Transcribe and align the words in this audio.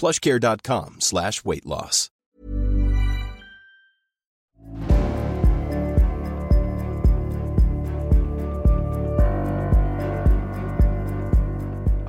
plushcare.com 0.00 0.96
slash 0.98 1.32
weight 1.44 1.64
loss. 1.64 2.10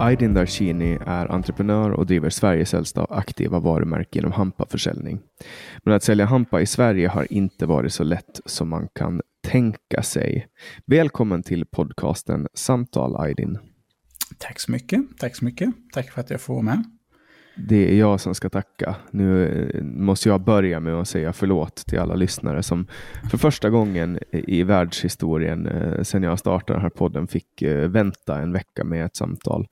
Aydin 0.02 0.34
Darshini 0.34 0.98
är 1.06 1.32
entreprenör 1.32 1.92
och 1.92 2.06
driver 2.06 2.30
Sveriges 2.30 2.74
äldsta 2.74 3.06
aktiva 3.10 3.60
varumärke 3.60 4.20
inom 4.20 4.32
hampaförsäljning. 4.32 5.20
Men 5.84 5.94
att 5.94 6.04
sälja 6.04 6.26
hampa 6.26 6.62
i 6.62 6.66
Sverige 6.66 7.08
har 7.08 7.34
inte 7.34 7.66
varit 7.66 7.94
så 7.94 8.04
lätt 8.04 8.40
som 8.46 8.70
man 8.70 8.88
kan 8.96 9.22
tänka 9.48 10.04
sig. 10.04 10.48
Välkommen 10.86 11.44
till 11.44 11.66
podcasten 11.66 12.48
Samtal 12.54 13.16
Aydin. 13.16 13.58
Tack 14.38 14.60
så 14.60 14.72
mycket. 14.72 15.02
Tack 15.18 15.36
så 15.36 15.46
mycket. 15.46 15.70
Tack 15.94 16.12
för 16.12 16.22
att 16.22 16.30
jag 16.30 16.42
får 16.42 16.54
vara 16.54 16.64
med. 16.64 17.01
Det 17.56 17.92
är 17.92 18.00
jag 18.00 18.20
som 18.20 18.36
ska 18.36 18.50
tacka. 18.50 18.96
Nu 19.12 19.48
eh, 19.48 19.84
måste 19.84 20.30
jag 20.30 20.42
börja 20.42 20.80
med 20.80 20.94
att 20.94 21.08
säga 21.08 21.34
förlåt 21.34 21.76
till 21.76 22.00
alla 22.00 22.16
lyssnare 22.16 22.64
som 22.64 22.88
för 23.32 23.38
första 23.38 23.70
gången 23.70 24.20
i 24.32 24.64
världshistorien 24.64 25.68
eh, 25.68 26.04
sedan 26.04 26.24
jag 26.24 26.40
startade 26.40 26.74
den 26.74 26.82
här 26.82 26.90
podden 26.90 27.28
fick 27.28 27.62
eh, 27.62 27.90
vänta 27.90 28.42
en 28.42 28.54
vecka 28.54 28.84
med 28.84 29.06
ett 29.06 29.16
samtal. 29.16 29.68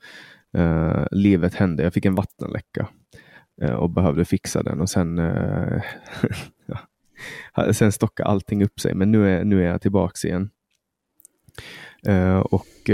livet 1.11 1.53
hände. 1.53 1.83
Jag 1.83 1.93
fick 1.93 2.05
en 2.05 2.15
vattenläcka 2.15 2.87
och 3.77 3.89
behövde 3.89 4.25
fixa 4.25 4.63
den 4.63 4.81
och 4.81 4.89
sen, 4.89 5.17
sen 7.71 7.91
stockade 7.91 8.29
allting 8.29 8.63
upp 8.63 8.79
sig. 8.79 8.93
Men 8.93 9.11
nu 9.11 9.29
är, 9.29 9.43
nu 9.43 9.63
är 9.63 9.67
jag 9.67 9.81
tillbaks 9.81 10.25
igen. 10.25 10.49
och 12.43 12.89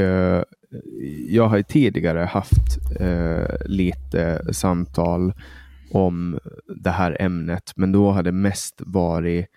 jag 1.28 1.48
har 1.48 1.62
tidigare 1.62 2.20
haft 2.20 2.92
eh, 3.00 3.56
lite 3.66 4.53
samtal 4.53 5.34
om 5.92 6.40
det 6.84 6.90
här 6.90 7.22
ämnet, 7.22 7.74
men 7.76 7.92
då 7.92 8.12
har 8.12 8.24
det 8.24 8.31
mest 8.31 8.81
varit 8.86 9.48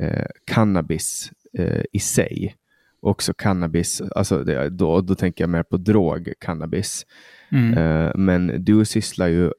eh, 0.00 0.26
cannabis 0.46 1.30
eh, 1.58 1.82
i 1.92 1.98
sig. 1.98 2.54
Också 3.00 3.34
cannabis, 3.34 4.00
alltså 4.00 4.44
det, 4.44 4.70
då, 4.70 5.00
då 5.00 5.14
tänker 5.14 5.44
jag 5.44 5.50
mer 5.50 5.62
på 5.62 5.76
drog 5.76 6.32
cannabis. 6.38 7.06
Mm. 7.52 7.74
Eh, 7.78 8.12
men 8.14 8.64
du 8.64 8.84
sysslar 8.84 9.28
ju 9.28 9.50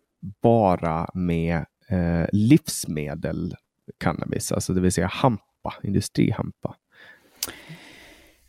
bara 0.42 1.10
med 1.14 1.66
eh, 1.90 2.26
livsmedel 2.32 3.56
cannabis, 3.98 4.52
alltså 4.52 4.74
det 4.74 4.82
vill 4.82 4.92
säga 4.92 5.08
hampa, 5.08 5.74
industrihampa. 5.84 6.76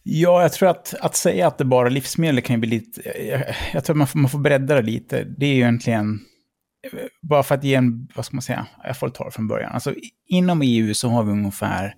Ja, 0.08 0.42
jag 0.42 0.52
tror 0.52 0.68
att, 0.68 0.94
att 1.00 1.16
säga 1.16 1.46
att 1.46 1.58
det 1.58 1.64
bara 1.64 1.86
är 1.86 1.90
livsmedel 1.90 2.42
kan 2.42 2.56
ju 2.56 2.60
bli 2.60 2.70
lite... 2.70 3.22
Jag, 3.22 3.42
jag 3.72 3.84
tror 3.84 3.94
att 3.94 3.98
man 3.98 4.06
får, 4.06 4.18
man 4.18 4.30
får 4.30 4.38
bredda 4.38 4.74
det 4.74 4.82
lite. 4.82 5.24
Det 5.24 5.46
är 5.46 5.54
ju 5.54 5.60
egentligen... 5.60 6.20
Bara 7.22 7.42
för 7.42 7.54
att 7.54 7.64
ge 7.64 7.74
en, 7.74 8.08
vad 8.14 8.24
ska 8.24 8.36
man 8.36 8.42
säga, 8.42 8.66
jag 8.84 8.98
får 8.98 9.08
ta 9.08 9.24
det 9.24 9.30
från 9.30 9.48
början. 9.48 9.72
Alltså 9.72 9.94
inom 10.26 10.62
EU 10.62 10.94
så 10.94 11.08
har 11.08 11.24
vi 11.24 11.32
ungefär 11.32 11.94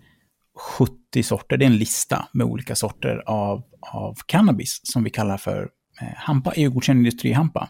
70 0.79 1.23
sorter, 1.23 1.57
det 1.57 1.65
är 1.65 1.67
en 1.67 1.77
lista 1.77 2.29
med 2.33 2.47
olika 2.47 2.75
sorter 2.75 3.23
av, 3.27 3.63
av 3.81 4.15
cannabis 4.27 4.81
som 4.83 5.05
vi 5.05 5.11
kallar 5.11 5.37
för 5.37 5.69
eh, 6.01 6.17
hampa, 6.17 6.53
EU-godkänd 6.57 6.99
industrihampa. 6.99 7.69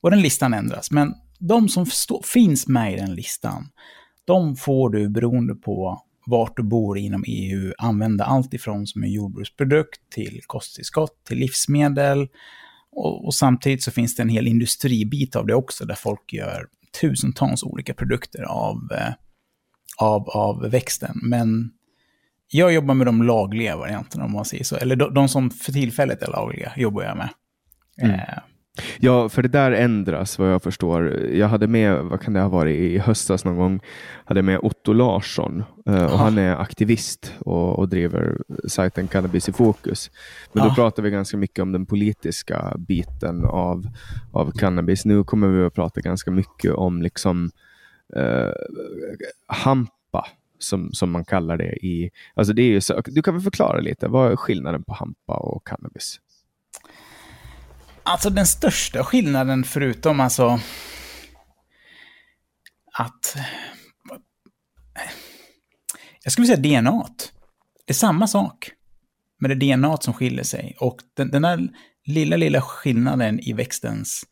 Och 0.00 0.10
den 0.10 0.22
listan 0.22 0.54
ändras, 0.54 0.90
men 0.90 1.14
de 1.38 1.68
som 1.68 1.86
stå, 1.86 2.22
finns 2.22 2.68
med 2.68 2.92
i 2.92 2.96
den 2.96 3.14
listan, 3.14 3.68
de 4.24 4.56
får 4.56 4.90
du 4.90 5.08
beroende 5.08 5.54
på 5.54 6.02
vart 6.26 6.56
du 6.56 6.62
bor 6.62 6.98
inom 6.98 7.24
EU 7.26 7.72
använda 7.78 8.24
allt 8.24 8.54
ifrån 8.54 8.86
som 8.86 9.02
en 9.02 9.12
jordbruksprodukt 9.12 10.00
till 10.10 10.40
kosttillskott, 10.46 11.24
till 11.24 11.38
livsmedel. 11.38 12.28
Och, 12.92 13.24
och, 13.24 13.34
samtidigt 13.34 13.82
så 13.82 13.90
finns 13.90 14.16
det 14.16 14.22
en 14.22 14.28
hel 14.28 14.46
industribit 14.46 15.36
av 15.36 15.46
det 15.46 15.54
också, 15.54 15.84
där 15.84 15.94
folk 15.94 16.32
gör 16.32 16.66
tusentals 17.00 17.62
olika 17.62 17.94
produkter 17.94 18.42
av, 18.42 18.78
eh, 18.92 19.12
av, 19.98 20.28
av 20.28 20.70
växten. 20.70 21.20
Men 21.22 21.70
jag 22.48 22.72
jobbar 22.72 22.94
med 22.94 23.06
de 23.06 23.22
lagliga 23.22 23.76
varianterna 23.76 24.24
om 24.24 24.32
man 24.32 24.44
säger 24.44 24.64
så. 24.64 24.76
Eller 24.76 24.96
de, 24.96 25.14
de 25.14 25.28
som 25.28 25.50
för 25.50 25.72
tillfället 25.72 26.22
är 26.22 26.30
lagliga 26.30 26.72
jobbar 26.76 27.02
jag 27.02 27.16
med. 27.16 27.28
Mm. 27.98 28.14
Eh, 28.14 28.38
Ja, 28.98 29.28
för 29.28 29.42
det 29.42 29.48
där 29.48 29.72
ändras 29.72 30.38
vad 30.38 30.52
jag 30.52 30.62
förstår. 30.62 31.26
Jag 31.32 31.48
hade 31.48 31.66
med, 31.66 32.04
vad 32.04 32.20
kan 32.20 32.32
det 32.32 32.40
ha 32.40 32.48
varit, 32.48 32.78
i 32.78 32.98
höstas 32.98 33.44
någon 33.44 33.56
gång, 33.56 33.80
hade 34.24 34.42
med 34.42 34.58
Otto 34.62 34.92
Larsson 34.92 35.64
uh, 35.88 36.04
och 36.04 36.18
han 36.18 36.38
är 36.38 36.56
aktivist 36.56 37.34
och, 37.38 37.78
och 37.78 37.88
driver 37.88 38.38
sajten 38.68 39.08
Cannabis 39.08 39.48
i 39.48 39.52
fokus. 39.52 40.10
Men 40.52 40.62
ja. 40.62 40.68
då 40.68 40.74
pratar 40.74 41.02
vi 41.02 41.10
ganska 41.10 41.36
mycket 41.36 41.62
om 41.62 41.72
den 41.72 41.86
politiska 41.86 42.74
biten 42.78 43.44
av, 43.44 43.86
av 44.32 44.50
cannabis. 44.50 45.04
Nu 45.04 45.24
kommer 45.24 45.48
vi 45.48 45.64
att 45.64 45.74
prata 45.74 46.00
ganska 46.00 46.30
mycket 46.30 46.72
om 46.72 47.02
liksom 47.02 47.50
uh, 48.16 48.52
hampa 49.46 50.26
som, 50.58 50.92
som 50.92 51.10
man 51.10 51.24
kallar 51.24 51.56
det 51.56 51.72
i... 51.86 52.10
Alltså 52.34 52.52
det 52.52 52.62
är 52.62 52.80
så, 52.80 53.02
du 53.06 53.22
kan 53.22 53.34
väl 53.34 53.42
förklara 53.42 53.80
lite, 53.80 54.08
vad 54.08 54.32
är 54.32 54.36
skillnaden 54.36 54.82
på 54.82 54.94
hampa 54.94 55.36
och 55.36 55.66
cannabis? 55.66 56.20
Alltså 58.06 58.30
den 58.30 58.46
största 58.46 59.04
skillnaden 59.04 59.64
förutom 59.64 60.20
alltså 60.20 60.60
att... 62.92 63.36
Jag 66.24 66.32
skulle 66.32 66.46
säga 66.46 66.80
DNA. 66.80 67.06
Det 67.86 67.92
är 67.92 67.94
samma 67.94 68.26
sak. 68.26 68.70
Men 69.40 69.58
det 69.58 69.66
är 69.66 69.76
DNA 69.76 69.96
som 69.96 70.14
skiljer 70.14 70.44
sig. 70.44 70.76
Och 70.80 70.96
den, 71.16 71.30
den 71.30 71.42
där 71.42 71.68
lilla, 72.06 72.36
lilla 72.36 72.60
skillnaden 72.60 73.40
i 73.40 73.52
växtens 73.52 74.22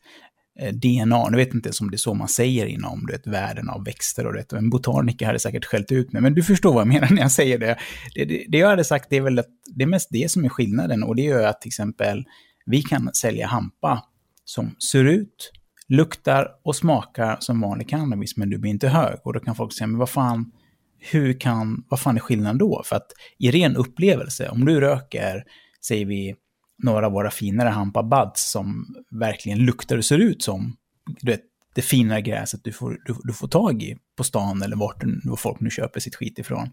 eh, 0.59 0.73
DNA, 0.73 1.29
nu 1.29 1.37
vet 1.37 1.47
jag 1.47 1.55
inte 1.55 1.67
ens 1.67 1.81
om 1.81 1.91
det 1.91 1.95
är 1.95 1.97
så 1.97 2.13
man 2.13 2.27
säger 2.27 2.65
inom 2.65 3.05
du 3.05 3.13
vet, 3.13 3.27
världen 3.27 3.69
av 3.69 3.85
växter 3.85 4.27
och 4.27 4.33
det, 4.33 4.53
en 4.53 4.69
botaniker 4.69 5.25
hade 5.25 5.39
säkert 5.39 5.65
skällt 5.65 5.91
ut 5.91 6.13
mig, 6.13 6.21
men 6.21 6.33
du 6.33 6.43
förstår 6.43 6.73
vad 6.73 6.81
jag 6.81 6.87
menar 6.87 7.09
när 7.09 7.21
jag 7.21 7.31
säger 7.31 7.57
det. 7.57 7.77
Det, 8.15 8.25
det, 8.25 8.45
det 8.49 8.57
jag 8.57 8.67
hade 8.67 8.83
sagt 8.83 9.09
det 9.09 9.17
är 9.17 9.21
väl 9.21 9.39
att 9.39 9.49
det 9.75 9.83
är 9.83 9.87
mest 9.87 10.09
det 10.11 10.31
som 10.31 10.45
är 10.45 10.49
skillnaden 10.49 11.03
och 11.03 11.15
det 11.15 11.21
gör 11.21 11.47
att 11.47 11.61
till 11.61 11.69
exempel 11.69 12.25
vi 12.65 12.81
kan 12.81 13.13
sälja 13.13 13.47
hampa 13.47 14.03
som 14.45 14.75
ser 14.91 15.03
ut, 15.03 15.51
luktar 15.87 16.47
och 16.63 16.75
smakar 16.75 17.37
som 17.39 17.61
vanlig 17.61 17.89
cannabis, 17.89 18.37
men 18.37 18.49
du 18.49 18.57
blir 18.57 18.71
inte 18.71 18.89
hög. 18.89 19.19
Och 19.23 19.33
då 19.33 19.39
kan 19.39 19.55
folk 19.55 19.73
säga, 19.73 19.87
men 19.87 19.99
vad 19.99 20.09
fan, 20.09 20.51
hur 20.99 21.39
kan, 21.39 21.83
vad 21.89 21.99
fan 21.99 22.15
är 22.15 22.19
skillnaden 22.19 22.57
då? 22.57 22.83
För 22.85 22.95
att 22.95 23.11
i 23.39 23.51
ren 23.51 23.75
upplevelse, 23.75 24.49
om 24.49 24.65
du 24.65 24.79
röker, 24.79 25.43
säger 25.87 26.05
vi, 26.05 26.35
några 26.83 27.05
av 27.05 27.11
våra 27.11 27.31
finare 27.31 27.69
hampa 27.69 28.03
buds 28.03 28.51
som 28.51 28.95
verkligen 29.11 29.59
luktar 29.59 29.97
och 29.97 30.05
ser 30.05 30.17
ut 30.17 30.43
som, 30.43 30.75
du 31.21 31.31
vet, 31.31 31.41
det 31.75 31.81
fina 31.81 32.21
gräset 32.21 32.63
du 32.63 32.71
får, 32.71 32.97
du, 33.05 33.15
du 33.23 33.33
får 33.33 33.47
tag 33.47 33.83
i 33.83 33.97
på 34.17 34.23
stan 34.23 34.61
eller 34.61 34.75
vart 34.75 35.03
nu, 35.03 35.35
folk 35.37 35.59
nu 35.59 35.69
köper 35.69 35.99
sitt 35.99 36.15
skit 36.15 36.39
ifrån. 36.39 36.69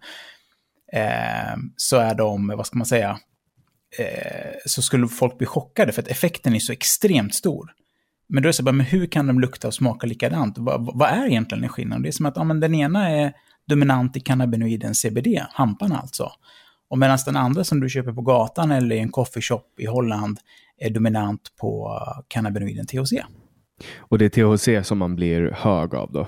Eh, 0.92 1.56
så 1.76 1.96
är 1.96 2.14
de, 2.14 2.48
vad 2.56 2.66
ska 2.66 2.78
man 2.78 2.86
säga, 2.86 3.18
eh, 3.98 4.52
så 4.66 4.82
skulle 4.82 5.08
folk 5.08 5.38
bli 5.38 5.46
chockade 5.46 5.92
för 5.92 6.02
att 6.02 6.08
effekten 6.08 6.54
är 6.54 6.58
så 6.58 6.72
extremt 6.72 7.34
stor. 7.34 7.72
Men 8.28 8.42
då 8.42 8.46
är 8.46 8.48
det 8.48 8.52
så 8.52 8.62
bara, 8.62 8.72
men 8.72 8.86
hur 8.86 9.06
kan 9.06 9.26
de 9.26 9.40
lukta 9.40 9.68
och 9.68 9.74
smaka 9.74 10.06
likadant? 10.06 10.58
Vad, 10.58 10.98
vad 10.98 11.08
är 11.08 11.26
egentligen 11.26 11.68
skillnaden? 11.68 12.02
Det 12.02 12.08
är 12.08 12.12
som 12.12 12.26
att 12.26 12.36
ja, 12.36 12.44
men 12.44 12.60
den 12.60 12.74
ena 12.74 13.10
är 13.10 13.32
dominant 13.66 14.16
i 14.16 14.20
cannabinoiden 14.20 14.94
CBD, 14.94 15.26
hampan 15.52 15.92
alltså. 15.92 16.32
Och 16.88 16.98
medan 16.98 17.18
den 17.24 17.36
andra 17.36 17.64
som 17.64 17.80
du 17.80 17.88
köper 17.88 18.12
på 18.12 18.22
gatan 18.22 18.70
eller 18.70 18.96
i 18.96 18.98
en 18.98 19.10
coffeeshop 19.10 19.80
i 19.80 19.86
Holland 19.86 20.38
är 20.78 20.90
dominant 20.90 21.52
på 21.60 22.00
eh, 22.00 22.22
cannabinoiden 22.28 22.86
THC. 22.86 23.12
Och 23.98 24.18
det 24.18 24.24
är 24.24 24.56
THC 24.56 24.88
som 24.88 24.98
man 24.98 25.16
blir 25.16 25.50
hög 25.56 25.94
av 25.94 26.12
då? 26.12 26.26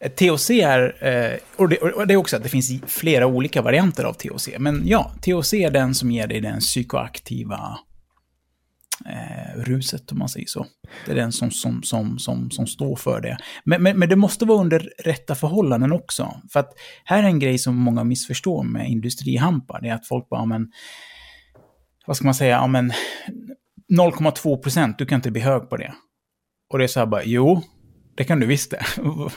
Eh, 0.00 0.10
THC 0.10 0.50
är, 0.50 1.06
eh, 1.06 1.38
och 1.56 1.68
det, 1.68 1.76
och 1.78 2.06
det 2.06 2.14
är 2.14 2.16
också 2.16 2.36
att 2.36 2.42
det 2.42 2.48
finns 2.48 2.70
flera 2.86 3.26
olika 3.26 3.62
varianter 3.62 4.04
av 4.04 4.12
THC. 4.12 4.48
Men 4.58 4.82
ja, 4.84 5.12
THC 5.22 5.54
är 5.54 5.70
den 5.70 5.94
som 5.94 6.10
ger 6.10 6.26
dig 6.26 6.40
den 6.40 6.60
psykoaktiva 6.60 7.78
eh, 9.06 9.60
ruset, 9.60 10.12
om 10.12 10.18
man 10.18 10.28
säger 10.28 10.46
så. 10.46 10.66
Det 11.06 11.12
är 11.12 11.16
den 11.16 11.32
som, 11.32 11.50
som, 11.50 11.82
som, 11.82 12.18
som, 12.18 12.50
som 12.50 12.66
står 12.66 12.96
för 12.96 13.20
det. 13.20 13.38
Men, 13.64 13.82
men, 13.82 13.98
men, 13.98 14.08
det 14.08 14.16
måste 14.16 14.44
vara 14.44 14.60
under 14.60 14.90
rätta 14.98 15.34
förhållanden 15.34 15.92
också. 15.92 16.40
För 16.52 16.60
att 16.60 16.72
här 17.04 17.22
är 17.22 17.26
en 17.26 17.38
grej 17.38 17.58
som 17.58 17.76
många 17.76 18.04
missförstår 18.04 18.64
med 18.64 18.90
industrihampa, 18.90 19.78
det 19.82 19.88
är 19.88 19.94
att 19.94 20.06
folk 20.06 20.28
bara, 20.28 20.44
men, 20.44 20.70
vad 22.06 22.16
ska 22.16 22.24
man 22.24 22.34
säga, 22.34 22.56
ja 22.56 22.66
men 22.66 22.92
0,2 23.92 24.62
procent, 24.62 24.98
du 24.98 25.06
kan 25.06 25.16
inte 25.16 25.30
bli 25.30 25.40
hög 25.40 25.68
på 25.68 25.76
det. 25.76 25.94
Och 26.72 26.78
det 26.78 26.84
är 26.84 26.88
så 26.88 27.00
här 27.00 27.06
bara, 27.06 27.24
jo, 27.24 27.62
det 28.16 28.24
kan 28.24 28.40
du 28.40 28.46
visst 28.46 28.70
det. 28.70 29.02
Och 29.02 29.32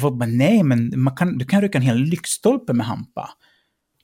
folk 0.00 0.14
bara, 0.14 0.26
nej, 0.26 0.62
men 0.62 0.92
man 0.96 1.16
kan, 1.16 1.38
du 1.38 1.44
kan 1.44 1.60
röka 1.60 1.78
en 1.78 1.84
hel 1.84 1.98
lyktstolpe 1.98 2.72
med 2.72 2.86
hampa. 2.86 3.30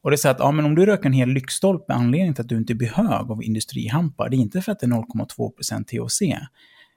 Och 0.02 0.10
det 0.10 0.14
är 0.14 0.18
så 0.18 0.28
att, 0.28 0.38
ja 0.38 0.50
men 0.50 0.64
om 0.64 0.74
du 0.74 0.86
röker 0.86 1.06
en 1.06 1.12
hel 1.12 1.28
lyktstolpe, 1.28 1.92
anledningen 1.92 2.34
till 2.34 2.42
att 2.42 2.48
du 2.48 2.56
inte 2.56 2.74
blir 2.74 2.88
hög 2.88 3.30
av 3.30 3.44
industrihampa, 3.44 4.28
det 4.28 4.36
är 4.36 4.38
inte 4.38 4.60
för 4.60 4.72
att 4.72 4.80
det 4.80 4.86
är 4.86 4.90
0,2% 4.90 5.84
THC, 5.84 6.22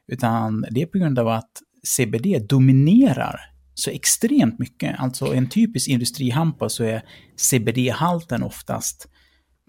utan 0.07 0.65
det 0.71 0.81
är 0.81 0.85
på 0.85 0.97
grund 0.97 1.19
av 1.19 1.27
att 1.27 1.51
CBD 1.83 2.47
dominerar 2.49 3.39
så 3.73 3.89
extremt 3.89 4.59
mycket. 4.59 4.99
Alltså 4.99 5.33
en 5.33 5.49
typisk 5.49 5.89
industrihampa 5.89 6.69
så 6.69 6.83
är 6.83 7.03
CBD-halten 7.37 8.43
oftast 8.43 9.07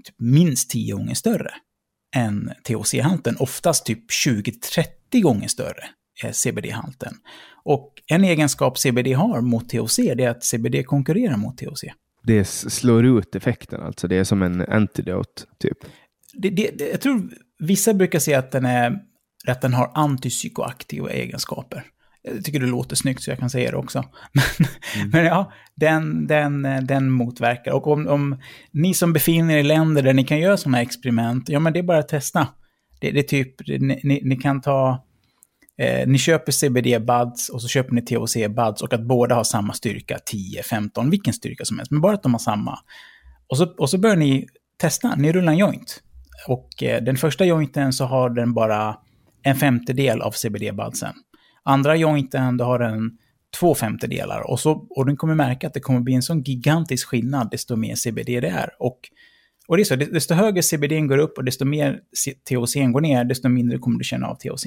typ 0.04 0.14
minst 0.19 0.70
10 0.70 0.94
gånger 0.94 1.14
större 1.14 1.50
än 2.16 2.50
THC-halten, 2.64 3.37
oftast 3.38 3.87
typ 3.87 4.10
20-30 4.26 5.22
gånger 5.22 5.49
större 5.49 5.84
CBD-halten. 6.32 7.14
Och 7.64 7.93
en 8.06 8.25
egenskap 8.25 8.79
CBD 8.79 9.14
har 9.14 9.41
mot 9.41 9.69
THC, 9.69 9.97
det 9.97 10.25
är 10.25 10.31
att 10.31 10.44
CBD 10.44 10.87
konkurrerar 10.87 11.37
mot 11.37 11.59
THC 11.59 11.85
det 12.23 12.44
slår 12.44 13.05
ut 13.05 13.35
effekten, 13.35 13.82
alltså 13.82 14.09
det 14.09 14.17
är 14.17 14.25
som 14.25 14.43
en 14.43 14.61
antidote, 14.69 15.43
typ. 15.59 15.79
Det, 16.35 16.50
det, 16.50 16.70
det, 16.79 16.88
jag 16.88 17.00
tror 17.00 17.31
vissa 17.59 17.94
brukar 17.94 18.19
säga 18.19 18.38
att 18.38 18.50
den, 18.50 18.64
är, 18.64 18.99
att 19.47 19.61
den 19.61 19.75
har 19.75 19.91
antipsykoaktiva 19.94 21.11
egenskaper. 21.11 21.85
Jag 22.23 22.44
tycker 22.44 22.61
det 22.61 22.67
låter 22.67 22.97
snyggt 22.97 23.23
så 23.23 23.31
jag 23.31 23.38
kan 23.38 23.50
säga 23.50 23.70
det 23.70 23.76
också. 23.76 24.05
Men, 24.32 24.69
mm. 24.97 25.11
men 25.11 25.25
ja, 25.25 25.53
den, 25.75 26.26
den, 26.26 26.62
den 26.87 27.11
motverkar. 27.11 27.73
Och 27.73 27.87
om, 27.87 28.09
om 28.09 28.41
ni 28.70 28.94
som 28.94 29.12
befinner 29.12 29.55
er 29.55 29.59
i 29.59 29.62
länder 29.62 30.03
där 30.03 30.12
ni 30.12 30.25
kan 30.25 30.38
göra 30.38 30.56
sådana 30.56 30.82
experiment, 30.82 31.49
ja 31.49 31.61
men 31.61 31.73
det 31.73 31.79
är 31.79 31.82
bara 31.82 31.99
att 31.99 32.09
testa. 32.09 32.49
Det, 33.00 33.11
det 33.11 33.19
är 33.19 33.23
typ, 33.23 33.55
ni, 33.81 34.20
ni 34.25 34.37
kan 34.37 34.61
ta 34.61 35.06
Eh, 35.78 36.08
ni 36.08 36.19
köper 36.19 36.52
CBD-buds 36.52 37.50
och 37.52 37.62
så 37.62 37.69
köper 37.69 37.94
ni 37.94 38.00
THC-buds 38.00 38.82
och 38.82 38.94
att 38.94 39.06
båda 39.06 39.34
har 39.34 39.44
samma 39.44 39.72
styrka, 39.72 40.19
10, 40.26 40.62
15, 40.62 41.10
vilken 41.10 41.32
styrka 41.32 41.64
som 41.64 41.78
helst, 41.78 41.92
men 41.92 42.00
bara 42.00 42.14
att 42.14 42.22
de 42.22 42.32
har 42.34 42.38
samma. 42.38 42.78
Och 43.46 43.58
så, 43.58 43.64
och 43.78 43.90
så 43.90 43.98
börjar 43.98 44.16
ni 44.16 44.46
testa, 44.76 45.14
ni 45.14 45.32
rullar 45.32 45.52
en 45.52 45.58
joint. 45.58 46.02
Och 46.48 46.82
eh, 46.82 47.02
den 47.02 47.16
första 47.16 47.44
jointen 47.44 47.92
så 47.92 48.04
har 48.04 48.30
den 48.30 48.54
bara 48.54 48.96
en 49.42 49.56
femtedel 49.56 50.22
av 50.22 50.30
CBD-budsen. 50.30 51.14
Andra 51.62 51.96
jointen, 51.96 52.56
då 52.56 52.64
har 52.64 52.78
den 52.78 53.18
två 53.60 53.75
femtedelar. 53.75 54.50
Och, 54.50 54.60
så, 54.60 54.86
och 54.90 55.06
den 55.06 55.16
kommer 55.16 55.34
märka 55.34 55.66
att 55.66 55.75
det 55.75 55.80
kommer 55.80 56.00
bli 56.00 56.14
en 56.14 56.22
sån 56.22 56.42
gigantisk 56.42 57.08
skillnad 57.08 57.50
desto 57.50 57.76
mer 57.76 57.94
CBD 57.94 58.26
det 58.26 58.48
är. 58.48 58.70
Och, 58.78 58.98
och 59.68 59.76
det 59.76 59.82
är 59.82 59.84
så, 59.84 59.96
desto 59.96 60.34
högre 60.34 60.62
CBD 60.62 61.08
går 61.08 61.18
upp 61.18 61.38
och 61.38 61.44
desto 61.44 61.64
mer 61.64 62.00
THC 62.48 62.75
går 62.92 63.00
ner, 63.00 63.25
desto 63.25 63.48
mindre 63.48 63.78
kommer 63.78 63.98
du 63.98 64.04
känna 64.04 64.26
av 64.26 64.34
THC. 64.34 64.66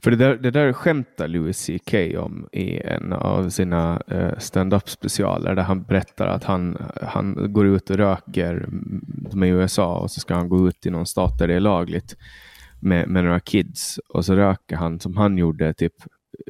För 0.00 0.10
det 0.10 0.16
där, 0.16 0.36
det 0.36 0.50
där 0.50 0.72
skämtar 0.72 1.28
Louis 1.28 1.66
CK 1.66 1.94
om 2.18 2.48
i 2.52 2.80
en 2.80 3.12
av 3.12 3.48
sina 3.48 4.02
uh, 4.12 4.38
stand-up 4.38 4.88
specialer 4.88 5.54
där 5.54 5.62
han 5.62 5.82
berättar 5.82 6.26
att 6.26 6.44
han, 6.44 6.78
han 7.02 7.52
går 7.52 7.66
ut 7.66 7.90
och 7.90 7.96
röker 7.96 8.66
med 9.32 9.48
USA 9.48 9.98
och 9.98 10.10
så 10.10 10.20
ska 10.20 10.34
han 10.34 10.48
gå 10.48 10.68
ut 10.68 10.86
i 10.86 10.90
någon 10.90 11.06
stat 11.06 11.38
där 11.38 11.48
det 11.48 11.54
är 11.54 11.60
lagligt 11.60 12.16
med, 12.80 13.08
med 13.08 13.24
några 13.24 13.40
kids 13.40 14.00
och 14.08 14.24
så 14.24 14.34
röker 14.34 14.76
han 14.76 15.00
som 15.00 15.16
han 15.16 15.38
gjorde 15.38 15.74
typ 15.74 15.94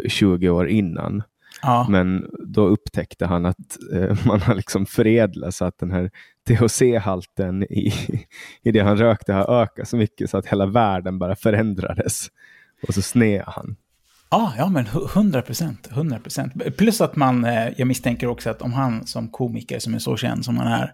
20 0.09 0.49
år 0.49 0.69
innan. 0.69 1.23
Ja. 1.63 1.87
Men 1.89 2.31
då 2.47 2.67
upptäckte 2.67 3.27
han 3.27 3.47
att 3.47 3.79
eh, 3.93 4.17
man 4.27 4.41
har 4.41 4.55
liksom 4.55 4.87
förädlat 4.87 5.55
så 5.55 5.65
att 5.65 5.79
den 5.79 5.91
här 5.91 6.11
THC-halten 6.49 7.63
i, 7.63 7.93
i 8.63 8.73
det 8.73 8.81
han 8.81 8.97
rökte 8.97 9.33
har 9.33 9.63
ökat 9.63 9.89
så 9.89 9.97
mycket 9.97 10.31
så 10.31 10.39
att 10.39 10.47
hela 10.47 10.67
världen 10.67 11.19
bara 11.19 11.37
förändrades. 11.37 12.29
Och 12.89 12.95
så 12.95 13.03
snear 13.03 13.45
han. 13.47 13.77
Ja, 14.31 14.53
ja 14.57 14.69
men 14.69 14.87
100 14.87 15.43
procent. 15.43 15.89
100 15.91 16.19
procent. 16.19 16.77
Plus 16.77 17.01
att 17.01 17.17
man, 17.17 17.45
eh, 17.45 17.69
jag 17.77 17.89
misstänker 17.89 18.27
också 18.27 18.51
att 18.51 18.63
om 18.63 18.73
han 18.73 19.07
som 19.07 19.29
komiker 19.29 19.79
som 19.79 19.95
är 19.95 19.99
så 19.99 20.17
känd 20.17 20.45
som 20.45 20.57
han 20.57 20.73
är, 20.73 20.93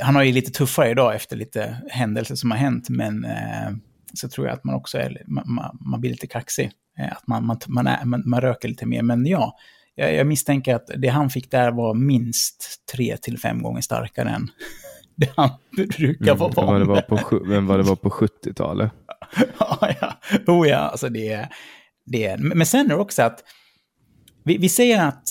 han 0.00 0.14
har 0.14 0.22
ju 0.22 0.32
lite 0.32 0.50
tuffare 0.50 0.90
idag 0.90 1.14
efter 1.14 1.36
lite 1.36 1.76
händelser 1.88 2.34
som 2.34 2.50
har 2.50 2.58
hänt, 2.58 2.88
men 2.88 3.24
eh, 3.24 3.70
så 4.14 4.28
tror 4.28 4.46
jag 4.46 4.54
att 4.54 4.64
man 4.64 4.74
också 4.74 4.98
är, 4.98 5.22
man, 5.26 5.76
man 5.80 6.00
blir 6.00 6.10
lite 6.10 6.26
kaxig. 6.26 6.70
Eh, 6.98 7.12
att 7.12 7.26
man, 7.26 7.46
man, 7.46 7.56
man, 7.66 7.86
är, 7.86 8.04
man, 8.04 8.22
man 8.26 8.40
röker 8.40 8.68
lite 8.68 8.86
mer, 8.86 9.02
men 9.02 9.26
ja, 9.26 9.56
jag, 9.94 10.14
jag 10.14 10.26
misstänker 10.26 10.74
att 10.74 10.90
det 10.96 11.08
han 11.08 11.30
fick 11.30 11.50
där 11.50 11.70
var 11.70 11.94
minst 11.94 12.84
tre 12.92 13.16
till 13.16 13.38
fem 13.38 13.62
gånger 13.62 13.80
starkare 13.80 14.28
än 14.28 14.50
det 15.16 15.32
han 15.36 15.50
brukar 15.76 16.34
vara 16.34 16.52
van 16.56 16.86
med. 16.86 17.04
Men 17.44 17.66
vad 17.66 17.78
det 17.78 17.82
var 17.82 17.96
på 17.96 18.10
70-talet? 18.10 18.92
Ja, 19.58 19.78
ja. 20.00 20.12
Oh 20.46 20.68
ja, 20.68 20.78
alltså 20.78 21.08
det, 21.08 21.48
det 22.06 22.36
Men 22.40 22.66
sen 22.66 22.86
är 22.86 22.88
det 22.88 23.00
också 23.00 23.22
att 23.22 23.44
vi, 24.44 24.58
vi 24.58 24.68
säger 24.68 25.06
att 25.08 25.22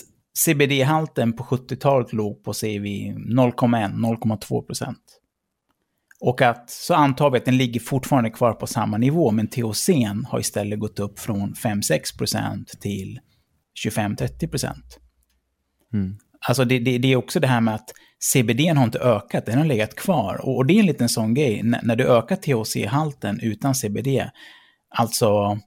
CBD-halten 0.45 1.33
på 1.33 1.43
70-talet 1.43 2.13
låg 2.13 2.43
på, 2.43 2.53
säger 2.53 2.79
vi, 2.79 3.13
0,1-0,2 3.35 4.65
procent. 4.65 5.21
Och 6.21 6.41
att 6.41 6.69
så 6.69 6.93
antar 6.93 7.29
vi 7.31 7.37
att 7.37 7.45
den 7.45 7.57
ligger 7.57 7.79
fortfarande 7.79 8.29
kvar 8.29 8.53
på 8.53 8.67
samma 8.67 8.97
nivå, 8.97 9.31
men 9.31 9.47
THC 9.47 9.89
har 10.27 10.39
istället 10.39 10.79
gått 10.79 10.99
upp 10.99 11.19
från 11.19 11.53
5-6 11.53 12.17
procent 12.17 12.67
till 12.81 13.19
25-30 13.87 14.47
procent. 14.47 14.99
Mm. 15.93 16.17
Alltså 16.47 16.65
det, 16.65 16.79
det, 16.79 16.97
det, 16.97 17.11
är 17.11 17.15
också 17.15 17.39
det 17.39 17.47
här 17.47 17.61
med 17.61 17.75
att 17.75 17.89
CBD 18.23 18.59
har 18.59 18.83
inte 18.83 18.99
ökat, 18.99 19.45
den 19.45 19.57
har 19.57 19.65
legat 19.65 19.95
kvar. 19.95 20.41
Och, 20.45 20.55
och 20.55 20.65
det 20.65 20.73
är 20.73 20.79
en 20.79 20.85
liten 20.85 21.09
sån 21.09 21.33
grej, 21.33 21.59
N 21.59 21.75
när 21.83 21.95
du 21.95 22.07
ökar 22.07 22.35
THC-halten 22.35 23.39
utan 23.39 23.75
CBD, 23.75 24.29
alltså... 24.89 25.59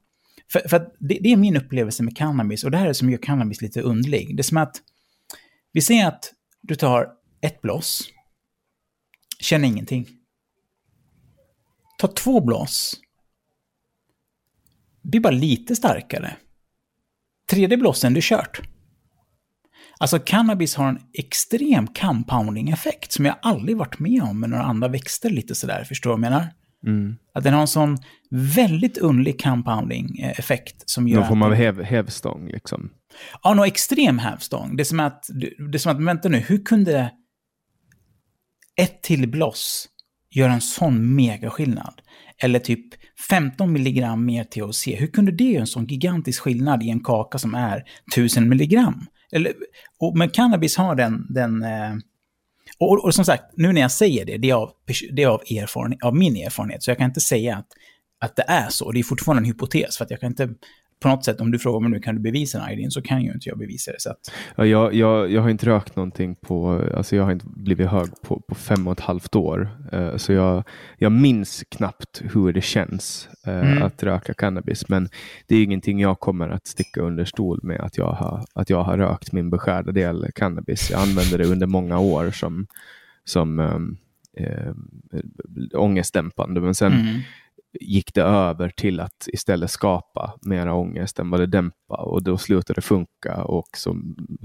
För, 0.51 0.67
för 0.69 0.79
det, 0.99 1.19
det, 1.21 1.31
är 1.31 1.37
min 1.37 1.57
upplevelse 1.57 2.03
med 2.03 2.17
cannabis, 2.17 2.63
och 2.63 2.71
det 2.71 2.77
här 2.77 2.85
är 2.85 2.87
det 2.87 2.93
som 2.93 3.09
gör 3.09 3.17
cannabis 3.17 3.61
lite 3.61 3.81
underlig. 3.81 4.37
Det 4.37 4.41
är 4.41 4.43
som 4.43 4.57
att, 4.57 4.81
vi 5.71 5.81
säger 5.81 6.07
att 6.07 6.33
du 6.61 6.75
tar 6.75 7.09
ett 7.41 7.61
blås, 7.61 8.03
känner 9.39 9.67
ingenting. 9.67 10.07
Ta 11.97 12.07
två 12.07 12.41
blås, 12.41 12.99
blir 15.01 15.21
bara 15.21 15.33
lite 15.33 15.75
starkare. 15.75 16.37
Tredje 17.49 17.77
blåsen, 17.77 18.13
du 18.13 18.21
kört. 18.23 18.61
Alltså 19.99 20.19
cannabis 20.19 20.75
har 20.75 20.89
en 20.89 20.99
extrem 21.13 21.87
compounding-effekt 21.87 23.11
som 23.11 23.25
jag 23.25 23.35
aldrig 23.41 23.77
varit 23.77 23.99
med 23.99 24.23
om 24.23 24.39
med 24.39 24.49
några 24.49 24.63
andra 24.63 24.87
växter 24.87 25.29
lite 25.29 25.55
sådär, 25.55 25.83
förstår 25.83 26.09
du 26.09 26.11
vad 26.11 26.25
jag 26.25 26.31
menar? 26.31 26.47
Mm. 26.87 27.15
Att 27.33 27.43
den 27.43 27.53
har 27.53 27.61
en 27.61 27.67
sån 27.67 27.97
väldigt 28.31 28.97
underlig 28.97 29.43
compounding-effekt 29.43 30.83
som 30.85 31.07
gör... 31.07 31.19
Någon 31.19 31.27
form 31.27 31.41
av 31.41 31.53
häv, 31.53 31.83
hävstång 31.83 32.47
liksom? 32.47 32.89
Ja, 33.43 33.53
någon 33.53 33.67
extrem 33.67 34.19
hävstång. 34.19 34.75
Det 34.75 34.83
är 34.83 34.85
som 34.85 34.99
att, 34.99 35.25
det 35.71 35.77
är 35.77 35.77
som 35.77 35.91
att, 35.91 36.01
vänta 36.01 36.29
nu, 36.29 36.37
hur 36.37 36.65
kunde 36.65 37.11
ett 38.81 39.03
till 39.03 39.29
bloss 39.29 39.87
göra 40.31 40.53
en 40.53 40.61
sån 40.61 41.15
megaskillnad? 41.15 42.01
Eller 42.37 42.59
typ 42.59 42.85
15 43.29 43.71
milligram 43.71 44.25
mer 44.25 44.43
THC, 44.43 44.87
hur 44.87 45.07
kunde 45.07 45.31
det 45.31 45.43
göra 45.43 45.61
en 45.61 45.67
sån 45.67 45.85
gigantisk 45.85 46.41
skillnad 46.41 46.83
i 46.83 46.89
en 46.89 47.03
kaka 47.03 47.37
som 47.37 47.55
är 47.55 47.83
1000 48.13 48.49
milligram? 48.49 49.05
Eller, 49.31 49.53
och, 49.99 50.17
men 50.17 50.29
cannabis 50.29 50.77
har 50.77 50.95
den... 50.95 51.27
den 51.29 51.63
eh, 51.63 51.95
och, 52.79 53.05
och, 53.05 53.15
som 53.15 53.25
sagt, 53.25 53.43
nu 53.57 53.73
när 53.73 53.81
jag 53.81 53.91
säger 53.91 54.25
det, 54.25 54.37
det 54.37 54.49
är, 54.49 54.53
av, 54.53 54.71
det 55.11 55.23
är 55.23 55.27
av, 55.27 55.41
erfaren, 55.41 55.97
av 56.03 56.15
min 56.15 56.35
erfarenhet, 56.35 56.83
så 56.83 56.91
jag 56.91 56.97
kan 56.97 57.09
inte 57.09 57.21
säga 57.21 57.57
att, 57.57 57.67
att 58.19 58.35
det 58.35 58.45
är 58.47 58.69
så. 58.69 58.91
Det 58.91 58.99
är 58.99 59.03
fortfarande 59.03 59.41
en 59.41 59.45
hypotes, 59.45 59.97
för 59.97 60.05
att 60.05 60.11
jag 60.11 60.19
kan 60.19 60.29
inte 60.29 60.49
på 60.99 61.07
något 61.07 61.25
sätt, 61.25 61.41
om 61.41 61.51
du 61.51 61.59
frågar 61.59 61.79
mig 61.79 61.91
nu, 61.91 61.99
kan 61.99 62.15
du 62.15 62.21
bevisa 62.21 62.59
den 62.59 62.69
idén, 62.69 62.91
så 62.91 63.01
kan 63.01 63.21
ju 63.21 63.31
inte 63.31 63.49
jag 63.49 63.57
bevisa 63.57 63.91
det. 63.91 64.01
Så 64.01 64.09
att... 64.09 64.17
ja, 64.55 64.65
jag, 64.65 64.93
jag, 64.93 65.31
jag 65.31 65.41
har 65.41 65.49
inte 65.49 65.65
rökt 65.65 65.95
någonting 65.95 66.35
på, 66.35 66.81
alltså 66.95 67.15
jag 67.15 67.23
har 67.23 67.31
inte 67.31 67.45
blivit 67.47 67.87
hög 67.87 68.07
på, 68.21 68.39
på 68.39 68.55
fem 68.55 68.87
och 68.87 68.93
ett 68.93 68.99
halvt 68.99 69.35
år. 69.35 69.69
Uh, 69.93 70.17
så 70.17 70.33
jag, 70.33 70.63
jag 70.97 71.11
minns 71.11 71.63
knappt 71.69 72.21
hur 72.33 72.53
det 72.53 72.61
känns 72.61 73.29
uh, 73.47 73.53
mm. 73.53 73.83
att 73.83 74.03
röka 74.03 74.33
cannabis. 74.33 74.89
Men 74.89 75.09
det 75.47 75.55
är 75.55 75.63
ingenting 75.63 75.99
jag 75.99 76.19
kommer 76.19 76.49
att 76.49 76.67
sticka 76.67 77.01
under 77.01 77.25
stol 77.25 77.59
med 77.63 77.81
att 77.81 77.97
jag 77.97 78.11
har, 78.11 78.45
att 78.53 78.69
jag 78.69 78.83
har 78.83 78.97
rökt 78.97 79.31
min 79.31 79.49
beskärda 79.49 79.91
del 79.91 80.27
cannabis. 80.35 80.91
Jag 80.91 81.01
använde 81.01 81.37
det 81.37 81.45
under 81.45 81.67
många 81.67 81.99
år 81.99 82.31
som, 82.31 82.67
som 83.23 83.59
um, 83.59 83.97
uh, 84.39 84.73
ångestdämpande. 85.73 86.61
Men 86.61 86.75
sen 86.75 86.93
mm 86.93 87.21
gick 87.81 88.13
det 88.13 88.21
över 88.21 88.69
till 88.69 88.99
att 88.99 89.27
istället 89.33 89.71
skapa 89.71 90.37
mera 90.41 90.73
ångest 90.73 91.19
än 91.19 91.29
vad 91.29 91.39
det 91.39 91.45
dämpade 91.45 92.03
och 92.03 92.23
då 92.23 92.37
slutade 92.37 92.77
det 92.77 92.81
funka 92.81 93.43
och 93.43 93.67
så 93.77 93.97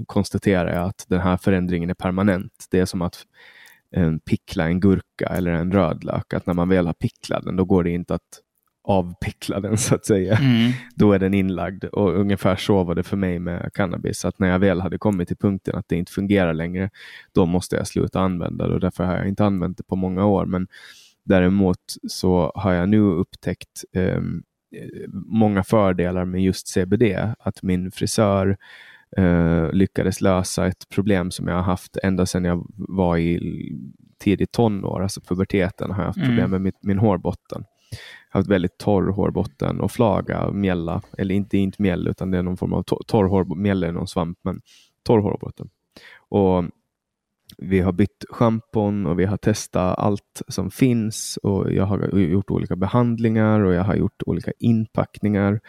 konstaterar 0.05 0.73
jag 0.73 0.85
att 0.85 1.05
den 1.07 1.21
här 1.21 1.37
förändringen 1.37 1.89
är 1.89 1.93
permanent. 1.93 2.67
Det 2.71 2.79
är 2.79 2.85
som 2.85 3.01
att 3.01 3.25
en, 3.95 4.19
pickla 4.19 4.67
en 4.67 4.79
gurka 4.79 5.25
eller 5.25 5.51
en 5.51 5.71
rödlök, 5.71 6.33
att 6.33 6.45
när 6.45 6.53
man 6.53 6.69
väl 6.69 6.85
har 6.85 6.93
picklat 6.93 7.43
den 7.43 7.55
då 7.55 7.65
går 7.65 7.83
det 7.83 7.89
inte 7.89 8.15
att 8.15 8.41
avpickla 8.83 9.59
den 9.59 9.77
så 9.77 9.95
att 9.95 10.05
säga. 10.05 10.37
Mm. 10.37 10.71
Då 10.95 11.13
är 11.13 11.19
den 11.19 11.33
inlagd 11.33 11.83
och 11.83 12.19
ungefär 12.19 12.55
så 12.55 12.83
var 12.83 12.95
det 12.95 13.03
för 13.03 13.17
mig 13.17 13.39
med 13.39 13.73
cannabis. 13.73 14.25
Att 14.25 14.39
när 14.39 14.47
jag 14.47 14.59
väl 14.59 14.81
hade 14.81 14.97
kommit 14.97 15.27
till 15.27 15.37
punkten 15.37 15.75
att 15.75 15.87
det 15.87 15.95
inte 15.95 16.11
fungerar 16.11 16.53
längre, 16.53 16.89
då 17.31 17.45
måste 17.45 17.75
jag 17.75 17.87
sluta 17.87 18.19
använda 18.19 18.67
det 18.67 18.73
och 18.73 18.79
därför 18.79 19.03
har 19.03 19.17
jag 19.17 19.27
inte 19.27 19.45
använt 19.45 19.77
det 19.77 19.83
på 19.83 19.95
många 19.95 20.25
år. 20.25 20.45
Men 20.45 20.67
Däremot 21.23 21.77
så 22.07 22.51
har 22.55 22.73
jag 22.73 22.89
nu 22.89 23.01
upptäckt 23.01 23.83
eh, 23.93 24.21
många 25.13 25.63
fördelar 25.63 26.25
med 26.25 26.43
just 26.43 26.67
CBD. 26.67 27.03
Att 27.39 27.63
min 27.63 27.91
frisör 27.91 28.57
eh, 29.17 29.71
lyckades 29.71 30.21
lösa 30.21 30.67
ett 30.67 30.89
problem 30.89 31.31
som 31.31 31.47
jag 31.47 31.55
har 31.55 31.63
haft 31.63 31.97
ända 32.03 32.25
sedan 32.25 32.45
jag 32.45 32.65
var 32.75 33.17
i 33.17 33.71
tidigt 34.19 34.51
tonår, 34.51 35.03
alltså 35.03 35.21
puberteten, 35.21 35.91
har 35.91 35.99
jag 35.99 36.07
haft 36.07 36.17
mm. 36.17 36.29
problem 36.29 36.51
med 36.51 36.61
mitt, 36.61 36.83
min 36.83 36.99
hårbotten. 36.99 37.63
Jag 37.91 38.37
har 38.37 38.39
haft 38.39 38.49
väldigt 38.49 38.77
torr 38.77 39.11
hårbotten 39.11 39.81
och 39.81 39.91
flaga, 39.91 40.51
mjälla, 40.51 41.01
eller 41.17 41.35
inte, 41.35 41.57
inte 41.57 41.81
mjäll 41.81 42.07
utan 42.07 42.31
det 42.31 42.37
är 42.37 42.43
någon 42.43 42.57
form 42.57 42.73
av 42.73 42.83
torr 42.83 43.27
hårbotten, 43.27 43.61
mjäll 43.61 43.83
är 43.83 43.91
någon 43.91 44.07
svamp, 44.07 44.37
men 44.43 44.61
torr 45.03 45.19
hårbotten. 45.19 45.69
Och 46.29 46.63
vi 47.57 47.79
har 47.79 47.91
bytt 47.91 48.25
schampon 48.29 49.05
och 49.05 49.19
vi 49.19 49.25
har 49.25 49.37
testat 49.37 49.99
allt 49.99 50.41
som 50.47 50.71
finns 50.71 51.37
och 51.43 51.73
jag 51.73 51.85
har 51.85 52.17
gjort 52.17 52.51
olika 52.51 52.75
behandlingar 52.75 53.59
och 53.59 53.73
jag 53.73 53.83
har 53.83 53.95
gjort 53.95 54.23
olika 54.25 54.51
inpackningar. 54.59 55.59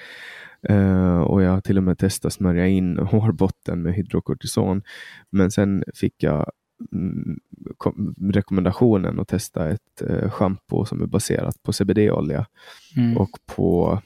Uh, 0.71 1.21
och 1.21 1.43
jag 1.43 1.51
har 1.51 1.61
till 1.61 1.77
och 1.77 1.83
med 1.83 1.99
testat 1.99 2.33
smörja 2.33 2.67
in 2.67 2.99
hårbotten 3.11 3.83
med 3.83 3.95
hydrokortison. 3.95 4.83
Men 5.31 5.51
sen 5.51 5.85
fick 5.95 6.23
jag 6.23 6.51
mm, 6.93 7.39
rekommendationen 8.33 9.21
att 9.21 9.29
testa 9.29 9.69
ett 9.69 10.03
uh, 10.11 10.31
schampo 10.31 10.85
som 10.85 11.03
är 11.03 11.07
baserat 11.07 11.63
på 11.63 11.73
CBD-olja. 11.73 12.47
Mm. 12.97 13.17
Och 13.17 13.31
på 13.57 14.01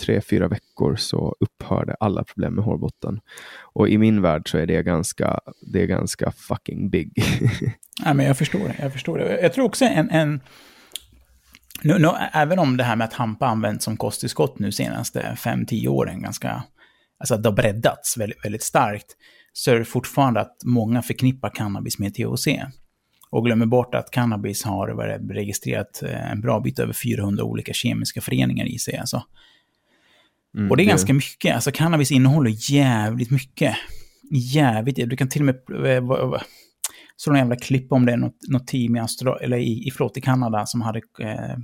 tre, 0.00 0.20
fyra 0.20 0.48
veckor 0.48 0.96
så 0.96 1.36
upphörde 1.40 1.96
alla 2.00 2.24
problem 2.24 2.54
med 2.54 2.64
hårbotten. 2.64 3.20
Och 3.62 3.88
i 3.88 3.98
min 3.98 4.22
värld 4.22 4.50
så 4.50 4.58
är 4.58 4.66
det 4.66 4.82
ganska, 4.82 5.40
det 5.72 5.82
är 5.82 5.86
ganska 5.86 6.30
fucking 6.30 6.90
big. 6.90 7.12
ja, 8.04 8.14
men 8.14 8.26
jag 8.26 8.38
förstår 8.38 8.58
det. 8.58 8.76
Jag 8.78 8.92
förstår 8.92 9.18
det. 9.18 9.40
Jag 9.40 9.52
tror 9.52 9.64
också 9.64 9.84
en... 9.84 10.10
en 10.10 10.40
nu, 11.82 11.98
nu, 11.98 12.08
även 12.32 12.58
om 12.58 12.76
det 12.76 12.84
här 12.84 12.96
med 12.96 13.04
att 13.04 13.12
hampa 13.12 13.46
använts 13.46 13.84
som 13.84 13.96
kosttillskott 13.96 14.58
nu 14.58 14.72
senaste 14.72 15.36
5-10 15.38 15.88
åren, 15.88 16.22
ganska, 16.22 16.62
alltså 17.18 17.36
det 17.36 17.48
har 17.48 17.56
breddats 17.56 18.16
väldigt, 18.16 18.44
väldigt 18.44 18.62
starkt, 18.62 19.06
så 19.52 19.70
är 19.70 19.78
det 19.78 19.84
fortfarande 19.84 20.40
att 20.40 20.56
många 20.64 21.02
förknippar 21.02 21.50
cannabis 21.50 21.98
med 21.98 22.14
THC. 22.14 22.48
Och 23.30 23.44
glömmer 23.44 23.66
bort 23.66 23.94
att 23.94 24.10
cannabis 24.10 24.64
har 24.64 24.88
registrerat 25.34 26.02
eh, 26.02 26.30
en 26.30 26.40
bra 26.40 26.60
bit 26.60 26.78
över 26.78 26.92
400 26.92 27.44
olika 27.44 27.72
kemiska 27.72 28.20
föreningar 28.20 28.66
i 28.66 28.78
sig. 28.78 28.96
Alltså, 28.96 29.22
Mm, 30.56 30.70
och 30.70 30.76
det 30.76 30.82
är 30.82 30.84
det... 30.84 30.90
ganska 30.90 31.14
mycket. 31.14 31.54
Alltså 31.54 31.70
cannabis 31.72 32.12
innehåller 32.12 32.72
jävligt 32.72 33.30
mycket. 33.30 33.76
Jävligt. 34.30 35.10
Du 35.10 35.16
kan 35.16 35.28
till 35.28 35.48
och 35.48 35.54
med... 35.66 35.96
Eh, 35.96 36.42
så 37.16 37.30
någon 37.30 37.38
jävla 37.38 37.56
klipp 37.56 37.92
om 37.92 38.06
det, 38.06 38.16
något, 38.16 38.36
något 38.48 38.66
team 38.66 38.96
i, 38.96 38.98
Astro, 38.98 39.38
eller 39.38 39.56
i, 39.56 39.86
i, 39.86 39.90
förlåt, 39.90 40.16
i 40.16 40.20
Kanada 40.20 40.66
som 40.66 40.80
hade 40.80 41.00
eh, 41.20 41.56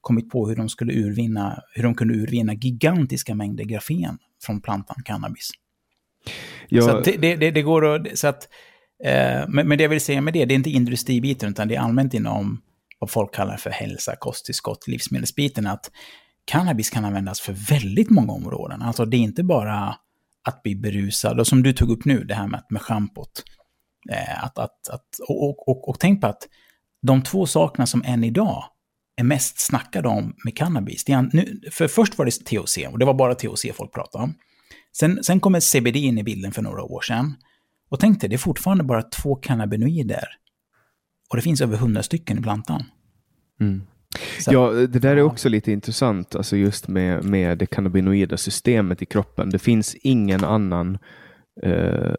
kommit 0.00 0.30
på 0.30 0.48
hur 0.48 0.56
de 0.56 0.68
skulle 0.68 0.92
urvinna, 0.92 1.62
hur 1.74 1.82
de 1.82 1.94
kunde 1.94 2.14
urvinna 2.14 2.54
gigantiska 2.54 3.34
mängder 3.34 3.64
grafen 3.64 4.18
från 4.44 4.60
plantan 4.60 5.02
cannabis. 5.04 5.50
Ja. 6.68 6.82
Så 6.82 7.00
det, 7.00 7.36
det, 7.36 7.50
det, 7.50 7.62
går 7.62 7.94
att, 7.94 8.18
så 8.18 8.28
att, 8.28 8.48
eh, 9.04 9.48
men, 9.48 9.68
men 9.68 9.78
det 9.78 9.82
jag 9.82 9.88
vill 9.88 10.00
säga 10.00 10.20
med 10.20 10.34
det, 10.34 10.44
det 10.44 10.54
är 10.54 10.56
inte 10.56 10.70
industribiten, 10.70 11.50
utan 11.50 11.68
det 11.68 11.74
är 11.74 11.80
allmänt 11.80 12.14
inom 12.14 12.62
vad 12.98 13.10
folk 13.10 13.34
kallar 13.34 13.56
för 13.56 13.70
hälsa, 13.70 14.16
kosttillskott, 14.16 14.88
livsmedelsbiten, 14.88 15.66
att 15.66 15.90
cannabis 16.44 16.90
kan 16.90 17.04
användas 17.04 17.40
för 17.40 17.52
väldigt 17.52 18.10
många 18.10 18.32
områden. 18.32 18.82
Alltså 18.82 19.04
det 19.04 19.16
är 19.16 19.20
inte 19.20 19.42
bara 19.42 19.96
att 20.44 20.62
bli 20.62 20.76
berusad, 20.76 21.40
och 21.40 21.46
som 21.46 21.62
du 21.62 21.72
tog 21.72 21.90
upp 21.90 22.04
nu, 22.04 22.24
det 22.24 22.34
här 22.34 22.46
med, 22.46 22.62
med 22.68 22.82
schampot. 22.82 23.42
Eh, 24.10 24.44
att, 24.44 24.58
att, 24.58 24.88
att, 24.88 25.06
och, 25.28 25.48
och, 25.48 25.68
och, 25.68 25.88
och 25.88 26.00
tänk 26.00 26.20
på 26.20 26.26
att 26.26 26.48
de 27.02 27.22
två 27.22 27.46
sakerna 27.46 27.86
som 27.86 28.02
än 28.06 28.24
idag 28.24 28.64
är 29.16 29.24
mest 29.24 29.60
snackade 29.60 30.08
om 30.08 30.34
med 30.44 30.56
cannabis, 30.56 31.04
det 31.04 31.12
är, 31.12 31.30
nu, 31.32 31.60
för 31.72 31.88
först 31.88 32.18
var 32.18 32.24
det 32.24 32.30
THC, 32.30 32.78
och 32.92 32.98
det 32.98 33.04
var 33.04 33.14
bara 33.14 33.34
THC 33.34 33.66
folk 33.74 33.92
pratade 33.92 34.24
om. 34.24 34.34
Sen, 34.96 35.24
sen 35.24 35.40
kommer 35.40 35.60
CBD 35.60 35.96
in 35.96 36.18
i 36.18 36.22
bilden 36.22 36.52
för 36.52 36.62
några 36.62 36.82
år 36.82 37.00
sedan. 37.00 37.34
Och 37.88 38.00
tänk 38.00 38.20
dig, 38.20 38.30
det 38.30 38.36
är 38.36 38.38
fortfarande 38.38 38.84
bara 38.84 39.02
två 39.02 39.34
cannabinoider. 39.34 40.28
Och 41.30 41.36
det 41.36 41.42
finns 41.42 41.60
över 41.60 41.76
hundra 41.76 42.02
stycken 42.02 42.38
i 42.38 42.42
plantan. 42.42 42.84
Mm. 43.60 43.86
Så. 44.38 44.52
Ja, 44.52 44.70
det 44.70 44.98
där 44.98 45.16
är 45.16 45.22
också 45.22 45.48
lite 45.48 45.72
intressant, 45.72 46.34
alltså 46.34 46.56
just 46.56 46.88
med, 46.88 47.24
med 47.24 47.58
det 47.58 47.66
cannabinoida 47.66 48.36
systemet 48.36 49.02
i 49.02 49.06
kroppen. 49.06 49.50
Det 49.50 49.58
finns 49.58 49.94
ingen 49.94 50.44
annan 50.44 50.98
eh, 51.62 52.14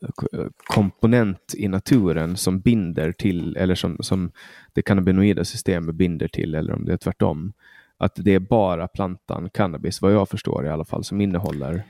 komponent 0.63 1.53
i 1.57 1.67
naturen 1.67 2.38
som 2.38 2.59
binder 2.59 3.12
till, 3.12 3.57
eller 3.57 3.75
som, 3.75 3.97
som 4.00 4.31
det 4.73 4.81
cannabinoida 4.81 5.45
systemet 5.45 5.95
binder 5.95 6.27
till, 6.27 6.55
eller 6.55 6.73
om 6.73 6.85
det 6.85 6.93
är 6.93 6.97
tvärtom. 6.97 7.53
Att 7.97 8.13
det 8.15 8.33
är 8.33 8.39
bara 8.39 8.88
plantan 8.88 9.50
cannabis, 9.50 10.01
vad 10.01 10.13
jag 10.13 10.29
förstår 10.29 10.65
i 10.65 10.69
alla 10.69 10.85
fall, 10.85 11.03
som 11.03 11.21
innehåller 11.21 11.83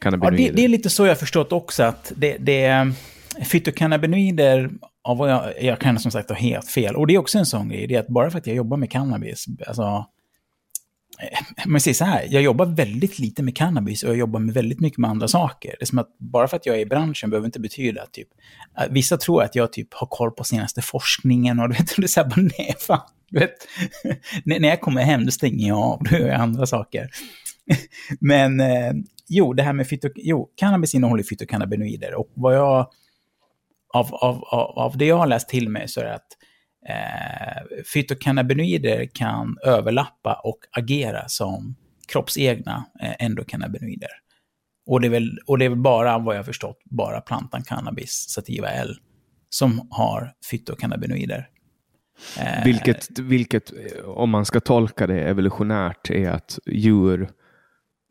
cannabinoider. 0.00 0.44
Ja, 0.44 0.50
det, 0.50 0.56
det 0.56 0.64
är 0.64 0.68
lite 0.68 0.90
så 0.90 1.06
jag 1.06 1.18
förstått 1.18 1.52
också, 1.52 1.82
att 1.82 2.12
det, 2.16 2.36
det 2.40 2.92
fytokannabinoider 3.44 4.70
av 5.04 5.16
vad 5.16 5.30
jag, 5.30 5.62
jag 5.62 5.78
kan 5.78 5.98
som 5.98 6.10
sagt 6.10 6.28
ha 6.28 6.36
helt 6.36 6.68
fel. 6.68 6.96
Och 6.96 7.06
det 7.06 7.14
är 7.14 7.18
också 7.18 7.38
en 7.38 7.46
sån 7.46 7.68
grej, 7.68 7.86
det 7.86 7.94
är 7.94 8.00
att 8.00 8.08
bara 8.08 8.30
för 8.30 8.38
att 8.38 8.46
jag 8.46 8.56
jobbar 8.56 8.76
med 8.76 8.90
cannabis, 8.90 9.46
alltså... 9.66 10.06
Eh, 11.20 11.66
men 11.66 11.80
säger 11.80 11.94
så 11.94 12.04
här, 12.04 12.26
jag 12.30 12.42
jobbar 12.42 12.66
väldigt 12.66 13.18
lite 13.18 13.42
med 13.42 13.56
cannabis 13.56 14.02
och 14.02 14.10
jag 14.10 14.16
jobbar 14.16 14.40
med 14.40 14.54
väldigt 14.54 14.80
mycket 14.80 14.98
med 14.98 15.10
andra 15.10 15.28
saker. 15.28 15.74
Det 15.78 15.84
är 15.84 15.86
som 15.86 15.98
att 15.98 16.18
bara 16.18 16.48
för 16.48 16.56
att 16.56 16.66
jag 16.66 16.76
är 16.76 16.80
i 16.80 16.86
branschen 16.86 17.30
behöver 17.30 17.46
inte 17.46 17.60
betyda 17.60 18.02
att 18.02 18.12
typ... 18.12 18.28
Vissa 18.90 19.16
tror 19.16 19.42
att 19.42 19.54
jag 19.54 19.72
typ 19.72 19.94
har 19.94 20.06
koll 20.06 20.30
på 20.30 20.44
senaste 20.44 20.82
forskningen 20.82 21.60
och 21.60 21.68
du 21.68 21.74
vet, 21.74 21.92
det 21.96 22.02
är 22.02 22.06
så 22.06 22.20
här, 22.20 22.28
bara, 22.28 22.40
nej 22.58 22.74
fan. 22.78 23.00
Du 23.30 23.38
vet, 23.38 23.54
när 24.60 24.68
jag 24.68 24.80
kommer 24.80 25.02
hem 25.02 25.24
då 25.24 25.30
stänger 25.30 25.68
jag 25.68 25.78
av, 25.78 26.02
då 26.10 26.16
gör 26.16 26.28
jag 26.28 26.40
andra 26.40 26.66
saker. 26.66 27.08
Men 28.20 28.60
eh, 28.60 28.92
jo, 29.28 29.52
det 29.52 29.62
här 29.62 29.72
med 29.72 29.88
fyto, 29.88 30.08
jo, 30.16 30.48
cannabis 30.56 30.94
innehåller 30.94 31.22
fytokannabinoider 31.22 32.14
och 32.14 32.30
vad 32.34 32.56
jag 32.56 32.86
av, 33.94 34.14
av, 34.14 34.44
av, 34.44 34.78
av 34.78 34.98
det 34.98 35.06
jag 35.06 35.16
har 35.16 35.26
läst 35.26 35.48
till 35.48 35.68
mig 35.68 35.88
så 35.88 36.00
är 36.00 36.04
det 36.04 36.14
att 36.14 36.36
eh, 36.88 37.82
fytokannabinoider 37.94 39.08
kan 39.14 39.58
överlappa 39.64 40.40
och 40.44 40.58
agera 40.70 41.28
som 41.28 41.76
kroppsegna 42.08 42.84
eh, 43.02 43.24
endokannabinoider. 43.24 44.10
Och 44.86 45.00
det, 45.00 45.06
är 45.06 45.10
väl, 45.10 45.38
och 45.46 45.58
det 45.58 45.64
är 45.64 45.68
väl 45.68 45.78
bara, 45.78 46.18
vad 46.18 46.34
jag 46.34 46.38
har 46.38 46.44
förstått, 46.44 46.78
bara 46.84 47.20
plantan 47.20 47.62
cannabis 47.62 48.26
sativa 48.28 48.68
L 48.68 48.96
som 49.50 49.88
har 49.90 50.32
fytokannabinoider. 50.50 51.48
Eh, 52.38 52.64
vilket, 52.64 53.18
vilket, 53.18 53.72
om 54.04 54.30
man 54.30 54.44
ska 54.44 54.60
tolka 54.60 55.06
det 55.06 55.20
evolutionärt, 55.20 56.10
är 56.10 56.30
att 56.30 56.58
djur 56.66 57.28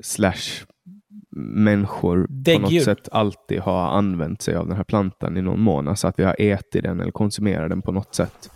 slash 0.04 0.66
människor 1.38 2.28
Däggdjur. 2.30 2.70
på 2.70 2.74
något 2.76 2.84
sätt 2.84 3.10
alltid 3.12 3.60
har 3.60 3.88
använt 3.88 4.42
sig 4.42 4.56
av 4.56 4.68
den 4.68 4.78
här 4.78 4.84
plantan 4.84 5.38
i 5.38 5.42
någon 5.42 5.62
mån. 5.62 5.88
Alltså 5.88 6.08
att 6.08 6.20
vi 6.20 6.24
har 6.24 6.36
ätit 6.40 6.84
den 6.84 7.00
eller 7.00 7.12
konsumerat 7.12 7.70
den 7.70 7.82
på 7.82 7.92
något 7.92 8.16
sätt. 8.16 8.50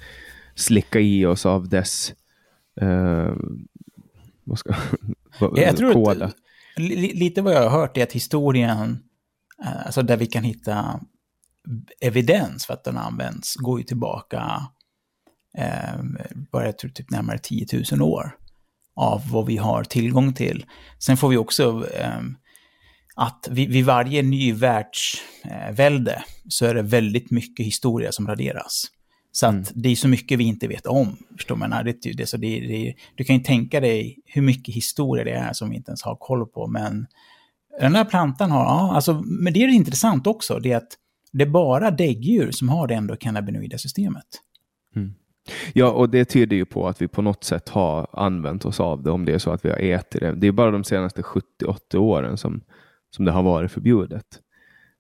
Slicka 0.55 0.99
i 0.99 1.25
oss 1.25 1.45
av 1.45 1.69
dess 1.69 2.13
eh, 2.81 3.33
vad 4.43 4.59
ska, 4.59 4.73
jag 5.55 5.77
tror 5.77 6.23
Att, 6.23 6.35
lite 6.77 7.41
vad 7.41 7.53
jag 7.53 7.69
har 7.69 7.79
hört 7.79 7.97
är 7.97 8.03
att 8.03 8.11
historien, 8.11 9.03
eh, 9.63 9.85
alltså 9.85 10.01
där 10.01 10.17
vi 10.17 10.25
kan 10.25 10.43
hitta 10.43 10.99
evidens 12.01 12.65
för 12.65 12.73
att 12.73 12.83
den 12.83 12.97
används, 12.97 13.55
går 13.55 13.79
ju 13.79 13.85
tillbaka 13.85 14.67
eh, 15.57 16.03
bara 16.51 16.65
jag 16.65 16.77
tror 16.77 16.91
typ 16.91 17.09
närmare 17.09 17.37
10 17.37 17.65
000 17.91 18.01
år 18.01 18.37
av 18.95 19.29
vad 19.31 19.45
vi 19.45 19.57
har 19.57 19.83
tillgång 19.83 20.33
till. 20.33 20.65
Sen 20.99 21.17
får 21.17 21.29
vi 21.29 21.37
också 21.37 21.87
eh, 21.93 22.21
att 23.15 23.47
vid, 23.51 23.69
vid 23.69 23.85
varje 23.85 24.21
ny 24.21 24.53
världsvälde 24.53 26.23
så 26.49 26.65
är 26.65 26.73
det 26.73 26.81
väldigt 26.81 27.31
mycket 27.31 27.65
historia 27.65 28.11
som 28.11 28.27
raderas. 28.27 28.85
Så 29.31 29.45
att 29.45 29.53
mm. 29.53 29.65
det 29.75 29.89
är 29.89 29.95
så 29.95 30.07
mycket 30.07 30.39
vi 30.39 30.43
inte 30.43 30.67
vet 30.67 30.85
om. 30.85 31.17
Förstår 31.37 31.55
man? 31.55 31.69
Det, 31.69 32.13
det, 32.17 32.25
så 32.25 32.37
det, 32.37 32.59
det, 32.59 32.93
du 33.15 33.23
kan 33.23 33.35
ju 33.35 33.43
tänka 33.43 33.79
dig 33.79 34.19
hur 34.25 34.41
mycket 34.41 34.75
historia 34.75 35.23
det 35.23 35.31
är 35.31 35.53
som 35.53 35.69
vi 35.69 35.75
inte 35.75 35.91
ens 35.91 36.03
har 36.03 36.15
koll 36.15 36.45
på. 36.45 36.67
Men 36.67 37.07
den 37.79 37.95
här 37.95 38.05
plantan 38.05 38.51
har, 38.51 38.63
ja, 38.63 38.95
alltså, 38.95 39.13
men 39.25 39.53
det 39.53 39.63
är 39.63 39.67
intressant 39.67 40.27
också, 40.27 40.59
det 40.59 40.71
är 40.71 40.77
att 40.77 40.97
det 41.31 41.43
är 41.43 41.49
bara 41.49 41.91
däggdjur 41.91 42.51
som 42.51 42.69
har 42.69 42.87
det 42.87 42.95
endokannabinoida 42.95 43.77
systemet. 43.77 44.25
Mm. 44.95 45.13
Ja, 45.73 45.91
och 45.91 46.09
det 46.09 46.25
tyder 46.25 46.55
ju 46.55 46.65
på 46.65 46.87
att 46.87 47.01
vi 47.01 47.07
på 47.07 47.21
något 47.21 47.43
sätt 47.43 47.69
har 47.69 48.07
använt 48.13 48.65
oss 48.65 48.79
av 48.79 49.03
det, 49.03 49.11
om 49.11 49.25
det 49.25 49.33
är 49.33 49.37
så 49.37 49.51
att 49.51 49.65
vi 49.65 49.69
har 49.69 49.77
ätit 49.77 50.21
det. 50.21 50.35
Det 50.35 50.47
är 50.47 50.51
bara 50.51 50.71
de 50.71 50.83
senaste 50.83 51.21
70-80 51.21 51.95
åren 51.95 52.37
som, 52.37 52.61
som 53.15 53.25
det 53.25 53.31
har 53.31 53.43
varit 53.43 53.71
förbjudet. 53.71 54.25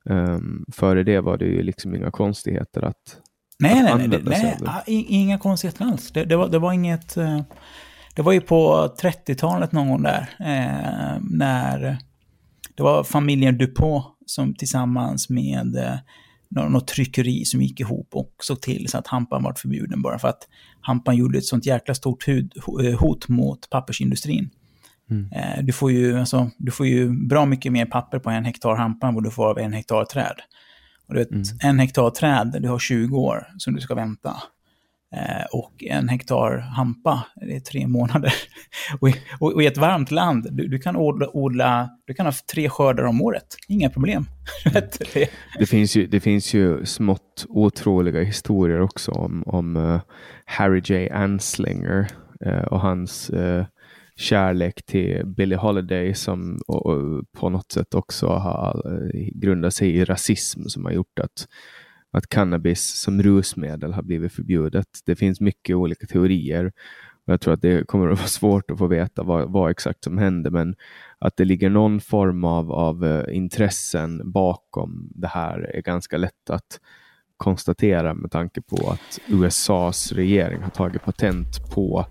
Um, 0.05 0.65
före 0.71 1.03
det 1.03 1.19
var 1.19 1.37
det 1.37 1.45
ju 1.45 1.63
liksom 1.63 1.95
inga 1.95 2.11
konstigheter 2.11 2.81
att, 2.81 3.17
nej, 3.59 3.71
att 3.71 3.97
nej, 3.97 4.07
nej, 4.07 4.21
nej, 4.23 4.57
nej 4.61 5.05
inga 5.09 5.37
konstigheter 5.37 5.85
alls. 5.85 6.11
Det, 6.11 6.25
det, 6.25 6.37
var, 6.37 6.49
det 6.49 6.59
var 6.59 6.73
inget... 6.73 7.17
Uh, 7.17 7.41
det 8.15 8.21
var 8.21 8.31
ju 8.31 8.41
på 8.41 8.93
30-talet 9.01 9.71
någon 9.71 9.89
gång 9.89 10.03
där, 10.03 10.29
eh, 10.39 11.21
när 11.21 11.97
det 12.75 12.83
var 12.83 13.03
familjen 13.03 13.57
Dupont 13.57 14.05
som 14.25 14.53
tillsammans 14.53 15.29
med 15.29 15.75
eh, 15.75 15.95
något 16.49 16.87
tryckeri 16.87 17.45
som 17.45 17.61
gick 17.61 17.79
ihop 17.79 18.07
och 18.11 18.35
såg 18.39 18.61
till 18.61 18.87
så 18.87 18.97
att 18.97 19.07
hampan 19.07 19.43
var 19.43 19.53
förbjuden 19.53 20.01
bara 20.01 20.19
för 20.19 20.27
att 20.27 20.47
hampan 20.81 21.15
gjorde 21.15 21.37
ett 21.37 21.45
sånt 21.45 21.65
jäkla 21.65 21.93
stort 21.93 22.27
eh, 22.27 22.99
hot 22.99 23.27
mot 23.27 23.69
pappersindustrin. 23.69 24.49
Mm. 25.11 25.31
Eh, 25.31 25.63
du, 25.63 25.73
får 25.73 25.91
ju, 25.91 26.19
alltså, 26.19 26.49
du 26.57 26.71
får 26.71 26.87
ju 26.87 27.09
bra 27.09 27.45
mycket 27.45 27.71
mer 27.71 27.85
papper 27.85 28.19
på 28.19 28.29
en 28.29 28.45
hektar 28.45 28.75
hampa 28.75 29.07
än 29.07 29.13
vad 29.13 29.23
du 29.23 29.31
får 29.31 29.49
av 29.49 29.59
en 29.59 29.73
hektar 29.73 30.05
träd. 30.05 30.35
Och 31.07 31.13
du 31.13 31.19
vet, 31.19 31.31
mm. 31.31 31.43
en 31.63 31.79
hektar 31.79 32.09
träd, 32.09 32.57
du 32.61 32.69
har 32.69 32.79
20 32.79 33.17
år 33.17 33.47
som 33.57 33.73
du 33.73 33.81
ska 33.81 33.95
vänta. 33.95 34.35
Eh, 35.15 35.45
och 35.51 35.83
en 35.83 36.09
hektar 36.09 36.57
hampa, 36.57 37.25
det 37.35 37.55
är 37.55 37.59
tre 37.59 37.87
månader. 37.87 38.33
och, 38.99 39.09
i, 39.09 39.15
och, 39.39 39.53
och, 39.53 39.63
i 39.63 39.65
ett 39.65 39.77
varmt 39.77 40.11
land, 40.11 40.47
du, 40.51 40.67
du, 40.67 40.79
kan 40.79 40.95
odla, 40.95 41.27
odla, 41.33 41.89
du 42.05 42.13
kan 42.13 42.25
ha 42.25 42.33
tre 42.53 42.69
skördar 42.69 43.03
om 43.03 43.21
året. 43.21 43.55
Inga 43.67 43.89
problem. 43.89 44.25
det, 45.59 45.65
finns 45.65 45.95
ju, 45.95 46.07
det 46.07 46.19
finns 46.19 46.53
ju 46.53 46.85
smått 46.85 47.45
otroliga 47.49 48.21
historier 48.21 48.81
också 48.81 49.11
om, 49.11 49.43
om 49.45 49.75
uh, 49.75 50.01
Harry 50.45 50.81
J. 50.85 51.09
Anslinger 51.09 52.07
uh, 52.45 52.63
och 52.63 52.79
hans 52.79 53.29
uh, 53.29 53.65
kärlek 54.21 54.85
till 54.85 55.25
Billie 55.25 55.55
Holiday 55.55 56.13
som 56.13 56.59
och, 56.67 56.85
och 56.85 57.31
på 57.31 57.49
något 57.49 57.71
sätt 57.71 57.93
också 57.93 58.27
har 58.27 58.81
eh, 58.85 59.29
grundat 59.33 59.73
sig 59.73 59.89
i 59.89 60.05
rasism 60.05 60.63
som 60.67 60.85
har 60.85 60.91
gjort 60.91 61.19
att 61.19 61.47
att 62.13 62.27
cannabis 62.27 63.01
som 63.01 63.23
rusmedel 63.23 63.93
har 63.93 64.03
blivit 64.03 64.33
förbjudet. 64.33 64.87
Det 65.05 65.15
finns 65.15 65.41
mycket 65.41 65.75
olika 65.75 66.07
teorier 66.07 66.71
och 67.25 67.33
jag 67.33 67.41
tror 67.41 67.53
att 67.53 67.61
det 67.61 67.87
kommer 67.87 68.07
att 68.07 68.19
vara 68.19 68.27
svårt 68.27 68.71
att 68.71 68.77
få 68.77 68.87
veta 68.87 69.23
vad, 69.23 69.51
vad 69.51 69.71
exakt 69.71 70.03
som 70.03 70.17
hände, 70.17 70.49
men 70.49 70.75
att 71.19 71.37
det 71.37 71.45
ligger 71.45 71.69
någon 71.69 72.01
form 72.01 72.43
av, 72.43 72.71
av 72.71 73.05
eh, 73.05 73.37
intressen 73.37 74.31
bakom 74.31 75.11
det 75.15 75.27
här 75.27 75.75
är 75.75 75.81
ganska 75.81 76.17
lätt 76.17 76.49
att 76.49 76.79
konstatera 77.37 78.13
med 78.13 78.31
tanke 78.31 78.61
på 78.61 78.89
att 78.89 79.19
USAs 79.27 80.11
regering 80.11 80.61
har 80.61 80.69
tagit 80.69 81.03
patent 81.03 81.71
på 81.73 82.05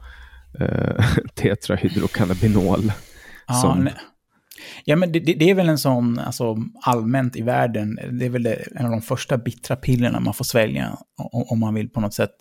uh, 0.60 1.04
tetrahydrocannabinol. 1.34 2.92
Ja, 3.46 3.54
som, 3.54 3.88
Ja, 4.84 4.96
men 4.96 5.12
det, 5.12 5.20
det, 5.20 5.50
är 5.50 5.54
väl 5.54 5.68
en 5.68 5.78
sån, 5.78 6.18
alltså 6.18 6.56
allmänt 6.82 7.36
i 7.36 7.42
världen, 7.42 7.98
det 8.12 8.24
är 8.24 8.30
väl 8.30 8.46
en 8.46 8.84
av 8.84 8.90
de 8.90 9.02
första 9.02 9.38
bittra 9.38 9.76
pillerna 9.76 10.20
man 10.20 10.34
får 10.34 10.44
svälja 10.44 10.96
om, 11.32 11.60
man 11.60 11.74
vill 11.74 11.88
på 11.88 12.00
något 12.00 12.14
sätt, 12.14 12.34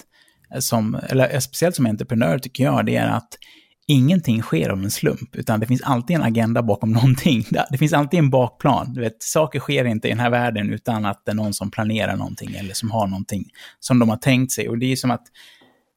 som, 0.60 1.00
eller 1.10 1.40
speciellt 1.40 1.76
som 1.76 1.86
entreprenör 1.86 2.40
tycker 2.40 2.64
jag, 2.64 2.86
det 2.86 2.96
är 2.96 3.08
att 3.08 3.38
ingenting 3.88 4.42
sker 4.42 4.70
av 4.70 4.84
en 4.84 4.92
slump, 4.92 5.36
utan 5.36 5.60
det 5.60 5.68
finns 5.68 5.82
alltid 5.82 6.16
en 6.16 6.24
agenda 6.24 6.64
bakom 6.64 6.92
någonting. 6.94 7.46
Det 7.72 7.78
finns 7.78 7.94
alltid 7.94 8.20
en 8.20 8.30
bakplan. 8.30 8.94
Du 8.94 9.02
vet, 9.02 9.24
saker 9.24 9.60
sker 9.60 9.86
inte 9.86 10.08
i 10.08 10.12
den 10.12 10.20
här 10.20 10.30
världen 10.30 10.70
utan 10.70 11.06
att 11.06 11.26
det 11.26 11.32
är 11.32 11.36
någon 11.36 11.54
som 11.54 11.72
planerar 11.72 12.16
någonting 12.16 12.56
eller 12.56 12.74
som 12.74 12.92
har 12.92 13.08
någonting 13.08 13.46
som 13.80 14.00
de 14.00 14.10
har 14.10 14.18
tänkt 14.18 14.52
sig. 14.52 14.70
Och 14.70 14.78
det 14.78 14.92
är 14.92 14.96
som 14.96 15.12
att 15.12 15.24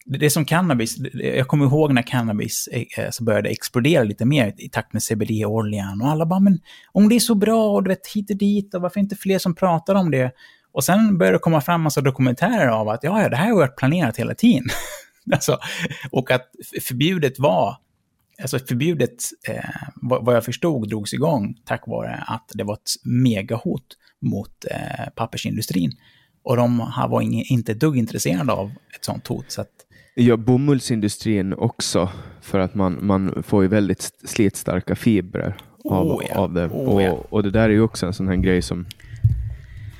det 0.04 0.26
är 0.26 0.30
som 0.30 0.44
cannabis, 0.44 0.96
jag 1.12 1.48
kommer 1.48 1.64
ihåg 1.64 1.92
när 1.92 2.02
cannabis 2.02 2.68
eh, 2.72 3.04
eh, 3.04 3.10
så 3.10 3.24
började 3.24 3.48
explodera 3.48 4.02
lite 4.02 4.24
mer 4.24 4.54
i 4.58 4.68
takt 4.68 4.92
med 4.92 5.02
CBD-oljan 5.02 6.02
och 6.02 6.08
alla 6.08 6.26
bara, 6.26 6.40
men 6.40 6.60
om 6.92 7.08
det 7.08 7.14
är 7.14 7.20
så 7.20 7.34
bra 7.34 7.70
och 7.72 7.82
du 7.82 7.88
vet 7.88 8.06
hit 8.06 8.30
och 8.30 8.36
dit 8.36 8.74
och 8.74 8.82
varför 8.82 9.00
inte 9.00 9.16
fler 9.16 9.38
som 9.38 9.54
pratar 9.54 9.94
om 9.94 10.10
det? 10.10 10.32
Och 10.72 10.84
sen 10.84 11.18
började 11.18 11.38
det 11.38 11.40
komma 11.40 11.60
fram 11.60 11.82
massa 11.82 12.00
dokumentärer 12.00 12.68
av 12.68 12.88
att 12.88 13.04
ja, 13.04 13.22
ja, 13.22 13.28
det 13.28 13.36
här 13.36 13.48
har 13.48 13.56
varit 13.56 13.76
planerat 13.76 14.16
hela 14.16 14.34
tiden. 14.34 14.64
alltså, 15.32 15.58
och 16.10 16.30
att 16.30 16.50
förbjudet 16.82 17.38
var, 17.38 17.76
alltså 18.42 18.58
förbjudet, 18.58 19.16
eh, 19.48 19.64
vad 20.02 20.36
jag 20.36 20.44
förstod, 20.44 20.88
drogs 20.88 21.14
igång 21.14 21.54
tack 21.64 21.86
vare 21.86 22.24
att 22.26 22.50
det 22.54 22.64
var 22.64 22.74
ett 22.74 22.90
megahot 23.04 23.86
mot 24.20 24.64
eh, 24.70 25.08
pappersindustrin. 25.16 25.92
Och 26.44 26.56
de 26.56 26.80
här 26.80 27.08
var 27.08 27.20
inte 27.52 27.72
ett 27.72 27.80
dugg 27.80 27.96
intresserade 27.96 28.52
av 28.52 28.72
ett 28.96 29.04
sånt 29.04 29.26
hot. 29.26 29.50
Så 29.50 29.60
att 29.60 29.86
Ja, 30.14 30.36
bomullsindustrin 30.36 31.52
också, 31.52 32.08
för 32.40 32.58
att 32.58 32.74
man, 32.74 32.98
man 33.06 33.42
får 33.42 33.62
ju 33.62 33.68
väldigt 33.68 34.10
slitstarka 34.24 34.96
fibrer 34.96 35.56
av, 35.84 36.06
oh, 36.06 36.24
ja. 36.28 36.36
av 36.36 36.52
det. 36.52 36.66
Oh, 36.66 36.94
och, 36.94 37.02
ja. 37.02 37.24
och 37.30 37.42
det 37.42 37.50
där 37.50 37.62
är 37.62 37.68
ju 37.68 37.80
också 37.80 38.06
en 38.06 38.14
sån 38.14 38.28
här 38.28 38.36
grej 38.36 38.62
som 38.62 38.86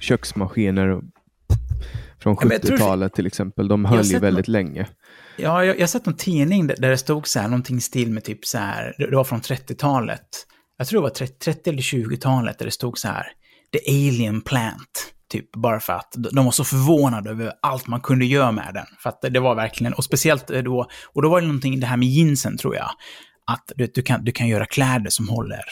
köksmaskiner 0.00 1.00
från 2.18 2.36
70-talet 2.36 3.14
till 3.14 3.26
exempel, 3.26 3.68
de 3.68 3.84
höll 3.84 4.04
ju 4.04 4.18
väldigt 4.18 4.46
någon, 4.46 4.52
länge. 4.52 4.86
Ja, 5.36 5.64
jag, 5.64 5.80
har 5.80 5.86
sett 5.86 6.06
någon 6.06 6.16
tidning 6.16 6.66
där, 6.66 6.76
där 6.78 6.90
det 6.90 6.98
stod 6.98 7.28
så 7.28 7.38
här, 7.38 7.48
någonting 7.48 7.80
stil 7.80 8.10
med 8.10 8.24
typ 8.24 8.46
så 8.46 8.58
här, 8.58 8.94
det 8.98 9.16
var 9.16 9.24
från 9.24 9.40
30-talet. 9.40 10.46
Jag 10.78 10.86
tror 10.86 11.00
det 11.00 11.02
var 11.02 11.10
30, 11.10 11.34
30 11.38 11.70
eller 11.70 11.82
20-talet 11.82 12.58
där 12.58 12.64
det 12.64 12.72
stod 12.72 12.98
så 12.98 13.08
här, 13.08 13.26
the 13.72 13.90
alien 13.90 14.40
plant. 14.40 15.12
Typ 15.32 15.52
bara 15.52 15.80
för 15.80 15.92
att 15.92 16.14
de 16.32 16.44
var 16.44 16.52
så 16.52 16.64
förvånade 16.64 17.30
över 17.30 17.52
allt 17.62 17.86
man 17.86 18.00
kunde 18.00 18.24
göra 18.24 18.52
med 18.52 18.74
den. 18.74 18.86
För 18.98 19.08
att 19.08 19.22
det 19.22 19.40
var 19.40 19.54
verkligen, 19.54 19.92
och 19.92 20.04
speciellt 20.04 20.46
då, 20.46 20.86
och 21.12 21.22
då 21.22 21.28
var 21.28 21.40
det 21.40 21.46
någonting, 21.46 21.80
det 21.80 21.86
här 21.86 21.96
med 21.96 22.08
jeansen 22.08 22.56
tror 22.56 22.74
jag. 22.76 22.90
Att 23.46 23.72
du, 23.76 23.86
du, 23.94 24.02
kan, 24.02 24.24
du 24.24 24.32
kan 24.32 24.48
göra 24.48 24.66
kläder 24.66 25.10
som 25.10 25.28
håller 25.28 25.62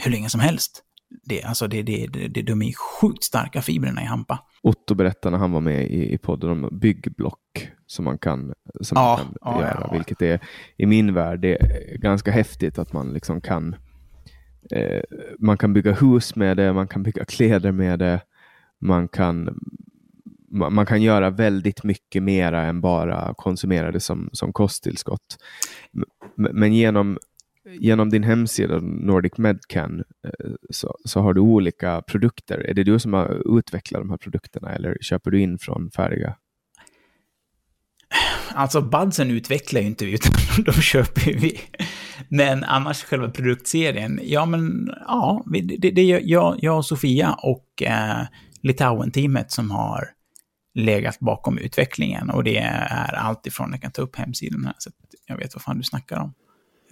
hur 0.00 0.10
länge 0.10 0.28
som 0.28 0.40
helst. 0.40 0.82
Det, 1.24 1.42
alltså 1.42 1.66
det, 1.66 1.82
det, 1.82 2.06
det, 2.06 2.42
de 2.42 2.62
är 2.62 2.72
sjukt 2.72 3.24
starka 3.24 3.62
fibrerna 3.62 4.02
i 4.02 4.04
hampa. 4.04 4.38
Otto 4.62 4.94
berättade 4.94 5.30
när 5.30 5.38
han 5.38 5.52
var 5.52 5.60
med 5.60 5.90
i, 5.90 6.14
i 6.14 6.18
podden 6.18 6.50
om 6.50 6.78
byggblock 6.80 7.68
som 7.86 8.04
man 8.04 8.18
kan, 8.18 8.52
som 8.80 8.96
ja, 8.98 9.16
man 9.16 9.26
kan 9.26 9.34
ja, 9.40 9.60
göra. 9.60 9.86
Ja, 9.86 9.92
vilket 9.92 10.22
är 10.22 10.40
i 10.76 10.86
min 10.86 11.14
värld 11.14 11.40
det 11.40 11.62
är 11.62 11.98
ganska 11.98 12.30
häftigt 12.30 12.78
att 12.78 12.92
man 12.92 13.12
liksom 13.12 13.40
kan 13.40 13.76
eh, 14.70 15.02
man 15.38 15.58
kan 15.58 15.72
bygga 15.72 15.92
hus 15.92 16.36
med 16.36 16.56
det, 16.56 16.72
man 16.72 16.88
kan 16.88 17.02
bygga 17.02 17.24
kläder 17.24 17.72
med 17.72 17.98
det 17.98 18.20
man 18.80 19.08
kan, 19.08 19.58
man 20.50 20.86
kan 20.86 21.02
göra 21.02 21.30
väldigt 21.30 21.84
mycket 21.84 22.22
mera 22.22 22.62
än 22.62 22.80
bara 22.80 23.34
konsumera 23.34 23.92
det 23.92 24.00
som, 24.00 24.30
som 24.32 24.52
kosttillskott. 24.52 25.36
Men 26.34 26.74
genom, 26.74 27.18
genom 27.78 28.10
din 28.10 28.22
hemsida 28.22 28.80
Nordic 28.80 29.38
Medcan 29.38 30.04
eh, 30.24 30.50
så, 30.70 30.96
så 31.04 31.20
har 31.20 31.34
du 31.34 31.40
olika 31.40 32.02
produkter. 32.02 32.58
Är 32.58 32.74
det 32.74 32.84
du 32.84 32.98
som 32.98 33.12
har 33.12 33.58
utvecklat 33.58 34.02
de 34.02 34.10
här 34.10 34.16
produkterna 34.16 34.72
eller 34.72 34.98
köper 35.00 35.30
du 35.30 35.40
in 35.40 35.58
från 35.58 35.90
färdiga? 35.90 36.36
Alltså 38.54 38.80
Budsen 38.80 39.30
utvecklar 39.30 39.80
ju 39.80 39.86
inte 39.86 40.04
vi, 40.04 40.14
utan 40.14 40.32
de 40.64 40.72
köper 40.72 41.30
ju 41.30 41.36
vi. 41.36 41.60
Men 42.28 42.64
annars 42.64 43.04
själva 43.04 43.30
produktserien, 43.30 44.20
ja 44.22 44.46
men 44.46 44.90
ja, 45.06 45.44
det, 45.78 45.90
det 45.90 46.00
är 46.00 46.20
jag, 46.24 46.56
jag 46.58 46.76
och 46.76 46.86
Sofia 46.86 47.32
och 47.32 47.82
eh, 47.82 48.26
Litauen-teamet 48.62 49.50
som 49.50 49.70
har 49.70 50.08
legat 50.74 51.18
bakom 51.18 51.58
utvecklingen. 51.58 52.30
Och 52.30 52.44
det 52.44 52.56
är 52.58 53.14
allt 53.14 53.46
ifrån, 53.46 53.70
jag 53.70 53.82
kan 53.82 53.90
ta 53.90 54.02
upp 54.02 54.16
hemsidan 54.16 54.64
här 54.64 54.74
så 54.78 54.88
att 54.88 54.94
jag 55.26 55.36
vet 55.36 55.54
vad 55.54 55.62
fan 55.62 55.78
du 55.78 55.82
snackar 55.82 56.20
om. 56.20 56.34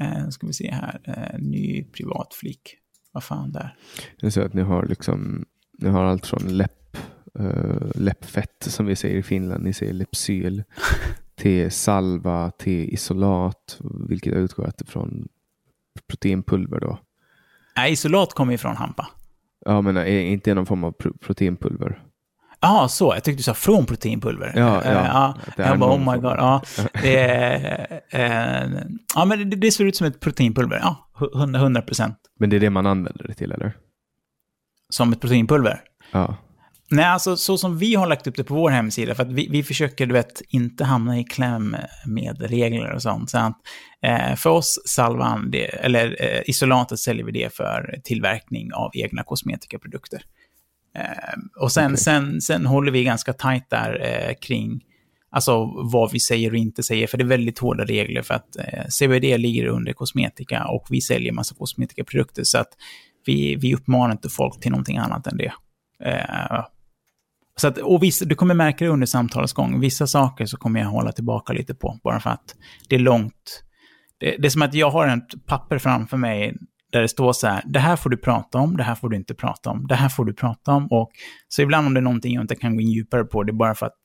Eh, 0.00 0.28
ska 0.28 0.46
vi 0.46 0.52
se 0.52 0.70
här, 0.70 1.00
eh, 1.04 1.38
ny 1.38 1.84
privatflik. 1.84 2.76
Vad 3.12 3.24
fan 3.24 3.52
där? 3.52 3.76
Det 4.20 4.26
är 4.26 4.30
så 4.30 4.42
att 4.42 4.54
ni 4.54 4.62
har 4.62 4.86
liksom, 4.86 5.44
ni 5.78 5.88
har 5.88 6.04
allt 6.04 6.26
från 6.26 6.56
läpp, 6.56 6.96
uh, 7.40 7.90
läppfett 7.94 8.56
som 8.60 8.86
vi 8.86 8.96
säger 8.96 9.16
i 9.16 9.22
Finland, 9.22 9.64
ni 9.64 9.72
säger 9.72 9.92
läppsyl, 9.92 10.64
till 11.36 11.70
salva, 11.70 12.50
till 12.50 12.94
isolat, 12.94 13.78
vilket 14.08 14.32
jag 14.32 14.42
utgår 14.42 14.72
från 14.86 15.28
proteinpulver 16.08 16.80
då. 16.80 16.98
Nej, 17.76 17.92
isolat 17.92 18.32
kommer 18.32 18.52
ju 18.52 18.58
från 18.58 18.76
hampa. 18.76 19.08
Ja, 19.68 19.80
men 19.80 20.06
inte 20.06 20.54
någon 20.54 20.66
form 20.66 20.84
av 20.84 20.92
proteinpulver. 21.20 22.02
Ja, 22.60 22.88
så. 22.88 23.14
Jag 23.14 23.24
tyckte 23.24 23.38
du 23.38 23.42
sa 23.42 23.54
från 23.54 23.86
proteinpulver. 23.86 24.52
Ja, 24.56 24.82
ja. 24.84 25.34
ja 25.56 25.64
jag 25.64 25.78
bara, 25.78 25.94
oh 25.94 26.12
my 26.12 26.20
god. 26.20 26.36
Ja, 26.36 26.62
det, 27.02 28.00
eh, 28.10 28.70
ja 29.14 29.24
men 29.24 29.50
det, 29.50 29.56
det, 29.56 29.70
ser 29.70 29.84
ut 29.84 29.96
som 29.96 30.06
ett 30.06 30.20
proteinpulver. 30.20 30.80
Ja, 30.82 31.10
100 31.54 31.82
procent. 31.82 32.18
Men 32.38 32.50
det 32.50 32.56
är 32.56 32.60
det 32.60 32.70
man 32.70 32.86
använder 32.86 33.26
det 33.28 33.34
till, 33.34 33.52
eller? 33.52 33.72
som 34.88 35.12
ett 35.12 35.20
proteinpulver. 35.20 35.80
Ja. 36.12 36.36
Nej, 36.90 37.04
alltså 37.04 37.36
så 37.36 37.58
som 37.58 37.78
vi 37.78 37.94
har 37.94 38.06
lagt 38.06 38.26
upp 38.26 38.36
det 38.36 38.44
på 38.44 38.54
vår 38.54 38.70
hemsida, 38.70 39.14
för 39.14 39.22
att 39.22 39.32
vi, 39.32 39.48
vi 39.50 39.62
försöker, 39.62 40.06
du 40.06 40.12
vet, 40.12 40.42
inte 40.48 40.84
hamna 40.84 41.18
i 41.18 41.24
kläm 41.24 41.76
med 42.06 42.42
regler 42.42 42.92
och 42.92 43.02
sånt. 43.02 43.30
Så 43.30 43.38
att, 43.38 43.56
eh, 44.02 44.34
för 44.34 44.50
oss, 44.50 44.82
salvan, 44.86 45.50
det, 45.50 45.64
eller 45.64 46.16
eh, 46.20 46.40
isolatet 46.46 46.98
säljer 46.98 47.24
vi 47.24 47.32
det 47.32 47.54
för 47.54 48.00
tillverkning 48.04 48.72
av 48.72 48.90
egna 48.94 49.22
kosmetikaprodukter. 49.22 50.22
Eh, 50.96 51.62
och 51.62 51.72
sen, 51.72 51.86
Okej. 51.86 51.96
sen, 51.96 52.40
sen 52.40 52.66
håller 52.66 52.92
vi 52.92 53.04
ganska 53.04 53.32
tajt 53.32 53.70
där 53.70 54.06
eh, 54.06 54.34
kring 54.34 54.80
alltså, 55.30 55.64
vad 55.92 56.12
vi 56.12 56.20
säger 56.20 56.50
och 56.50 56.56
inte 56.56 56.82
säger, 56.82 57.06
för 57.06 57.18
det 57.18 57.24
är 57.24 57.28
väldigt 57.28 57.58
hårda 57.58 57.84
regler 57.84 58.22
för 58.22 58.34
att 58.34 58.56
eh, 58.56 58.84
CBD 58.88 59.38
ligger 59.38 59.66
under 59.66 59.92
kosmetika 59.92 60.66
och 60.66 60.86
vi 60.90 61.00
säljer 61.00 61.32
massa 61.32 61.54
kosmetikaprodukter, 61.54 62.42
så 62.44 62.58
att 62.58 62.70
vi, 63.26 63.56
vi 63.56 63.74
uppmanar 63.74 64.12
inte 64.12 64.28
folk 64.28 64.60
till 64.60 64.70
någonting 64.70 64.96
annat 64.96 65.26
än 65.26 65.36
det. 65.36 65.52
Så 67.60 67.68
att, 67.68 67.78
och 67.78 68.02
vissa, 68.02 68.24
du 68.24 68.34
kommer 68.34 68.54
märka 68.54 68.84
det 68.84 68.90
under 68.90 69.06
samtalets 69.06 69.52
gång. 69.52 69.80
Vissa 69.80 70.06
saker 70.06 70.46
så 70.46 70.56
kommer 70.56 70.80
jag 70.80 70.86
hålla 70.86 71.12
tillbaka 71.12 71.52
lite 71.52 71.74
på, 71.74 71.98
bara 72.04 72.20
för 72.20 72.30
att 72.30 72.54
det 72.88 72.94
är 72.94 73.00
långt. 73.00 73.62
Det, 74.20 74.36
det 74.38 74.48
är 74.48 74.50
som 74.50 74.62
att 74.62 74.74
jag 74.74 74.90
har 74.90 75.08
ett 75.08 75.46
papper 75.46 75.78
framför 75.78 76.16
mig 76.16 76.54
där 76.92 77.00
det 77.00 77.08
står 77.08 77.32
så 77.32 77.46
här, 77.46 77.62
det 77.66 77.78
här 77.78 77.96
får 77.96 78.10
du 78.10 78.16
prata 78.16 78.58
om, 78.58 78.76
det 78.76 78.82
här 78.82 78.94
får 78.94 79.08
du 79.08 79.16
inte 79.16 79.34
prata 79.34 79.70
om, 79.70 79.86
det 79.86 79.94
här 79.94 80.08
får 80.08 80.24
du 80.24 80.34
prata 80.34 80.72
om. 80.72 80.86
Och, 80.86 81.10
så 81.48 81.62
ibland 81.62 81.86
om 81.86 81.94
det 81.94 82.00
är 82.00 82.02
någonting 82.02 82.34
jag 82.34 82.44
inte 82.44 82.54
kan 82.54 82.76
gå 82.76 82.80
in 82.82 82.90
djupare 82.90 83.24
på, 83.24 83.42
det 83.42 83.50
är 83.50 83.54
bara 83.54 83.74
för 83.74 83.86
att 83.86 83.98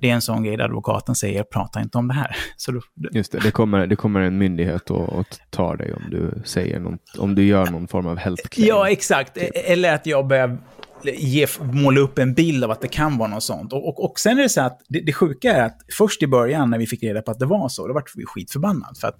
det 0.00 0.10
är 0.10 0.14
en 0.14 0.20
sån 0.22 0.42
grej 0.44 0.56
där 0.56 0.64
advokaten 0.64 1.14
säger, 1.14 1.42
prata 1.42 1.80
inte 1.80 1.98
om 1.98 2.08
det 2.08 2.14
här. 2.14 2.36
Så 2.56 2.72
då, 2.72 2.80
Just 3.12 3.32
det, 3.32 3.38
det 3.38 3.50
kommer, 3.50 3.86
det 3.86 3.96
kommer 3.96 4.20
en 4.20 4.38
myndighet 4.38 4.90
och, 4.90 5.08
och 5.08 5.26
tar 5.50 5.76
dig 5.76 5.92
om 5.92 6.02
du 6.10 6.42
säger 6.44 6.80
något, 6.80 7.00
om 7.18 7.34
du 7.34 7.44
gör 7.44 7.66
någon 7.70 7.88
form 7.88 8.06
av 8.06 8.16
health 8.18 8.48
claim. 8.48 8.68
Ja, 8.68 8.90
exakt. 8.90 9.36
E- 9.36 9.50
Eller 9.54 9.94
att 9.94 10.06
jag 10.06 10.26
börjar 10.26 10.58
ge, 11.04 11.46
måla 11.60 12.00
upp 12.00 12.18
en 12.18 12.34
bild 12.34 12.64
av 12.64 12.70
att 12.70 12.80
det 12.80 12.88
kan 12.88 13.18
vara 13.18 13.28
något 13.28 13.42
sånt. 13.42 13.72
Och, 13.72 13.88
och, 13.88 14.04
och 14.10 14.20
sen 14.20 14.38
är 14.38 14.42
det 14.42 14.48
så 14.48 14.60
att 14.60 14.80
det, 14.88 15.00
det 15.00 15.12
sjuka 15.12 15.52
är 15.52 15.62
att 15.62 15.80
först 15.98 16.22
i 16.22 16.26
början 16.26 16.70
när 16.70 16.78
vi 16.78 16.86
fick 16.86 17.02
reda 17.02 17.22
på 17.22 17.30
att 17.30 17.38
det 17.38 17.46
var 17.46 17.68
så, 17.68 17.88
då 17.88 17.94
var 17.94 18.04
vi 18.14 18.24
skitförbannade. 18.26 18.94
För 19.00 19.08
att 19.08 19.18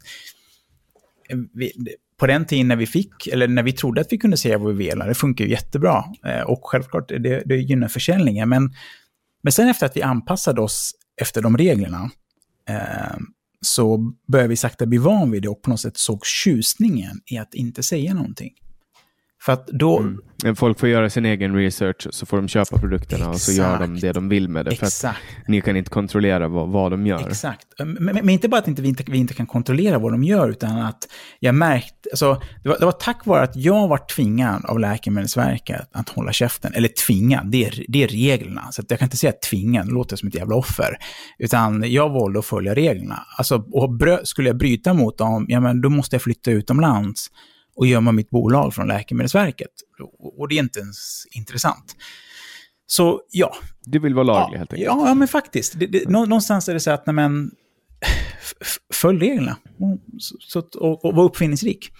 eh, 1.28 1.38
vi, 1.54 1.72
på 2.22 2.26
den 2.26 2.44
tiden 2.44 2.68
när 2.68 2.76
vi 2.76 2.86
fick, 2.86 3.26
eller 3.26 3.48
när 3.48 3.62
vi 3.62 3.72
trodde 3.72 4.00
att 4.00 4.12
vi 4.12 4.18
kunde 4.18 4.36
säga 4.36 4.58
vad 4.58 4.74
vi 4.74 4.88
ville, 4.88 5.06
det 5.06 5.14
funkar 5.14 5.44
ju 5.44 5.50
jättebra. 5.50 6.04
Eh, 6.26 6.40
och 6.40 6.60
självklart, 6.62 7.08
det, 7.08 7.42
det 7.46 7.56
gynnar 7.56 7.88
försäljningen. 7.88 8.48
Men, 8.48 8.74
men 9.42 9.52
sen 9.52 9.68
efter 9.68 9.86
att 9.86 9.96
vi 9.96 10.02
anpassade 10.02 10.60
oss 10.60 10.92
efter 11.20 11.42
de 11.42 11.56
reglerna, 11.56 12.10
eh, 12.68 13.16
så 13.60 14.12
började 14.28 14.48
vi 14.48 14.56
sakta 14.56 14.86
bli 14.86 14.98
van 14.98 15.30
vid 15.30 15.42
det 15.42 15.48
och 15.48 15.62
på 15.62 15.70
något 15.70 15.80
sätt 15.80 15.96
såg 15.96 16.26
tjusningen 16.26 17.20
i 17.26 17.38
att 17.38 17.54
inte 17.54 17.82
säga 17.82 18.14
någonting. 18.14 18.52
För 19.44 19.52
att 19.52 19.66
då... 19.66 19.98
Mm. 19.98 20.18
Folk 20.56 20.80
får 20.80 20.88
göra 20.88 21.10
sin 21.10 21.26
egen 21.26 21.56
research, 21.56 22.06
så 22.10 22.26
får 22.26 22.36
de 22.36 22.48
köpa 22.48 22.78
produkterna 22.78 23.28
och 23.28 23.40
så 23.40 23.52
gör 23.52 23.78
de 23.78 23.84
Exakt. 23.84 24.00
det 24.00 24.12
de 24.12 24.28
vill 24.28 24.48
med 24.48 24.64
det. 24.64 24.70
Exakt. 24.70 25.18
ni 25.46 25.60
kan 25.60 25.76
inte 25.76 25.90
kontrollera 25.90 26.48
vad, 26.48 26.68
vad 26.68 26.90
de 26.90 27.06
gör. 27.06 27.28
Exakt. 27.28 27.66
Men, 27.78 28.04
men, 28.14 28.28
inte 28.28 28.48
bara 28.48 28.58
att 28.58 28.68
inte, 28.68 28.82
vi, 28.82 28.88
inte, 28.88 29.04
vi 29.06 29.18
inte 29.18 29.34
kan 29.34 29.46
kontrollera 29.46 29.98
vad 29.98 30.12
de 30.12 30.24
gör, 30.24 30.48
utan 30.48 30.78
att 30.78 31.08
jag 31.40 31.54
märkte, 31.54 32.08
alltså, 32.12 32.42
det, 32.62 32.68
var, 32.68 32.78
det 32.78 32.84
var 32.84 32.92
tack 32.92 33.26
vare 33.26 33.42
att 33.42 33.56
jag 33.56 33.88
var 33.88 33.98
tvingad 34.16 34.64
av 34.64 34.78
Läkemedelsverket 34.78 35.88
att 35.92 36.08
hålla 36.08 36.32
käften, 36.32 36.72
eller 36.74 36.88
tvingad, 37.06 37.50
det 37.50 37.64
är, 37.64 37.84
det 37.88 38.02
är 38.02 38.08
reglerna. 38.08 38.68
Så 38.70 38.82
att 38.82 38.90
jag 38.90 38.98
kan 38.98 39.06
inte 39.06 39.16
säga 39.16 39.32
tvingad, 39.32 39.86
det 39.86 39.92
låter 39.92 40.16
som 40.16 40.28
ett 40.28 40.34
jävla 40.34 40.56
offer. 40.56 40.96
Utan 41.38 41.84
jag 41.86 42.08
valde 42.10 42.38
att 42.38 42.46
följa 42.46 42.74
reglerna. 42.74 43.26
Alltså, 43.38 43.64
och 43.72 43.92
brö, 43.92 44.18
skulle 44.24 44.48
jag 44.48 44.56
bryta 44.56 44.94
mot 44.94 45.18
dem, 45.18 45.46
ja 45.48 45.60
men 45.60 45.80
då 45.80 45.88
måste 45.88 46.16
jag 46.16 46.22
flytta 46.22 46.50
utomlands 46.50 47.30
och 47.76 47.86
gömma 47.86 48.12
mitt 48.12 48.30
bolag 48.30 48.74
från 48.74 48.88
Läkemedelsverket. 48.88 49.70
Och, 50.38 50.48
det 50.48 50.54
är 50.54 50.58
inte 50.58 50.80
ens 50.80 51.26
intressant. 51.30 51.96
Så 52.86 53.20
ja, 53.30 53.54
Du 53.84 53.98
vill 53.98 54.14
vara 54.14 54.24
laglig 54.24 54.54
ja, 54.54 54.58
helt 54.58 54.72
enkelt. 54.72 54.86
Ja, 54.86 55.08
ja, 55.08 55.14
men 55.14 55.28
faktiskt. 55.28 55.78
Det, 55.78 55.86
det, 55.86 56.08
nå- 56.08 56.26
någonstans 56.26 56.68
är 56.68 56.74
det 56.74 56.80
så 56.80 56.90
att, 56.90 57.06
nej, 57.06 57.14
men, 57.14 57.50
följ 58.94 59.18
reglerna. 59.18 59.56
Och, 59.78 59.98
så, 60.40 60.58
och, 60.58 61.04
och 61.04 61.14
var 61.14 61.24
uppfinningsrik. 61.24 61.90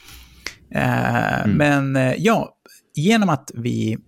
Eh, 0.75 1.47
Men 1.47 1.97
eh, 1.97 2.15
ja, 2.19 2.57
genom 2.95 3.29
att 3.29 3.51
vi 3.55 3.99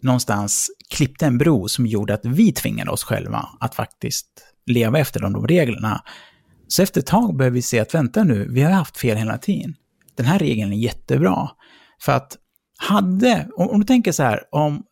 någonstans 0.00 0.70
klippte 0.94 1.26
en 1.26 1.38
bro 1.38 1.68
som 1.68 1.86
gjorde 1.86 2.14
att 2.14 2.24
vi 2.24 2.52
tvingade 2.52 2.90
oss 2.90 3.04
själva 3.04 3.48
att 3.60 3.74
faktiskt 3.74 4.26
leva 4.66 4.98
efter 4.98 5.20
de, 5.20 5.32
de 5.32 5.46
reglerna. 5.46 6.02
Så 6.68 6.82
efter 6.82 7.00
ett 7.00 7.06
tag 7.06 7.36
började 7.36 7.54
vi 7.54 7.62
se 7.62 7.80
att 7.80 7.94
vänta 7.94 8.24
nu, 8.24 8.48
vi 8.50 8.62
har 8.62 8.70
haft 8.70 8.96
fel 8.96 9.16
hela 9.16 9.38
tiden. 9.38 9.74
Den 10.16 10.26
här 10.26 10.38
regeln 10.38 10.72
är 10.72 10.76
jättebra. 10.76 11.50
För 12.00 12.12
att 12.12 12.36
hade, 12.78 13.48
om, 13.56 13.70
om 13.70 13.80
du 13.80 13.86
tänker 13.86 14.12
så 14.12 14.22
här, 14.22 14.40
om 14.50 14.82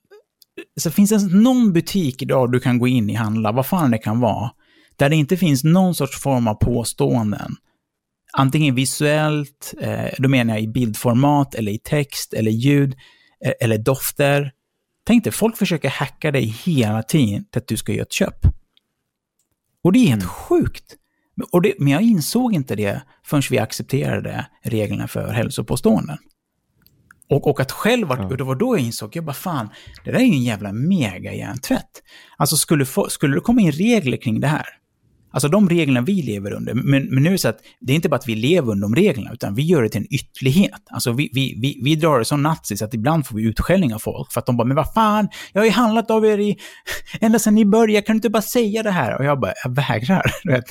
så 0.80 0.90
finns 0.90 1.10
det 1.10 1.36
någon 1.36 1.72
butik 1.72 2.22
idag 2.22 2.52
du 2.52 2.60
kan 2.60 2.78
gå 2.78 2.88
in 2.88 3.10
i 3.10 3.14
handla, 3.14 3.52
vad 3.52 3.66
fan 3.66 3.90
det 3.90 3.98
kan 3.98 4.20
vara, 4.20 4.50
där 4.96 5.08
det 5.10 5.16
inte 5.16 5.36
finns 5.36 5.64
någon 5.64 5.94
sorts 5.94 6.20
form 6.20 6.48
av 6.48 6.54
påståenden. 6.54 7.56
Antingen 8.32 8.74
visuellt, 8.74 9.74
eh, 9.80 10.14
då 10.18 10.28
menar 10.28 10.54
jag 10.54 10.62
i 10.62 10.68
bildformat, 10.68 11.54
eller 11.54 11.72
i 11.72 11.78
text, 11.78 12.34
eller 12.34 12.50
ljud, 12.50 12.94
eh, 13.44 13.52
eller 13.60 13.78
dofter. 13.78 14.52
Tänk 15.06 15.24
dig, 15.24 15.32
folk 15.32 15.56
försöker 15.56 15.88
hacka 15.88 16.30
dig 16.30 16.44
hela 16.64 17.02
tiden 17.02 17.44
till 17.44 17.58
att 17.58 17.68
du 17.68 17.76
ska 17.76 17.92
göra 17.92 18.02
ett 18.02 18.12
köp. 18.12 18.46
Och 19.84 19.92
det 19.92 19.98
är 19.98 20.08
helt 20.08 20.24
sjukt. 20.24 20.96
Och 21.52 21.62
det, 21.62 21.74
men 21.78 21.92
jag 21.92 22.02
insåg 22.02 22.54
inte 22.54 22.76
det 22.76 23.02
förrän 23.24 23.42
vi 23.50 23.58
accepterade 23.58 24.46
reglerna 24.62 25.08
för 25.08 25.32
hälsopåståenden. 25.32 26.18
Och, 27.30 27.46
och 27.46 27.60
att 27.60 27.72
själv, 27.72 28.08
vart, 28.08 28.30
och 28.30 28.36
det 28.36 28.44
var 28.44 28.54
då 28.54 28.76
jag 28.76 28.84
insåg, 28.84 29.16
jag 29.16 29.24
bara 29.24 29.32
fan, 29.32 29.68
det 30.04 30.10
där 30.10 30.18
är 30.18 30.24
ju 30.24 30.32
en 30.32 30.42
jävla 30.42 30.72
mega 30.72 31.34
hjärntvätt. 31.34 32.02
Alltså 32.36 32.56
skulle, 32.56 32.86
få, 32.86 33.08
skulle 33.08 33.34
det 33.34 33.40
komma 33.40 33.60
in 33.60 33.72
regler 33.72 34.16
kring 34.16 34.40
det 34.40 34.46
här, 34.46 34.66
alltså 35.34 35.48
de 35.48 35.68
reglerna 35.68 36.00
vi 36.00 36.22
lever 36.22 36.52
under, 36.52 36.74
men, 36.74 37.14
men 37.14 37.22
nu 37.22 37.28
är 37.28 37.32
det 37.32 37.38
så 37.38 37.48
att 37.48 37.58
det 37.80 37.92
är 37.92 37.96
inte 37.96 38.08
bara 38.08 38.16
att 38.16 38.28
vi 38.28 38.34
lever 38.34 38.72
under 38.72 38.88
de 38.88 38.94
reglerna, 38.94 39.30
utan 39.32 39.54
vi 39.54 39.62
gör 39.62 39.82
det 39.82 39.88
till 39.88 40.00
en 40.00 40.14
ytterlighet. 40.14 40.82
Alltså 40.90 41.12
vi, 41.12 41.30
vi, 41.32 41.54
vi, 41.60 41.80
vi 41.82 41.96
drar 41.96 42.18
det 42.18 42.24
som 42.24 42.42
nazis, 42.42 42.82
att 42.82 42.94
ibland 42.94 43.26
får 43.26 43.36
vi 43.36 43.42
utskällning 43.42 43.94
av 43.94 43.98
folk, 43.98 44.32
för 44.32 44.40
att 44.40 44.46
de 44.46 44.56
bara, 44.56 44.64
men 44.64 44.76
vad 44.76 44.92
fan, 44.92 45.28
jag 45.52 45.60
har 45.60 45.66
ju 45.66 45.72
handlat 45.72 46.10
av 46.10 46.26
er 46.26 46.38
i, 46.38 46.56
ända 47.20 47.38
sedan 47.38 47.54
ni 47.54 47.64
började, 47.64 48.06
kan 48.06 48.14
du 48.14 48.18
inte 48.18 48.30
bara 48.30 48.42
säga 48.42 48.82
det 48.82 48.90
här? 48.90 49.18
Och 49.18 49.24
jag 49.24 49.40
bara, 49.40 49.52
jag 49.64 49.74
vägrar. 49.74 50.22
Du 50.42 50.52
vet. 50.52 50.64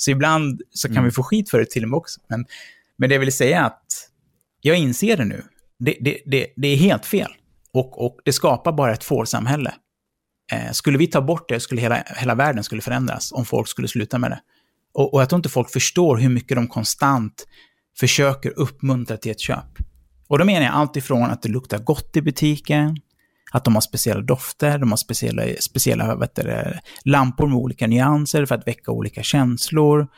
Så 0.00 0.10
ibland 0.10 0.62
så 0.70 0.94
kan 0.94 1.04
vi 1.04 1.10
få 1.10 1.22
skit 1.22 1.50
för 1.50 1.58
det 1.58 1.70
till 1.70 1.82
och 1.82 1.88
med 1.88 1.96
också. 1.96 2.20
Men, 2.28 2.46
men 2.96 3.08
det 3.08 3.14
jag 3.14 3.20
vill 3.20 3.32
säga 3.32 3.60
är 3.60 3.64
att 3.64 4.08
jag 4.60 4.76
inser 4.76 5.16
det 5.16 5.24
nu. 5.24 5.42
Det, 5.78 5.96
det, 6.00 6.18
det, 6.26 6.46
det 6.56 6.68
är 6.68 6.76
helt 6.76 7.06
fel. 7.06 7.30
Och, 7.72 8.04
och 8.04 8.18
det 8.24 8.32
skapar 8.32 8.72
bara 8.72 8.92
ett 8.92 9.04
fårsamhälle. 9.04 9.74
Eh, 10.52 10.72
skulle 10.72 10.98
vi 10.98 11.06
ta 11.06 11.20
bort 11.20 11.48
det 11.48 11.60
skulle 11.60 11.80
hela, 11.80 12.04
hela 12.16 12.34
världen 12.34 12.64
skulle 12.64 12.82
förändras 12.82 13.32
om 13.32 13.44
folk 13.44 13.68
skulle 13.68 13.88
sluta 13.88 14.18
med 14.18 14.30
det. 14.30 14.40
Och, 14.92 15.14
och 15.14 15.20
jag 15.20 15.28
tror 15.28 15.38
inte 15.38 15.48
folk 15.48 15.70
förstår 15.70 16.16
hur 16.16 16.28
mycket 16.28 16.56
de 16.56 16.68
konstant 16.68 17.46
försöker 17.98 18.58
uppmuntra 18.58 19.16
till 19.16 19.30
ett 19.30 19.40
köp. 19.40 19.78
Och 20.28 20.38
då 20.38 20.44
menar 20.44 20.62
jag 20.62 20.74
allt 20.74 20.96
ifrån 20.96 21.30
att 21.30 21.42
det 21.42 21.48
luktar 21.48 21.78
gott 21.78 22.16
i 22.16 22.22
butiken, 22.22 22.96
att 23.50 23.64
de 23.64 23.74
har 23.74 23.80
speciella 23.80 24.20
dofter, 24.22 24.78
de 24.78 24.90
har 24.90 24.96
speciella, 24.96 25.42
speciella 25.60 26.16
vet 26.16 26.34
det, 26.34 26.80
lampor 27.04 27.46
med 27.46 27.56
olika 27.56 27.86
nyanser 27.86 28.46
för 28.46 28.54
att 28.54 28.66
väcka 28.66 28.92
olika 28.92 29.22
känslor. 29.22 30.08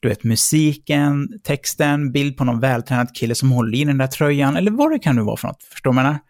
Du 0.00 0.08
vet, 0.08 0.24
musiken, 0.24 1.28
texten, 1.44 2.12
bild 2.12 2.36
på 2.36 2.44
någon 2.44 2.60
vältränad 2.60 3.14
kille 3.14 3.34
som 3.34 3.52
håller 3.52 3.78
i 3.78 3.84
den 3.84 3.98
där 3.98 4.06
tröjan, 4.06 4.56
eller 4.56 4.70
vad 4.70 4.90
det 4.90 4.98
kan 4.98 5.16
nu 5.16 5.22
vara 5.22 5.36
för 5.36 5.48
något. 5.48 5.62
Förstår 5.62 5.90
du 5.90 5.96
vad 5.96 6.04
jag 6.04 6.08
menar? 6.10 6.20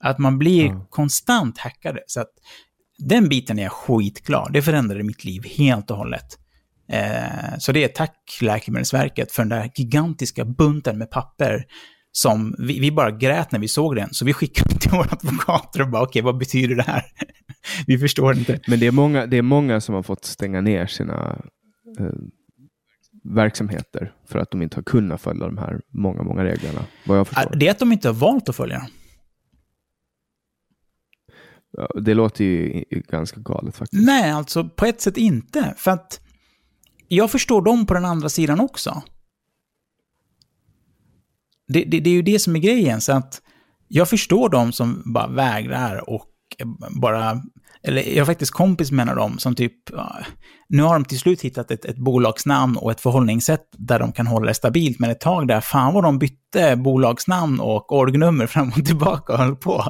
Att 0.00 0.18
man 0.18 0.38
blir 0.38 0.66
Ja. 0.66 0.86
konstant 0.90 1.58
hackade. 1.58 2.00
Så 2.06 2.20
att 2.20 2.30
den 2.98 3.28
biten 3.28 3.58
är 3.58 3.62
jag 3.62 3.72
skitglad. 3.72 4.52
Det 4.52 4.62
förändrade 4.62 5.02
mitt 5.02 5.24
liv 5.24 5.42
helt 5.58 5.90
och 5.90 5.96
hållet. 5.96 6.38
Eh, 6.88 7.58
så 7.58 7.72
det 7.72 7.84
är 7.84 7.88
tack 7.88 8.38
Läkemedelsverket 8.40 9.32
för 9.32 9.42
den 9.42 9.48
där 9.48 9.70
gigantiska 9.74 10.44
bunten 10.44 10.98
med 10.98 11.10
papper 11.10 11.64
som 12.16 12.54
vi, 12.58 12.80
vi 12.80 12.92
bara 12.92 13.10
grät 13.10 13.52
när 13.52 13.58
vi 13.58 13.68
såg 13.68 13.96
den. 13.96 14.14
Så 14.14 14.24
vi 14.24 14.32
skickade 14.32 14.78
till 14.78 14.90
våra 14.90 15.10
advokater 15.10 15.82
och 15.82 15.88
bara 15.88 16.02
okej, 16.02 16.22
vad 16.22 16.38
betyder 16.38 16.74
det 16.74 16.82
här? 16.82 17.02
vi 17.86 17.98
förstår 17.98 18.36
inte. 18.36 18.60
Men 18.66 18.80
det 18.80 18.86
är, 18.86 18.90
många, 18.90 19.26
det 19.26 19.36
är 19.36 19.42
många 19.42 19.80
som 19.80 19.94
har 19.94 20.02
fått 20.02 20.24
stänga 20.24 20.60
ner 20.60 20.86
sina 20.86 21.42
eh, 21.98 22.06
verksamheter 23.24 24.12
för 24.28 24.38
att 24.38 24.50
de 24.50 24.62
inte 24.62 24.76
har 24.76 24.82
kunnat 24.82 25.20
följa 25.20 25.46
de 25.46 25.58
här 25.58 25.80
många, 25.92 26.22
många 26.22 26.44
reglerna. 26.44 26.84
Vad 27.06 27.18
jag 27.18 27.28
förstår. 27.28 27.56
Det 27.56 27.66
är 27.66 27.70
att 27.70 27.78
de 27.78 27.92
inte 27.92 28.08
har 28.08 28.14
valt 28.14 28.48
att 28.48 28.56
följa 28.56 28.86
Det 32.02 32.14
låter 32.14 32.44
ju 32.44 32.84
ganska 32.90 33.40
galet 33.40 33.76
faktiskt. 33.76 34.06
Nej, 34.06 34.30
alltså 34.30 34.68
på 34.68 34.86
ett 34.86 35.00
sätt 35.00 35.16
inte. 35.16 35.74
För 35.76 35.90
att 35.90 36.20
jag 37.08 37.30
förstår 37.30 37.62
dem 37.62 37.86
på 37.86 37.94
den 37.94 38.04
andra 38.04 38.28
sidan 38.28 38.60
också. 38.60 39.02
Det, 41.68 41.84
det, 41.84 42.00
det 42.00 42.10
är 42.10 42.14
ju 42.14 42.22
det 42.22 42.38
som 42.38 42.56
är 42.56 42.60
grejen, 42.60 43.00
så 43.00 43.12
att 43.12 43.42
jag 43.88 44.08
förstår 44.08 44.48
de 44.48 44.72
som 44.72 45.02
bara 45.14 45.26
vägrar 45.26 46.10
och 46.10 46.26
bara... 47.00 47.42
eller 47.82 48.02
jag 48.02 48.20
har 48.20 48.26
faktiskt 48.26 48.52
kompis 48.52 48.90
med 48.90 49.02
en 49.02 49.08
av 49.08 49.16
dem 49.16 49.38
som 49.38 49.54
typ, 49.54 49.72
nu 50.68 50.82
har 50.82 50.92
de 50.92 51.04
till 51.04 51.18
slut 51.18 51.42
hittat 51.42 51.70
ett, 51.70 51.84
ett 51.84 51.96
bolagsnamn 51.96 52.76
och 52.76 52.90
ett 52.90 53.00
förhållningssätt 53.00 53.68
där 53.72 53.98
de 53.98 54.12
kan 54.12 54.26
hålla 54.26 54.46
det 54.46 54.54
stabilt, 54.54 54.98
men 54.98 55.10
ett 55.10 55.20
tag 55.20 55.48
där, 55.48 55.60
fan 55.60 55.94
vad 55.94 56.04
de 56.04 56.18
bytte 56.18 56.76
bolagsnamn 56.76 57.60
och 57.60 57.92
orgnummer 57.92 58.46
fram 58.46 58.68
och 58.68 58.84
tillbaka 58.86 59.32
och 59.32 59.38
höll 59.38 59.56
på. 59.56 59.84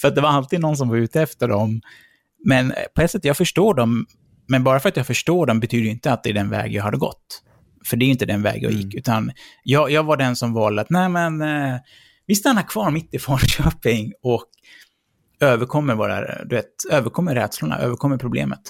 För 0.00 0.08
att 0.08 0.14
det 0.14 0.20
var 0.20 0.28
alltid 0.28 0.60
någon 0.60 0.76
som 0.76 0.88
var 0.88 0.96
ute 0.96 1.22
efter 1.22 1.48
dem. 1.48 1.80
Men 2.44 2.72
på 2.94 3.02
ett 3.02 3.10
sätt, 3.10 3.24
jag 3.24 3.36
förstår 3.36 3.74
dem, 3.74 4.06
men 4.48 4.64
bara 4.64 4.80
för 4.80 4.88
att 4.88 4.96
jag 4.96 5.06
förstår 5.06 5.46
dem 5.46 5.60
betyder 5.60 5.84
ju 5.84 5.90
inte 5.90 6.12
att 6.12 6.22
det 6.22 6.30
är 6.30 6.34
den 6.34 6.50
väg 6.50 6.72
jag 6.72 6.82
hade 6.82 6.96
gått. 6.96 7.42
För 7.86 7.96
det 7.96 8.04
är 8.04 8.08
inte 8.08 8.26
den 8.26 8.42
väg 8.42 8.62
jag 8.62 8.72
gick, 8.72 8.84
mm. 8.84 8.98
utan 8.98 9.32
jag, 9.64 9.90
jag 9.90 10.04
var 10.04 10.16
den 10.16 10.36
som 10.36 10.52
valde 10.52 10.82
att, 10.82 10.90
nej 10.90 11.08
men, 11.08 11.42
eh, 11.42 11.76
vi 12.26 12.34
stannar 12.34 12.62
kvar 12.62 12.90
mitt 12.90 13.14
i 13.14 13.18
Falköping 13.18 14.12
och 14.22 14.44
överkommer, 15.40 15.94
våra, 15.94 16.44
du 16.44 16.56
vet, 16.56 16.70
överkommer 16.90 17.34
rädslorna, 17.34 17.78
överkommer 17.78 18.18
problemet. 18.18 18.60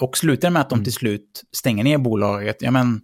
Och 0.00 0.18
slutar 0.18 0.50
med 0.50 0.62
att 0.62 0.70
de 0.70 0.74
mm. 0.74 0.84
till 0.84 0.92
slut 0.92 1.42
stänger 1.52 1.84
ner 1.84 1.98
bolaget, 1.98 2.56
ja 2.60 2.70
men, 2.70 3.00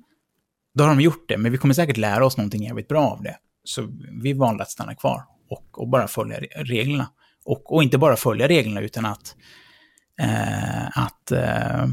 då 0.74 0.84
har 0.84 0.88
de 0.88 1.00
gjort 1.00 1.28
det, 1.28 1.38
men 1.38 1.52
vi 1.52 1.58
kommer 1.58 1.74
säkert 1.74 1.96
lära 1.96 2.26
oss 2.26 2.36
någonting 2.36 2.62
jävligt 2.62 2.88
bra 2.88 3.10
av 3.10 3.22
det. 3.22 3.36
Så 3.64 3.88
vi 4.22 4.32
valde 4.32 4.62
att 4.62 4.70
stanna 4.70 4.94
kvar 4.94 5.24
och, 5.50 5.78
och 5.78 5.88
bara 5.88 6.08
följa 6.08 6.40
reglerna. 6.56 7.08
Och, 7.44 7.74
och 7.74 7.82
inte 7.82 7.98
bara 7.98 8.16
följa 8.16 8.48
reglerna, 8.48 8.80
utan 8.80 9.06
att, 9.06 9.36
eh, 10.20 10.98
att 10.98 11.32
eh, 11.32 11.86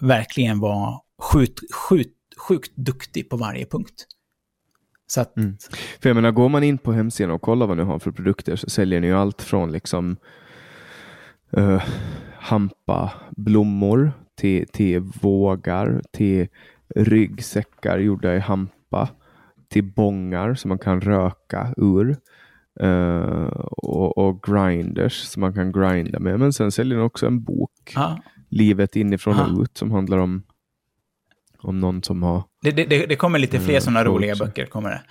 verkligen 0.00 0.60
vara 0.60 1.00
sjukt, 1.22 1.74
sjukt, 1.74 2.17
sjukt 2.38 2.76
duktig 2.76 3.30
på 3.30 3.36
varje 3.36 3.66
punkt. 3.66 4.06
Så 5.06 5.20
att... 5.20 5.36
mm. 5.36 5.56
För 6.00 6.08
jag 6.08 6.14
menar, 6.14 6.30
går 6.30 6.48
man 6.48 6.62
in 6.62 6.78
på 6.78 6.92
hemsidan 6.92 7.30
och 7.30 7.42
kollar 7.42 7.66
vad 7.66 7.76
ni 7.76 7.82
har 7.82 7.98
för 7.98 8.10
produkter 8.10 8.56
så 8.56 8.70
säljer 8.70 9.00
ni 9.00 9.06
ju 9.06 9.14
allt 9.14 9.42
från 9.42 9.72
liksom 9.72 10.16
uh, 11.56 11.82
hampa 12.34 13.12
blommor 13.36 14.12
till, 14.34 14.68
till 14.68 15.00
vågar, 15.00 16.02
till 16.12 16.48
ryggsäckar 16.94 17.98
gjorda 17.98 18.34
i 18.34 18.38
hampa, 18.38 19.08
till 19.68 19.84
bångar 19.84 20.54
som 20.54 20.68
man 20.68 20.78
kan 20.78 21.00
röka 21.00 21.74
ur. 21.76 22.16
Uh, 22.82 23.46
och, 23.66 24.18
och, 24.18 24.42
grinders 24.42 25.12
som 25.12 25.40
man 25.40 25.54
kan 25.54 25.72
grinda 25.72 26.18
med. 26.18 26.38
Men 26.38 26.52
sen 26.52 26.72
säljer 26.72 26.96
den 26.96 27.06
också 27.06 27.26
en 27.26 27.42
bok, 27.42 27.92
ah. 27.96 28.16
Livet 28.48 28.96
inifrån 28.96 29.34
ah. 29.34 29.52
och 29.52 29.62
ut, 29.62 29.76
som 29.76 29.90
handlar 29.90 30.18
om 30.18 30.42
om 31.62 31.80
någon 31.80 32.02
som 32.02 32.22
har... 32.22 32.42
Det, 32.62 32.70
det, 32.70 33.06
det 33.06 33.16
kommer 33.16 33.38
lite 33.38 33.60
fler 33.60 33.70
mm, 33.70 33.80
sådana 33.80 34.04
roliga 34.04 34.36
böcker, 34.36 34.66
kommer 34.66 34.90
det. 34.90 35.02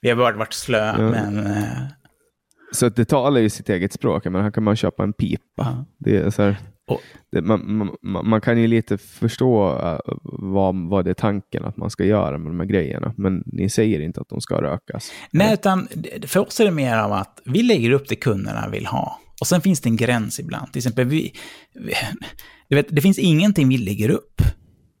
Vi 0.00 0.08
har 0.08 0.16
bara 0.16 0.36
varit 0.36 0.52
slöa, 0.52 0.94
ja. 0.98 1.10
men... 1.10 1.38
Uh... 1.38 1.62
Så 2.72 2.86
att 2.86 2.96
det 2.96 3.04
talar 3.04 3.40
ju 3.40 3.50
sitt 3.50 3.68
eget 3.68 3.92
språk, 3.92 4.24
men 4.24 4.42
här 4.42 4.50
kan 4.50 4.62
man 4.62 4.76
köpa 4.76 5.02
en 5.02 5.12
pipa. 5.12 5.42
Ja. 5.56 5.84
Det 5.98 6.16
är 6.16 6.30
så 6.30 6.42
här, 6.42 6.56
oh. 6.86 6.98
det, 7.32 7.42
man, 7.42 7.90
man, 8.02 8.28
man, 8.28 8.40
kan 8.40 8.60
ju 8.60 8.66
lite 8.66 8.98
förstå 8.98 9.72
uh, 9.72 9.98
vad, 10.22 10.88
vad 10.88 11.04
det 11.04 11.10
är 11.10 11.14
tanken 11.14 11.64
att 11.64 11.76
man 11.76 11.90
ska 11.90 12.04
göra 12.04 12.38
med 12.38 12.52
de 12.52 12.60
här 12.60 12.66
grejerna, 12.66 13.14
men 13.16 13.42
ni 13.46 13.70
säger 13.70 14.00
inte 14.00 14.20
att 14.20 14.28
de 14.28 14.40
ska 14.40 14.62
rökas. 14.62 15.12
Nej, 15.30 15.54
utan 15.54 15.88
för 16.26 16.40
oss 16.40 16.60
är 16.60 16.64
det 16.64 16.70
mer 16.70 16.96
av 16.96 17.12
att 17.12 17.42
vi 17.44 17.62
lägger 17.62 17.90
upp 17.90 18.08
det 18.08 18.16
kunderna 18.16 18.68
vill 18.68 18.86
ha. 18.86 19.20
Och 19.40 19.46
sen 19.46 19.60
finns 19.60 19.80
det 19.80 19.88
en 19.88 19.96
gräns 19.96 20.40
ibland. 20.40 20.72
Till 20.72 20.80
exempel, 20.80 21.04
vi, 21.06 21.32
vi, 21.74 21.92
du 22.68 22.76
vet, 22.76 22.86
det 22.88 23.00
finns 23.00 23.18
ingenting 23.18 23.68
vi 23.68 23.78
lägger 23.78 24.10
upp 24.10 24.42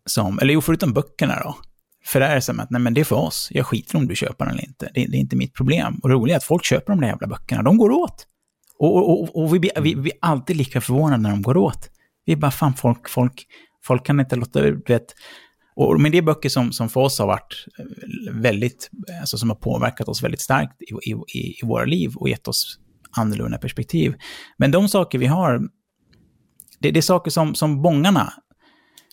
som, 0.08 0.38
eller 0.38 0.54
jo, 0.54 0.60
förutom 0.60 0.92
böckerna 0.92 1.40
då. 1.44 1.56
För 2.06 2.20
där 2.20 2.28
är 2.28 2.34
det 2.34 2.40
som 2.40 2.60
att, 2.60 2.70
nej 2.70 2.80
men 2.80 2.94
det 2.94 3.00
är 3.00 3.04
för 3.04 3.16
oss. 3.16 3.48
Jag 3.50 3.66
skiter 3.66 3.96
om 3.96 4.08
du 4.08 4.16
köper 4.16 4.44
den 4.44 4.54
eller 4.54 4.66
inte. 4.66 4.90
Det, 4.94 5.06
det 5.06 5.16
är 5.16 5.20
inte 5.20 5.36
mitt 5.36 5.54
problem. 5.54 6.00
Och 6.02 6.08
det 6.08 6.14
roliga 6.14 6.34
är 6.34 6.38
att 6.38 6.44
folk 6.44 6.64
köper 6.64 6.92
de 6.92 7.00
där 7.00 7.08
jävla 7.08 7.26
böckerna. 7.26 7.62
De 7.62 7.76
går 7.76 7.90
åt. 7.90 8.26
Och, 8.78 8.96
och, 8.96 9.22
och, 9.22 9.36
och 9.36 9.54
vi, 9.54 9.58
blir, 9.58 9.80
vi, 9.80 9.94
vi 9.94 10.10
är 10.10 10.18
alltid 10.20 10.56
lika 10.56 10.80
förvånade 10.80 11.22
när 11.22 11.30
de 11.30 11.42
går 11.42 11.56
åt. 11.56 11.90
Vi 12.24 12.32
är 12.32 12.36
bara, 12.36 12.50
fan, 12.50 12.74
folk, 12.74 13.08
folk, 13.08 13.46
folk 13.84 14.06
kan 14.06 14.20
inte 14.20 14.36
låta, 14.36 14.60
du 14.60 14.82
vet. 14.88 15.06
Och, 15.76 16.00
men 16.00 16.12
det 16.12 16.18
är 16.18 16.22
böcker 16.22 16.48
som, 16.48 16.72
som 16.72 16.88
för 16.88 17.00
oss 17.00 17.18
har 17.18 17.26
varit 17.26 17.66
eh, 17.78 18.34
väldigt, 18.34 18.90
alltså 19.20 19.38
som 19.38 19.48
har 19.48 19.56
påverkat 19.56 20.08
oss 20.08 20.22
väldigt 20.22 20.40
starkt 20.40 20.82
i, 20.82 21.12
i, 21.38 21.38
i 21.38 21.66
våra 21.66 21.84
liv 21.84 22.16
och 22.16 22.28
gett 22.28 22.48
oss 22.48 22.78
annorlunda 23.10 23.58
perspektiv. 23.58 24.14
Men 24.56 24.70
de 24.70 24.88
saker 24.88 25.18
vi 25.18 25.26
har, 25.26 25.68
det, 26.80 26.90
det 26.90 27.00
är 27.00 27.02
saker 27.02 27.30
som, 27.30 27.54
som 27.54 27.82
bångarna 27.82 28.32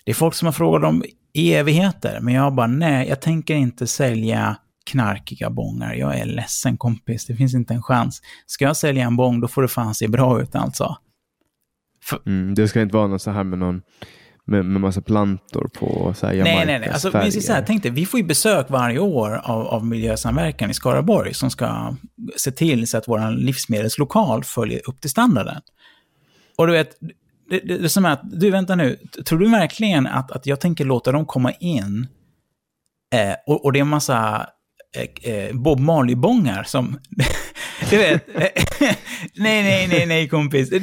det 0.06 0.12
är 0.12 0.16
folk 0.16 0.34
som 0.34 0.46
har 0.46 0.54
frågat 0.54 0.90
om 0.90 1.04
evigheter, 1.34 2.20
men 2.22 2.34
jag 2.34 2.56
bara 2.56 2.68
nej, 2.68 3.10
jag 3.10 3.22
tänker 3.22 3.56
inte 3.56 3.88
sälja 3.88 4.58
knarkiga 4.86 5.50
bångar. 5.50 5.94
Jag 5.94 6.20
är 6.20 6.26
ledsen 6.26 6.78
kompis, 6.78 7.26
det 7.26 7.36
finns 7.36 7.54
inte 7.54 7.74
en 7.74 7.84
chans. 7.84 8.22
Ska 8.46 8.66
jag 8.66 8.78
sälja 8.78 9.06
en 9.06 9.16
bång, 9.16 9.42
då 9.42 9.48
får 9.48 9.62
det 9.62 9.68
fan 9.68 9.96
se 9.96 10.08
bra 10.08 10.42
ut 10.42 10.56
alltså. 10.56 10.98
För... 12.04 12.20
Mm, 12.26 12.56
det 12.56 12.68
ska 12.68 12.82
inte 12.82 12.96
vara 12.96 13.08
något 13.08 13.22
så 13.22 13.32
här 13.32 13.44
med 13.44 13.60
någon 13.60 13.82
med, 14.48 14.66
med 14.66 14.82
massa 14.82 15.02
plantor 15.02 15.70
på 15.80 16.14
så 16.14 16.28
här 16.28 16.34
Nej, 16.34 16.66
nej, 16.66 16.80
nej. 16.80 16.90
Alltså, 16.90 17.12
men 17.14 17.32
så 17.32 17.54
här, 17.54 17.64
tänk 17.68 17.84
dig, 17.84 17.92
vi 17.92 18.06
får 18.06 18.20
ju 18.20 18.26
besök 18.26 18.70
varje 18.70 19.00
år 19.00 19.42
av, 19.44 19.68
av 19.68 19.86
Miljösamverkan 19.86 20.70
i 20.70 20.74
Skaraborg 20.74 21.34
som 21.34 21.52
ska 21.52 21.96
se 22.38 22.52
till 22.52 22.88
så 22.88 22.98
att 22.98 23.08
vår 23.08 23.32
livsmedelslokal 23.32 24.44
följer 24.44 24.90
upp 24.90 25.02
till 25.02 25.10
standarden. 25.10 25.62
Och 26.58 26.68
du 26.68 26.74
vet, 26.74 26.90
det, 27.50 27.60
det, 27.60 27.78
det 27.78 27.98
är 27.98 28.08
att, 28.08 28.22
du 28.24 28.52
vänta 28.52 28.76
nu, 28.76 29.00
tror 29.26 29.40
du 29.40 29.50
verkligen 29.50 30.08
att, 30.08 30.32
att 30.32 30.46
jag 30.46 30.60
tänker 30.60 30.86
låta 30.86 31.12
dem 31.12 31.26
komma 31.26 31.52
in 31.52 32.08
eh, 33.14 33.36
och, 33.48 33.66
och 33.66 33.74
det 33.74 33.80
är 33.80 33.82
en 33.82 33.88
massa 33.88 34.50
eh, 34.96 35.34
eh 35.34 35.56
Bob 35.56 35.80
Marley-bångar 35.80 36.64
som... 36.64 37.00
du 37.90 37.98
vet, 37.98 38.28
nej, 39.36 39.64
nej, 39.64 39.88
nej, 39.88 40.06
nej, 40.06 40.30
kompis. 40.30 40.70
Det, 40.70 40.80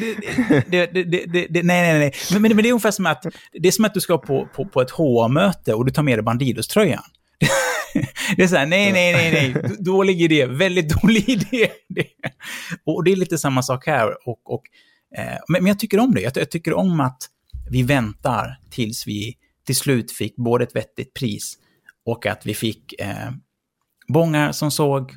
det, 0.66 0.86
det, 0.86 1.62
nej, 1.62 1.62
nej, 1.62 1.98
nej. 1.98 2.12
Men, 2.32 2.42
men, 2.42 2.56
det 2.56 2.68
är 2.68 2.72
ungefär 2.72 2.90
som 2.90 3.06
att, 3.06 3.26
det 3.52 3.68
är 3.68 3.72
som 3.72 3.84
att 3.84 3.94
du 3.94 4.00
ska 4.00 4.18
på, 4.18 4.48
på, 4.56 4.64
på 4.64 4.80
ett 4.80 4.90
HA-möte 4.90 5.74
och 5.74 5.86
du 5.86 5.92
tar 5.92 6.02
med 6.02 6.18
dig 6.18 6.22
Bandidos-tröjan. 6.22 7.02
Det 8.36 8.42
är 8.42 8.48
så 8.48 8.56
här, 8.56 8.66
nej, 8.66 8.92
nej, 8.92 9.12
nej, 9.12 9.32
nej, 9.32 9.76
dålig 9.78 10.22
idé, 10.22 10.46
väldigt 10.46 11.02
dålig 11.02 11.28
idé. 11.28 11.70
Och 12.84 13.04
det 13.04 13.12
är 13.12 13.16
lite 13.16 13.38
samma 13.38 13.62
sak 13.62 13.86
här. 13.86 14.28
Och, 14.28 14.54
och 14.54 14.62
Eh, 15.18 15.38
men, 15.48 15.66
jag 15.66 15.78
tycker 15.78 15.98
om 15.98 16.14
det. 16.14 16.20
Jag, 16.20 16.50
tycker 16.50 16.74
om 16.74 17.00
att 17.00 17.28
vi 17.70 17.82
väntar 17.82 18.58
tills 18.70 19.06
vi 19.06 19.36
till 19.66 19.76
slut 19.76 20.12
fick 20.12 20.36
både 20.36 20.64
ett 20.64 20.76
vettigt 20.76 21.14
pris 21.14 21.58
och 22.04 22.26
att 22.26 22.46
vi 22.46 22.54
fick 22.54 23.00
eh, 23.00 23.30
bongar 24.08 24.52
som 24.52 24.70
såg 24.70 25.12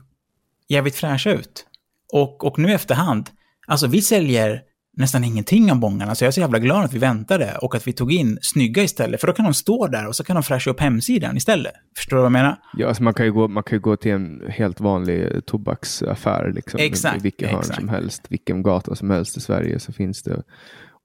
jävligt 0.67 0.95
fräscha 0.95 1.31
ut. 1.31 1.67
Och, 2.13 2.43
och 2.43 2.59
nu 2.59 2.73
efterhand, 2.73 3.29
alltså 3.67 3.87
vi 3.87 4.01
säljer 4.01 4.61
nästan 4.97 5.23
ingenting 5.23 5.71
av 5.71 5.79
bångarna, 5.79 6.15
så 6.15 6.23
jag 6.23 6.27
är 6.27 6.31
så 6.31 6.39
jävla 6.39 6.59
glad 6.59 6.83
att 6.83 6.93
vi 6.93 6.99
väntade 6.99 7.57
och 7.61 7.75
att 7.75 7.87
vi 7.87 7.93
tog 7.93 8.13
in 8.13 8.37
snygga 8.41 8.83
istället, 8.83 9.21
för 9.21 9.27
då 9.27 9.33
kan 9.33 9.45
de 9.45 9.53
stå 9.53 9.87
där 9.87 10.07
och 10.07 10.15
så 10.15 10.23
kan 10.23 10.35
de 10.35 10.43
fräscha 10.43 10.71
upp 10.71 10.79
hemsidan 10.79 11.37
istället. 11.37 11.73
Förstår 11.97 12.17
du 12.17 12.21
vad 12.21 12.25
jag 12.25 12.31
menar? 12.31 12.57
Ja, 12.77 12.87
alltså 12.87 13.03
man, 13.03 13.13
kan 13.13 13.25
ju 13.25 13.33
gå, 13.33 13.47
man 13.47 13.63
kan 13.63 13.81
gå 13.81 13.97
till 13.97 14.11
en 14.11 14.41
helt 14.49 14.79
vanlig 14.79 15.45
tobaksaffär, 15.45 16.51
liksom, 16.55 16.79
exakt, 16.79 17.17
i 17.17 17.19
vilken 17.19 17.49
hörn 17.49 17.63
som 17.63 17.89
helst, 17.89 18.25
vilken 18.29 18.63
gata 18.63 18.95
som 18.95 19.09
helst 19.09 19.37
i 19.37 19.39
Sverige 19.39 19.79
så 19.79 19.93
finns 19.93 20.23
det 20.23 20.43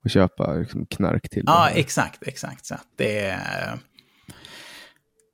att 0.04 0.12
köpa 0.12 0.54
liksom, 0.54 0.86
knark 0.86 1.28
till. 1.28 1.42
Ja, 1.46 1.68
exakt, 1.68 2.22
exakt. 2.26 2.66
Så 2.66 2.74
det 2.96 3.20
är... 3.20 3.78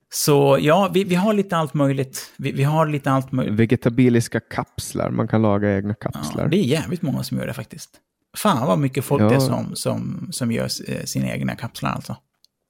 Så 0.08 0.58
ja, 0.60 0.90
vi, 0.94 1.04
vi 1.04 1.14
har 1.14 1.32
lite 1.32 1.56
allt 1.56 1.74
möjligt. 1.74 2.32
Vi, 2.38 2.52
vi, 2.52 2.62
har 2.62 2.86
lite 2.86 3.10
allt 3.10 3.32
möjligt. 3.32 3.54
Vegetabiliska 3.54 4.40
kapslar, 4.40 5.10
man 5.10 5.28
kan 5.28 5.42
laga 5.42 5.76
egna 5.76 5.94
kapslar. 5.94 6.42
Ja, 6.42 6.48
det 6.48 6.56
är 6.56 6.62
jävligt 6.62 7.02
många 7.02 7.22
som 7.22 7.38
gör 7.38 7.46
det 7.46 7.52
faktiskt. 7.52 7.90
Fan 8.36 8.66
vad 8.66 8.78
mycket 8.78 9.04
folk 9.04 9.22
ja. 9.22 9.28
det 9.28 9.34
är 9.34 9.40
som, 9.40 9.76
som, 9.76 10.28
som 10.30 10.52
gör 10.52 10.68
eh, 10.88 11.04
sina 11.04 11.28
egna 11.28 11.56
kapslar 11.56 11.90
alltså. 11.90 12.16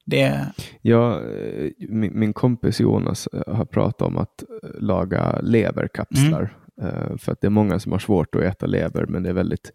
Det... 0.05 0.46
Ja, 0.83 1.22
eh, 1.22 1.70
min, 1.79 2.18
min 2.18 2.33
kompis 2.33 2.81
Jonas 2.81 3.26
eh, 3.26 3.55
har 3.55 3.64
pratat 3.64 4.02
om 4.02 4.18
att 4.18 4.44
laga 4.79 5.40
leverkapslar. 5.40 6.57
Mm. 6.81 7.18
För 7.18 7.33
att 7.33 7.40
det 7.40 7.46
är 7.46 7.50
många 7.50 7.79
som 7.79 7.92
har 7.92 7.98
svårt 7.98 8.35
att 8.35 8.42
äta 8.42 8.66
lever, 8.66 9.07
men 9.07 9.22
det 9.22 9.29
är 9.29 9.33
väldigt 9.33 9.72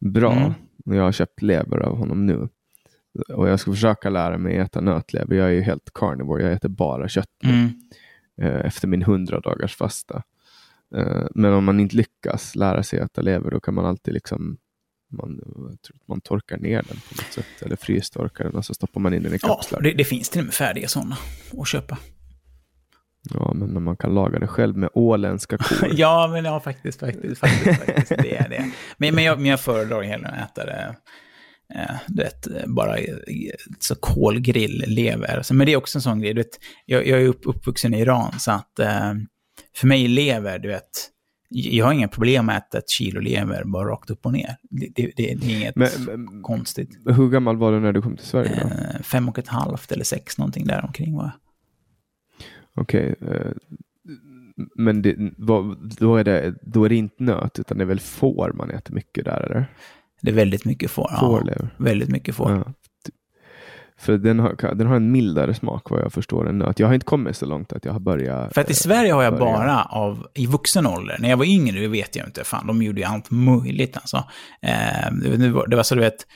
bra. 0.00 0.32
Mm. 0.32 0.52
Jag 0.84 1.02
har 1.02 1.12
köpt 1.12 1.42
lever 1.42 1.78
av 1.78 1.96
honom 1.96 2.26
nu. 2.26 2.48
Och 3.34 3.48
jag 3.48 3.60
ska 3.60 3.70
försöka 3.70 4.10
lära 4.10 4.38
mig 4.38 4.56
äta 4.56 4.80
nötlever. 4.80 5.36
Jag 5.36 5.46
är 5.46 5.52
ju 5.52 5.60
helt 5.60 5.90
carnivore, 5.94 6.42
jag 6.42 6.52
äter 6.52 6.68
bara 6.68 7.08
kött 7.08 7.42
mm. 7.44 7.70
Efter 8.64 8.88
min 8.88 9.02
hundra 9.02 9.40
dagars 9.40 9.76
fasta. 9.76 10.22
Men 11.34 11.52
om 11.52 11.64
man 11.64 11.80
inte 11.80 11.96
lyckas 11.96 12.56
lära 12.56 12.82
sig 12.82 12.98
äta 12.98 13.20
lever, 13.20 13.50
då 13.50 13.60
kan 13.60 13.74
man 13.74 13.84
alltid 13.84 14.14
liksom 14.14 14.58
man, 15.10 15.40
man 16.08 16.20
torkar 16.20 16.58
ner 16.58 16.82
den 16.88 16.96
på 17.08 17.14
något 17.16 17.32
sätt, 17.32 17.62
eller 17.62 17.76
frystorkar 17.76 18.44
den 18.44 18.54
och 18.54 18.64
så 18.64 18.74
stoppar 18.74 19.00
man 19.00 19.14
in 19.14 19.22
den 19.22 19.34
i 19.34 19.38
kapslar. 19.38 19.78
Ja, 19.78 19.82
det, 19.82 19.96
det 19.96 20.04
finns 20.04 20.28
till 20.28 20.40
och 20.40 20.44
med 20.44 20.54
färdiga 20.54 20.88
sådana 20.88 21.16
att 21.58 21.68
köpa. 21.68 21.98
Ja, 23.30 23.52
men 23.54 23.68
när 23.68 23.80
man 23.80 23.96
kan 23.96 24.14
laga 24.14 24.38
det 24.38 24.46
själv 24.46 24.76
med 24.76 24.90
åländska 24.94 25.58
kor. 25.58 25.88
ja, 25.92 26.28
men 26.32 26.44
ja, 26.44 26.60
faktiskt, 26.60 27.00
faktiskt, 27.00 27.40
faktiskt, 27.40 27.84
faktiskt 27.84 28.08
det 28.08 28.36
är 28.36 28.48
det. 28.48 28.70
Men, 28.96 29.14
men, 29.14 29.24
jag, 29.24 29.38
men 29.38 29.50
jag 29.50 29.60
föredrar 29.60 30.02
hellre 30.02 30.28
att 30.28 30.50
äta 30.50 30.66
det, 30.66 30.96
eh, 31.74 31.96
vet, 32.08 32.66
bara 32.66 32.96
så 33.78 33.94
kolgrill, 33.94 34.84
lever. 34.86 35.52
Men 35.52 35.66
det 35.66 35.72
är 35.72 35.76
också 35.76 35.98
en 35.98 36.02
sån 36.02 36.20
grej, 36.20 36.34
du 36.34 36.40
vet, 36.40 36.58
jag, 36.86 37.06
jag 37.06 37.22
är 37.22 37.26
upp, 37.26 37.40
uppvuxen 37.44 37.94
i 37.94 38.00
Iran, 38.00 38.38
så 38.38 38.50
att 38.50 38.78
eh, 38.78 39.12
för 39.76 39.86
mig 39.86 40.08
lever, 40.08 40.58
du 40.58 40.68
vet, 40.68 41.10
jag 41.52 41.86
har 41.86 41.92
inga 41.92 42.08
problem 42.08 42.46
med 42.46 42.56
att 42.56 42.74
ett 42.74 42.88
kilo 42.90 43.20
lever 43.20 43.64
bara 43.64 43.88
rakt 43.88 44.10
upp 44.10 44.26
och 44.26 44.32
ner. 44.32 44.56
Det, 44.70 44.88
det, 44.96 45.12
det 45.16 45.30
är 45.32 45.56
inget 45.56 45.76
Men, 45.76 45.88
men, 46.06 46.42
konstigt. 46.42 46.98
hur 47.06 47.28
gammal 47.30 47.56
var 47.56 47.72
du 47.72 47.80
när 47.80 47.92
du 47.92 48.02
kom 48.02 48.16
till 48.16 48.26
Sverige? 48.26 48.60
Då? 48.62 48.68
Eh, 48.68 49.02
fem 49.02 49.28
och 49.28 49.38
ett 49.38 49.48
halvt 49.48 49.92
eller 49.92 50.04
sex, 50.04 50.38
någonting 50.38 50.66
där 50.66 50.84
omkring 50.84 51.16
var 51.16 51.22
jag. 51.24 51.32
Okej. 52.74 53.14
eh, 53.20 53.52
men 54.74 55.02
det, 55.02 55.16
då, 55.98 56.16
är 56.16 56.24
det, 56.24 56.54
då 56.62 56.84
är 56.84 56.88
det 56.88 56.96
inte 56.96 57.22
nöt, 57.22 57.58
utan 57.58 57.78
det 57.78 57.84
är 57.84 57.86
väl 57.86 58.00
får 58.00 58.52
man 58.52 58.70
äter 58.70 58.94
mycket 58.94 59.24
där, 59.24 59.40
eller? 59.40 59.66
Det 60.22 60.30
är 60.30 60.34
väldigt 60.34 60.64
mycket 60.64 60.90
får. 60.90 61.08
Ja, 61.10 61.20
Fårlever. 61.20 61.74
väldigt 61.76 62.08
mycket 62.08 62.34
får. 62.34 62.50
Ja. 62.50 62.72
För 64.00 64.18
den 64.18 64.38
har, 64.38 64.74
den 64.74 64.86
har 64.86 64.96
en 64.96 65.12
mildare 65.12 65.54
smak 65.54 65.90
vad 65.90 66.00
jag 66.00 66.12
förstår 66.12 66.48
än 66.48 66.58
nöt. 66.58 66.78
Jag 66.78 66.86
har 66.86 66.94
inte 66.94 67.06
kommit 67.06 67.36
så 67.36 67.46
långt 67.46 67.72
att 67.72 67.84
jag 67.84 67.92
har 67.92 68.00
börjat... 68.00 68.54
För 68.54 68.60
att 68.60 68.70
i 68.70 68.74
Sverige 68.74 69.12
har 69.12 69.22
jag 69.22 69.32
börja- 69.38 69.52
bara 69.52 69.82
av, 69.82 70.26
i 70.34 70.46
vuxen 70.46 70.86
ålder, 70.86 71.16
när 71.20 71.30
jag 71.30 71.36
var 71.36 71.44
yngre, 71.44 71.80
det 71.80 71.88
vet 71.88 72.16
jag 72.16 72.26
inte, 72.26 72.44
fan, 72.44 72.66
de 72.66 72.82
gjorde 72.82 73.00
ju 73.00 73.06
allt 73.06 73.30
möjligt 73.30 73.96
alltså. 73.96 74.16
Eh, 74.62 75.12
det, 75.38 75.48
var, 75.50 75.66
det 75.66 75.76
var 75.76 75.82
så 75.82 75.94
du 75.94 76.00
vet, 76.00 76.26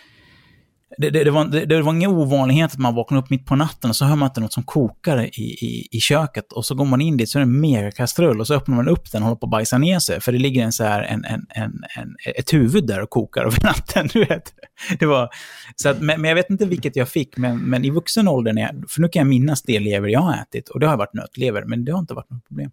det, 0.98 1.10
det, 1.10 1.24
det, 1.24 1.30
var, 1.30 1.44
det, 1.44 1.64
det 1.64 1.82
var 1.82 1.92
ingen 1.92 2.10
ovanlighet 2.10 2.72
att 2.72 2.78
man 2.78 2.94
vaknar 2.94 3.18
upp 3.18 3.30
mitt 3.30 3.46
på 3.46 3.56
natten 3.56 3.90
och 3.90 3.96
så 3.96 4.04
hör 4.04 4.16
man 4.16 4.28
inte 4.28 4.40
något 4.40 4.52
som 4.52 4.62
kokar 4.62 5.24
i, 5.24 5.42
i, 5.42 5.88
i 5.90 6.00
köket 6.00 6.52
och 6.52 6.64
så 6.64 6.74
går 6.74 6.84
man 6.84 7.00
in 7.00 7.16
dit 7.16 7.28
så 7.28 7.38
är 7.38 7.40
det 7.40 7.44
en 7.44 7.60
megakastrull 7.60 8.40
och 8.40 8.46
så 8.46 8.54
öppnar 8.54 8.76
man 8.76 8.88
upp 8.88 9.12
den 9.12 9.22
och 9.22 9.28
håller 9.28 9.38
på 9.38 9.46
att 9.46 9.50
bajsa 9.50 9.78
ner 9.78 9.98
sig 9.98 10.20
för 10.20 10.32
det 10.32 10.38
ligger 10.38 10.64
en 10.64 10.72
så 10.72 10.84
här, 10.84 11.02
en, 11.02 11.24
en, 11.24 11.46
en, 11.48 11.72
en, 11.96 12.16
ett 12.36 12.52
huvud 12.52 12.86
där 12.86 13.02
och 13.02 13.10
kokar 13.10 13.44
över 13.44 13.62
natten, 13.64 14.08
du 14.12 14.24
vet. 14.24 14.54
Det 14.98 15.06
var, 15.06 15.28
så 15.76 15.88
att, 15.88 16.00
men, 16.00 16.20
men 16.20 16.28
jag 16.28 16.36
vet 16.36 16.50
inte 16.50 16.66
vilket 16.66 16.96
jag 16.96 17.08
fick, 17.08 17.36
men, 17.36 17.58
men 17.58 17.84
i 17.84 17.90
vuxen 17.90 18.28
ålder, 18.28 18.52
när 18.52 18.62
jag, 18.62 18.84
för 18.88 19.00
nu 19.00 19.08
kan 19.08 19.20
jag 19.20 19.28
minnas 19.28 19.62
det 19.62 19.80
lever 19.80 20.08
jag 20.08 20.20
har 20.20 20.34
ätit 20.34 20.68
och 20.68 20.80
det 20.80 20.86
har 20.86 20.96
varit 20.96 21.14
nötlever, 21.14 21.64
men 21.64 21.84
det 21.84 21.92
har 21.92 21.98
inte 21.98 22.14
varit 22.14 22.30
något 22.30 22.46
problem. 22.46 22.70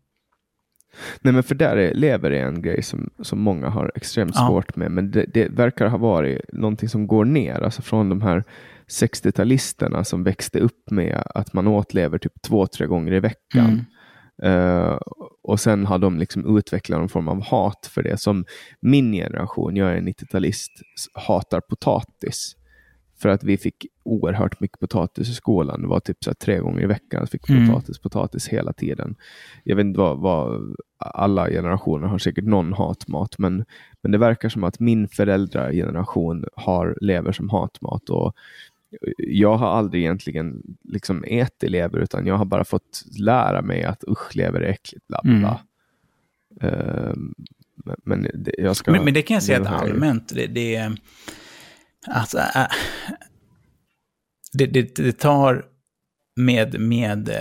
Nej, 1.22 1.34
men 1.34 1.44
för 1.44 1.56
där 1.56 1.78
är 1.78 1.94
lever 1.94 2.32
är 2.32 2.46
en 2.46 2.62
grej 2.62 2.82
som, 2.84 3.10
som 3.22 3.40
många 3.42 3.70
har 3.70 3.92
extremt 3.96 4.32
Ja. 4.36 4.48
svårt 4.48 4.76
med, 4.76 4.92
men 4.92 5.12
det, 5.12 5.26
det 5.34 5.48
verkar 5.48 5.88
ha 5.88 5.98
varit 5.98 6.42
någonting 6.54 6.90
som 6.90 7.08
går 7.08 7.26
ner, 7.26 7.62
alltså 7.62 7.82
från 7.82 8.10
de 8.10 8.22
här 8.22 8.44
60-talisterna 9.16 10.04
som 10.04 10.24
växte 10.24 10.60
upp 10.60 10.92
med 10.92 11.24
att 11.36 11.54
man 11.54 11.68
åt 11.68 11.94
lever 11.94 12.18
typ 12.18 12.42
två, 12.48 12.68
tre 12.68 12.88
gånger 12.88 13.14
i 13.14 13.20
veckan. 13.20 13.86
Mm. 14.44 14.86
Eh, 14.88 14.98
och 15.44 15.60
sen 15.60 15.86
har 15.86 16.00
de 16.00 16.20
liksom 16.20 16.58
utvecklat 16.58 17.00
någon 17.00 17.10
form 17.10 17.28
av 17.28 17.44
hat 17.44 17.90
för 17.94 18.04
det. 18.04 18.18
Som 18.20 18.46
min 18.82 19.12
generation, 19.14 19.76
jag 19.76 19.92
är 19.92 19.96
en 19.98 20.08
90-talist, 20.08 20.72
s- 21.00 21.08
hatar 21.28 21.62
potatis. 21.70 22.56
För 23.22 23.30
att 23.30 23.44
vi 23.44 23.58
fick 23.58 23.86
oerhört 24.04 24.60
mycket 24.60 24.80
potatis 24.80 25.30
i 25.30 25.34
skolan. 25.34 25.82
Det 25.82 25.88
var 25.88 26.00
typ 26.00 26.24
så 26.24 26.30
här, 26.30 26.36
tre 26.36 26.60
gånger 26.60 26.84
i 26.84 26.86
veckan 26.86 27.28
fick 27.28 27.50
vi 27.50 27.54
Mm. 27.54 27.68
potatis, 27.70 28.00
potatis 28.00 28.48
hela 28.48 28.74
tiden. 28.74 29.16
Jag 29.64 29.76
vet 29.76 29.86
inte 29.86 30.00
vad, 30.00 30.20
vad 30.20 30.76
alla 30.98 31.50
generationer 31.50 32.08
har 32.08 32.18
säkert 32.18 32.46
någon 32.46 32.74
hatmat, 32.74 33.38
men, 33.38 33.66
men 34.02 34.12
det 34.12 34.18
verkar 34.18 34.50
som 34.50 34.64
att 34.64 34.80
min 34.80 35.08
föräldrageneration 35.08 36.46
har 36.56 36.98
lever 37.02 37.32
som 37.32 37.50
hatmat. 37.50 38.10
Och 38.10 38.34
jag 39.18 39.58
har 39.58 39.68
aldrig 39.68 40.02
egentligen 40.04 40.62
liksom 40.84 41.24
ätit 41.28 41.70
lever, 41.72 42.00
utan 42.00 42.26
jag 42.26 42.36
har 42.38 42.46
bara 42.46 42.64
fått 42.64 43.04
lära 43.20 43.62
mig 43.62 43.84
att 43.84 44.04
usch, 44.08 44.36
lever 44.36 44.62
är 44.62 44.70
äckligt, 44.70 45.08
bla 45.08 45.20
bla. 45.24 45.32
Mm. 45.34 45.50
Ehm, 46.62 47.34
men- 47.86 47.96
men 48.04 48.28
det, 48.34 48.76
ska... 48.78 48.92
Men, 48.92 49.04
men 49.06 49.14
det 49.14 49.22
kan 49.22 49.34
jag 49.34 49.44
säga 49.44 49.62
att 49.62 49.68
allmänt, 49.68 50.36
det, 50.36 50.48
det 50.48 50.76
är... 50.76 50.98
Alltså, 52.08 52.38
äh, 52.38 52.62
äh, 52.62 52.68
det, 54.54 54.68
det, 54.68 54.96
det 54.96 55.20
tar 55.20 55.66
med, 56.36 56.80
med, 56.80 57.30
äh, 57.30 57.36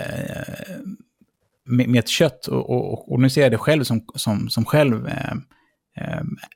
med, 1.65 1.89
med 1.89 1.99
ett 1.99 2.09
kött, 2.09 2.47
och, 2.47 2.69
och, 2.69 3.11
och 3.11 3.19
nu 3.19 3.29
ser 3.29 3.41
jag 3.41 3.51
det 3.51 3.57
själv 3.57 3.83
som, 3.83 4.05
som, 4.15 4.49
som 4.49 4.65
själv 4.65 5.07
äh, 5.07 5.33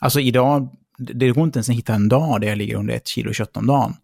Alltså 0.00 0.20
idag, 0.20 0.68
det 0.98 1.30
går 1.30 1.44
inte 1.44 1.58
ens 1.58 1.68
att 1.68 1.76
hitta 1.76 1.94
en 1.94 2.08
dag 2.08 2.40
där 2.40 2.48
jag 2.48 2.58
ligger 2.58 2.76
under 2.76 2.94
ett 2.94 3.06
kilo 3.06 3.32
kött 3.32 3.56
om 3.56 3.66
dagen. 3.66 3.94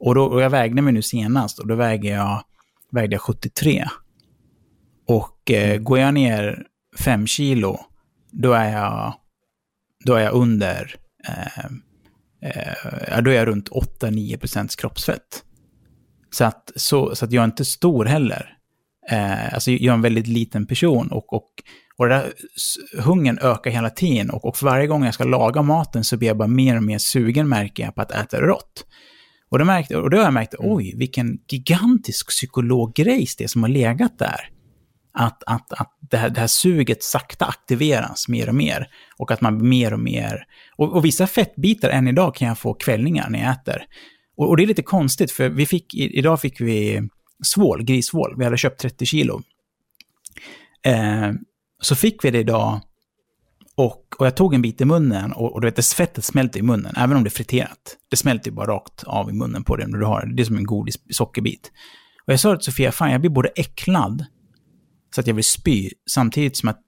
Och, 0.00 0.14
då, 0.14 0.24
och 0.24 0.42
jag 0.42 0.50
vägde 0.50 0.82
mig 0.82 0.92
nu 0.92 1.02
senast 1.02 1.58
och 1.58 1.66
då 1.66 1.74
väger 1.74 2.14
jag, 2.14 2.44
vägde 2.90 3.14
jag 3.14 3.22
73. 3.22 3.88
Och 5.06 5.50
eh, 5.50 5.78
går 5.78 5.98
jag 5.98 6.14
ner 6.14 6.66
5 6.98 7.26
kilo, 7.26 7.80
då 8.30 8.52
är 8.52 8.72
jag, 8.72 9.14
då 10.04 10.14
är 10.14 10.20
jag 10.20 10.34
under, 10.34 10.96
eh, 11.28 11.64
eh, 12.42 13.22
då 13.22 13.30
är 13.30 13.34
jag 13.34 13.48
runt 13.48 13.68
8-9 13.68 14.76
kroppsfett. 14.80 15.44
Så 16.30 16.44
att, 16.44 16.70
så, 16.76 17.16
så 17.16 17.24
att 17.24 17.32
jag 17.32 17.42
är 17.42 17.44
inte 17.44 17.64
stor 17.64 18.04
heller. 18.04 18.59
Eh, 19.10 19.54
alltså 19.54 19.70
jag 19.70 19.92
är 19.92 19.94
en 19.94 20.02
väldigt 20.02 20.26
liten 20.26 20.66
person 20.66 21.12
och, 21.12 21.32
och, 21.32 21.48
och 21.96 22.08
det 22.08 22.14
där, 22.14 22.32
hungern 23.02 23.38
ökar 23.42 23.70
hela 23.70 23.90
tiden 23.90 24.30
och, 24.30 24.44
och 24.44 24.56
för 24.56 24.66
varje 24.66 24.86
gång 24.86 25.04
jag 25.04 25.14
ska 25.14 25.24
laga 25.24 25.62
maten 25.62 26.04
så 26.04 26.16
blir 26.16 26.28
jag 26.28 26.36
bara 26.36 26.48
mer 26.48 26.76
och 26.76 26.82
mer 26.82 26.98
sugen 26.98 27.48
märker 27.48 27.82
jag 27.82 27.94
på 27.94 28.02
att 28.02 28.12
äta 28.12 28.40
rått. 28.40 28.86
Och 29.50 29.58
då, 29.58 29.64
märkte, 29.64 29.96
och 29.96 30.10
då 30.10 30.16
har 30.16 30.24
jag 30.24 30.34
märkt, 30.34 30.54
oj, 30.58 30.94
vilken 30.96 31.38
gigantisk 31.48 32.28
psykologgrejs 32.28 33.36
det 33.36 33.44
är 33.44 33.48
som 33.48 33.62
har 33.62 33.70
legat 33.70 34.18
där. 34.18 34.50
Att, 35.12 35.42
att, 35.46 35.72
att 35.72 35.98
det, 36.10 36.16
här, 36.16 36.30
det 36.30 36.40
här 36.40 36.46
suget 36.46 37.02
sakta 37.02 37.44
aktiveras 37.44 38.28
mer 38.28 38.48
och 38.48 38.54
mer. 38.54 38.86
Och 39.16 39.30
att 39.30 39.40
man 39.40 39.58
blir 39.58 39.68
mer 39.68 39.92
och 39.92 40.00
mer... 40.00 40.44
Och, 40.76 40.96
och 40.96 41.04
vissa 41.04 41.26
fettbitar 41.26 41.88
än 41.88 42.08
idag 42.08 42.34
kan 42.34 42.48
jag 42.48 42.58
få 42.58 42.74
kvällningar 42.74 43.30
när 43.30 43.42
jag 43.42 43.52
äter. 43.52 43.82
Och, 44.36 44.48
och 44.48 44.56
det 44.56 44.62
är 44.62 44.66
lite 44.66 44.82
konstigt, 44.82 45.32
för 45.32 45.48
vi 45.48 45.66
fick, 45.66 45.94
idag 45.94 46.40
fick 46.40 46.60
vi 46.60 47.08
svål, 47.42 47.82
grissvål. 47.82 48.34
Vi 48.38 48.44
hade 48.44 48.56
köpt 48.56 48.80
30 48.80 49.06
kilo. 49.06 49.42
Eh, 50.82 51.32
så 51.80 51.94
fick 51.94 52.24
vi 52.24 52.30
det 52.30 52.38
idag 52.38 52.80
och, 53.74 54.16
och 54.18 54.26
jag 54.26 54.36
tog 54.36 54.54
en 54.54 54.62
bit 54.62 54.80
i 54.80 54.84
munnen 54.84 55.32
och, 55.32 55.52
och 55.52 55.60
du 55.60 55.66
vet, 55.66 55.76
det 55.76 55.82
fettet 55.82 56.24
smälter 56.24 56.60
i 56.60 56.62
munnen, 56.62 56.94
även 56.96 57.16
om 57.16 57.24
det 57.24 57.28
är 57.28 57.30
friterat. 57.30 57.96
Det 58.10 58.16
smälter 58.16 58.50
ju 58.50 58.54
bara 58.54 58.66
rakt 58.66 59.04
av 59.04 59.30
i 59.30 59.32
munnen 59.32 59.64
på 59.64 59.76
det 59.76 59.86
när 59.86 59.98
du 59.98 60.04
har 60.04 60.26
det. 60.26 60.34
Det 60.34 60.42
är 60.42 60.44
som 60.44 60.56
en 60.56 60.64
godis 60.64 60.98
sockerbit. 61.10 61.72
Och 62.26 62.32
jag 62.32 62.40
sa 62.40 62.56
till 62.56 62.64
Sofia, 62.64 62.92
fan 62.92 63.10
jag 63.10 63.20
blir 63.20 63.30
både 63.30 63.48
äcklad, 63.48 64.24
så 65.14 65.20
att 65.20 65.26
jag 65.26 65.34
vill 65.34 65.44
spy, 65.44 65.90
samtidigt 66.10 66.56
som 66.56 66.68
att 66.68 66.80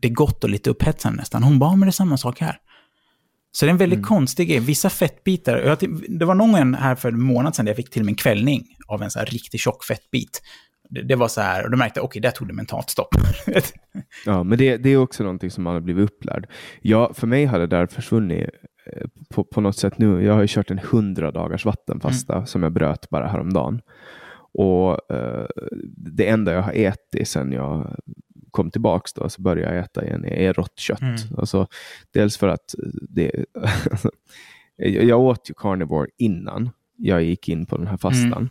det 0.00 0.08
är 0.08 0.12
gott 0.12 0.44
och 0.44 0.50
lite 0.50 0.70
upphetsande 0.70 1.16
nästan. 1.18 1.42
Hon 1.42 1.58
bara, 1.58 1.70
men 1.70 1.80
det 1.80 1.90
är 1.90 1.92
samma 1.92 2.16
sak 2.16 2.40
här. 2.40 2.58
Så 3.52 3.64
det 3.64 3.68
är 3.68 3.72
en 3.72 3.78
väldigt 3.78 4.06
konstig 4.06 4.48
grej. 4.48 4.60
Vissa 4.60 4.90
fettbitar, 4.90 5.56
jag, 5.56 5.78
det 6.08 6.24
var 6.24 6.34
någon 6.34 6.52
gång 6.52 6.74
här 6.74 6.94
för 6.94 7.08
en 7.08 7.22
månad 7.22 7.54
sedan 7.54 7.64
där 7.64 7.70
jag 7.70 7.76
fick 7.76 7.90
till 7.90 8.04
mig 8.04 8.12
en 8.12 8.16
kvällning 8.16 8.66
av 8.88 9.02
en 9.02 9.10
så 9.10 9.18
här 9.18 9.26
riktigt 9.26 9.60
tjock 9.60 9.84
fettbit. 9.84 10.42
Det, 10.90 11.02
det 11.02 11.16
var 11.16 11.28
så 11.28 11.40
här, 11.40 11.64
och 11.64 11.70
då 11.70 11.76
märkte 11.76 12.00
jag, 12.00 12.04
okej, 12.04 12.22
där 12.22 12.30
tog 12.30 12.48
det 12.48 12.54
mentalt 12.54 12.90
stopp. 12.90 13.08
Ja, 14.26 14.42
men 14.42 14.58
det, 14.58 14.76
det 14.76 14.90
är 14.90 14.96
också 14.96 15.22
någonting 15.22 15.50
som 15.50 15.64
man 15.64 15.74
har 15.74 15.80
blivit 15.80 16.10
upplärd. 16.10 16.48
Ja, 16.80 17.12
för 17.14 17.26
mig 17.26 17.44
har 17.44 17.58
det 17.58 17.66
där 17.66 17.86
försvunnit 17.86 18.48
eh, 18.86 19.06
på, 19.34 19.44
på 19.44 19.60
något 19.60 19.76
sätt 19.76 19.98
nu. 19.98 20.24
Jag 20.24 20.34
har 20.34 20.40
ju 20.40 20.46
kört 20.48 20.70
en 20.70 20.78
100 20.78 21.30
dagars 21.30 21.64
vattenfasta 21.64 22.46
som 22.46 22.62
jag 22.62 22.72
bröt 22.72 23.10
bara 23.10 23.28
häromdagen. 23.28 23.80
Och 24.52 25.12
eh, 25.14 25.46
det 25.96 26.28
enda 26.28 26.52
jag 26.52 26.62
har 26.62 26.72
ätit 26.72 27.28
sedan 27.28 27.52
jag 27.52 27.96
kom 28.50 28.70
tillbaks 28.70 29.12
då, 29.12 29.28
så 29.28 29.42
började 29.42 29.74
jag 29.74 29.84
äta 29.84 30.04
igen, 30.04 30.24
är 30.24 30.52
rått 30.52 30.78
kött. 30.78 31.00
Mm. 31.00 31.16
Alltså, 31.38 31.66
dels 32.12 32.36
för 32.36 32.48
att 32.48 32.74
det, 33.08 33.44
jag 34.76 35.20
åt 35.20 35.50
ju 35.50 35.54
carnivore 35.56 36.08
innan 36.16 36.70
jag 36.96 37.22
gick 37.22 37.48
in 37.48 37.66
på 37.66 37.76
den 37.76 37.86
här 37.86 37.96
fastan. 37.96 38.50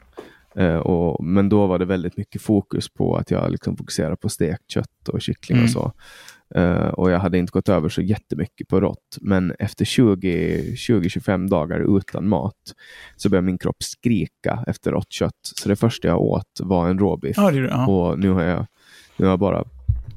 Eh, 0.55 0.75
och, 0.75 1.23
men 1.23 1.49
då 1.49 1.67
var 1.67 1.79
det 1.79 1.85
väldigt 1.85 2.17
mycket 2.17 2.41
fokus 2.41 2.89
på 2.89 3.15
att 3.15 3.31
jag 3.31 3.51
liksom 3.51 3.77
fokuserade 3.77 4.15
på 4.15 4.29
stekt 4.29 4.71
kött 4.71 5.07
och 5.09 5.21
kyckling 5.21 5.57
Mm. 5.57 5.65
och 5.65 5.71
så. 5.71 5.91
Eh, 6.55 6.87
och 6.87 7.11
jag 7.11 7.19
hade 7.19 7.37
inte 7.37 7.51
gått 7.51 7.69
över 7.69 7.89
så 7.89 8.01
jättemycket 8.01 8.67
på 8.67 8.79
rått. 8.81 9.17
Men 9.21 9.53
efter 9.59 9.85
20 9.85 10.61
20-25 10.75 11.47
dagar 11.49 11.97
utan 11.97 12.27
mat 12.27 12.55
så 13.15 13.29
började 13.29 13.45
min 13.45 13.57
kropp 13.57 13.83
skrika 13.83 14.63
efter 14.67 14.91
rått 14.91 15.11
kött. 15.11 15.39
Så 15.41 15.69
det 15.69 15.75
första 15.75 16.07
jag 16.07 16.21
åt 16.21 16.59
var 16.63 16.89
en 16.89 16.99
råbiff. 16.99 17.37
ja, 17.37 17.51
det, 17.51 17.57
ja. 17.59 17.87
Och 17.87 18.19
nu 18.19 18.29
har 18.29 18.43
jag, 18.43 18.65
nu 19.17 19.25
har 19.25 19.31
jag 19.31 19.39
bara, 19.39 19.63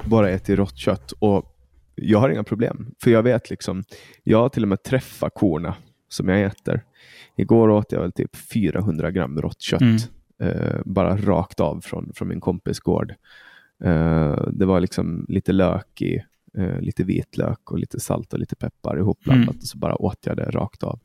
bara 0.05 0.31
ätit 0.31 0.59
rått 0.59 0.77
kött. 0.77 1.13
Och 1.19 1.57
jag 1.95 2.19
har 2.19 2.31
inga 2.31 2.45
problem. 2.45 2.95
För 3.03 3.11
jag 3.11 3.23
vet 3.23 3.51
liksom, 3.51 3.85
jag 4.23 4.39
har 4.39 4.49
till 4.49 4.63
och 4.63 4.69
med 4.69 4.83
träffat 4.83 5.35
korna 5.35 5.75
som 6.09 6.29
jag 6.29 6.43
äter. 6.43 6.85
Igår 7.37 7.69
åt 7.69 7.93
jag 7.93 8.01
väl 8.01 8.13
typ 8.13 8.37
400 8.37 9.11
gram 9.11 9.41
rått 9.41 9.61
kött. 9.61 9.81
Mm. 9.81 9.99
Eh, 10.43 10.81
bara 10.85 11.17
rakt 11.17 11.61
av 11.61 11.81
från, 11.81 12.13
från 12.15 12.29
min 12.29 12.41
kompis 12.41 12.81
gård. 12.81 13.15
Eh, 13.85 14.49
det 14.53 14.67
var 14.67 14.81
liksom 14.81 15.27
lite 15.29 15.53
lök 15.53 16.03
i, 16.03 16.23
eh, 16.59 16.81
lite 16.81 17.05
vitlök 17.05 17.71
och 17.71 17.79
lite 17.79 18.01
salt 18.01 18.33
och 18.33 18.39
lite 18.39 18.57
peppar 18.57 18.99
ihopblandat. 18.99 19.49
Mm. 19.49 19.59
Och 19.59 19.67
så 19.67 19.79
bara 19.79 19.95
åt 20.03 20.27
jag 20.27 20.37
det 20.37 20.51
rakt 20.51 20.83
av. 20.83 21.01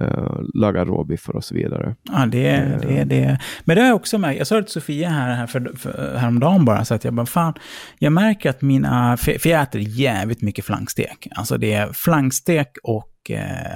uh, 0.00 0.40
lagar 0.54 0.86
råbiffar 0.86 1.36
och 1.36 1.44
så 1.44 1.54
vidare. 1.54 1.96
Ja, 2.02 2.26
det 2.26 2.46
är 2.46 2.78
det. 2.82 2.98
Är 2.98 3.04
det. 3.04 3.38
Men 3.64 3.76
det 3.76 3.82
har 3.82 3.88
jag 3.88 3.96
också 3.96 4.18
märkt. 4.18 4.38
Jag 4.38 4.46
sa 4.46 4.56
det 4.56 4.62
till 4.62 4.72
Sofia 4.72 5.08
här, 5.08 5.34
här 5.34 5.46
för, 5.46 5.72
för, 5.76 6.16
häromdagen 6.16 6.64
bara, 6.64 6.84
så 6.84 6.94
att 6.94 7.04
jag 7.04 7.14
bara, 7.14 7.26
fan, 7.26 7.54
jag 7.98 8.12
märker 8.12 8.50
att 8.50 8.62
mina, 8.62 9.16
för, 9.16 9.38
för 9.38 9.48
jag 9.48 9.62
äter 9.62 9.80
jävligt 9.80 10.42
mycket 10.42 10.64
flankstek. 10.64 11.28
Alltså 11.30 11.58
det 11.58 11.72
är 11.72 11.92
flankstek 11.92 12.76
och, 12.82 13.30
eh, 13.30 13.72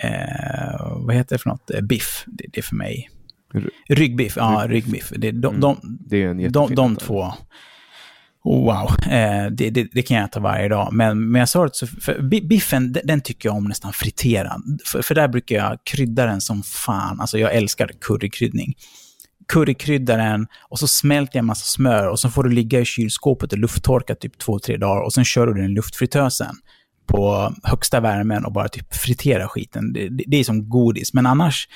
eh, 0.00 0.96
vad 0.96 1.14
heter 1.14 1.34
det 1.34 1.42
för 1.42 1.50
något, 1.50 1.70
biff. 1.82 2.24
Det, 2.26 2.44
det 2.52 2.58
är 2.58 2.62
för 2.62 2.76
mig. 2.76 3.10
Ryggbiff, 3.88 4.36
ja, 4.36 4.64
ryggbiff. 4.68 5.12
Det, 5.16 5.30
de, 5.30 5.48
mm. 5.48 5.60
de, 5.60 5.76
det 5.82 6.22
är 6.22 6.28
en 6.28 6.52
de, 6.52 6.74
de 6.74 6.96
två. 6.96 7.32
Oh, 8.44 8.64
wow, 8.64 9.12
eh, 9.12 9.46
det, 9.50 9.70
det, 9.70 9.88
det, 9.92 10.02
kan 10.02 10.16
jag 10.16 10.26
äta 10.26 10.40
varje 10.40 10.68
dag. 10.68 10.88
Men, 10.92 11.30
men 11.30 11.38
jag 11.38 11.48
sa 11.48 11.64
det 11.64 11.74
så, 11.74 11.86
biffen, 12.42 12.92
den, 12.92 13.02
den, 13.06 13.20
tycker 13.20 13.48
jag 13.48 13.56
om 13.56 13.64
nästan 13.64 13.92
friterad. 13.92 14.80
För, 14.84 15.02
för 15.02 15.14
där 15.14 15.28
brukar 15.28 15.56
jag 15.56 15.78
krydda 15.84 16.26
den 16.26 16.40
som 16.40 16.62
fan. 16.62 17.20
Alltså 17.20 17.38
jag 17.38 17.54
älskar 17.54 17.90
currykryddning. 18.00 18.74
Currykrydda 19.52 20.16
den 20.16 20.46
och 20.68 20.78
så 20.78 20.88
smälter 20.88 21.36
jag 21.36 21.42
en 21.42 21.46
massa 21.46 21.64
smör 21.64 22.08
och 22.08 22.20
så 22.20 22.30
får 22.30 22.44
du 22.44 22.50
ligga 22.50 22.80
i 22.80 22.84
kylskåpet 22.84 23.52
och 23.52 23.58
lufttorka 23.58 24.14
typ 24.14 24.38
två, 24.38 24.58
tre 24.58 24.76
dagar 24.76 25.02
och 25.02 25.12
sen 25.12 25.24
kör 25.24 25.46
du 25.46 25.54
den 25.54 25.64
i 25.64 25.74
luftfritösen 25.74 26.54
på 27.06 27.54
högsta 27.62 28.00
värmen 28.00 28.44
och 28.44 28.52
bara 28.52 28.68
typ 28.68 28.94
fritera 28.94 29.48
skiten. 29.48 29.92
Det, 29.92 30.08
det, 30.08 30.24
det 30.26 30.36
är 30.36 30.44
som 30.44 30.68
godis. 30.68 31.14
Men 31.14 31.26
annars, 31.26 31.68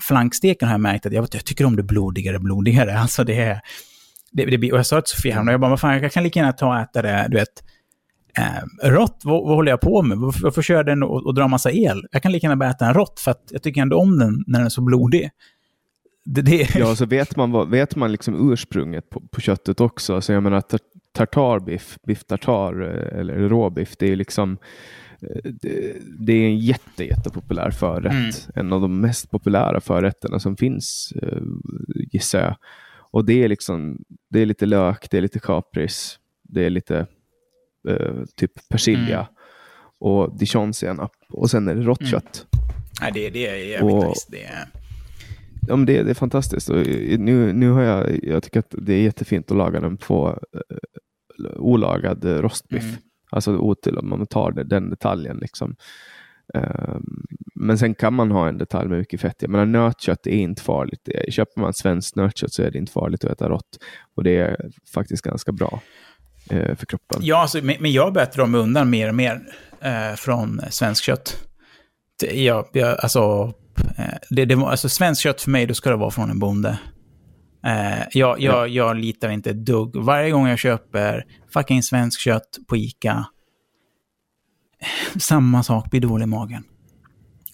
flanksteken 0.00 0.68
har 0.68 0.74
jag 0.74 0.80
märkt 0.80 1.06
att 1.06 1.12
jag, 1.12 1.28
jag 1.32 1.44
tycker 1.44 1.64
om 1.64 1.76
det 1.76 1.82
blodigare, 1.82 2.38
blodigare. 2.38 2.98
Alltså 2.98 3.24
det 3.24 3.40
är 3.40 3.60
det, 4.32 4.44
det, 4.44 4.72
och 4.72 4.78
jag 4.78 4.86
sa 4.86 5.00
till 5.00 5.16
Sofia 5.16 5.40
och 5.40 5.52
jag 5.52 5.60
bara, 5.60 5.70
vad 5.70 5.80
fan, 5.80 6.02
jag 6.02 6.12
kan 6.12 6.22
lika 6.22 6.40
gärna 6.40 6.52
ta 6.52 6.68
och 6.68 6.78
äta 6.78 7.02
det, 7.02 7.26
du 7.30 7.36
vet, 7.36 7.62
eh, 8.38 8.88
rått, 8.88 9.20
vad, 9.24 9.42
vad, 9.42 9.54
håller 9.54 9.72
jag 9.72 9.80
på 9.80 10.02
med? 10.02 10.18
Varför, 10.18 10.42
varför 10.42 10.62
kör 10.62 10.84
den 10.84 11.02
och, 11.02 11.26
och 11.26 11.34
drar 11.34 11.48
massa 11.48 11.72
el? 11.72 12.06
Jag 12.12 12.22
kan 12.22 12.32
lika 12.32 12.46
gärna 12.46 12.56
bara 12.56 12.70
äta 12.70 12.84
den 12.84 12.94
rått, 12.94 13.20
för 13.20 13.30
att 13.30 13.48
jag 13.50 13.62
tycker 13.62 13.82
ändå 13.82 13.96
om 13.96 14.18
den 14.18 14.44
när 14.46 14.58
den 14.58 14.66
är 14.66 14.70
så 14.70 14.82
blodig. 14.82 15.30
Det, 16.24 16.42
det... 16.42 16.74
Ja, 16.74 16.96
så 16.96 17.06
vet 17.06 17.36
man, 17.36 17.50
vad, 17.50 17.70
vet 17.70 17.96
man 17.96 18.12
liksom 18.12 18.52
ursprunget 18.52 19.10
på, 19.10 19.20
på 19.20 19.40
köttet 19.40 19.80
också. 19.80 20.20
Så 20.20 20.32
jag 20.32 20.42
menar, 20.42 20.62
tartarbiff, 21.12 21.98
biff 22.06 22.24
tartar 22.24 22.82
eh, 22.82 23.20
eller 23.20 23.34
råbiff, 23.34 23.96
det 23.98 24.12
är 24.12 24.16
liksom 24.16 24.58
eh, 25.20 25.52
det, 25.62 25.96
det, 26.18 26.32
är 26.32 26.46
en 26.46 26.58
jätte, 26.58 27.04
jättepopulär 27.04 27.70
förrätt. 27.70 28.12
Mm. 28.12 28.66
En 28.66 28.72
av 28.72 28.80
de 28.80 29.00
mest 29.00 29.30
populära 29.30 29.80
förrätterna 29.80 30.38
som 30.38 30.56
finns, 30.56 31.12
gissar 32.12 32.40
jag. 32.40 32.56
Och 33.12 33.24
det 33.24 33.44
är 33.44 33.48
liksom, 33.48 33.98
det 34.30 34.40
är 34.40 34.46
lite 34.46 34.66
lök, 34.66 35.10
det 35.10 35.16
är 35.16 35.22
lite 35.22 35.38
kapris, 35.38 36.18
det 36.42 36.64
är 36.64 36.70
lite 36.70 37.06
eh, 37.88 38.24
typ 38.36 38.68
persilja 38.68 39.18
mm. 39.18 39.26
och 39.98 40.38
dijonsenap 40.38 41.12
och 41.28 41.50
sen 41.50 41.68
är 41.68 41.74
det 41.74 41.82
rått 41.82 42.00
mm. 42.00 42.10
kött. 42.10 42.46
Nej, 43.00 43.10
det, 43.14 43.30
det 43.30 43.46
är 43.46 43.56
jävligt 43.56 43.94
och, 43.94 44.08
nice. 44.08 44.28
Det 44.30 44.44
är... 44.44 44.68
Ja, 45.68 45.76
men 45.76 45.86
det, 45.86 46.02
det 46.02 46.10
är 46.10 46.14
fantastiskt. 46.14 46.68
Och 46.68 46.86
nu, 47.18 47.52
nu 47.52 47.70
har 47.70 47.82
jag, 47.82 48.24
jag 48.24 48.42
tycker 48.42 48.60
att 48.60 48.74
det 48.78 48.94
är 48.94 49.02
jättefint 49.02 49.50
att 49.50 49.56
laga 49.56 49.80
den 49.80 49.96
på 49.96 50.38
eh, 50.54 51.56
olagad 51.56 52.24
rostbiff. 52.24 52.84
Mm. 52.84 52.96
Alltså 53.30 53.56
otill 53.56 53.98
om 53.98 54.08
man 54.08 54.26
tar 54.26 54.52
det, 54.52 54.64
den 54.64 54.90
detaljen. 54.90 55.36
Liksom. 55.36 55.76
Um, 56.54 57.26
men 57.54 57.78
sen 57.78 57.94
kan 57.94 58.14
man 58.14 58.30
ha 58.30 58.48
en 58.48 58.58
detalj 58.58 58.88
med 58.88 58.98
mycket 58.98 59.20
fett. 59.20 59.36
Jag 59.38 59.50
menar, 59.50 59.66
nötkött 59.66 60.26
är 60.26 60.30
inte 60.30 60.62
farligt. 60.62 61.08
Köper 61.28 61.60
man 61.60 61.74
svenskt 61.74 62.16
nötkött 62.16 62.52
så 62.52 62.62
är 62.62 62.70
det 62.70 62.78
inte 62.78 62.92
farligt 62.92 63.24
att 63.24 63.30
äta 63.30 63.48
rått. 63.48 63.78
Och 64.16 64.24
det 64.24 64.36
är 64.36 64.70
faktiskt 64.94 65.22
ganska 65.22 65.52
bra 65.52 65.80
eh, 66.50 66.76
för 66.76 66.86
kroppen. 66.86 67.20
Ja, 67.22 67.38
alltså, 67.38 67.58
men 67.62 67.92
jag 67.92 68.12
börjar 68.12 68.30
dra 68.34 68.46
mig 68.46 68.60
undan 68.60 68.90
mer 68.90 69.08
och 69.08 69.14
mer 69.14 69.40
eh, 69.80 70.14
från 70.16 70.60
svenskt 70.70 71.04
kött. 71.04 71.48
Jag, 72.32 72.66
jag, 72.72 73.00
alltså, 73.00 73.52
eh, 73.98 74.04
det, 74.30 74.44
det, 74.44 74.54
alltså, 74.54 74.88
svenskt 74.88 75.22
kött 75.22 75.42
för 75.42 75.50
mig, 75.50 75.66
då 75.66 75.74
ska 75.74 75.90
det 75.90 75.96
vara 75.96 76.10
från 76.10 76.30
en 76.30 76.38
bonde. 76.38 76.78
Eh, 77.66 78.02
jag, 78.12 78.40
jag, 78.40 78.54
ja. 78.54 78.66
jag 78.66 78.96
litar 78.96 79.30
inte 79.30 79.50
ett 79.50 79.66
dugg. 79.66 79.96
Varje 79.96 80.30
gång 80.30 80.48
jag 80.48 80.58
köper 80.58 81.24
fucking 81.54 81.82
svenskt 81.82 82.20
kött 82.20 82.58
på 82.68 82.76
Ica, 82.76 83.24
samma 85.18 85.62
sak, 85.62 85.90
blir 85.90 86.00
dålig 86.00 86.24
i 86.24 86.26
magen. 86.26 86.64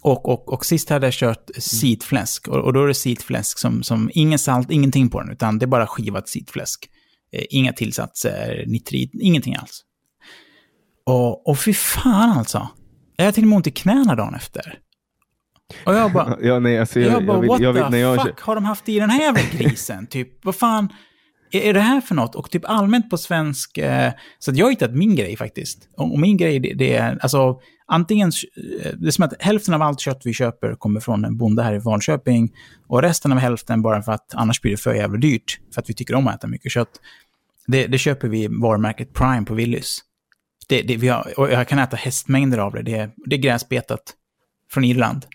Och, 0.03 0.29
och, 0.29 0.53
och 0.53 0.67
sist 0.67 0.91
hade 0.91 1.07
jag 1.07 1.15
kört 1.15 1.51
sitfläsk. 1.59 2.49
Och, 2.49 2.65
och 2.65 2.73
då 2.73 2.83
är 2.83 2.87
det 2.87 2.95
sitfläsk 2.95 3.59
som, 3.59 3.83
som 3.83 4.11
ingen 4.15 4.39
salt, 4.39 4.71
ingenting 4.71 5.11
på 5.11 5.21
den, 5.21 5.31
utan 5.31 5.59
det 5.59 5.65
är 5.65 5.67
bara 5.69 5.87
skivat 5.87 6.29
sitfläsk. 6.29 6.89
Eh, 7.33 7.45
inga 7.51 7.73
tillsatser, 7.73 8.65
nitrit, 8.67 9.11
ingenting 9.15 9.57
alls. 9.57 9.85
Och, 11.07 11.49
och 11.49 11.59
fy 11.59 11.75
fan 11.75 12.39
alltså. 12.39 12.69
Jag 13.17 13.25
hade 13.25 13.35
till 13.35 13.45
och 13.45 13.49
med 13.49 13.57
ont 13.57 13.67
i 13.67 13.71
knäna 13.71 14.15
dagen 14.15 14.35
efter. 14.35 14.79
Och 15.87 15.95
jag 15.95 16.13
bara, 16.13 16.37
ja, 16.43 16.59
nej, 16.59 16.79
alltså, 16.79 17.01
jag, 17.01 17.13
jag 17.13 17.27
bara, 17.27 17.37
jag 17.37 17.49
what 17.49 17.61
jag 17.61 17.93
the 17.93 17.99
jag... 17.99 18.23
fuck 18.23 18.41
har 18.41 18.55
de 18.55 18.65
haft 18.65 18.89
i 18.89 18.99
den 18.99 19.11
här 19.11 19.21
jävla 19.21 19.41
grisen? 19.53 20.07
typ, 20.07 20.45
vad 20.45 20.55
fan 20.55 20.89
är, 21.51 21.75
det 21.75 21.81
här 21.81 22.01
för 22.01 22.15
något? 22.15 22.35
Och 22.35 22.51
typ 22.51 22.63
allmänt 22.65 23.11
på 23.11 23.17
svensk, 23.17 23.79
eh, 23.79 24.13
så 24.39 24.51
att 24.51 24.57
jag 24.57 24.67
har 24.67 24.71
hittat 24.71 24.95
min 24.95 25.17
grej 25.17 25.37
faktiskt. 25.37 25.89
Och, 25.97 26.13
och 26.13 26.19
min 26.19 26.37
grej, 26.37 26.61
det, 26.61 26.75
det, 26.75 26.97
är, 26.97 27.19
alltså, 27.21 27.61
antingen, 27.87 28.33
eh, 28.83 28.93
det 28.99 29.07
är 29.07 29.11
som 29.11 29.25
att 29.25 29.43
hälften 29.43 29.75
av 29.75 29.83
allt 29.83 30.01
kött 30.01 30.21
vi 30.25 30.33
köper 30.33 30.75
kommer 30.75 31.01
från 31.01 31.25
en 31.25 31.37
bonde 31.37 31.63
här 31.63 31.75
i 31.75 31.79
Vanköping 31.79 32.53
och 32.87 33.03
resten 33.03 33.33
av 33.33 33.39
hälften 33.39 33.83
bara 33.83 34.03
för 34.03 34.13
att 34.13 34.35
annars 34.35 34.61
blir 34.61 34.71
det 34.71 34.77
för 34.77 34.95
jävla 34.95 35.19
dyrt, 35.19 35.61
för 35.75 35.81
att 35.81 35.91
vi 35.91 35.95
tycker 35.95 36.15
om 36.15 36.27
att 36.27 36.35
äta 36.35 36.47
mycket 36.47 36.73
kött. 36.73 37.01
Det, 37.67 37.87
det 37.87 37.99
köper 37.99 38.29
vi 38.29 38.47
varumärket 38.47 39.15
Prime 39.15 39.45
på 39.45 39.55
Willys. 39.55 40.01
Det, 40.69 40.83
det, 40.83 40.97
vi 40.97 41.09
har, 41.09 41.39
och 41.39 41.53
jag 41.53 41.69
kan 41.69 41.79
äta 41.79 41.97
hästmängder 41.97 42.59
av 42.59 42.73
det. 42.73 42.83
Det 42.83 43.11
det 43.17 43.37
är 43.37 43.41
gräsbetat 43.41 44.03
från 44.71 44.85
Irland. 44.85 45.27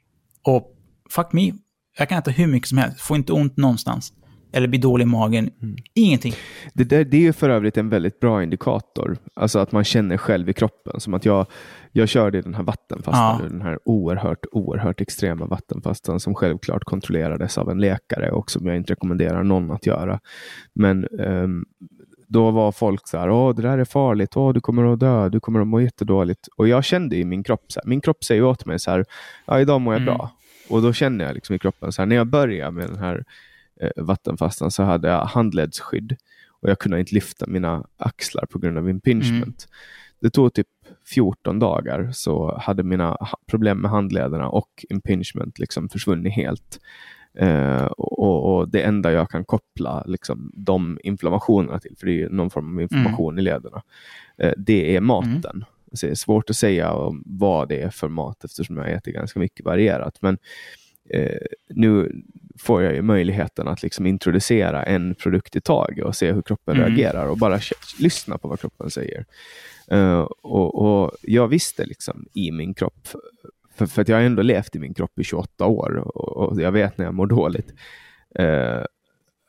Och 0.43 0.75
fuck 1.09 1.33
me, 1.33 1.53
jag 1.97 2.09
kan 2.09 2.19
äta 2.19 2.31
hur 2.31 2.47
mycket 2.47 2.69
som 2.69 2.77
helst, 2.77 3.01
får 3.01 3.17
inte 3.17 3.33
ont 3.33 3.57
någonstans 3.57 4.13
eller 4.53 4.67
blir 4.67 4.79
dålig 4.79 5.03
i 5.03 5.07
magen. 5.07 5.49
Mm. 5.61 5.75
Ingenting. 5.93 6.33
Det, 6.73 6.83
där, 6.83 7.03
det 7.03 7.27
är 7.27 7.31
för 7.31 7.49
övrigt 7.49 7.77
en 7.77 7.89
väldigt 7.89 8.19
bra 8.19 8.43
indikator. 8.43 9.17
Alltså 9.33 9.59
att 9.59 9.71
man 9.71 9.83
känner 9.83 10.17
själv 10.17 10.49
i 10.49 10.53
kroppen. 10.53 10.99
Som 10.99 11.13
att 11.13 11.25
jag, 11.25 11.45
jag 11.91 12.09
körde 12.09 12.41
den 12.41 12.53
här 12.53 12.63
vattenfastan, 12.63 13.39
ja. 13.43 13.49
den 13.49 13.61
här 13.61 13.79
oerhört, 13.85 14.45
oerhört 14.51 15.01
extrema 15.01 15.45
vattenfastan 15.45 16.19
som 16.19 16.35
självklart 16.35 16.83
kontrollerades 16.83 17.57
av 17.57 17.69
en 17.69 17.77
läkare 17.77 18.31
och 18.31 18.51
som 18.51 18.67
jag 18.67 18.75
inte 18.75 18.91
rekommenderar 18.91 19.43
någon 19.43 19.71
att 19.71 19.85
göra. 19.85 20.19
Men 20.73 21.07
um, 21.07 21.65
då 22.27 22.51
var 22.51 22.71
folk 22.71 23.07
så 23.07 23.17
här, 23.17 23.29
åh 23.29 23.55
det 23.55 23.61
där 23.61 23.77
är 23.77 23.85
farligt, 23.85 24.37
åh 24.37 24.53
du 24.53 24.61
kommer 24.61 24.93
att 24.93 24.99
dö, 24.99 25.29
du 25.29 25.39
kommer 25.39 25.59
att 25.59 25.67
må 25.67 25.81
jättedåligt. 25.81 26.47
Och 26.57 26.67
jag 26.67 26.83
kände 26.83 27.15
i 27.15 27.25
min 27.25 27.43
kropp, 27.43 27.65
så 27.67 27.79
här, 27.79 27.89
min 27.89 28.01
kropp 28.01 28.23
säger 28.23 28.43
åt 28.43 28.65
mig 28.65 28.79
så 28.79 28.91
här, 28.91 29.05
ja 29.45 29.59
idag 29.59 29.81
mår 29.81 29.93
jag 29.93 30.01
mm. 30.01 30.13
bra. 30.13 30.31
Och 30.69 30.81
då 30.81 30.93
känner 30.93 31.25
jag 31.25 31.33
liksom 31.33 31.55
i 31.55 31.59
kroppen, 31.59 31.91
så 31.91 32.01
här, 32.01 32.07
när 32.07 32.15
jag 32.15 32.27
börjar 32.27 32.71
med 32.71 32.87
den 32.87 32.97
här 32.97 33.23
vattenfastan 33.95 34.71
så 34.71 34.83
hade 34.83 35.07
jag 35.07 35.25
handledsskydd 35.25 36.15
och 36.61 36.69
jag 36.69 36.79
kunde 36.79 36.99
inte 36.99 37.15
lyfta 37.15 37.45
mina 37.47 37.87
axlar 37.97 38.45
på 38.45 38.59
grund 38.59 38.77
av 38.77 38.89
impingement. 38.89 39.67
Mm. 39.69 39.73
Det 40.19 40.29
tog 40.29 40.53
typ 40.53 40.67
14 41.05 41.59
dagar 41.59 42.09
så 42.11 42.57
hade 42.57 42.83
mina 42.83 43.17
problem 43.47 43.77
med 43.77 43.91
handlederna 43.91 44.49
och 44.49 44.85
impingement 44.89 45.59
liksom 45.59 45.89
försvunnit 45.89 46.33
helt. 46.33 46.79
Eh, 47.37 47.85
och, 47.85 48.55
och, 48.55 48.69
Det 48.69 48.81
enda 48.81 49.11
jag 49.11 49.29
kan 49.29 49.45
koppla 49.45 50.03
liksom, 50.05 50.51
de 50.55 50.99
inflammationerna 51.03 51.79
till, 51.79 51.95
för 51.99 52.07
det 52.07 52.21
är 52.21 52.29
någon 52.29 52.49
form 52.49 52.77
av 52.77 52.81
inflammation 52.81 53.33
mm. 53.33 53.39
i 53.39 53.41
lederna, 53.41 53.81
eh, 54.37 54.53
det 54.57 54.95
är 54.95 55.01
maten. 55.01 55.51
Mm. 55.53 55.65
Så 55.93 56.05
det 56.05 56.11
är 56.11 56.15
svårt 56.15 56.49
att 56.49 56.55
säga 56.55 56.93
vad 57.25 57.69
det 57.69 57.81
är 57.81 57.89
för 57.89 58.07
mat 58.07 58.43
eftersom 58.43 58.77
jag 58.77 58.91
äter 58.91 59.11
ganska 59.11 59.39
mycket 59.39 59.65
varierat. 59.65 60.21
Men 60.21 60.37
eh, 61.09 61.37
nu 61.69 62.21
får 62.59 62.83
jag 62.83 62.95
ju 62.95 63.01
möjligheten 63.01 63.67
att 63.67 63.83
liksom 63.83 64.05
introducera 64.05 64.83
en 64.83 65.15
produkt 65.15 65.55
i 65.55 65.61
taget 65.61 66.05
och 66.05 66.15
se 66.15 66.31
hur 66.31 66.41
kroppen 66.41 66.75
mm. 66.75 66.87
reagerar 66.87 67.27
och 67.27 67.37
bara 67.37 67.59
lyssna 67.99 68.37
på 68.37 68.47
vad 68.47 68.59
kroppen 68.59 68.89
säger. 68.89 69.25
Uh, 69.91 70.19
och, 70.41 70.75
och, 70.75 71.11
Jag 71.21 71.47
visste 71.47 71.85
liksom 71.85 72.25
i 72.33 72.51
min 72.51 72.73
kropp, 72.73 73.07
för, 73.75 73.85
för 73.85 74.01
att 74.01 74.07
jag 74.07 74.17
har 74.17 74.23
ändå 74.23 74.41
levt 74.41 74.75
i 74.75 74.79
min 74.79 74.93
kropp 74.93 75.19
i 75.19 75.23
28 75.23 75.65
år 75.65 75.95
och, 75.97 76.37
och 76.37 76.61
jag 76.61 76.71
vet 76.71 76.97
när 76.97 77.05
jag 77.05 77.13
mår 77.13 77.27
dåligt, 77.27 77.73
uh, 78.39 78.85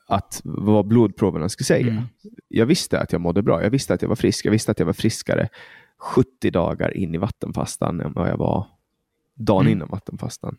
att 0.07 0.41
vad 0.43 0.87
blodproverna 0.87 1.49
skulle 1.49 1.65
säga. 1.65 1.87
Mm. 1.87 2.03
Jag 2.47 2.65
visste 2.65 2.99
att 2.99 3.11
jag 3.11 3.21
mådde 3.21 3.41
bra, 3.41 3.63
jag 3.63 3.69
visste 3.69 3.93
att 3.93 4.01
jag 4.01 4.09
var 4.09 4.15
frisk, 4.15 4.45
jag 4.45 4.51
visste 4.51 4.71
att 4.71 4.79
jag 4.79 4.85
var 4.85 4.93
friskare 4.93 5.49
70 5.97 6.51
dagar 6.51 6.97
in 6.97 7.15
i 7.15 7.17
vattenfastan 7.17 8.01
än 8.01 8.13
vad 8.13 8.29
jag 8.29 8.37
var 8.37 8.67
dagen 9.33 9.61
mm. 9.61 9.71
innan 9.71 9.87
vattenfastan. 9.87 10.57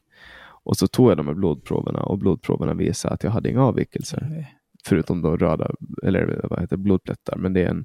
Och 0.66 0.76
så 0.76 0.86
tog 0.86 1.10
jag 1.10 1.16
de 1.16 1.26
här 1.26 1.34
blodproverna 1.34 2.00
och 2.00 2.18
blodproverna 2.18 2.74
visade 2.74 3.14
att 3.14 3.22
jag 3.22 3.30
hade 3.30 3.50
inga 3.50 3.62
avvikelser. 3.62 4.26
Nej. 4.30 4.54
Förutom 4.84 5.22
då 5.22 5.36
röda, 5.36 5.70
eller 6.02 6.46
vad 6.50 6.60
heter 6.60 6.76
blodplättar. 6.76 7.36
Men 7.36 7.52
det 7.52 7.62
är 7.62 7.68
en, 7.68 7.84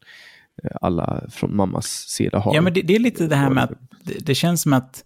eh, 0.64 0.72
alla 0.82 1.24
från 1.30 1.56
mammas 1.56 1.86
sida 1.88 2.40
har. 2.40 2.56
Ja, 2.56 2.62
men 2.62 2.74
det, 2.74 2.82
det 2.82 2.96
är 2.96 3.00
lite 3.00 3.28
det 3.28 3.36
här 3.36 3.50
med 3.50 3.64
att 3.64 3.72
det, 4.04 4.26
det, 4.26 4.36
känns 4.36 4.62
som 4.62 4.74
att 4.74 5.04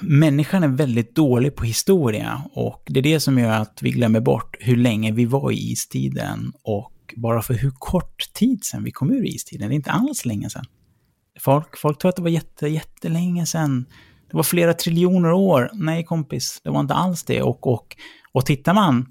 människan 0.00 0.62
är 0.62 0.68
väldigt 0.68 1.14
dålig 1.14 1.54
på 1.54 1.64
historia. 1.64 2.42
Och 2.52 2.82
det 2.86 3.00
är 3.00 3.02
det 3.02 3.20
som 3.20 3.38
gör 3.38 3.60
att 3.60 3.82
vi 3.82 3.90
glömmer 3.90 4.20
bort 4.20 4.56
hur 4.60 4.76
länge 4.76 5.12
vi 5.12 5.24
var 5.24 5.50
i 5.52 5.70
istiden. 5.72 6.52
Och 6.62 7.14
bara 7.16 7.42
för 7.42 7.54
hur 7.54 7.72
kort 7.78 8.32
tid 8.32 8.64
sedan 8.64 8.84
vi 8.84 8.90
kom 8.90 9.10
ur 9.10 9.26
istiden. 9.26 9.68
Det 9.68 9.74
är 9.74 9.76
inte 9.76 9.90
alls 9.90 10.24
länge 10.24 10.50
sedan. 10.50 10.64
Folk, 11.40 11.76
folk 11.76 11.98
tror 11.98 12.08
att 12.08 12.16
det 12.16 12.22
var 12.22 12.28
jätte, 12.28 12.68
jättelänge 12.68 13.46
sedan 13.46 13.86
Det 14.30 14.36
var 14.36 14.42
flera 14.42 14.74
triljoner 14.74 15.32
år. 15.32 15.70
Nej, 15.72 16.04
kompis, 16.04 16.60
det 16.64 16.70
var 16.70 16.80
inte 16.80 16.94
alls 16.94 17.24
det. 17.24 17.42
Och, 17.42 17.66
och, 17.66 17.96
och 18.32 18.46
tittar 18.46 18.74
man 18.74 19.06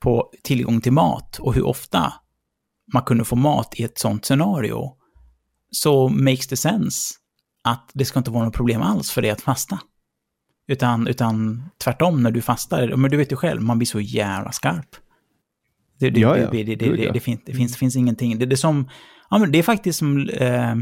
på 0.00 0.30
tillgång 0.42 0.80
till 0.80 0.92
mat 0.92 1.38
och 1.38 1.54
hur 1.54 1.66
ofta 1.66 2.12
man 2.92 3.02
kunde 3.02 3.24
få 3.24 3.36
mat 3.36 3.74
i 3.76 3.82
ett 3.82 3.98
sånt 3.98 4.24
scenario, 4.24 4.92
så 5.70 6.08
makes 6.08 6.46
det 6.46 6.56
sense 6.56 7.14
att 7.64 7.90
det 7.94 8.04
ska 8.04 8.18
inte 8.18 8.30
vara 8.30 8.44
något 8.44 8.54
problem 8.54 8.82
alls 8.82 9.10
för 9.10 9.22
dig 9.22 9.30
att 9.30 9.40
fasta. 9.40 9.78
Utan, 10.68 11.06
utan 11.06 11.62
tvärtom, 11.84 12.22
när 12.22 12.30
du 12.30 12.42
fastar, 12.42 12.96
men 12.96 13.10
du 13.10 13.16
vet 13.16 13.32
ju 13.32 13.36
själv, 13.36 13.62
man 13.62 13.78
blir 13.78 13.86
så 13.86 14.00
jävla 14.00 14.52
skarp. 14.52 14.96
Det, 15.98 16.10
det, 16.10 16.20
Ja, 16.20 16.38
ja. 16.38 16.50
det, 16.50 16.62
det, 16.62 16.76
det, 16.76 16.96
det, 16.96 17.10
det, 17.10 17.20
finns, 17.20 17.40
det, 17.46 17.54
finns, 17.54 17.76
finns 17.76 17.96
ingenting. 17.96 18.38
Det, 18.38 18.46
det, 18.46 18.54
är 18.54 18.56
som, 18.56 18.88
ja, 19.30 19.38
men 19.38 19.52
det 19.52 19.58
är 19.58 19.62
faktiskt 19.62 19.98
som 19.98 20.28
eh, 20.28 20.74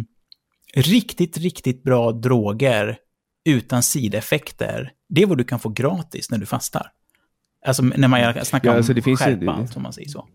riktigt, 0.75 1.39
riktigt 1.39 1.83
bra 1.83 2.13
droger 2.13 2.99
utan 3.47 3.83
sideffekter. 3.83 4.93
Det 5.09 5.23
är 5.23 5.27
vad 5.27 5.39
du 5.39 5.45
kan 5.45 5.59
få 5.59 5.69
gratis 5.69 6.31
när 6.31 6.39
du 6.39 6.47
fastar. 6.47 6.91
Alltså 7.67 7.83
när 7.83 8.09
man 8.09 8.45
snackar 8.45 8.69
Ja, 8.69 8.73
om 8.73 8.77
alltså, 8.77 8.95
det 8.95 9.03
finns 9.03 9.21
skärpa, 9.21 9.53
allt, 9.53 9.77
om 9.77 9.83
man 9.83 9.93
säger 9.93 10.09
så. 10.09 10.27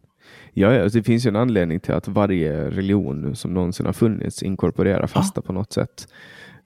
Ja, 0.53 0.73
ja, 0.73 0.83
alltså 0.83 0.97
det 0.97 1.03
finns 1.03 1.25
ju 1.25 1.27
en 1.27 1.35
anledning 1.35 1.79
till 1.79 1.93
att 1.93 2.07
varje 2.07 2.69
religion 2.69 3.35
som 3.35 3.53
någonsin 3.53 3.85
har 3.85 3.93
funnits 3.93 4.43
inkorporerar 4.43 5.07
fasta 5.07 5.41
på 5.41 5.53
något 5.53 5.73
sätt. 5.73 6.07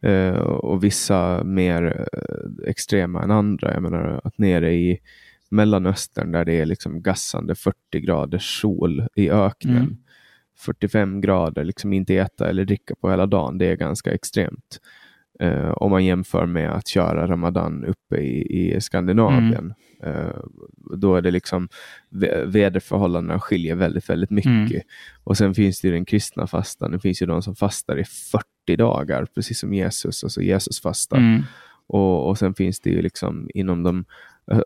Eh, 0.01 0.35
och 0.39 0.83
vissa 0.83 1.43
mer 1.43 2.07
eh, 2.13 2.69
extrema 2.69 3.23
än 3.23 3.31
andra. 3.31 3.73
Jag 3.73 3.83
menar 3.83 4.21
att 4.23 4.37
nere 4.37 4.73
i 4.73 4.99
Mellanöstern 5.49 6.31
där 6.31 6.45
det 6.45 6.53
är 6.53 6.65
liksom 6.65 7.01
gassande 7.01 7.55
40 7.55 7.75
graders 7.99 8.61
sol 8.61 9.07
i 9.15 9.29
öknen. 9.29 9.77
Mm. 9.77 9.97
45 10.57 11.21
grader, 11.21 11.63
liksom 11.63 11.93
inte 11.93 12.15
äta 12.15 12.49
eller 12.49 12.65
dricka 12.65 12.95
på 13.01 13.09
hela 13.09 13.25
dagen. 13.25 13.57
Det 13.57 13.65
är 13.65 13.75
ganska 13.75 14.13
extremt. 14.13 14.79
Eh, 15.39 15.69
om 15.69 15.91
man 15.91 16.05
jämför 16.05 16.45
med 16.45 16.69
att 16.71 16.87
köra 16.87 17.27
Ramadan 17.27 17.85
uppe 17.85 18.17
i, 18.21 18.73
i 18.75 18.81
Skandinavien. 18.81 19.73
Eh, 20.03 20.37
då 20.97 21.15
är 21.15 21.21
det 21.21 21.31
liksom 21.31 21.69
vä- 22.11 22.45
väderförhållandena 22.45 23.39
skiljer 23.39 23.75
väldigt, 23.75 24.09
väldigt 24.09 24.29
mycket. 24.29 24.71
Mm. 24.71 24.81
Och 25.23 25.37
sen 25.37 25.53
finns 25.55 25.81
det 25.81 25.87
ju 25.87 25.93
den 25.93 26.05
kristna 26.05 26.47
fastan. 26.47 26.91
Det 26.91 26.99
finns 26.99 27.21
ju 27.21 27.25
de 27.25 27.41
som 27.41 27.55
fastar 27.55 27.97
i 27.99 28.03
40 28.03 28.75
dagar, 28.77 29.25
precis 29.35 29.59
som 29.59 29.73
Jesus. 29.73 30.23
Alltså 30.23 30.41
Jesus 30.41 30.81
fastar. 30.81 31.17
Mm. 31.17 31.41
Och, 31.87 32.29
och 32.29 32.37
sen 32.37 32.53
finns 32.53 32.79
det 32.79 32.89
ju 32.89 33.01
liksom 33.01 33.49
inom 33.53 33.83
de 33.83 34.05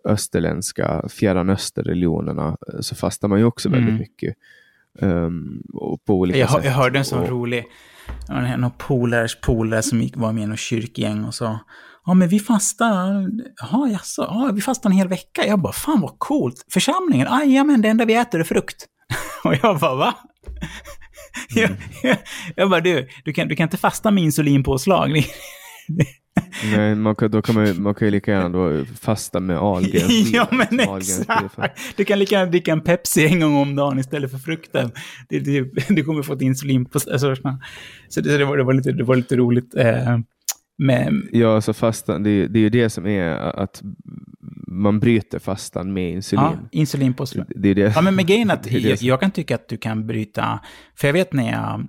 österländska 0.05 1.03
fjärran 1.09 1.49
öster-religionerna 1.49 2.57
eh, 2.73 2.79
så 2.79 2.95
fastar 2.95 3.27
man 3.27 3.39
ju 3.39 3.45
också 3.45 3.69
väldigt 3.69 3.89
Mm. 3.89 3.99
mycket. 3.99 4.35
Och 5.73 6.03
på 6.05 6.13
olika 6.13 6.39
Jag, 6.39 6.49
sätt. 6.49 6.65
jag 6.65 6.71
hörde 6.71 6.99
en 6.99 7.05
sån 7.05 7.19
och, 7.23 7.29
rolig, 7.29 7.65
ja, 8.27 8.65
av 8.65 8.69
polares 8.69 9.41
polare 9.41 9.81
som 9.81 10.01
gick, 10.01 10.17
var 10.17 10.31
med 10.33 10.43
i 10.43 10.47
något 10.47 10.59
kyrkgäng 10.59 11.23
och 11.25 11.35
sa 11.35 11.59
Ja, 12.05 12.13
men 12.13 12.27
vi 12.27 12.39
fastar, 12.39 13.29
jaha, 13.61 13.89
jaså, 13.89 14.21
ja, 14.21 14.51
vi 14.53 14.61
fastar 14.61 14.89
en 14.89 14.95
hel 14.95 15.07
vecka. 15.07 15.45
Jag 15.47 15.61
bara, 15.61 15.73
fan 15.73 16.01
vad 16.01 16.15
coolt. 16.19 16.65
Församlingen, 16.73 17.67
men 17.67 17.81
det 17.81 17.89
enda 17.89 18.05
vi 18.05 18.15
äter 18.15 18.39
är 18.39 18.43
frukt. 18.43 18.85
Och 19.43 19.53
jag 19.63 19.79
bara, 19.79 19.95
va? 19.95 20.13
Jag, 21.55 21.71
jag, 22.03 22.17
jag 22.55 22.69
bara, 22.69 22.81
du, 22.81 23.07
du 23.25 23.33
kan, 23.33 23.47
du 23.47 23.55
kan 23.55 23.63
inte 23.63 23.77
fasta 23.77 24.11
med 24.11 24.23
insulinpåslag. 24.23 25.09
Nej, 26.75 26.95
man 26.95 27.15
kan, 27.15 27.31
då 27.31 27.41
kan 27.41 27.55
man, 27.55 27.81
man 27.81 27.95
kan 27.95 28.07
ju 28.07 28.11
lika 28.11 28.31
gärna 28.31 28.49
då 28.49 28.85
fasta 28.85 29.39
med 29.39 29.57
Ahlgrens 29.57 30.31
ja, 30.33 30.47
men 30.51 30.79
exakt. 30.79 31.97
Du 31.97 32.05
kan 32.05 32.19
lika 32.19 32.35
gärna 32.35 32.51
dricka 32.51 32.71
en 32.71 32.81
Pepsi 32.81 33.25
en 33.27 33.39
gång 33.39 33.55
om 33.55 33.75
dagen 33.75 33.99
istället 33.99 34.31
för 34.31 34.37
frukten. 34.37 34.91
Det, 35.29 35.39
det, 35.39 35.61
du 35.89 36.03
kommer 36.03 36.23
få 36.23 36.33
ett 36.33 36.41
insulin 36.41 36.85
på... 36.85 36.99
Alltså, 37.11 37.35
så 38.09 38.21
det, 38.21 38.37
det, 38.37 38.45
var, 38.45 38.57
det, 38.57 38.63
var 38.63 38.73
lite, 38.73 38.91
det 38.91 39.03
var 39.03 39.15
lite 39.15 39.35
roligt. 39.35 39.75
Eh, 39.75 40.17
med, 40.77 41.27
Ja, 41.31 41.61
så 41.61 41.73
fastan, 41.73 42.23
det, 42.23 42.47
det 42.47 42.59
är 42.59 42.61
ju 42.61 42.69
det 42.69 42.89
som 42.89 43.07
är 43.07 43.29
att 43.59 43.81
man 44.67 44.99
bryter 44.99 45.39
fastan 45.39 45.93
med 45.93 46.11
insulin. 46.11 46.43
ja, 46.43 46.57
insulinpåslag. 46.71 47.45
Det, 47.49 47.59
det 47.59 47.69
är 47.69 47.75
det. 47.75 47.93
Ja, 47.95 48.01
men 48.01 48.15
med 48.15 48.27
grejen 48.27 48.51
att 48.51 48.71
jag, 48.71 48.97
jag 49.01 49.19
kan 49.19 49.31
tycka 49.31 49.55
att 49.55 49.67
du 49.69 49.77
kan 49.77 50.07
bryta... 50.07 50.59
För 50.95 51.07
jag 51.07 51.13
vet 51.13 51.33
när 51.33 51.51
jag... 51.51 51.87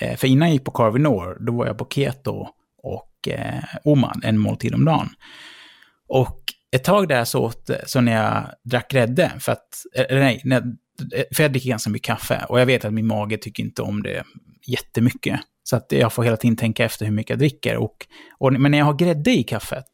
eh, 0.00 0.16
För 0.16 0.28
innan 0.28 0.48
jag 0.48 0.52
gick 0.52 0.64
på 0.64 0.70
Carvinor, 0.70 1.36
då 1.40 1.52
var 1.52 1.66
jag 1.66 1.78
på 1.78 1.86
keto 1.90 2.48
och 3.28 3.34
eh, 3.34 3.62
Oman, 3.84 4.20
en 4.24 4.38
måltid 4.38 4.74
om 4.74 4.84
dagen. 4.84 5.08
Och 6.08 6.40
ett 6.70 6.84
tag 6.84 7.08
där 7.08 7.24
så 7.24 7.44
åt, 7.44 7.70
så 7.86 8.00
när 8.00 8.12
jag 8.12 8.50
drack 8.64 8.90
grädde, 8.90 9.32
för 9.40 9.52
att, 9.52 9.68
eller 10.08 10.20
nej, 10.20 10.40
när, 10.44 10.62
för 11.34 11.42
jag 11.42 11.52
dricker 11.52 11.68
ganska 11.68 11.90
mycket 11.90 12.06
kaffe 12.06 12.44
och 12.48 12.60
jag 12.60 12.66
vet 12.66 12.84
att 12.84 12.92
min 12.92 13.06
mage 13.06 13.36
tycker 13.36 13.62
inte 13.62 13.82
om 13.82 14.02
det 14.02 14.24
jättemycket. 14.66 15.40
Så 15.62 15.76
att 15.76 15.92
jag 15.92 16.12
får 16.12 16.22
hela 16.22 16.36
tiden 16.36 16.56
tänka 16.56 16.84
efter 16.84 17.06
hur 17.06 17.12
mycket 17.12 17.30
jag 17.30 17.38
dricker. 17.38 17.76
Och, 17.76 18.06
och, 18.38 18.52
men 18.52 18.70
när 18.70 18.78
jag 18.78 18.84
har 18.84 18.94
grädde 18.94 19.30
i 19.30 19.42
kaffet, 19.42 19.84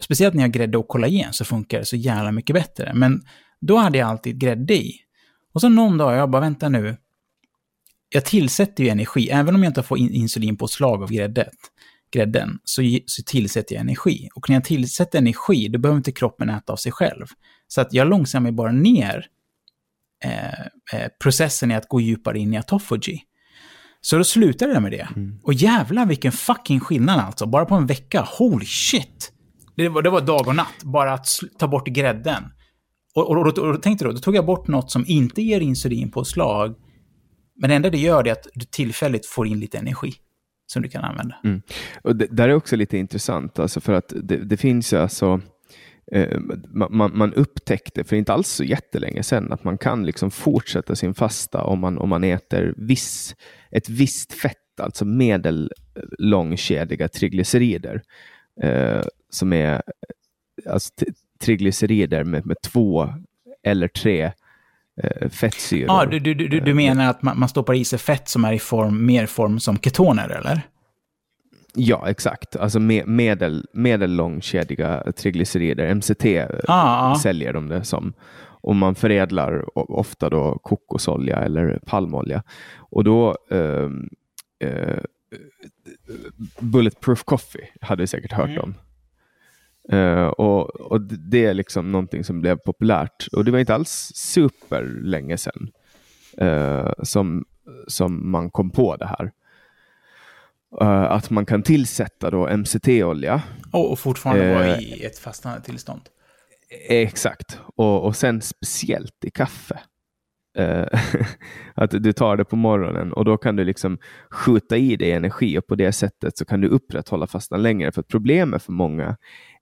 speciellt 0.00 0.34
när 0.34 0.42
jag 0.42 0.48
har 0.48 0.52
grädde 0.52 0.78
och 0.78 0.88
kollagen, 0.88 1.32
så 1.32 1.44
funkar 1.44 1.78
det 1.78 1.84
så 1.84 1.96
jävla 1.96 2.32
mycket 2.32 2.54
bättre. 2.54 2.92
Men 2.94 3.22
då 3.60 3.76
hade 3.76 3.98
jag 3.98 4.08
alltid 4.08 4.38
grädde 4.38 4.74
i. 4.74 4.94
Och 5.54 5.60
så 5.60 5.68
någon 5.68 5.98
dag, 5.98 6.16
jag 6.16 6.30
bara, 6.30 6.40
vänta 6.40 6.68
nu. 6.68 6.96
Jag 8.08 8.24
tillsätter 8.24 8.84
ju 8.84 8.90
energi, 8.90 9.30
även 9.30 9.54
om 9.54 9.62
jag 9.62 9.70
inte 9.70 9.82
får 9.82 9.98
in 9.98 10.10
insulinpåslag 10.10 11.02
av 11.02 11.10
gräddet, 11.10 11.56
grädden, 12.14 12.58
så, 12.64 12.82
så 13.06 13.22
tillsätter 13.22 13.74
jag 13.74 13.80
energi. 13.80 14.28
Och 14.34 14.48
när 14.48 14.56
jag 14.56 14.64
tillsätter 14.64 15.18
energi, 15.18 15.68
då 15.68 15.78
behöver 15.78 15.96
inte 15.96 16.12
kroppen 16.12 16.50
äta 16.50 16.72
av 16.72 16.76
sig 16.76 16.92
själv. 16.92 17.26
Så 17.68 17.80
att 17.80 17.92
jag 17.92 18.08
långsammar 18.08 18.50
bara 18.50 18.72
ner 18.72 19.26
eh, 20.24 21.00
eh, 21.00 21.08
processen 21.22 21.70
i 21.70 21.74
att 21.74 21.88
gå 21.88 22.00
djupare 22.00 22.38
in 22.38 22.54
i 22.54 22.56
autophagy. 22.56 23.18
Så 24.00 24.18
då 24.18 24.24
slutade 24.24 24.72
jag 24.72 24.82
med 24.82 24.92
det. 24.92 25.08
Och 25.42 25.54
jävlar 25.54 26.06
vilken 26.06 26.32
fucking 26.32 26.80
skillnad 26.80 27.20
alltså, 27.20 27.46
bara 27.46 27.64
på 27.64 27.74
en 27.74 27.86
vecka. 27.86 28.28
Holy 28.38 28.66
shit! 28.66 29.32
Det 29.76 29.88
var, 29.88 30.02
det 30.02 30.10
var 30.10 30.20
dag 30.20 30.48
och 30.48 30.56
natt, 30.56 30.82
bara 30.82 31.14
att 31.14 31.28
ta 31.58 31.68
bort 31.68 31.86
grädden. 31.86 32.44
Och, 33.14 33.30
och, 33.30 33.36
och, 33.36 33.58
och, 33.58 33.70
och 33.70 33.82
tänkte 33.82 34.04
då, 34.04 34.12
då 34.12 34.18
tog 34.18 34.36
jag 34.36 34.46
bort 34.46 34.68
något 34.68 34.90
som 34.90 35.04
inte 35.06 35.42
ger 35.42 35.60
insulinpåslag, 35.60 36.74
men 37.60 37.70
det 37.70 37.76
enda 37.76 37.90
det 37.90 37.98
gör 37.98 38.28
är 38.28 38.32
att 38.32 38.46
du 38.54 38.66
tillfälligt 38.66 39.26
får 39.26 39.46
in 39.46 39.60
lite 39.60 39.78
energi 39.78 40.14
som 40.66 40.82
du 40.82 40.88
kan 40.88 41.04
använda. 41.04 41.36
Mm. 41.44 41.62
Och 42.02 42.16
det 42.16 42.26
där 42.26 42.48
är 42.48 42.54
också 42.54 42.76
lite 42.76 42.98
intressant, 42.98 43.58
alltså 43.58 43.80
för 43.80 43.92
att 43.92 44.12
det, 44.22 44.36
det 44.36 44.56
finns 44.56 44.92
ju 44.92 44.96
alltså 44.96 45.40
eh, 46.12 46.40
man, 46.68 47.10
man- 47.18 47.34
upptäckte 47.34 48.04
för 48.04 48.16
inte 48.16 48.32
alls 48.32 48.48
så 48.48 48.64
jättelänge 48.64 49.22
sedan 49.22 49.52
att 49.52 49.64
man 49.64 49.78
kan 49.78 50.06
liksom 50.06 50.30
fortsätta 50.30 50.96
sin 50.96 51.14
fasta 51.14 51.62
om 51.62 51.80
man, 51.80 51.98
om 51.98 52.08
man 52.08 52.24
äter 52.24 52.74
viss, 52.76 53.36
ett 53.70 53.88
visst 53.88 54.32
fett, 54.32 54.80
alltså 54.80 55.04
medellångkedjiga 55.04 57.08
triglycerider. 57.08 58.02
Eh, 58.62 59.02
som 59.30 59.52
är 59.52 59.82
alltså, 60.68 60.92
triglycerider 61.40 62.24
med, 62.24 62.46
med 62.46 62.56
två 62.62 63.14
eller 63.62 63.88
tre 63.88 64.22
eh, 64.22 64.32
fettsyror. 65.30 65.86
Ja, 65.86 66.06
du, 66.06 66.18
du, 66.18 66.34
du, 66.34 66.60
du 66.60 66.74
menar 66.74 67.10
att 67.10 67.22
man, 67.22 67.38
man 67.38 67.48
stoppar 67.48 67.74
i 67.74 67.84
sig 67.84 67.98
fett 67.98 68.28
som 68.28 68.44
är 68.44 68.52
i 68.52 68.58
form, 68.58 69.06
mer 69.06 69.26
form 69.26 69.60
som 69.60 69.78
ketoner, 69.78 70.28
eller? 70.28 70.62
Ja, 71.74 72.08
exakt. 72.08 72.56
Alltså 72.56 72.78
me- 72.78 73.06
medel, 73.06 73.66
medellångkedjiga 73.72 75.12
triglycerider, 75.16 75.94
MCT 75.94 76.24
eh, 76.24 76.46
ja. 76.66 77.16
säljer 77.22 77.52
de 77.52 77.68
det 77.68 77.84
som. 77.84 78.12
Och 78.40 78.76
man 78.76 78.94
förädlar 78.94 79.78
ofta 79.90 80.30
då 80.30 80.58
kokosolja 80.62 81.36
eller 81.36 81.80
palmolja. 81.86 82.42
Och 82.76 83.04
då 83.04 83.36
ehm, 83.50 84.08
eh, 84.64 84.98
Bulletproof 86.60 87.24
Coffee 87.24 87.68
hade 87.80 88.02
du 88.02 88.06
säkert 88.06 88.32
hört 88.32 88.58
om. 88.58 88.74
Eh, 89.92 90.26
och, 90.26 90.80
och 90.80 91.00
det 91.00 91.46
är 91.46 91.54
liksom 91.54 91.92
någonting 91.92 92.24
som 92.24 92.40
blev 92.40 92.56
populärt. 92.56 93.26
Och 93.32 93.44
det 93.44 93.50
var 93.50 93.58
inte 93.58 93.74
alls 93.74 94.12
super 94.14 94.82
länge 95.02 95.36
sedan 95.36 95.70
eh, 96.38 96.92
som, 97.02 97.44
som 97.86 98.30
man 98.30 98.50
kom 98.50 98.70
på 98.70 98.96
det 98.96 99.06
här. 99.06 99.32
Eh, 100.80 101.12
att 101.12 101.30
man 101.30 101.46
kan 101.46 101.62
tillsätta 101.62 102.30
då 102.30 102.56
MCT-olja. 102.56 103.42
Och, 103.72 103.92
och 103.92 103.98
fortfarande 103.98 104.54
vara 104.54 104.78
i 104.78 105.04
ett 105.04 105.18
fastande 105.18 105.60
tillstånd. 105.60 106.02
Exakt. 106.88 107.60
Och, 107.76 108.04
och 108.04 108.16
sen 108.16 108.40
speciellt 108.42 109.24
i 109.24 109.30
kaffe. 109.30 109.80
Att 111.74 111.90
du 111.90 112.12
tar 112.12 112.36
det 112.36 112.44
på 112.44 112.56
morgonen 112.56 113.12
och 113.12 113.24
då 113.24 113.36
kan 113.36 113.56
du 113.56 113.64
liksom 113.64 113.98
skjuta 114.30 114.76
i 114.76 114.96
dig 114.96 115.12
energi 115.12 115.58
och 115.58 115.66
på 115.66 115.74
det 115.74 115.92
sättet 115.92 116.38
så 116.38 116.44
kan 116.44 116.60
du 116.60 116.68
upprätthålla 116.68 117.26
fastan 117.26 117.62
längre. 117.62 117.92
För 117.92 118.02
problemet 118.02 118.62
för 118.62 118.72
många 118.72 119.16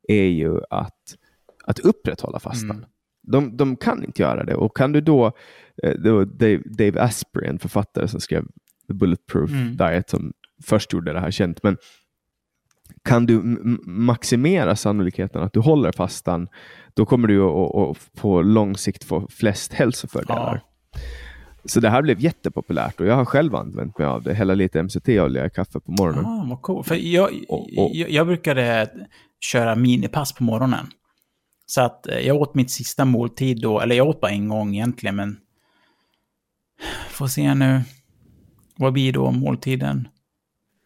är 0.08 0.24
ju 0.24 0.60
att, 0.70 1.14
att 1.64 1.78
upprätthålla 1.78 2.40
fastan. 2.40 2.70
Mm. 2.70 2.84
De, 3.22 3.56
de 3.56 3.76
kan 3.76 4.04
inte 4.04 4.22
göra 4.22 4.44
det. 4.44 4.54
Och 4.54 4.76
kan 4.76 4.92
du 4.92 5.00
då, 5.00 5.26
eh, 5.82 5.92
då 6.04 6.24
Dave, 6.24 6.60
Dave 6.78 7.00
Asprey, 7.00 7.48
en 7.48 7.58
författare 7.58 8.08
som 8.08 8.20
skrev 8.20 8.44
The 8.88 8.94
Bulletproof 8.94 9.50
Mm. 9.50 9.76
Diet, 9.76 10.10
som 10.10 10.32
först 10.64 10.92
gjorde 10.92 11.12
det 11.12 11.20
här 11.20 11.30
känt, 11.30 11.62
men 11.62 11.76
kan 13.04 13.26
du 13.26 13.40
maximera 13.86 14.76
sannolikheten 14.76 15.42
att 15.42 15.52
du 15.52 15.60
håller 15.60 15.92
fastan, 15.92 16.48
då 16.94 17.06
kommer 17.06 17.28
du 17.28 17.42
att, 17.42 18.14
på 18.20 18.42
lång 18.42 18.76
sikt 18.76 19.04
få 19.04 19.28
flest 19.30 19.72
hälsofördelar. 19.72 20.62
Så 21.64 21.80
det 21.80 21.90
här 21.90 22.02
blev 22.02 22.20
jättepopulärt 22.20 23.00
och 23.00 23.06
jag 23.06 23.14
har 23.14 23.24
själv 23.24 23.54
använt 23.54 23.98
mig 23.98 24.06
av 24.06 24.22
det. 24.22 24.34
Hälla 24.34 24.54
lite 24.54 24.82
MCT-olja 24.82 25.46
i 25.46 25.50
kaffe 25.50 25.80
på 25.80 25.92
morgonen. 25.92 26.24
Ah, 26.26 26.46
vad 26.50 26.62
cool. 26.62 26.84
För 26.84 26.94
jag, 26.94 27.30
Och- 27.48 27.60
och- 27.78 27.90
jag, 27.92 28.10
jag 28.10 28.26
brukade 28.26 28.90
köra 29.44 29.74
minipass 29.74 30.32
på 30.32 30.44
morgonen. 30.44 30.86
Så 31.66 31.80
att 31.80 32.06
eh, 32.06 32.18
jag 32.18 32.36
åt 32.36 32.54
mitt 32.54 32.70
sista 32.70 33.04
måltid 33.04 33.60
då, 33.60 33.80
eller 33.80 33.96
jag 33.96 34.08
åt 34.08 34.20
bara 34.20 34.30
en 34.30 34.48
gång 34.48 34.74
egentligen, 34.74 35.16
men... 35.16 35.36
Får 37.10 37.26
se 37.26 37.54
nu. 37.54 37.82
Vad 38.76 38.92
blir 38.92 39.12
då 39.12 39.30
måltiden? 39.30 40.08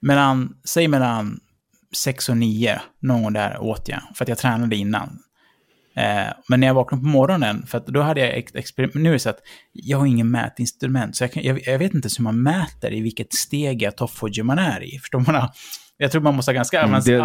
Mellan, 0.00 0.56
säg 0.64 0.88
mellan 0.88 1.40
6 1.94 2.28
och 2.28 2.36
9, 2.36 2.80
någon 3.00 3.22
gång 3.22 3.32
där 3.32 3.62
åt 3.62 3.88
jag. 3.88 4.02
För 4.14 4.24
att 4.24 4.28
jag 4.28 4.38
tränade 4.38 4.76
innan. 4.76 5.18
Eh, 5.96 6.32
men 6.48 6.60
när 6.60 6.66
jag 6.66 6.74
vaknade 6.74 7.02
på 7.02 7.08
morgonen, 7.08 7.66
för 7.66 7.78
att 7.78 7.86
då 7.86 8.00
hade 8.02 8.20
jag 8.20 8.36
experiment... 8.54 8.94
Nu 8.94 9.08
är 9.08 9.12
det 9.12 9.18
så 9.18 9.30
att 9.30 9.40
jag 9.72 9.98
har 9.98 10.06
ingen 10.06 10.30
mätinstrument, 10.30 11.16
så 11.16 11.24
jag, 11.24 11.32
kan, 11.32 11.42
jag, 11.42 11.66
jag 11.66 11.78
vet 11.78 11.94
inte 11.94 12.06
ens 12.06 12.18
hur 12.18 12.24
man 12.24 12.42
mäter 12.42 12.92
i 12.92 13.00
vilket 13.00 13.34
steg 13.34 13.82
jag 13.82 13.88
autophagy 13.88 14.42
man 14.42 14.58
är 14.58 14.94
i. 14.94 14.98
Förstår 14.98 15.32
man? 15.32 15.48
Jag 15.96 16.12
tror 16.12 16.22
man 16.22 16.34
måste 16.36 16.50
ha 16.50 16.54
ganska 16.54 16.80
Mm, 16.80 16.94
avans- 16.94 17.04
det- 17.06 17.16
det- 17.16 17.22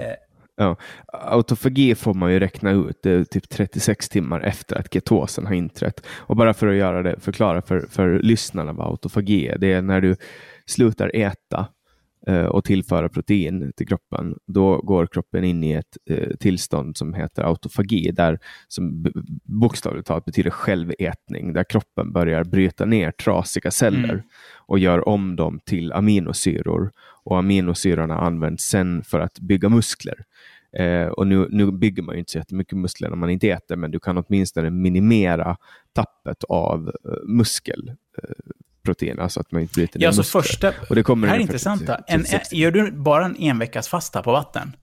eh, 0.00 0.12
Ja. 0.56 0.76
Autofagi 1.12 1.94
får 1.94 2.14
man 2.14 2.32
ju 2.32 2.40
räkna 2.40 2.70
ut, 2.70 2.98
det 3.02 3.10
är 3.10 3.24
typ 3.24 3.48
36 3.48 4.08
timmar 4.08 4.40
efter 4.40 4.76
att 4.78 4.94
ketosen 4.94 5.46
har 5.46 5.54
inträtt. 5.54 6.06
Och 6.16 6.36
bara 6.36 6.54
för 6.54 6.66
att 6.66 6.74
göra 6.76 7.02
det, 7.02 7.20
förklara 7.20 7.62
för, 7.62 7.86
för 7.90 8.18
lyssnarna 8.18 8.72
vad 8.72 8.86
autofagi 8.86 9.48
är, 9.48 9.58
det 9.58 9.72
är 9.72 9.82
när 9.82 10.00
du 10.00 10.16
slutar 10.66 11.10
äta 11.14 11.66
och 12.32 12.64
tillföra 12.64 13.08
protein 13.08 13.72
till 13.76 13.86
kroppen, 13.88 14.34
då 14.46 14.76
går 14.76 15.06
kroppen 15.06 15.44
in 15.44 15.64
i 15.64 15.72
ett 15.72 15.96
eh, 16.10 16.36
tillstånd 16.40 16.96
som 16.96 17.14
heter 17.14 17.42
autofagi, 17.42 18.10
där 18.12 18.38
som 18.68 19.06
bokstavligt 19.44 20.06
talat 20.06 20.24
betyder 20.24 20.50
självätning, 20.50 21.52
där 21.52 21.64
kroppen 21.64 22.12
börjar 22.12 22.44
bryta 22.44 22.84
ner 22.84 23.10
trasiga 23.10 23.70
celler 23.70 24.04
Mm. 24.14 24.22
och 24.66 24.78
gör 24.78 25.08
om 25.08 25.36
dem 25.36 25.60
till 25.64 25.92
aminosyror. 25.92 26.92
Och 27.24 27.38
aminosyrorna 27.38 28.18
används 28.18 28.64
sen 28.64 29.02
för 29.02 29.20
att 29.20 29.38
bygga 29.38 29.68
muskler. 29.68 30.24
Eh, 30.78 31.06
och 31.06 31.26
nu, 31.26 31.48
nu 31.50 31.72
bygger 31.72 32.02
man 32.02 32.14
ju 32.14 32.18
inte 32.18 32.32
så 32.32 32.38
jättemycket 32.38 32.78
muskler 32.78 33.08
när 33.08 33.16
man 33.16 33.30
inte 33.30 33.50
äter, 33.50 33.76
men 33.76 33.90
du 33.90 34.00
kan 34.00 34.18
åtminstone 34.18 34.70
minimera 34.70 35.56
tappet 35.92 36.44
av 36.48 36.88
eh, 36.88 37.12
muskelprotein, 38.84 39.20
alltså 39.20 39.40
att 39.40 39.52
man 39.52 39.62
inte 39.62 39.74
bryter 39.74 39.98
ner 39.98 40.06
Ja, 40.06 40.12
så 40.12 40.20
muskler. 40.20 40.42
första... 40.42 40.72
Och 40.88 40.94
det 40.94 41.02
kommer 41.02 41.28
här 41.28 41.36
är 41.36 41.40
intressanta. 41.40 42.00
En, 42.06 42.24
60. 42.24 42.56
gör 42.56 42.70
du 42.70 42.92
bara 42.92 43.24
en 43.24 43.36
enveckas 43.38 43.88
fasta 43.88 44.22
på 44.22 44.32
vatten, 44.32 44.76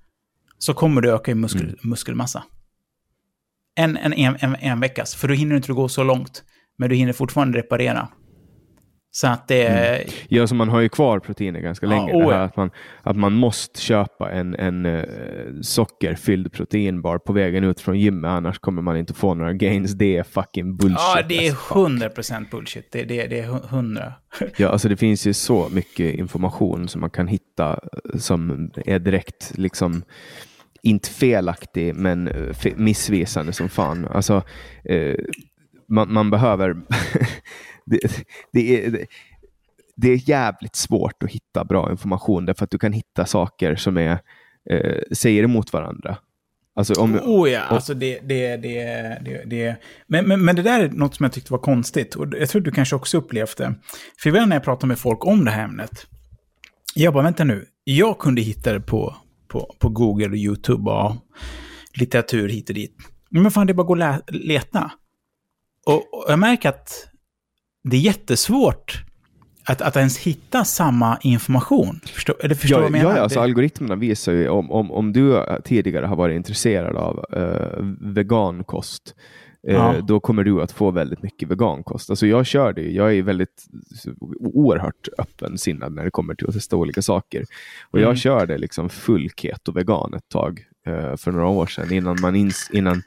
så 0.58 0.74
kommer 0.74 1.02
du 1.02 1.12
öka 1.12 1.32
i 1.32 1.36
muskel, 1.36 1.62
Mm. 1.64 1.76
muskelmassa. 1.84 2.44
En, 3.76 3.98
en, 3.98 4.14
en, 4.14 4.38
en, 4.40 4.56
en 4.56 4.80
veckas, 4.80 5.16
för 5.16 5.28
då 5.28 5.34
hinner 5.34 5.50
du 5.52 5.58
inte 5.58 5.74
gå 5.74 5.90
så 5.90 6.04
långt. 6.04 6.44
Men 6.78 6.90
du 6.90 6.96
hinner 6.96 7.14
fortfarande 7.14 7.58
reparera. 7.58 8.08
Så 9.14 9.28
att 9.28 9.48
det 9.48 9.64
är... 9.64 10.04
Ja, 10.28 10.48
så 10.48 10.56
man 10.56 10.70
har 10.70 10.80
ju 10.80 10.90
kvar 10.90 11.20
proteiner 11.20 11.60
ganska 11.60 11.86
Ja, 11.86 11.90
länge. 11.90 12.14
oh 12.14 12.36
att, 12.36 12.56
man, 12.58 12.72
att 13.02 13.16
man 13.18 13.34
måste 13.34 13.82
köpa 13.82 14.32
en, 14.32 14.56
en 14.56 14.86
uh, 14.86 15.04
sockerfylld 15.62 16.52
proteinbar 16.52 17.18
på 17.18 17.34
vägen 17.34 17.64
ut 17.64 17.82
från 17.82 18.00
gymmet, 18.00 18.30
annars 18.30 18.60
kommer 18.60 18.82
man 18.82 18.98
inte 18.98 19.14
få 19.14 19.34
några 19.34 19.54
gains. 19.54 19.92
Det 19.94 20.18
är 20.18 20.24
fucking 20.24 20.76
bullshit. 20.78 20.98
Ja, 21.16 21.22
det 21.30 21.48
är 21.48 21.52
as 21.52 21.58
fuck. 21.58 21.78
100% 21.78 22.50
bullshit. 22.52 22.92
Det, 22.92 23.04
det, 23.04 23.28
det 23.28 23.40
är 23.40 23.48
hu- 23.48 23.66
100. 23.70 24.14
Ja, 24.58 24.70
alltså 24.70 24.90
det 24.90 24.98
finns 24.98 25.28
ju 25.28 25.34
så 25.34 25.70
mycket 25.72 26.16
information 26.16 26.88
som 26.88 27.02
man 27.02 27.10
kan 27.10 27.28
hitta 27.28 27.72
eh, 27.72 28.18
som 28.20 28.72
är 28.86 29.00
direkt 29.00 29.58
liksom 29.58 30.04
inte 30.84 31.10
felaktig 31.10 31.96
men 31.96 32.28
eh, 32.28 32.56
missvisande 32.76 33.54
som 33.54 33.70
fan. 33.70 34.08
Alltså, 34.08 34.44
eh, 34.86 35.16
man, 35.88 36.14
man 36.14 36.30
behöver... 36.30 36.76
det, 37.92 38.26
det, 38.54 38.86
är, 38.86 39.06
det, 39.96 40.10
är 40.10 40.30
jävligt 40.30 40.76
svårt 40.76 41.24
att 41.24 41.32
hitta 41.32 41.66
bra 41.66 41.92
information 41.92 42.46
därför 42.46 42.64
att 42.64 42.72
du 42.72 42.78
kan 42.78 42.94
hitta 42.94 43.26
saker 43.26 43.76
som 43.76 43.98
är, 43.98 44.20
eh, 44.70 45.02
säger 45.12 45.44
emot 45.44 45.74
varandra. 45.74 46.18
Alltså 46.76 47.02
om, 47.02 47.20
Oh 47.24 47.50
ja, 47.52 47.62
alltså 47.62 47.94
det, 47.94 48.20
det, 48.20 48.58
det, 48.58 48.84
det, 49.26 49.44
det. 49.46 49.76
Men, 50.08 50.28
men, 50.28 50.46
men 50.46 50.56
det 50.56 50.62
där 50.62 50.84
är 50.84 50.90
något 50.90 51.16
som 51.16 51.24
jag 51.24 51.34
tyckte 51.34 51.52
var 51.52 51.60
konstigt. 51.60 52.16
Och 52.16 52.28
jag 52.40 52.50
tror 52.50 52.62
du 52.62 52.72
kanske 52.72 52.96
också 52.96 53.18
upplevt 53.18 53.58
det. 53.58 53.76
För 54.22 54.30
ibland 54.30 54.50
när 54.50 54.56
jag 54.56 54.64
pratar 54.64 54.88
med 54.88 55.00
folk 55.00 55.26
om 55.26 55.46
det 55.46 55.52
här 55.52 55.64
ämnet. 55.64 56.08
Jag 56.96 57.14
bara, 57.14 57.24
vänta 57.24 57.44
nu. 57.44 57.66
Jag 57.84 58.20
kunde 58.20 58.42
hitta 58.42 58.74
det 58.74 58.82
på, 58.82 59.16
på, 59.48 59.76
på 59.80 59.90
Google 59.90 60.28
och 60.28 60.36
YouTube 60.36 60.92
och 60.92 61.16
litteratur 61.94 62.50
hit 62.50 62.70
och 62.70 62.76
dit. 62.76 62.98
Men 63.30 63.52
fan, 63.52 63.68
det 63.68 63.72
är 63.72 63.76
bara 63.76 63.82
att 63.82 63.88
gå 63.88 63.94
och 63.94 64.36
leta. 64.36 64.92
Och, 65.86 65.96
och 65.96 66.26
jag 66.28 66.40
märker 66.40 66.70
att 66.70 67.11
det 67.84 67.98
är 67.98 68.02
jättesvårt 68.02 69.04
att, 69.66 69.82
att 69.82 69.96
ens 69.96 70.18
hitta 70.18 70.66
samma 70.66 71.18
information. 71.22 72.00
Förstår, 72.14 72.36
eller 72.40 72.56
förstår 72.56 72.78
ja, 72.78 72.82
vad 72.82 72.86
jag 72.86 72.92
menar? 72.92 73.10
ja, 73.10 73.16
ja, 73.18 73.24
alltså 73.24 73.40
Det- 73.40 73.44
algoritmerna 73.44 73.96
visar 73.96 74.32
ju 74.34 74.50
om, 74.50 74.72
om, 74.72 74.92
om 74.92 75.14
du 75.14 75.46
tidigare 75.64 76.06
har 76.06 76.16
varit 76.16 76.36
intresserad 76.36 76.96
av 76.96 77.26
eh, 77.34 77.84
vegankost, 78.00 79.16
eh, 79.68 79.74
Ja. 79.76 79.96
då 80.08 80.20
kommer 80.20 80.44
du 80.44 80.62
att 80.62 80.72
få 80.72 80.92
väldigt 80.92 81.24
mycket 81.24 81.50
vegankost. 81.50 82.10
Alltså 82.10 82.28
jag 82.28 82.46
kör 82.46 82.74
det, 82.74 82.92
jag 82.92 83.16
är 83.16 83.22
väldigt 83.24 83.66
oerhört 84.40 85.08
öppensinnad 85.18 85.94
när 85.94 86.04
det 86.06 86.12
kommer 86.12 86.36
till 86.36 86.48
att 86.48 86.54
testa 86.54 86.76
olika 86.76 87.02
saker. 87.02 87.46
Och 87.92 88.00
jag 88.00 88.04
Mm. 88.06 88.16
körde 88.16 88.58
liksom 88.58 88.90
full 88.90 89.30
keto 89.38 89.72
vegan 89.72 90.14
ett 90.14 90.30
tag 90.30 90.64
eh, 90.88 91.16
för 91.18 91.32
några 91.32 91.48
år 91.48 91.66
sedan 91.66 91.94
innan, 91.94 92.18
man 92.22 92.36
ins, 92.36 92.70
innan, 92.74 93.02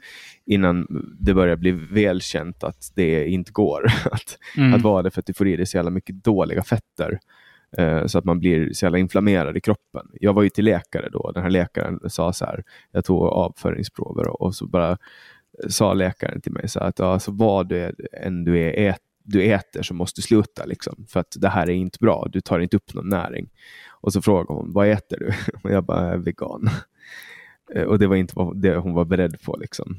innan 0.45 0.87
det 1.19 1.33
började 1.33 1.57
bli 1.59 1.71
välkänt 1.71 2.63
att 2.63 2.91
det 2.95 3.27
inte 3.27 3.51
går 3.51 3.85
att, 4.11 4.37
Mm. 4.57 4.73
att 4.73 4.81
vara 4.81 5.01
det 5.03 5.11
för 5.11 5.19
att 5.19 5.25
du 5.25 5.33
får 5.33 5.47
i 5.47 5.55
dig 5.55 5.65
så 5.65 5.77
jävla 5.77 5.91
mycket 5.91 6.23
dåliga 6.23 6.63
fetter. 6.63 7.19
eh, 7.77 8.05
Så 8.05 8.17
att 8.17 8.25
man 8.25 8.39
blir 8.39 8.73
så 8.73 8.85
jävla 8.85 8.97
inflammerad 8.97 9.57
i 9.57 9.61
kroppen. 9.61 10.07
Jag 10.13 10.33
var 10.33 10.43
ju 10.43 10.49
till 10.49 10.65
läkare 10.65 11.09
då. 11.09 11.31
Den 11.31 11.43
här 11.43 11.49
läkaren 11.49 11.99
sa 12.09 12.33
så 12.33 12.45
här, 12.45 12.63
jag 12.91 13.05
tog 13.05 13.21
avföringsprover 13.23 14.41
och, 14.41 14.55
så 14.55 14.67
bara 14.67 14.97
sa 15.69 15.93
läkaren 15.93 16.41
till 16.41 16.51
mig 16.51 16.67
så 16.67 16.79
att 16.79 16.99
alltså 16.99 17.31
vad 17.31 17.67
du 17.69 17.77
är, 17.77 17.95
än 18.13 18.43
du, 18.43 18.59
är, 18.59 18.89
ät, 18.89 18.99
du 19.23 19.43
äter 19.43 19.83
så 19.83 19.93
måste 19.93 20.17
du 20.21 20.23
sluta 20.23 20.65
liksom, 20.65 21.05
för 21.09 21.19
att 21.19 21.35
det 21.39 21.49
här 21.49 21.69
är 21.69 21.73
inte 21.73 21.97
bra. 22.01 22.27
Du 22.31 22.41
tar 22.41 22.59
inte 22.59 22.77
upp 22.77 22.93
någon 22.93 23.09
näring. 23.09 23.49
Och 24.01 24.13
så 24.13 24.21
frågade 24.21 24.53
hon, 24.53 24.73
vad 24.73 24.87
äter 24.89 25.17
du? 25.19 25.31
Och 25.63 25.71
jag 25.71 25.83
bara, 25.85 26.03
"Jag 26.05 26.13
är 26.13 26.17
vegan. 26.17 26.69
Eh, 27.75 27.83
Och 27.83 27.99
det 27.99 28.07
var 28.07 28.15
inte 28.15 28.33
vad 28.35 28.57
det 28.61 28.75
hon 28.77 28.93
var 28.93 29.05
beredd 29.05 29.41
på. 29.41 29.57
Liksom. 29.57 29.95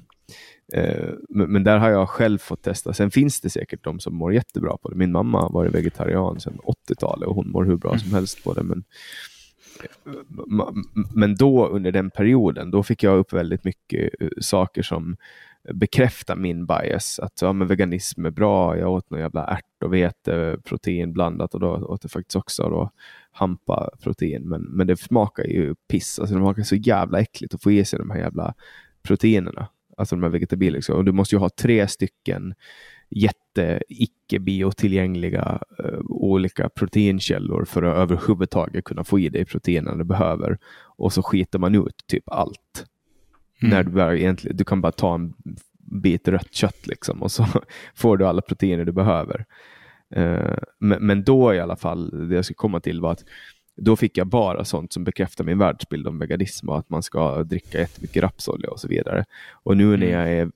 Eh, 0.72 1.10
Men, 1.28 1.64
där 1.64 1.78
har 1.78 1.90
jag 1.90 2.08
själv 2.08 2.38
fått 2.38 2.62
testa. 2.62 2.92
Sen 2.92 3.10
finns 3.10 3.40
det 3.40 3.50
säkert 3.50 3.84
de 3.84 4.00
som 4.00 4.14
mår 4.14 4.34
jättebra 4.34 4.76
på 4.76 4.88
det. 4.88 4.96
Min 4.96 5.12
mamma 5.12 5.40
har 5.40 5.50
varit 5.50 5.74
vegetarian 5.74 6.40
sedan 6.40 6.58
80-talet 6.64 7.28
och 7.28 7.34
hon 7.34 7.50
mår 7.50 7.64
hur 7.64 7.76
bra 7.76 7.98
som 7.98 8.14
helst 8.14 8.44
på 8.44 8.54
det. 8.54 8.62
Men, 8.62 8.84
men 11.14 11.34
då 11.34 11.66
under 11.66 11.92
den 11.92 12.10
perioden, 12.10 12.70
då 12.70 12.82
fick 12.82 13.02
jag 13.02 13.18
upp 13.18 13.32
väldigt 13.32 13.64
mycket 13.64 14.10
eh, 14.20 14.28
saker 14.40 14.82
som 14.82 15.16
bekräftar 15.74 16.36
min 16.36 16.66
bias. 16.66 17.18
Att 17.18 17.42
ja, 17.42 17.52
men 17.52 17.68
veganism 17.68 18.26
är 18.26 18.30
bra, 18.30 18.78
jag 18.78 18.92
åt 18.92 19.10
någon 19.10 19.20
jävla 19.20 19.46
ärt 19.46 19.82
och 19.84 19.94
vete 19.94 20.58
protein 20.64 21.12
blandat 21.12 21.54
och 21.54 21.60
då 21.60 21.68
åt 21.68 22.04
jag 22.04 22.10
faktiskt 22.10 22.36
också 22.36 22.62
då 22.62 22.90
hampa 23.30 23.90
protein. 24.02 24.48
Men, 24.48 24.62
men 24.62 24.86
det 24.86 24.96
smakar 24.96 25.44
ju 25.44 25.74
piss, 25.74 26.18
alltså 26.18 26.34
det 26.34 26.40
smakar 26.40 26.62
så 26.62 26.76
jävla 26.76 27.20
äckligt 27.20 27.54
att 27.54 27.62
få 27.62 27.72
i 27.72 27.84
sig 27.84 27.98
de 27.98 28.10
här 28.10 28.18
jävla 28.18 28.54
proteinerna. 29.02 29.68
Alltså 29.96 30.16
de 30.16 30.22
här 30.22 30.30
vegetabiliska. 30.30 30.94
Och 30.94 31.04
du 31.04 31.12
måste 31.12 31.34
ju 31.34 31.38
ha 31.38 31.48
tre 31.48 31.88
stycken 31.88 32.54
jätte 33.10 33.82
icke 33.88 34.38
biotillgängliga 34.38 35.60
eh, 35.78 36.00
olika 36.04 36.68
proteinkällor 36.68 37.64
för 37.64 37.82
att 37.82 37.96
överhuvudtaget 37.96 38.84
kunna 38.84 39.04
få 39.04 39.18
i 39.18 39.28
dig 39.28 39.44
proteinen 39.44 39.98
du 39.98 40.04
behöver. 40.04 40.58
Och 40.96 41.12
så 41.12 41.22
skiter 41.22 41.58
man 41.58 41.74
ut 41.74 42.06
typ 42.06 42.28
allt. 42.28 42.86
Mm. 43.62 43.70
När 43.70 43.82
du, 43.82 43.90
bara 43.90 44.16
egentligen, 44.16 44.56
du 44.56 44.64
kan 44.64 44.80
bara 44.80 44.92
ta 44.92 45.14
en 45.14 45.34
bit 45.78 46.28
rött 46.28 46.54
kött 46.54 46.86
liksom 46.86 47.22
och 47.22 47.32
så 47.32 47.46
får 47.94 48.16
du 48.16 48.26
alla 48.26 48.42
proteiner 48.42 48.84
du 48.84 48.92
behöver. 48.92 49.44
Eh, 50.10 50.56
men, 50.78 51.06
men 51.06 51.24
då 51.24 51.54
i 51.54 51.60
alla 51.60 51.76
fall, 51.76 52.28
det 52.28 52.34
jag 52.34 52.44
ska 52.44 52.54
komma 52.54 52.80
till 52.80 53.00
var 53.00 53.12
att 53.12 53.24
då 53.76 53.96
fick 53.96 54.16
jag 54.18 54.26
bara 54.26 54.64
sånt 54.64 54.92
som 54.92 55.04
bekräftar 55.04 55.44
min 55.44 55.58
världsbild 55.58 56.06
om 56.06 56.18
veganism 56.18 56.68
och 56.68 56.78
att 56.78 56.90
man 56.90 57.02
ska 57.02 57.42
dricka 57.42 57.78
jättemycket 57.78 58.22
rapsolja 58.22 58.70
och 58.70 58.80
så 58.80 58.88
vidare. 58.88 59.24
Och 59.52 59.76
nu 59.76 59.86
när 59.96 60.06
Mm. 60.06 60.10
jag 60.10 60.32
är 60.32 60.50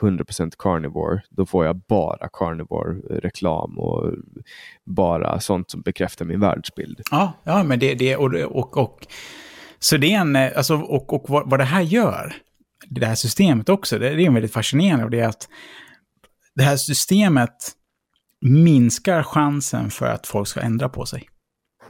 100% 0.00 0.54
carnivore, 0.58 1.22
då 1.30 1.46
får 1.46 1.66
jag 1.66 1.76
bara 1.76 2.28
carnivore-reklam 2.28 3.78
och 3.78 4.12
bara 4.84 5.40
sånt 5.40 5.70
som 5.70 5.80
bekräftar 5.80 6.24
min 6.24 6.40
världsbild. 6.40 7.00
Ja, 7.10 7.32
ja 7.44 7.62
men 7.62 7.78
det, 7.78 7.94
det 7.94 8.16
och, 8.16 8.34
och, 8.34 8.76
och 8.76 9.06
så 9.78 9.96
det 9.96 10.14
är 10.14 10.20
en, 10.20 10.36
eh, 10.36 10.50
alltså, 10.56 10.74
och, 10.74 11.12
och 11.12 11.24
vad, 11.30 11.50
vad 11.50 11.60
det 11.60 11.64
här 11.64 11.82
gör, 11.82 12.34
det 12.86 13.06
här 13.06 13.14
systemet 13.14 13.68
också, 13.68 13.98
det, 13.98 14.14
det 14.14 14.26
är 14.26 14.30
väldigt 14.30 14.52
fascinerande 14.52 15.04
och 15.04 15.10
det 15.10 15.20
är 15.20 15.28
att 15.28 15.48
det 16.54 16.62
här 16.62 16.76
systemet 16.76 17.56
minskar 18.40 19.22
chansen 19.22 19.90
för 19.90 20.06
att 20.06 20.26
folk 20.26 20.48
ska 20.48 20.60
ändra 20.60 20.88
på 20.88 21.06
sig. 21.06 21.28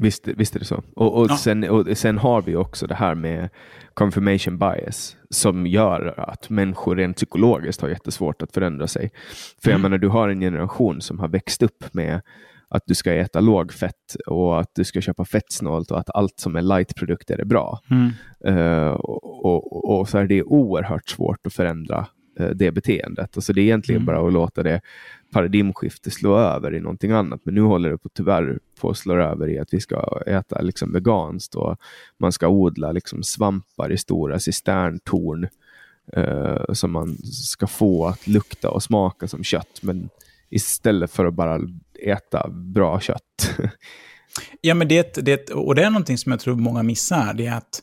Visst, 0.00 0.28
visst 0.28 0.54
är 0.56 0.58
det 0.58 0.64
så. 0.64 0.82
Och, 0.96 1.18
och, 1.18 1.26
Ja. 1.30 1.36
sen, 1.36 1.64
och 1.70 1.86
sen 1.98 2.18
har 2.18 2.42
vi 2.42 2.56
också 2.56 2.86
det 2.86 2.94
här 2.94 3.14
med 3.14 3.48
confirmation 3.94 4.58
bias 4.58 5.16
som 5.30 5.66
gör 5.66 6.14
att 6.30 6.50
människor 6.50 6.96
rent 6.96 7.16
psykologiskt 7.16 7.80
har 7.80 7.88
jättesvårt 7.88 8.42
att 8.42 8.52
förändra 8.54 8.86
sig. 8.86 9.10
För 9.62 9.70
jag 9.70 9.78
Mm. 9.78 9.82
menar, 9.82 9.98
du 9.98 10.08
har 10.08 10.28
en 10.28 10.40
generation 10.40 11.00
som 11.00 11.18
har 11.18 11.28
växt 11.28 11.62
upp 11.62 11.94
med 11.94 12.20
att 12.68 12.82
du 12.86 12.94
ska 12.94 13.12
äta 13.14 13.40
lågfett 13.40 14.14
och 14.26 14.60
att 14.60 14.70
du 14.74 14.84
ska 14.84 15.00
köpa 15.00 15.24
fettsnålt 15.24 15.90
och 15.90 15.98
att 15.98 16.10
allt 16.14 16.40
som 16.40 16.56
är 16.56 16.62
lightprodukter 16.62 17.38
är 17.40 17.44
bra. 17.44 17.80
Mm. 17.90 18.10
Eh, 18.58 18.88
och, 18.90 19.44
och, 19.44 19.98
och 20.00 20.08
så 20.08 20.18
är 20.18 20.26
det 20.26 20.42
oerhört 20.42 21.08
svårt 21.08 21.46
att 21.46 21.52
förändra 21.54 22.06
det 22.48 22.70
beteendet. 22.70 23.36
Alltså 23.36 23.52
det 23.52 23.60
är 23.60 23.62
egentligen 23.62 24.02
Mm. 24.02 24.06
bara 24.06 24.26
att 24.26 24.32
låta 24.32 24.62
det 24.62 24.80
paradigmskifte 25.32 26.10
slå 26.10 26.38
över 26.38 26.74
i 26.74 26.80
någonting 26.80 27.10
annat. 27.12 27.40
Men 27.44 27.54
nu 27.54 27.60
håller 27.60 27.90
det 27.90 27.98
på, 27.98 28.08
tyvärr 28.08 28.58
på 28.80 28.90
att 28.90 28.98
slå 28.98 29.14
över 29.14 29.48
i 29.48 29.58
att 29.58 29.74
vi 29.74 29.80
ska 29.80 30.22
äta 30.26 30.60
liksom 30.60 30.92
veganskt 30.92 31.54
och 31.54 31.76
man 32.18 32.32
ska 32.32 32.48
odla 32.48 32.92
liksom 32.92 33.22
svampar 33.22 33.92
i 33.92 33.96
stora 33.96 34.38
cisterntorn 34.38 35.48
eh, 36.12 36.72
som 36.72 36.92
man 36.92 37.16
ska 37.22 37.66
få 37.66 38.06
att 38.06 38.26
lukta 38.26 38.70
och 38.70 38.82
smaka 38.82 39.28
som 39.28 39.44
kött. 39.44 39.78
Men 39.82 40.08
istället 40.50 41.10
för 41.10 41.24
att 41.26 41.34
bara 41.34 41.60
äta 42.02 42.48
bra 42.48 43.00
kött. 43.00 43.54
Ja, 44.60 44.74
men 44.74 44.88
det, 44.88 45.14
det, 45.24 45.50
och 45.50 45.74
det 45.74 45.82
är 45.84 45.90
någonting 45.90 46.18
som 46.18 46.32
jag 46.32 46.40
tror 46.40 46.54
många 46.54 46.82
missar, 46.82 47.34
det 47.34 47.46
är 47.46 47.56
att 47.56 47.82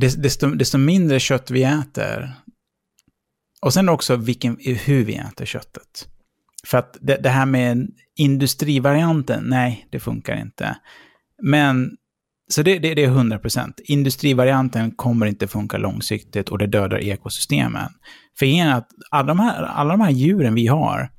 desto, 0.00 0.50
desto 0.50 0.78
mindre 0.78 1.20
kött 1.20 1.50
vi 1.50 1.62
äter, 1.62 2.34
och 3.62 3.74
sen 3.74 3.88
också 3.88 4.16
vilken, 4.16 4.56
hur 4.60 5.04
vi 5.04 5.16
äter 5.16 5.44
köttet. 5.44 6.08
För 6.66 6.78
att 6.78 6.96
det, 7.00 7.16
det 7.16 7.28
här 7.28 7.46
med 7.46 7.90
industrivarianten, 8.16 9.44
nej, 9.46 9.88
det 9.90 10.00
funkar 10.00 10.40
inte. 10.40 10.76
Men, 11.42 11.96
så 12.50 12.62
det, 12.62 12.78
det, 12.78 12.94
det 12.94 13.04
är 13.04 13.10
100%. 13.10 13.72
Industrivarianten 13.84 14.90
kommer 14.90 15.26
inte 15.26 15.48
funka 15.48 15.78
långsiktigt 15.78 16.48
och 16.48 16.58
det 16.58 16.66
dödar 16.66 16.98
ekosystemen. 16.98 17.92
För 18.38 18.46
igen, 18.46 18.68
att 18.68 18.88
alla 19.10 19.26
de, 19.26 19.40
här, 19.40 19.62
alla 19.62 19.90
de 19.90 20.00
här 20.00 20.10
djuren 20.10 20.54
vi 20.54 20.66
har, 20.66 21.10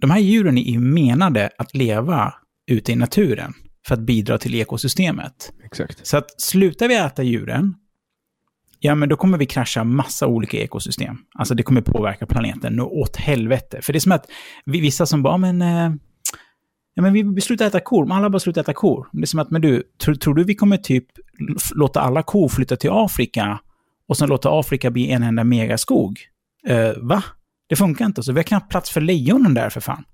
de 0.00 0.10
här 0.10 0.18
djuren 0.18 0.58
är 0.58 0.70
ju 0.70 0.78
menade 0.78 1.50
att 1.58 1.74
leva 1.74 2.34
ute 2.70 2.92
i 2.92 2.96
naturen 2.96 3.54
för 3.86 3.94
att 3.94 4.00
bidra 4.00 4.38
till 4.38 4.54
ekosystemet. 4.54 5.52
Exakt. 5.64 6.06
Så 6.06 6.16
att 6.16 6.40
slutar 6.40 6.88
vi 6.88 6.96
äta 6.96 7.22
djuren, 7.22 7.74
ja 8.80 8.94
men 8.94 9.08
då 9.08 9.16
kommer 9.16 9.38
vi 9.38 9.46
krascha 9.46 9.84
massa 9.84 10.26
olika 10.26 10.56
ekosystem. 10.56 11.16
Alltså 11.38 11.54
det 11.54 11.62
kommer 11.62 11.80
påverka 11.80 12.26
planeten 12.26 12.80
och 12.80 12.98
åt 12.98 13.16
helvete. 13.16 13.78
För 13.82 13.92
det 13.92 13.96
är 13.96 14.00
som 14.00 14.12
att 14.12 14.26
vi, 14.64 14.80
vissa 14.80 15.06
som 15.06 15.22
bara, 15.22 15.34
"Ja, 15.34 15.38
men, 15.38 15.62
eh, 15.62 15.92
ja, 16.94 17.02
men 17.02 17.12
vi, 17.12 17.22
vi 17.22 17.40
slutar 17.40 17.66
äta 17.66 17.80
kor, 17.80 18.06
men 18.06 18.16
alla 18.16 18.30
bara 18.30 18.40
slutar 18.40 18.60
äta 18.60 18.72
kor. 18.72 19.08
Det 19.12 19.22
är 19.22 19.26
som 19.26 19.40
att, 19.40 19.50
men 19.50 19.62
du, 19.62 19.82
tror, 20.04 20.14
tror 20.14 20.34
du 20.34 20.44
vi 20.44 20.54
kommer 20.54 20.76
typ 20.76 21.06
låta 21.74 22.00
alla 22.00 22.22
kor 22.22 22.48
flytta 22.48 22.76
till 22.76 22.90
Afrika 22.92 23.60
och 24.08 24.16
sen 24.16 24.28
låta 24.28 24.60
Afrika 24.60 24.90
bli 24.90 25.10
en 25.10 25.22
enda 25.22 25.44
megaskog? 25.44 26.18
Eh, 26.66 26.92
va? 27.02 27.22
Det 27.68 27.76
funkar 27.76 28.06
inte 28.06 28.22
så. 28.22 28.32
Vi 28.32 28.38
har 28.38 28.44
knappt 28.44 28.70
plats 28.70 28.90
för 28.90 29.00
lejonen 29.00 29.54
där 29.54 29.70
för 29.70 29.80
fan. 29.80 30.04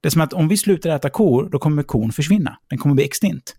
Det 0.00 0.08
är 0.08 0.10
som 0.10 0.20
att 0.20 0.32
om 0.32 0.48
vi 0.48 0.56
slutar 0.56 0.90
äta 0.90 1.10
kor, 1.10 1.48
då 1.52 1.58
kommer 1.58 1.82
kon 1.82 2.12
försvinna. 2.12 2.56
Den 2.70 2.78
kommer 2.78 2.94
bli 2.94 3.04
extinkt. 3.04 3.56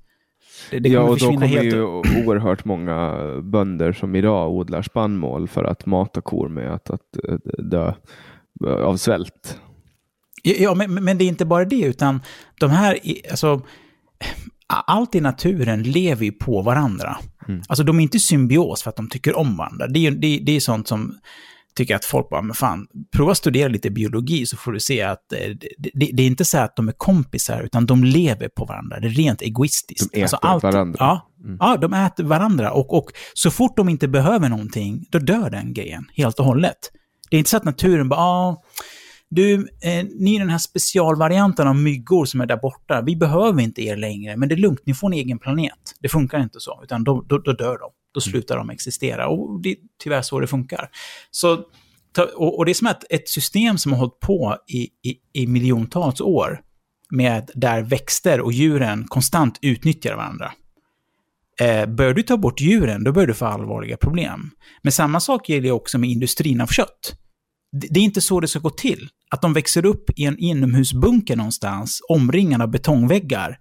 Det, 0.72 0.80
det 0.80 0.89
ja, 0.89 1.02
och 1.02 1.20
då 1.20 1.26
kommer 1.26 1.48
helt. 1.48 1.76
ju 1.76 1.84
oerhört 1.84 2.66
många 2.66 3.18
bönder 3.42 3.94
som 3.94 4.16
idag 4.16 4.52
odlar 4.52 4.82
spannmål 4.82 5.48
för 5.48 5.64
att 5.64 5.86
mata 5.86 6.22
kor 6.22 6.50
med 6.50 6.74
att, 6.74 6.89
att 6.89 7.18
eh, 7.30 7.36
dö 7.58 7.94
av 8.66 8.98
svält. 8.98 9.60
Ja, 10.44 10.76
men, 10.76 10.94
men 11.04 11.18
det 11.18 11.24
är 11.24 11.28
inte 11.28 11.46
bara 11.46 11.66
det, 11.66 11.82
utan 11.82 12.22
de 12.60 12.70
här, 12.70 13.00
alltså, 13.32 13.62
allt 14.68 15.16
i 15.16 15.22
naturen 15.22 15.84
lever 15.84 16.26
ju 16.26 16.32
på 16.32 16.62
varandra. 16.62 17.18
Mm. 17.48 17.62
Alltså 17.70 17.84
de 17.84 18.00
är 18.00 18.04
inte 18.04 18.20
symbios 18.20 18.84
för 18.84 18.89
att 18.89 18.96
de 18.96 19.10
tycker 19.10 19.38
om 19.38 19.58
varandra. 19.58 19.88
Det 19.88 20.08
är, 20.08 20.12
det, 20.12 20.39
det 20.44 20.56
är 20.56 20.60
sånt 20.60 20.88
som 20.88 21.16
tycker 21.76 21.95
att 21.95 22.05
folk 22.05 22.30
bara, 22.30 22.41
men 22.41 22.53
fan, 22.55 22.88
prova 23.15 23.36
studera 23.36 23.67
lite 23.67 23.89
biologi 23.89 24.45
så 24.45 24.57
får 24.57 24.72
du 24.72 24.80
se 24.80 25.01
att 25.01 25.34
eh, 25.34 25.39
det, 25.78 25.89
det, 25.93 26.09
det 26.13 26.24
är 26.24 26.28
inte 26.28 26.45
så 26.45 26.57
att 26.57 26.76
de 26.76 26.88
är 26.88 26.93
kompisar, 26.97 27.61
utan 27.63 27.86
de 27.86 28.03
lever 28.03 28.47
på 28.47 28.65
varandra. 28.65 28.99
Det 28.99 29.07
är 29.07 29.11
rent 29.11 29.41
egoistiskt. 29.41 30.13
De 30.13 30.22
äter 30.24 30.59
varandra. 30.61 30.97
Ja, 30.99 31.28
Mm. 31.43 31.57
ja, 31.59 31.78
de 31.78 31.93
äter 31.93 32.24
varandra. 32.24 32.72
Och, 32.72 32.93
och 32.97 33.11
så 33.34 33.51
fort 33.51 33.78
de 33.78 33.89
inte 33.89 34.07
behöver 34.07 34.49
någonting, 34.49 35.05
då 35.09 35.19
dör 35.19 35.49
den 35.49 35.74
grejen 35.74 36.05
helt 36.15 36.39
och 36.39 36.45
hållet. 36.45 36.78
Det 37.30 37.36
är 37.36 37.38
inte 37.38 37.49
så 37.49 37.57
att 37.57 37.63
naturen 37.65 38.09
bara, 38.09 38.19
ah, 38.19 38.61
du, 39.30 39.53
eh, 39.55 40.05
ni 40.19 40.36
är 40.36 40.39
den 40.39 40.49
här 40.49 40.57
specialvarianten 40.57 41.67
av 41.67 41.76
myggor 41.76 42.26
som 42.26 42.41
är 42.41 42.45
där 42.45 42.57
borta. 42.57 43.01
Vi 43.01 43.15
behöver 43.15 43.61
inte 43.61 43.82
er 43.82 43.97
längre, 43.97 44.38
men 44.38 44.49
det 44.49 44.55
är 44.55 44.57
lugnt, 44.57 44.80
ni 44.86 44.93
får 44.93 45.07
en 45.07 45.13
egen 45.13 45.39
planet. 45.39 45.95
Det 45.99 46.09
funkar 46.09 46.39
inte 46.39 46.59
så, 46.59 46.80
utan 46.84 47.03
då, 47.03 47.26
då, 47.28 47.38
då 47.38 47.53
dör 47.53 47.78
de. 47.78 47.89
Då 48.14 48.22
slutar 48.22 48.57
de 48.57 48.70
existera. 48.70 49.28
Och 49.28 49.62
det 49.62 49.70
är 49.70 49.78
tyvärr 50.03 50.22
så 50.22 50.39
det 50.39 50.47
funkar. 50.47 50.89
Så, 51.32 51.66
och, 52.36 52.57
och 52.57 52.66
det 52.66 52.72
är 52.72 52.74
som 52.74 52.88
att 52.88 53.03
ett 53.09 53.30
system 53.30 53.78
som 53.78 53.91
har 53.91 53.99
hållit 53.99 54.20
på 54.20 54.57
i, 54.68 54.82
i, 54.82 55.18
i 55.34 55.47
miljontals 55.47 56.22
år, 56.22 56.62
med 57.12 57.51
där 57.55 57.82
växter 57.82 58.41
och 58.41 58.53
djuren 58.53 59.05
konstant 59.07 59.59
utnyttjar 59.62 60.16
varandra. 60.16 60.51
Eh, 61.59 61.86
börjar 61.86 62.14
du 62.14 62.24
ta 62.24 62.38
bort 62.38 62.62
djuren, 62.62 63.03
då 63.03 63.12
börjar 63.12 63.28
du 63.28 63.34
få 63.34 63.45
allvarliga 63.45 63.97
problem. 63.97 64.51
Men 64.82 64.91
samma 64.91 65.20
sak 65.20 65.49
gäller 65.49 65.72
också 65.72 65.97
med 65.97 66.09
industrin 66.09 66.62
av 66.62 66.68
kött. 66.68 67.16
Det 67.72 67.99
är 67.99 68.03
inte 68.03 68.22
så 68.22 68.39
det 68.39 68.47
ska 68.47 68.59
gå 68.59 68.70
till. 68.70 69.09
Att 69.30 69.41
de 69.41 69.53
växer 69.53 69.86
upp 69.86 70.09
i 70.16 70.26
en 70.26 70.38
inomhusbunker 70.38 71.36
någonstans, 71.36 72.01
omringade 72.09 72.64
av 72.64 72.72
betongväggar. 72.72 73.59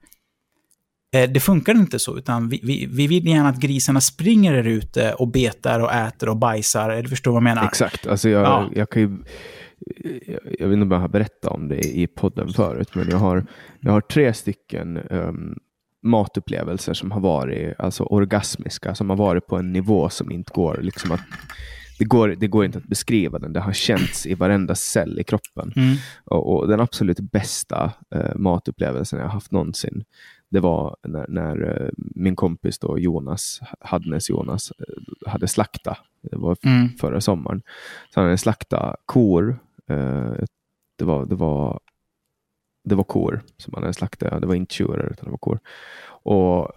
Eh, 1.12 1.30
det 1.30 1.40
funkar 1.40 1.74
inte 1.74 1.98
så, 1.98 2.18
utan 2.18 2.48
vi, 2.48 2.60
vi, 2.62 2.86
vi 2.86 3.06
vill 3.06 3.26
gärna 3.26 3.48
att 3.48 3.60
grisarna 3.60 4.00
springer 4.00 4.52
där 4.52 4.66
ute 4.66 5.12
och 5.12 5.28
betar 5.28 5.80
och 5.80 5.92
äter 5.92 6.28
och 6.28 6.36
bajsar. 6.36 6.90
Eller 6.90 7.08
förstår 7.08 7.30
vad 7.30 7.36
jag 7.36 7.42
menar? 7.44 7.64
Exakt. 7.64 8.06
Alltså 8.06 8.28
jag, 8.28 8.42
Ja. 8.42 8.70
jag 8.74 8.90
kan 8.90 9.02
ju... 9.02 9.18
Jag, 10.26 10.40
jag 10.58 10.68
vet 10.68 10.74
inte 10.74 10.82
om 10.82 10.90
jag 10.90 10.98
har 10.98 11.08
berättat 11.08 11.52
om 11.52 11.68
det 11.68 11.78
i 11.80 12.06
podden 12.06 12.48
förut, 12.52 12.94
men 12.94 13.10
jag 13.10 13.18
har, 13.18 13.46
jag 13.80 13.92
har 13.92 14.00
tre 14.00 14.34
stycken 14.34 14.96
um, 15.10 15.58
matupplevelser 16.02 16.94
som 16.94 17.10
har 17.10 17.20
varit 17.20 17.74
alltså 17.80 18.04
orgasmiska, 18.04 18.94
som 18.94 19.10
har 19.10 19.16
varit 19.16 19.46
på 19.46 19.56
en 19.56 19.72
nivå 19.72 20.08
som 20.08 20.30
inte 20.30 20.52
går 20.54 20.78
liksom 20.82 21.12
att 21.12 21.20
det 21.98 22.04
går, 22.04 22.28
det 22.28 22.46
går 22.46 22.64
inte 22.64 22.78
att 22.78 22.84
beskriva 22.88 23.38
den. 23.38 23.52
Det 23.52 23.60
har 23.60 23.72
känts 23.72 24.26
i 24.26 24.34
varenda 24.34 24.74
cell 24.74 25.18
i 25.18 25.24
kroppen. 25.24 25.72
Mm. 25.76 25.96
Och, 26.24 26.54
och 26.54 26.68
den 26.68 26.80
absolut 26.80 27.20
bästa 27.20 27.92
eh, 28.14 28.36
matupplevelsen 28.36 29.18
jag 29.18 29.28
haft 29.28 29.52
någonsin, 29.52 30.04
det 30.50 30.60
var 30.60 30.96
när, 31.02 31.26
när 31.28 31.82
eh, 31.82 31.88
min 31.96 32.36
kompis 32.36 32.78
då, 32.78 32.98
Jonas, 32.98 33.60
Hadnes 33.80 34.30
Jonas, 34.30 34.72
eh, 34.78 35.30
hade 35.30 35.48
slakta. 35.48 35.98
Det 36.22 36.36
var 36.36 36.56
Mm. 36.64 36.88
förra 36.88 37.20
sommaren. 37.20 37.62
Så 38.14 38.20
han 38.20 38.24
hade 38.24 38.38
slaktat 38.38 38.96
kor. 39.06 39.58
Eh, 39.88 40.32
det, 40.98 41.04
var, 41.04 41.26
det, 41.26 41.34
var, 41.34 41.80
det 42.84 42.94
var 42.94 43.04
kor 43.04 43.40
som 43.56 43.74
han 43.74 43.82
hade 43.82 43.92
slaktat. 43.94 44.40
Det 44.40 44.46
var 44.46 44.54
inte 44.54 44.74
tjurar 44.74 45.10
utan 45.12 45.24
det 45.24 45.30
var 45.30 45.38
kor. 45.38 45.58
Och, 46.22 46.70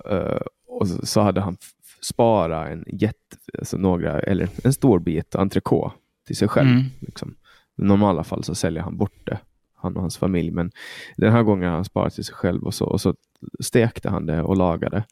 och 0.67 0.87
så, 0.87 1.21
hade 1.21 1.41
han 1.41 1.57
sparat 2.01 2.67
en 2.69 2.85
jätte, 2.87 3.37
alltså 3.59 3.77
några, 3.77 4.19
eller 4.19 4.49
en 4.63 4.73
stor 4.73 4.99
bit 4.99 5.35
entrecote 5.35 5.95
till 6.27 6.35
sig 6.35 6.47
själv. 6.47 6.69
Mm. 6.69 6.83
Liksom. 6.99 7.35
I 7.77 7.81
normala 7.83 8.23
fall 8.23 8.43
så 8.43 8.55
säljer 8.55 8.83
han 8.83 8.97
bort 8.97 9.21
det, 9.25 9.39
han 9.83 9.95
och 9.95 10.01
hans 10.01 10.17
familj. 10.17 10.51
Men 10.51 10.71
den 11.17 11.31
här 11.31 11.43
gången 11.43 11.69
har 11.69 11.75
han 11.75 11.85
sparat 11.85 12.13
till 12.13 12.23
sig 12.23 12.35
själv 12.35 12.63
och 12.63 12.73
så, 12.73 12.85
och 12.85 13.01
så 13.01 13.15
stekte 13.59 14.09
han 14.09 14.25
det 14.25 14.41
och 14.41 14.57
lagade. 14.57 15.03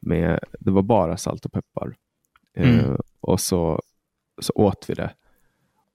Med, 0.00 0.38
det 0.60 0.70
var 0.70 0.82
bara 0.82 1.16
salt 1.16 1.44
och 1.44 1.52
peppar. 1.52 1.94
Mm. 2.56 2.78
Eh, 2.78 2.96
och 3.20 3.40
så, 3.40 3.82
så 4.40 4.52
åt 4.56 4.84
vi 4.88 4.94
det. 4.94 5.10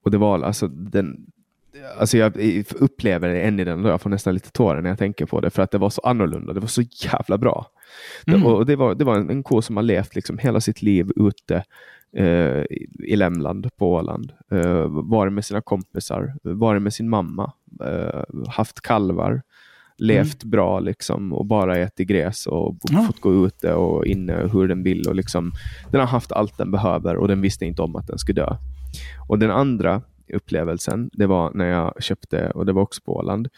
Och 0.04 0.10
det 0.10 0.18
var 0.18 0.42
alltså 0.42 0.68
den, 0.68 1.26
Alltså 1.98 2.18
jag 2.18 2.36
upplever 2.74 3.28
det 3.28 3.40
än 3.40 3.60
i 3.60 3.64
den, 3.64 3.84
jag 3.84 4.00
får 4.00 4.10
nästan 4.10 4.34
lite 4.34 4.50
tårar 4.50 4.80
när 4.80 4.88
jag 4.88 4.98
tänker 4.98 5.26
på 5.26 5.40
det, 5.40 5.50
för 5.50 5.62
att 5.62 5.70
det 5.70 5.78
var 5.78 5.90
så 5.90 6.00
annorlunda. 6.00 6.52
Det 6.52 6.60
var 6.60 6.68
så 6.68 6.82
jävla 6.82 7.38
bra. 7.38 7.66
Mm. 8.26 8.40
Det, 8.40 8.46
och 8.46 8.66
det, 8.66 8.76
var, 8.76 8.94
det 8.94 9.04
var 9.04 9.16
en, 9.16 9.30
en 9.30 9.42
ko 9.42 9.62
som 9.62 9.76
har 9.76 9.82
levt 9.82 10.14
liksom 10.14 10.38
hela 10.38 10.60
sitt 10.60 10.82
liv 10.82 11.10
ute 11.16 11.64
eh, 12.16 12.62
i 13.04 13.16
Lämland 13.16 13.68
på 13.76 13.92
Åland. 13.92 14.32
Eh, 14.50 14.86
varit 14.88 15.32
med 15.32 15.44
sina 15.44 15.60
kompisar, 15.60 16.34
varit 16.42 16.82
med 16.82 16.92
sin 16.92 17.08
mamma, 17.08 17.52
eh, 17.84 18.22
haft 18.48 18.80
kalvar, 18.80 19.42
levt 19.98 20.44
bra 20.44 20.80
liksom 20.80 21.32
och 21.32 21.46
bara 21.46 21.76
ätit 21.76 22.08
gräs 22.08 22.46
och 22.46 22.76
Ja. 22.90 23.02
fått 23.06 23.20
gå 23.20 23.46
ute 23.46 23.74
och 23.74 24.06
inne 24.06 24.48
hur 24.52 24.68
den 24.68 24.82
vill. 24.82 25.08
Och 25.08 25.14
liksom, 25.14 25.52
den 25.90 26.00
har 26.00 26.08
haft 26.08 26.32
allt 26.32 26.58
den 26.58 26.70
behöver 26.70 27.16
och 27.16 27.28
den 27.28 27.40
visste 27.40 27.66
inte 27.66 27.82
om 27.82 27.96
att 27.96 28.06
den 28.06 28.18
skulle 28.18 28.40
dö. 28.42 28.56
Och 29.28 29.38
den 29.38 29.50
andra 29.50 30.02
upplevelsen, 30.34 31.10
det 31.12 31.26
var 31.26 31.50
när 31.54 31.66
jag 31.66 32.02
köpte, 32.02 32.50
och 32.50 32.66
det 32.66 32.72
var 32.72 32.82
också 32.82 33.00
på 33.04 33.16
Åland, 33.16 33.48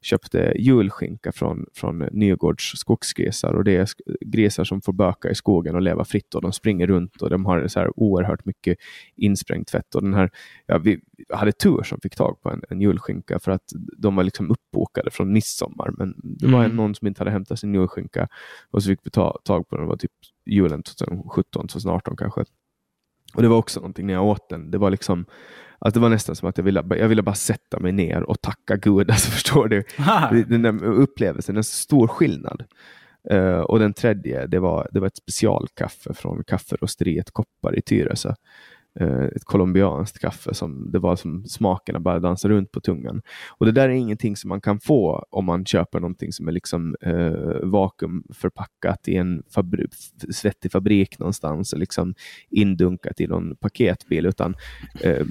köpte 0.00 0.52
julskinka 0.58 1.32
från, 1.32 1.66
från 1.74 1.98
Nygårds 1.98 2.72
skogsgrisar 2.78 3.52
och 3.52 3.64
det 3.64 3.76
är 3.76 3.88
grisar 4.26 4.64
som 4.64 4.82
får 4.82 4.92
böka 4.92 5.30
i 5.30 5.34
skogen 5.34 5.74
och 5.74 5.82
leva 5.82 6.04
fritt 6.04 6.34
och 6.34 6.42
de 6.42 6.52
springer 6.52 6.86
runt 6.86 7.22
och 7.22 7.30
de 7.30 7.46
har 7.46 7.68
så 7.68 7.80
här 7.80 8.00
oerhört 8.00 8.44
mycket 8.44 8.78
insprängt 9.16 9.70
fett. 9.70 9.94
Och 9.94 10.02
den 10.02 10.14
här, 10.14 10.30
ja, 10.66 10.78
vi 10.78 11.00
hade 11.34 11.52
tur 11.52 11.82
som 11.82 12.00
fick 12.00 12.16
tag 12.16 12.42
på 12.42 12.50
en, 12.50 12.62
en 12.70 12.80
julskinka 12.80 13.38
för 13.38 13.52
att 13.52 13.64
de 13.98 14.16
var 14.16 14.24
liksom 14.24 14.50
uppbokade 14.50 15.10
från 15.10 15.32
midsommar 15.32 15.90
men 15.98 16.14
det 16.22 16.46
var 16.46 16.64
Mm. 16.64 16.76
någon 16.76 16.94
som 16.94 17.08
inte 17.08 17.20
hade 17.20 17.30
hämtat 17.30 17.58
sin 17.60 17.74
julskinka 17.74 18.28
och 18.70 18.82
så 18.82 18.86
fick 18.88 19.00
vi 19.02 19.10
ta 19.10 19.38
tag 19.44 19.68
på 19.68 19.76
den. 19.76 19.84
Det 19.84 19.88
var 19.88 19.96
typ 19.96 20.12
julen 20.46 20.82
2017, 20.82 21.68
2018 21.68 22.16
kanske. 22.16 22.44
Och 23.34 23.42
det 23.42 23.48
var 23.48 23.56
också 23.56 23.80
någonting 23.80 24.06
när 24.06 24.14
jag 24.14 24.24
åt 24.24 24.48
den. 24.48 24.70
Det 24.70 24.78
var 24.78 24.90
liksom 24.90 25.26
att 25.78 25.94
det 25.94 26.00
var 26.00 26.08
nästan 26.08 26.36
som 26.36 26.48
att 26.48 26.58
jag 26.58 26.64
ville, 26.64 26.84
jag 26.90 27.08
ville 27.08 27.22
bara 27.22 27.34
sätta 27.34 27.80
mig 27.80 27.92
ner 27.92 28.22
och 28.22 28.40
tacka 28.40 28.76
Gud. 28.76 29.10
Alltså, 29.10 29.30
förstår 29.30 29.68
du? 29.68 29.84
Det- 30.32 30.44
Den 30.44 30.62
där 30.62 30.84
upplevelsen, 30.84 31.56
en 31.56 31.64
stor 31.64 32.06
skillnad. 32.08 32.64
Eh, 33.30 33.60
och 33.60 33.78
den 33.78 33.92
tredje, 33.94 34.46
det 34.46 34.58
var, 34.58 34.88
det 34.92 35.00
var 35.00 35.06
ett 35.06 35.16
specialkaffe 35.16 36.14
från 36.14 36.44
kafferosteriet 36.44 37.30
Koppar 37.30 37.78
i 37.78 37.82
Tyresö. 37.82 38.34
Eh, 39.00 39.24
ett 39.24 39.44
colombianskt 39.44 40.18
kaffe 40.18 40.54
som 40.54 40.90
det 40.92 40.98
var 40.98 41.16
som 41.16 41.44
smakerna 41.44 42.00
bara 42.00 42.18
dansade 42.20 42.54
runt 42.54 42.72
på 42.72 42.80
tungan. 42.80 43.22
Och 43.48 43.66
det 43.66 43.72
där 43.72 43.88
är 43.88 43.92
ingenting 43.92 44.36
som 44.36 44.48
man 44.48 44.60
kan 44.60 44.80
få 44.80 45.26
om 45.30 45.44
man 45.44 45.64
köper 45.64 46.00
någonting 46.00 46.32
som 46.32 46.48
är 46.48 46.52
liksom 46.52 46.96
eh, 47.00 47.32
vakuumförpackat 47.62 49.08
i 49.08 49.16
en 49.16 49.42
fabri 49.50 49.86
svettig 50.30 50.72
fabrik 50.72 51.18
någonstans 51.18 51.72
och 51.72 51.78
liksom 51.78 52.14
indunkat 52.50 53.20
i 53.20 53.26
någon 53.26 53.56
paketbil. 53.56 54.26
Utan 54.26 54.54
eh, 55.02 55.26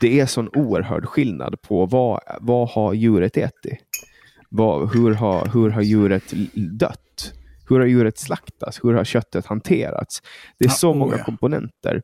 det, 0.00 0.20
är 0.20 0.26
sån 0.26 0.48
oerhörd 0.48 1.04
skillnad 1.04 1.62
på 1.62 1.86
vad, 1.86 2.20
vad 2.40 2.68
har 2.68 2.94
djuret 2.94 3.36
ätit? 3.36 3.80
Vad, 4.48 4.94
hur, 4.94 5.14
har, 5.14 5.50
hur 5.52 5.70
har 5.70 5.82
djuret 5.82 6.32
dött? 6.54 7.34
Hur 7.68 7.78
har 7.80 7.86
djuret 7.86 8.18
slaktats? 8.18 8.84
Hur 8.84 8.94
har 8.94 9.04
köttet 9.04 9.46
hanterats? 9.46 10.22
Det 10.58 10.64
är 10.64 10.68
Ja, 10.68 10.74
så 10.74 10.90
oh 10.90 10.96
många 10.96 11.18
ja. 11.18 11.24
komponenter 11.24 12.02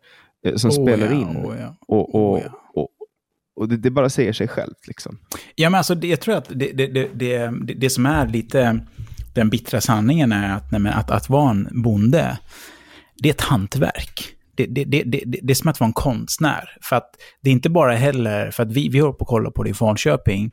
som 0.57 0.71
Oh 0.71 0.85
spelar 0.85 1.07
ja, 1.07 1.13
in. 1.13 1.37
oh 1.37 1.57
ja. 1.61 1.77
Och, 1.89 2.15
och, 2.15 2.33
Oh 2.35 2.41
ja. 2.45 2.51
och, 2.75 2.89
och 3.57 3.69
det, 3.69 3.77
det 3.77 3.91
bara 3.91 4.11
säger 4.11 4.33
sig 4.33 4.49
självt. 4.49 4.87
Liksom. 4.87 5.19
Ja, 5.55 5.71
men 5.71 5.79
alltså 5.79 5.95
det, 5.95 6.07
jag 6.07 6.21
tror 6.21 6.35
att 6.35 6.49
det, 6.49 6.73
det, 6.73 6.87
det, 7.15 7.51
det, 7.75 7.91
som 7.91 8.07
är 8.07 8.29
lite 8.29 8.81
den 9.35 9.51
bittra 9.51 9.81
sanningen 9.81 10.33
är 10.33 10.57
att, 10.57 10.71
nej, 10.71 10.93
att, 10.93 11.11
att 11.11 11.29
vara 11.29 11.51
en 11.51 11.83
bonde, 11.83 12.39
det 13.17 13.29
är 13.29 13.33
ett 13.33 13.41
hantverk. 13.41 14.31
Det, 14.57 14.67
det, 14.67 14.85
det, 14.85 15.03
det, 15.03 15.23
det, 15.27 15.39
det 15.43 15.53
är 15.53 15.55
som 15.55 15.71
att 15.71 15.81
vara 15.81 15.89
en 15.89 15.93
konstnär. 15.93 16.77
För 16.83 16.97
att 16.97 17.11
det 17.43 17.51
är 17.51 17.53
inte 17.53 17.71
bara 17.71 17.95
heller, 17.95 18.51
för 18.51 18.63
att 18.63 18.73
vi, 18.73 18.89
vi 18.89 18.99
håller 18.99 19.13
på 19.13 19.25
att 19.25 19.29
kolla 19.29 19.51
på 19.51 19.63
det 19.63 19.71
i 19.71 19.75
Falköping, 19.75 20.51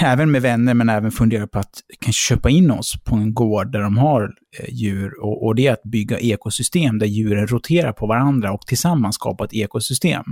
även 0.00 0.30
med 0.30 0.42
vänner, 0.42 0.74
men 0.74 0.88
även 0.88 1.10
fundera 1.10 1.46
på 1.46 1.58
att 1.58 1.80
kanske 2.00 2.34
köpa 2.34 2.50
in 2.50 2.70
oss 2.70 2.94
på 3.04 3.16
en 3.16 3.34
gård 3.34 3.72
där 3.72 3.80
de 3.80 3.98
har 3.98 4.22
eh, 4.58 4.74
djur. 4.74 5.24
Och, 5.24 5.46
och 5.46 5.54
det 5.54 5.66
är 5.66 5.72
att 5.72 5.82
bygga 5.82 6.18
ekosystem 6.18 6.98
där 6.98 7.06
djuren 7.06 7.46
roterar 7.46 7.92
på 7.92 8.06
varandra 8.06 8.52
och 8.52 8.66
tillsammans 8.66 9.14
skapa 9.14 9.44
ett 9.44 9.54
ekosystem. 9.54 10.24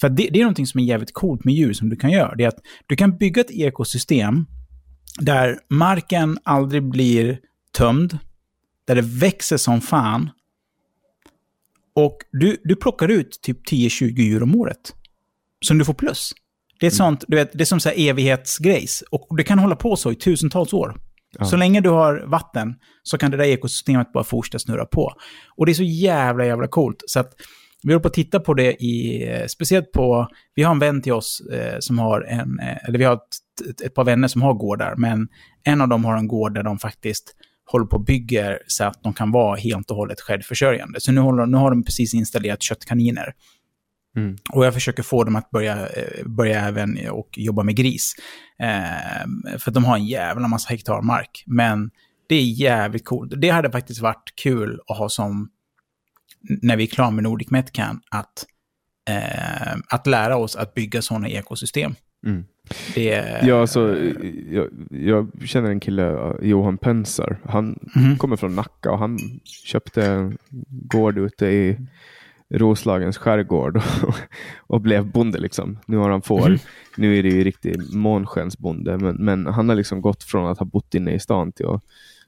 För 0.00 0.06
att 0.06 0.16
det, 0.16 0.28
det 0.32 0.38
är 0.38 0.44
någonting 0.44 0.66
som 0.66 0.80
är 0.80 0.84
jävligt 0.84 1.14
coolt 1.14 1.44
med 1.44 1.54
djur 1.54 1.72
som 1.72 1.88
du 1.88 1.96
kan 1.96 2.10
göra. 2.10 2.34
Det 2.34 2.44
är 2.44 2.48
att 2.48 2.60
du 2.86 2.96
kan 2.96 3.16
bygga 3.16 3.40
ett 3.40 3.50
ekosystem 3.50 4.46
där 5.18 5.58
marken 5.70 6.38
aldrig 6.42 6.90
blir 6.90 7.38
tömd, 7.72 8.18
där 8.86 8.94
det 8.94 9.02
växer 9.02 9.56
som 9.56 9.80
fan. 9.80 10.30
Och 11.94 12.18
du, 12.32 12.56
du 12.64 12.76
plockar 12.76 13.08
ut 13.08 13.40
typ 13.42 13.68
10-20 13.70 14.04
djur 14.04 14.42
om 14.42 14.54
året. 14.54 14.94
Som 15.60 15.78
du 15.78 15.84
får 15.84 15.94
plus. 15.94 16.32
Det 16.80 16.86
är, 16.86 16.88
ett 16.88 16.94
sånt, 16.94 17.24
du 17.28 17.36
vet, 17.36 17.52
det 17.52 17.62
är 17.62 17.64
som 17.64 17.80
så 17.80 17.88
här 17.88 18.08
evighetsgrejs. 18.08 19.04
Och 19.10 19.36
du 19.36 19.44
kan 19.44 19.58
hålla 19.58 19.76
på 19.76 19.96
så 19.96 20.12
i 20.12 20.14
tusentals 20.14 20.72
år. 20.72 20.96
Ja. 21.38 21.44
Så 21.44 21.56
länge 21.56 21.80
du 21.80 21.88
har 21.88 22.24
vatten 22.26 22.74
så 23.02 23.18
kan 23.18 23.30
det 23.30 23.36
där 23.36 23.44
ekosystemet 23.44 24.12
bara 24.12 24.24
fortsätta 24.24 24.58
snurra 24.58 24.84
på. 24.84 25.12
Och 25.56 25.66
det 25.66 25.72
är 25.72 25.74
så 25.74 25.82
jävla, 25.82 26.46
jävla 26.46 26.68
coolt. 26.68 27.02
Så 27.06 27.20
att 27.20 27.32
vi 27.82 27.92
håller 27.92 28.02
på 28.02 28.08
att 28.08 28.14
titta 28.14 28.40
på 28.40 28.54
det 28.54 28.72
i, 28.72 29.28
eh, 29.28 29.46
speciellt 29.46 29.92
på, 29.92 30.28
vi 30.54 30.62
har 30.62 30.72
en 30.72 30.78
vän 30.78 31.02
till 31.02 31.12
oss 31.12 31.40
eh, 31.40 31.76
som 31.80 31.98
har 31.98 32.20
en, 32.20 32.60
eh, 32.60 32.88
eller 32.88 32.98
vi 32.98 33.04
har 33.04 33.14
ett, 33.14 33.68
ett, 33.70 33.80
ett 33.80 33.94
par 33.94 34.04
vänner 34.04 34.28
som 34.28 34.42
har 34.42 34.54
gårdar, 34.54 34.94
men 34.96 35.28
en 35.64 35.80
av 35.80 35.88
dem 35.88 36.04
har 36.04 36.16
en 36.16 36.28
gård 36.28 36.54
där 36.54 36.62
de 36.62 36.78
faktiskt 36.78 37.34
håller 37.70 37.86
på 37.86 37.96
och 37.96 38.04
bygger 38.04 38.58
så 38.66 38.84
att 38.84 39.02
de 39.02 39.12
kan 39.12 39.32
vara 39.32 39.56
helt 39.56 39.90
och 39.90 39.96
hållet 39.96 40.20
självförsörjande. 40.20 41.00
Så 41.00 41.12
nu, 41.12 41.20
håller, 41.20 41.46
nu 41.46 41.56
har 41.56 41.70
de 41.70 41.84
precis 41.84 42.14
installerat 42.14 42.62
köttkaniner. 42.62 43.32
Mm. 44.16 44.36
Och 44.52 44.66
jag 44.66 44.74
försöker 44.74 45.02
få 45.02 45.24
dem 45.24 45.36
att 45.36 45.50
börja, 45.50 45.86
eh, 45.86 46.26
börja 46.26 46.60
även 46.60 46.98
och 47.10 47.28
jobba 47.36 47.62
med 47.62 47.76
gris. 47.76 48.14
Eh, 48.58 49.58
för 49.58 49.70
de 49.70 49.84
har 49.84 49.96
en 49.96 50.06
jävla 50.06 50.48
massa 50.48 50.70
hektar 50.70 51.02
mark. 51.02 51.44
Men 51.46 51.90
det 52.28 52.34
är 52.36 52.42
jävligt 52.44 53.04
coolt. 53.04 53.32
Det 53.36 53.48
hade 53.48 53.70
faktiskt 53.70 54.00
varit 54.00 54.32
kul 54.42 54.80
att 54.86 54.96
ha 54.98 55.08
som, 55.08 55.48
när 56.62 56.76
vi 56.76 56.82
är 56.82 56.86
klara 56.86 57.10
med 57.10 57.24
Nordic 57.24 57.50
Metcan, 57.50 58.00
att, 58.10 58.46
eh, 59.10 59.76
att 59.88 60.06
lära 60.06 60.36
oss 60.36 60.56
att 60.56 60.74
bygga 60.74 61.02
sådana 61.02 61.28
ekosystem. 61.28 61.94
Mm. 62.26 62.44
Det, 62.94 63.40
Ja, 63.42 63.60
alltså, 63.60 63.96
jag, 64.50 64.68
jag 64.90 65.30
känner 65.44 65.70
en 65.70 65.80
kille, 65.80 66.02
uh, 66.10 66.34
Johan 66.42 66.78
Pensar. 66.78 67.38
Han 67.44 67.78
Mhm. 67.96 68.16
kommer 68.18 68.36
från 68.36 68.54
Nacka 68.56 68.90
och 68.90 68.98
han 68.98 69.18
köpte 69.44 70.06
en 70.06 70.38
gård 70.68 71.18
ute 71.18 71.46
i 71.46 71.76
Roslagens 72.50 73.18
skärgård 73.18 73.76
och, 73.76 74.14
och 74.74 74.80
blev 74.80 75.06
bonde. 75.12 75.38
Liksom. 75.38 75.78
Nu 75.86 75.96
har 75.96 76.10
han 76.10 76.22
får. 76.22 76.48
Mhm. 76.48 76.58
Nu 76.96 77.18
är 77.18 77.22
det 77.22 77.28
ju 77.28 77.44
riktig 77.44 77.94
månskensbonde, 77.94 78.98
men, 78.98 79.16
men 79.16 79.46
han 79.46 79.68
har 79.68 79.76
liksom 79.76 80.00
gått 80.00 80.22
från 80.24 80.46
att 80.50 80.58
ha 80.58 80.66
bott 80.66 80.94
inne 80.94 81.12
i 81.14 81.18
stan 81.18 81.52
till 81.52 81.66
att 81.66 81.82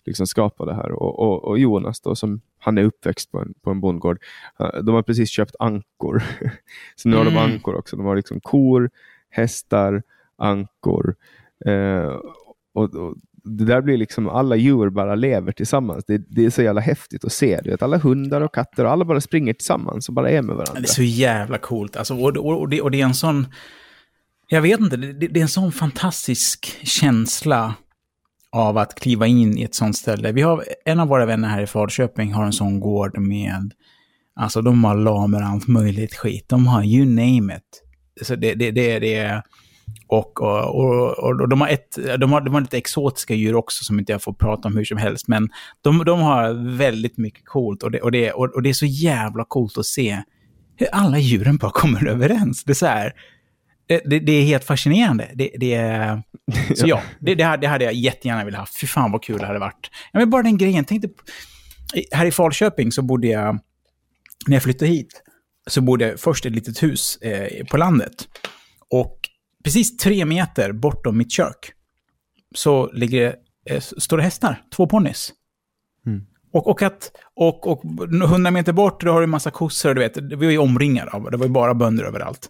liksom 0.05 0.27
skapa 0.27 0.65
det 0.65 0.75
här. 0.75 0.93
Och, 0.93 1.19
och, 1.19 1.45
och 1.45 1.59
Jonas, 1.59 2.01
då, 2.01 2.15
som 2.17 2.41
han 2.59 2.79
är 2.79 2.83
uppväxt 2.85 3.31
på 3.33 3.39
en, 3.39 3.55
på 3.63 3.71
en 3.71 3.81
bondgård, 3.81 4.19
uh, 4.61 4.83
de 4.83 4.95
har 4.95 5.03
precis 5.03 5.31
köpt 5.31 5.57
ankor. 5.59 6.23
Så 6.97 7.09
nu 7.09 7.17
har 7.17 7.25
de 7.25 7.31
Mm. 7.31 7.53
ankor 7.53 7.75
också. 7.75 7.97
De 7.97 8.07
har 8.07 8.17
liksom 8.17 8.41
kor, 8.41 8.91
hästar, 9.31 10.03
ankor. 10.37 11.15
Eh, 11.67 12.17
och, 12.75 12.95
och 12.95 13.15
det 13.45 13.65
där 13.65 13.81
blir 13.83 13.97
liksom, 13.97 14.29
alla 14.29 14.57
djur 14.57 14.91
bara 14.91 15.15
lever 15.15 15.53
tillsammans. 15.53 16.05
Det, 16.07 16.19
det 16.29 16.45
är 16.45 16.51
så 16.51 16.63
jävla 16.63 16.81
häftigt 16.81 17.25
att 17.25 17.33
se. 17.33 17.61
Du 17.65 17.71
vet, 17.71 17.83
alla 17.83 17.99
hundar 17.99 18.41
och 18.41 18.55
katter 18.55 18.85
och 18.85 18.91
alla 18.91 19.05
bara 19.05 19.21
springer 19.21 19.53
tillsammans 19.53 20.09
och 20.09 20.15
bara 20.15 20.31
är 20.31 20.43
med 20.43 20.57
varandra. 20.57 20.81
Det 20.81 20.87
är 20.87 20.93
så 20.93 21.03
jävla 21.03 21.59
coolt. 21.59 21.97
Alltså, 21.97 22.15
och, 22.15 22.37
och, 22.37 22.61
och, 22.61 22.69
det, 22.69 22.81
och 22.81 22.91
det 22.91 23.01
är 23.01 23.05
en 23.05 23.15
sån... 23.15 23.47
Jag 24.49 24.63
vet 24.63 24.81
inte, 24.81 24.97
det, 24.97 25.13
det 25.13 25.41
är 25.41 25.43
en 25.43 25.49
sån 25.49 25.73
fantastisk 25.73 26.79
känsla 26.83 27.75
av 28.53 28.79
att 28.79 28.95
kliva 28.95 29.27
in 29.27 29.59
i 29.59 29.63
ett 29.63 29.75
sånt 29.75 29.97
ställe. 29.97 30.33
Vi 30.33 30.43
har, 30.43 30.65
en 30.85 31.01
av 31.01 31.09
våra 31.09 31.27
vänner 31.27 31.49
här 31.49 31.63
i 31.63 31.67
Falköping 31.67 32.33
har 32.33 32.45
en 32.45 32.53
sån 32.53 32.81
gård 32.81 33.19
med... 33.19 33.73
Alltså 34.35 34.63
de 34.63 34.85
har 34.85 34.95
lamer 34.95 35.41
och 35.43 35.49
allt 35.49 35.69
möjligt 35.69 36.15
skit. 36.15 36.49
De 36.49 36.67
har 36.67 36.85
you 36.85 37.07
name 37.07 37.57
it. 37.57 37.83
Så 38.23 38.37
det, 38.37 38.55
det, 38.55 38.71
det, 38.71 38.99
det 38.99 39.15
är... 39.15 39.43
Och, 40.07 40.43
och, 40.43 41.19
och, 41.19 41.49
de, 41.49 41.61
har 41.61 41.69
ett, 41.69 41.99
de, 42.19 42.33
har, 42.33 42.41
de 42.41 42.55
har 42.55 42.61
lite 42.61 42.79
exotiska 42.79 43.35
djur 43.35 43.55
också 43.55 43.85
som 43.85 43.99
inte 43.99 44.13
jag 44.13 44.23
får 44.23 44.33
prata 44.33 44.69
om 44.69 44.77
hur 44.77 44.85
som 44.85 44.99
helst. 44.99 45.29
Men 45.29 45.49
de, 45.81 46.05
de 46.05 46.21
har 46.21 46.77
väldigt 46.77 47.19
mycket 47.19 47.45
coolt 47.45 47.83
och 47.83 47.91
det, 47.91 48.01
och, 48.01 48.13
det, 48.13 48.33
och, 48.33 48.63
det 48.63 48.69
är 48.69 48.75
så 48.75 48.87
jävla 48.87 49.45
coolt 49.45 49.79
att 49.79 49.87
se 49.87 50.23
hur 50.77 50.89
alla 50.93 51.19
djuren 51.19 51.57
bara 51.57 51.71
kommer 51.71 52.07
överens. 52.09 52.65
Det 52.65 52.73
är 52.73 52.75
så 52.75 52.87
här, 52.87 53.13
det, 53.87 54.19
det, 54.19 54.33
är 54.33 54.43
helt 54.43 54.65
fascinerande. 54.65 55.31
Det, 55.35 55.51
det 55.57 55.75
är, 55.75 56.23
så 56.77 56.87
ja, 56.87 57.03
det, 57.21 57.35
det, 57.35 57.43
hade, 57.43 57.61
det 57.61 57.67
hade 57.67 57.85
jag 57.85 57.95
jättegärna 57.95 58.45
velat 58.45 58.61
ha. 58.61 58.67
Fy 58.81 58.87
fan 58.87 59.13
vad 59.13 59.23
kul 59.23 59.39
det 59.39 59.47
hade 59.47 59.59
varit. 59.59 59.91
Ja, 60.13 60.19
men 60.19 60.31
bara 60.31 60.43
den 60.43 60.59
grejen, 60.59 60.85
tänkte, 60.85 61.09
här 62.13 62.27
i 62.27 62.31
Falköping 62.31 62.93
så 62.93 63.03
bodde 63.03 63.27
jag, 63.27 63.59
när 64.47 64.57
jag 64.57 64.63
flyttade 64.63 64.91
hit, 64.91 65.23
så 65.67 65.81
bodde 65.81 66.09
jag 66.09 66.21
först 66.21 66.45
i 66.45 66.49
ett 66.49 66.55
litet 66.55 66.83
hus 66.83 67.17
eh, 67.17 67.67
på 67.67 67.77
landet. 67.77 68.29
Och 68.91 69.20
precis 69.65 69.97
tre 69.97 70.25
meter 70.25 70.73
bortom 70.73 71.19
mitt 71.19 71.33
kök 71.33 71.73
så 72.55 72.93
ligger 72.93 73.21
det, 73.21 73.75
eh, 73.75 73.81
står 73.81 74.17
det 74.17 74.23
hästar, 74.23 74.63
två 74.77 74.87
ponnys. 74.87 75.33
Mm. 76.07 76.27
Och, 76.53 76.67
och, 76.67 76.83
att, 76.83 77.13
och, 77.35 77.67
och 77.67 77.85
100 78.25 78.51
meter 78.51 78.73
bort, 78.73 79.01
då 79.01 79.13
har 79.13 79.21
du 79.21 79.25
en 79.25 79.31
massa 79.31 79.51
kossor, 79.51 79.95
du 79.95 80.01
vet. 80.01 80.17
Vi 80.17 80.35
var 80.35 80.45
ju 80.45 80.59
omringade 80.59 81.11
av, 81.11 81.31
det 81.31 81.37
var 81.37 81.47
ju 81.47 81.53
bara 81.53 81.75
bönder 81.75 82.05
överallt. 82.05 82.49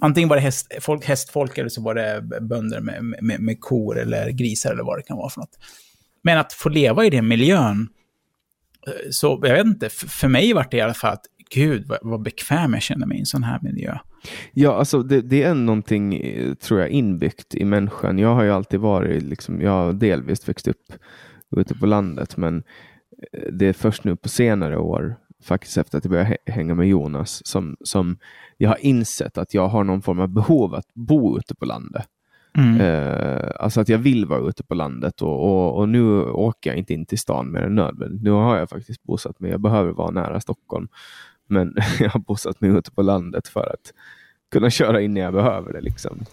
Antingen 0.00 0.28
var 0.28 0.36
det 0.36 0.42
häst, 0.42 0.72
folk, 0.80 1.04
hästfolk 1.04 1.58
eller 1.58 1.68
så 1.68 1.82
var 1.82 1.94
det 1.94 2.22
bönder 2.40 2.80
med, 2.80 3.04
med, 3.22 3.40
med 3.40 3.60
kor 3.60 3.98
eller 3.98 4.30
grisar 4.30 4.72
eller 4.72 4.82
vad 4.82 4.98
det 4.98 5.02
kan 5.02 5.16
vara 5.16 5.30
för 5.30 5.40
något. 5.40 5.58
Men 6.22 6.38
att 6.38 6.52
få 6.52 6.68
leva 6.68 7.04
i 7.04 7.10
den 7.10 7.28
miljön, 7.28 7.88
eh, 8.86 9.10
så 9.10 9.40
jag 9.42 9.54
vet 9.54 9.66
inte, 9.66 9.88
för, 9.88 10.28
mig 10.28 10.52
var 10.52 10.66
det 10.70 10.76
i 10.76 10.80
alla 10.80 10.94
fall 10.94 11.12
att 11.12 11.24
gud 11.50 11.86
vad, 11.88 11.98
vad 12.02 12.22
bekväm 12.22 12.72
jag 12.74 12.82
känner 12.82 13.06
mig 13.06 13.16
i 13.16 13.20
en 13.20 13.26
sån 13.26 13.42
här 13.42 13.58
miljö. 13.62 13.98
Ja, 14.52 14.74
alltså 14.74 15.02
det, 15.02 15.20
det 15.20 15.42
är 15.42 15.54
någonting, 15.54 16.14
eh, 16.14 16.54
tror 16.54 16.80
jag, 16.80 16.88
inbyggt 16.88 17.54
i 17.54 17.64
människan. 17.64 18.18
Jag 18.18 18.34
har 18.34 18.42
ju 18.42 18.50
alltid 18.50 18.80
varit, 18.80 19.22
liksom, 19.22 19.60
jag 19.60 19.70
har 19.70 19.92
delvis 19.92 20.48
växt 20.48 20.68
upp 20.68 20.92
ute 21.56 21.74
på 21.74 21.86
landet, 21.86 22.36
men 22.36 22.62
eh, 23.32 23.52
det 23.52 23.66
är 23.66 23.72
först 23.72 24.04
nu 24.04 24.16
på 24.16 24.28
senare 24.28 24.78
år, 24.78 25.16
faktiskt 25.42 25.76
efter 25.78 25.98
att 25.98 26.04
jag 26.04 26.10
började 26.10 26.30
hä- 26.30 26.52
hänga 26.52 26.74
med 26.74 26.88
Jonas, 26.88 27.46
som, 27.46 27.76
som 27.84 28.18
jag 28.56 28.68
har 28.68 28.84
insett 28.84 29.38
att 29.38 29.54
jag 29.54 29.68
har 29.68 29.84
någon 29.84 30.02
form 30.02 30.20
av 30.20 30.28
behov 30.28 30.74
att 30.74 30.94
bo 30.94 31.38
ute 31.38 31.54
på 31.54 31.64
landet. 31.64 32.06
Mm. 32.58 32.80
Uh, 32.80 33.50
alltså 33.58 33.80
att 33.80 33.88
jag 33.88 33.98
vill 33.98 34.26
vara 34.26 34.48
ute 34.48 34.62
på 34.62 34.74
landet 34.74 35.22
och, 35.22 35.44
och, 35.44 35.78
och, 35.78 35.88
nu 35.88 36.22
åker 36.22 36.70
jag 36.70 36.78
inte 36.78 36.94
in 36.94 37.06
till 37.06 37.18
stan 37.18 37.52
mer 37.52 37.60
än 37.60 37.74
nödvändigt. 37.74 38.22
Nu 38.22 38.30
har 38.30 38.56
jag 38.56 38.70
faktiskt 38.70 39.02
bosatt 39.02 39.40
mig. 39.40 39.50
Jag 39.50 39.60
behöver 39.60 39.92
vara 39.92 40.10
nära 40.10 40.40
Stockholm. 40.40 40.88
Men 41.50 41.74
jag 42.00 42.10
har 42.10 42.20
bosatt 42.20 42.60
mig 42.60 42.70
ute 42.70 42.90
på 42.90 43.02
landet 43.02 43.48
för 43.48 43.72
att 43.72 43.92
kunna 44.50 44.70
köra 44.70 45.00
in 45.00 45.14
när 45.14 45.20
jag 45.20 45.32
behöver 45.32 45.72
det. 45.72 45.80
Liksom. 45.80 46.24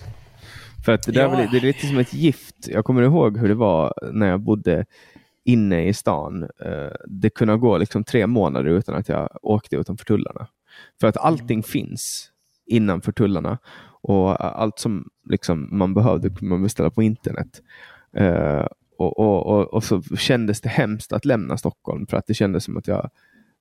För 0.86 0.92
att 0.92 1.04
det, 1.04 1.12
där 1.12 1.22
ja. 1.22 1.30
var, 1.30 1.48
det 1.52 1.58
är 1.58 1.62
lite 1.62 1.88
som 1.88 1.98
ett 1.98 2.14
gift. 2.14 2.56
Jag 2.68 2.86
kommer 2.86 3.02
ihåg 3.02 3.38
hur 3.38 3.48
det 3.48 3.56
var 3.56 3.94
när 4.12 4.28
jag 4.28 4.40
bodde 4.40 4.86
inne 5.44 5.88
i 5.88 5.94
stan. 5.94 6.44
Uh, 6.44 6.92
det 7.08 7.30
kunde 7.30 7.58
gå 7.58 7.78
liksom 7.78 8.04
tre 8.04 8.28
månader 8.28 8.70
utan 8.70 8.96
att 8.96 9.10
jag 9.10 9.30
åkte 9.42 9.76
utanför 9.76 10.06
tullarna. 10.06 10.48
För 11.00 11.08
att 11.08 11.18
allting 11.18 11.64
finns 11.64 12.32
innanför 12.66 13.12
tullarna 13.12 13.58
och 14.02 14.46
allt 14.62 14.80
som 14.80 15.10
liksom 15.30 15.70
man 15.72 15.94
behövde 15.94 16.30
kunde 16.30 16.46
man 16.46 16.64
beställa 16.64 16.90
på 16.90 17.04
internet. 17.04 17.62
Uh, 18.20 18.68
och, 18.98 19.20
och, 19.20 19.46
och, 19.48 19.74
och, 19.74 19.84
så 19.84 20.02
kändes 20.02 20.62
det 20.62 20.70
hemskt 20.70 21.14
att 21.14 21.26
lämna 21.26 21.58
Stockholm 21.58 22.08
för 22.08 22.18
att 22.18 22.28
det 22.28 22.34
kändes 22.34 22.64
som 22.64 22.78
att 22.78 22.88
jag 22.88 23.10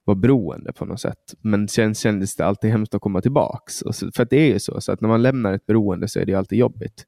var 0.06 0.14
beroende 0.14 0.72
på 0.72 0.84
något 0.84 1.00
sätt. 1.00 1.34
Men 1.40 1.68
sen 1.68 1.94
kändes 1.94 2.36
det 2.36 2.46
alltid 2.46 2.70
hemskt 2.70 2.94
att 2.94 3.00
komma 3.00 3.20
tillbaks. 3.20 3.74
Så, 3.74 4.10
för 4.14 4.24
det 4.24 4.36
är 4.36 4.46
ju 4.46 4.58
så, 4.58 4.80
så 4.80 4.92
att 4.92 5.00
när 5.00 5.08
man 5.08 5.22
lämnar 5.22 5.52
ett 5.52 5.66
beroende 5.66 6.08
så 6.08 6.20
är 6.20 6.24
det 6.24 6.34
alltid 6.34 6.58
jobbigt. 6.58 7.06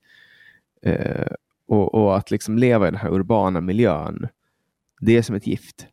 Eh, 0.82 1.32
och, 1.68 1.94
och, 1.94 2.16
att 2.16 2.30
liksom 2.30 2.58
leva 2.58 2.88
i 2.88 2.90
den 2.90 3.00
här 3.00 3.12
urbana 3.12 3.60
miljön, 3.60 4.28
det 5.00 5.16
är 5.16 5.22
som 5.22 5.36
ett 5.36 5.46
gift. 5.46 5.86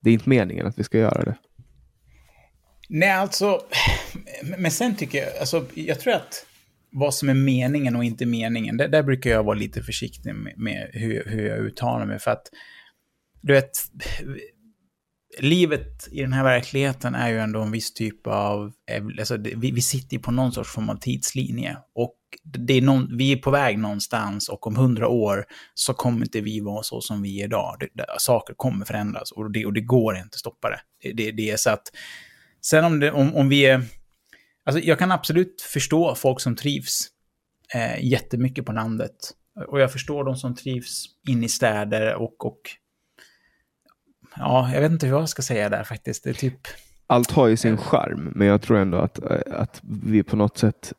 Det 0.00 0.10
är 0.10 0.14
inte 0.14 0.28
meningen 0.28 0.66
att 0.66 0.78
vi 0.78 0.84
ska 0.84 0.98
göra 0.98 1.24
det. 1.24 1.36
Nej, 2.88 3.10
alltså, 3.10 3.60
men 4.58 4.70
sen 4.70 4.94
tycker 4.94 5.18
jag, 5.18 5.38
alltså, 5.40 5.64
jag 5.74 6.00
tror 6.00 6.14
att 6.14 6.46
vad 6.90 7.14
som 7.14 7.28
är 7.28 7.34
meningen 7.34 7.96
och 7.96 8.04
inte 8.04 8.26
meningen, 8.26 8.76
där, 8.76 8.88
där 8.88 9.02
brukar 9.02 9.30
jag 9.30 9.42
vara 9.42 9.58
lite 9.58 9.82
försiktig 9.82 10.34
med, 10.34 10.58
med 10.58 10.90
hur, 10.92 11.24
hur 11.26 11.46
jag 11.46 11.58
uttalar 11.58 12.06
mig. 12.06 12.18
För 12.18 12.30
att, 12.30 12.50
du 13.40 13.52
vet, 13.52 13.70
livet 15.38 16.08
i 16.10 16.20
den 16.20 16.32
här 16.32 16.44
verkligheten 16.44 17.14
är 17.14 17.28
ju 17.28 17.38
ändå 17.38 17.62
en 17.62 17.70
viss 17.70 17.94
typ 17.94 18.26
av, 18.26 18.72
alltså, 19.18 19.36
vi, 19.36 19.70
vi 19.70 19.80
sitter 19.80 20.16
ju 20.16 20.22
på 20.22 20.30
någon 20.30 20.52
sorts 20.52 20.70
form 20.70 20.90
av 20.90 20.96
tidslinje. 20.96 21.76
Och 21.94 22.16
det 22.44 22.74
är 22.74 22.82
någon, 22.82 23.16
vi 23.16 23.32
är 23.32 23.36
på 23.36 23.50
väg 23.50 23.78
någonstans 23.78 24.48
och 24.48 24.66
om 24.66 24.76
hundra 24.76 25.08
år 25.08 25.44
så 25.74 25.94
kommer 25.94 26.26
inte 26.26 26.40
vi 26.40 26.60
vara 26.60 26.82
så 26.82 27.00
som 27.00 27.22
vi 27.22 27.40
är 27.40 27.44
idag. 27.44 27.76
Det, 27.80 27.88
det, 27.94 28.06
saker 28.18 28.54
kommer 28.54 28.84
förändras 28.84 29.32
och 29.32 29.50
det, 29.50 29.66
och 29.66 29.72
det 29.72 29.80
går 29.80 30.16
inte 30.16 30.26
att 30.26 30.34
stoppa 30.34 30.70
det. 30.70 30.80
Det, 31.02 31.12
det, 31.12 31.32
det 31.32 31.50
är 31.50 31.56
så 31.56 31.70
att, 31.70 31.88
sen 32.60 32.84
om, 32.84 33.00
det, 33.00 33.12
om, 33.12 33.34
om 33.34 33.48
vi 33.48 33.66
är 33.66 33.84
Alltså, 34.64 34.82
jag 34.82 34.98
kan 34.98 35.12
absolut 35.12 35.62
förstå 35.62 36.14
folk 36.14 36.40
som 36.40 36.56
trivs 36.56 37.08
eh, 37.74 38.04
jättemycket 38.04 38.66
på 38.66 38.72
landet. 38.72 39.16
Och 39.68 39.80
jag 39.80 39.92
förstår 39.92 40.24
de 40.24 40.36
som 40.36 40.54
trivs 40.54 41.04
in 41.28 41.44
i 41.44 41.48
städer 41.48 42.14
och, 42.14 42.46
och... 42.46 42.60
Ja, 44.36 44.70
jag 44.74 44.80
vet 44.80 44.92
inte 44.92 45.06
hur 45.06 45.18
jag 45.18 45.28
ska 45.28 45.42
säga 45.42 45.68
där 45.68 45.84
faktiskt. 45.84 46.24
Det 46.24 46.30
är 46.30 46.34
typ... 46.34 46.58
Allt 47.06 47.30
har 47.30 47.48
ju 47.48 47.56
sin 47.56 47.76
charm, 47.76 48.32
men 48.34 48.46
jag 48.46 48.62
tror 48.62 48.78
ändå 48.78 48.98
att, 48.98 49.18
att 49.46 49.80
vi 49.82 50.22
på 50.22 50.36
något 50.36 50.58
sätt 50.58 50.92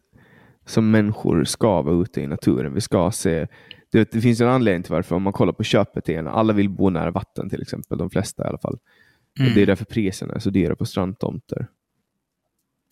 som 0.66 0.92
människor 0.92 1.44
ska 1.44 1.82
vara 1.82 2.02
ute 2.02 2.22
i 2.22 2.28
naturen. 2.28 2.74
Vi 2.74 2.82
ska 2.82 3.12
se 3.12 3.48
det, 3.92 4.12
det 4.12 4.22
finns 4.22 4.42
en 4.42 4.48
anledning 4.48 4.84
till 4.84 4.92
varför, 4.92 5.16
om 5.16 5.24
man 5.24 5.34
kollar 5.34 5.54
på 5.54 5.64
köpbeteende, 5.64 6.32
alla 6.32 6.54
vill 6.54 6.70
bo 6.70 6.90
nära 6.90 7.12
vatten 7.12 7.50
till 7.50 7.62
exempel, 7.62 7.98
de 7.98 8.10
flesta 8.10 8.44
i 8.44 8.48
alla 8.48 8.58
fall. 8.58 8.78
Mm. 9.40 9.54
Det 9.54 9.62
är 9.62 9.66
därför 9.66 9.86
priserna 9.86 10.34
är 10.34 10.40
så 10.40 10.50
dyra 10.50 10.76
på 10.76 10.86
strandtomter. 10.86 11.68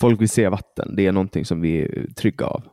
Folk 0.02 0.22
vill 0.22 0.30
se 0.30 0.50
vatten. 0.50 0.96
Det 0.96 1.06
är 1.06 1.12
någonting 1.12 1.46
som 1.46 1.62
vi 1.62 1.82
är 1.82 2.14
trygga 2.16 2.46
av. 2.46 2.64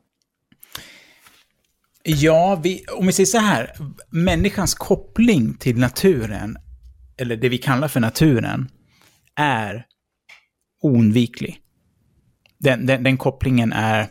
Ja, 2.02 2.60
vi, 2.62 2.84
om 2.92 3.06
vi 3.06 3.12
säger 3.12 3.26
så 3.26 3.38
här. 3.38 3.72
Människans 4.10 4.74
koppling 4.74 5.54
till 5.54 5.78
naturen, 5.78 6.56
eller 7.18 7.36
det 7.36 7.48
vi 7.48 7.58
kallar 7.58 7.88
för 7.88 8.00
naturen, 8.00 8.68
är 9.34 9.86
oundviklig. 10.82 11.60
Den, 12.58 12.86
den, 12.86 13.02
den 13.02 13.16
kopplingen 13.16 13.72
är 13.72 14.06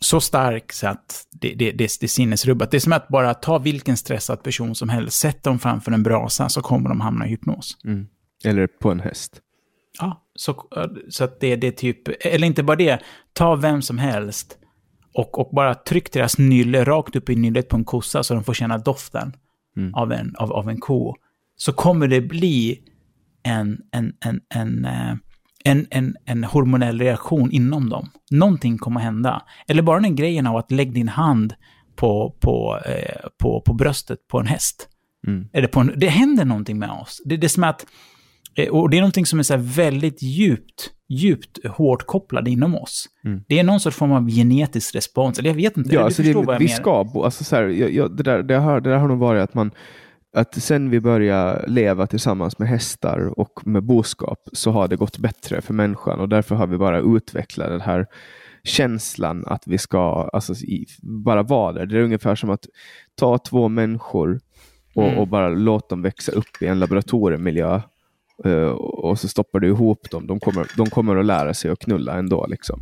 så 0.00 0.20
stark 0.20 0.72
så 0.72 0.86
att 0.86 1.26
det, 1.30 1.48
det, 1.48 1.70
det, 1.70 1.74
det 2.00 2.02
är 2.02 2.08
sinnesrubbat. 2.08 2.70
Det 2.70 2.76
är 2.76 2.80
som 2.80 2.92
att 2.92 3.08
bara 3.08 3.34
ta 3.34 3.58
vilken 3.58 3.96
stressad 3.96 4.42
person 4.42 4.74
som 4.74 4.88
helst, 4.88 5.18
sätt 5.18 5.42
dem 5.42 5.58
framför 5.58 5.92
en 5.92 6.02
brasa 6.02 6.48
så 6.48 6.62
kommer 6.62 6.88
de 6.88 7.00
hamna 7.00 7.26
i 7.26 7.30
hypnos. 7.30 7.76
Mm. 7.84 8.06
Eller 8.44 8.66
på 8.66 8.90
en 8.90 9.00
häst. 9.00 9.40
Ja, 9.98 10.26
så, 10.34 10.64
så 11.08 11.24
att 11.24 11.40
det, 11.40 11.56
det 11.56 11.66
är 11.66 11.72
typ, 11.72 12.08
eller 12.20 12.46
inte 12.46 12.62
bara 12.62 12.76
det, 12.76 13.02
ta 13.32 13.54
vem 13.54 13.82
som 13.82 13.98
helst 13.98 14.58
och, 15.14 15.38
och 15.38 15.54
bara 15.54 15.74
tryck 15.74 16.12
deras 16.12 16.38
nylle 16.38 16.84
rakt 16.84 17.16
upp 17.16 17.28
i 17.30 17.36
nyllet 17.36 17.68
på 17.68 17.76
en 17.76 17.84
kossa 17.84 18.22
så 18.22 18.34
de 18.34 18.44
får 18.44 18.54
känna 18.54 18.78
doften 18.78 19.32
mm. 19.76 19.94
av, 19.94 20.12
en, 20.12 20.36
av, 20.36 20.52
av 20.52 20.68
en 20.68 20.80
ko. 20.80 21.16
Så 21.60 21.72
kommer 21.72 22.08
det 22.08 22.20
bli 22.20 22.78
en, 23.42 23.78
en, 23.92 24.12
en, 24.24 24.40
en, 24.54 24.84
eh, 24.84 25.14
en, 25.64 25.86
en, 25.90 26.16
en 26.24 26.44
hormonell 26.44 26.98
reaktion 26.98 27.50
inom 27.50 27.88
dem. 27.88 28.10
Någonting 28.30 28.78
kommer 28.78 29.00
hända. 29.00 29.42
Eller 29.68 29.82
bara 29.82 30.00
den 30.00 30.16
grejen 30.16 30.46
av 30.46 30.56
att 30.56 30.70
lägga 30.70 30.92
din 30.92 31.08
hand 31.08 31.54
på, 31.96 32.36
på, 32.40 32.80
eh, 32.86 33.28
på, 33.38 33.60
på 33.60 33.74
bröstet 33.74 34.28
på 34.28 34.38
en 34.38 34.46
häst. 34.46 34.88
Mm. 35.26 35.48
Eller 35.52 35.68
på 35.68 35.80
en, 35.80 35.92
det 35.96 36.08
händer 36.08 36.44
någonting 36.44 36.78
med 36.78 36.90
oss. 36.90 37.22
Det, 37.24 37.36
det 37.36 37.46
är 37.46 37.48
som 37.48 37.64
att 37.64 37.86
Eh, 38.54 38.68
och 38.68 38.90
det 38.90 38.96
är 38.96 39.00
någonting 39.00 39.26
som 39.26 39.38
är 39.38 39.42
så 39.42 39.56
väldigt 39.56 40.22
djupt, 40.22 40.90
djupt 41.08 41.66
hårt 41.66 42.06
kopplad 42.06 42.48
inom 42.48 42.74
oss. 42.74 43.06
Mm. 43.24 43.44
Det 43.48 43.58
är 43.58 43.64
någon 43.64 43.80
sorts 43.80 43.96
form 43.96 44.12
av 44.12 44.28
genetisk 44.28 44.94
respons, 44.94 45.38
eller 45.38 45.50
jag 45.50 45.56
vet 45.56 45.76
inte. 45.76 45.94
Ja, 45.94 46.02
alltså 46.02 46.22
det, 46.22 46.28
vi 46.28 46.46
menar. 46.46 46.66
ska 46.66 47.06
alltså 47.24 47.44
så 47.44 47.56
här, 47.56 47.62
jag, 47.62 47.92
jag, 47.92 48.16
det, 48.16 48.22
där, 48.22 48.42
det, 48.42 48.56
har, 48.56 48.80
det 48.80 48.90
där 48.90 48.96
har 48.96 49.08
nog 49.08 49.18
varit 49.18 49.42
att 49.42 49.54
man, 49.54 49.70
att 50.32 50.54
sen 50.54 50.90
vi 50.90 51.00
började 51.00 51.64
leva 51.66 52.06
tillsammans 52.06 52.58
med 52.58 52.68
hästar 52.68 53.38
och 53.40 53.66
med 53.66 53.82
boskap 53.82 54.48
så 54.52 54.70
har 54.70 54.88
det 54.88 54.96
gått 54.96 55.18
bättre 55.18 55.60
för 55.60 55.74
människan 55.74 56.20
och 56.20 56.28
därför 56.28 56.54
har 56.54 56.66
vi 56.66 56.78
bara 56.78 57.00
utvecklat 57.00 57.68
den 57.68 57.80
här 57.80 58.06
känslan 58.64 59.44
att 59.46 59.66
vi 59.66 59.78
ska 59.78 60.30
alltså, 60.32 60.54
bara 61.02 61.42
vara 61.42 61.72
där. 61.72 61.86
Det 61.86 61.98
är 61.98 62.02
ungefär 62.02 62.34
som 62.34 62.50
att 62.50 62.66
ta 63.14 63.38
två 63.38 63.68
människor 63.68 64.40
och, 64.94 65.04
mm. 65.04 65.18
och 65.18 65.28
bara 65.28 65.48
låta 65.48 65.88
dem 65.88 66.02
växa 66.02 66.32
upp 66.32 66.62
i 66.62 66.66
en 66.66 66.78
laboratoriemiljö 66.78 67.80
Uh, 68.46 68.68
och 68.70 69.18
så 69.18 69.28
stoppar 69.28 69.60
du 69.60 69.68
ihop 69.68 70.10
dem. 70.10 70.26
De 70.26 70.40
kommer, 70.40 70.66
de 70.76 70.90
kommer 70.90 71.16
att 71.16 71.26
lära 71.26 71.54
sig 71.54 71.70
att 71.70 71.78
knulla 71.78 72.18
ändå. 72.18 72.46
Liksom. 72.46 72.80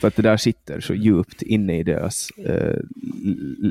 För 0.00 0.08
att 0.08 0.16
det 0.16 0.22
där 0.22 0.36
sitter 0.36 0.80
så 0.80 0.94
djupt 0.94 1.42
inne 1.42 1.78
i 1.78 1.82
deras 1.82 2.30
eh, 2.30 2.78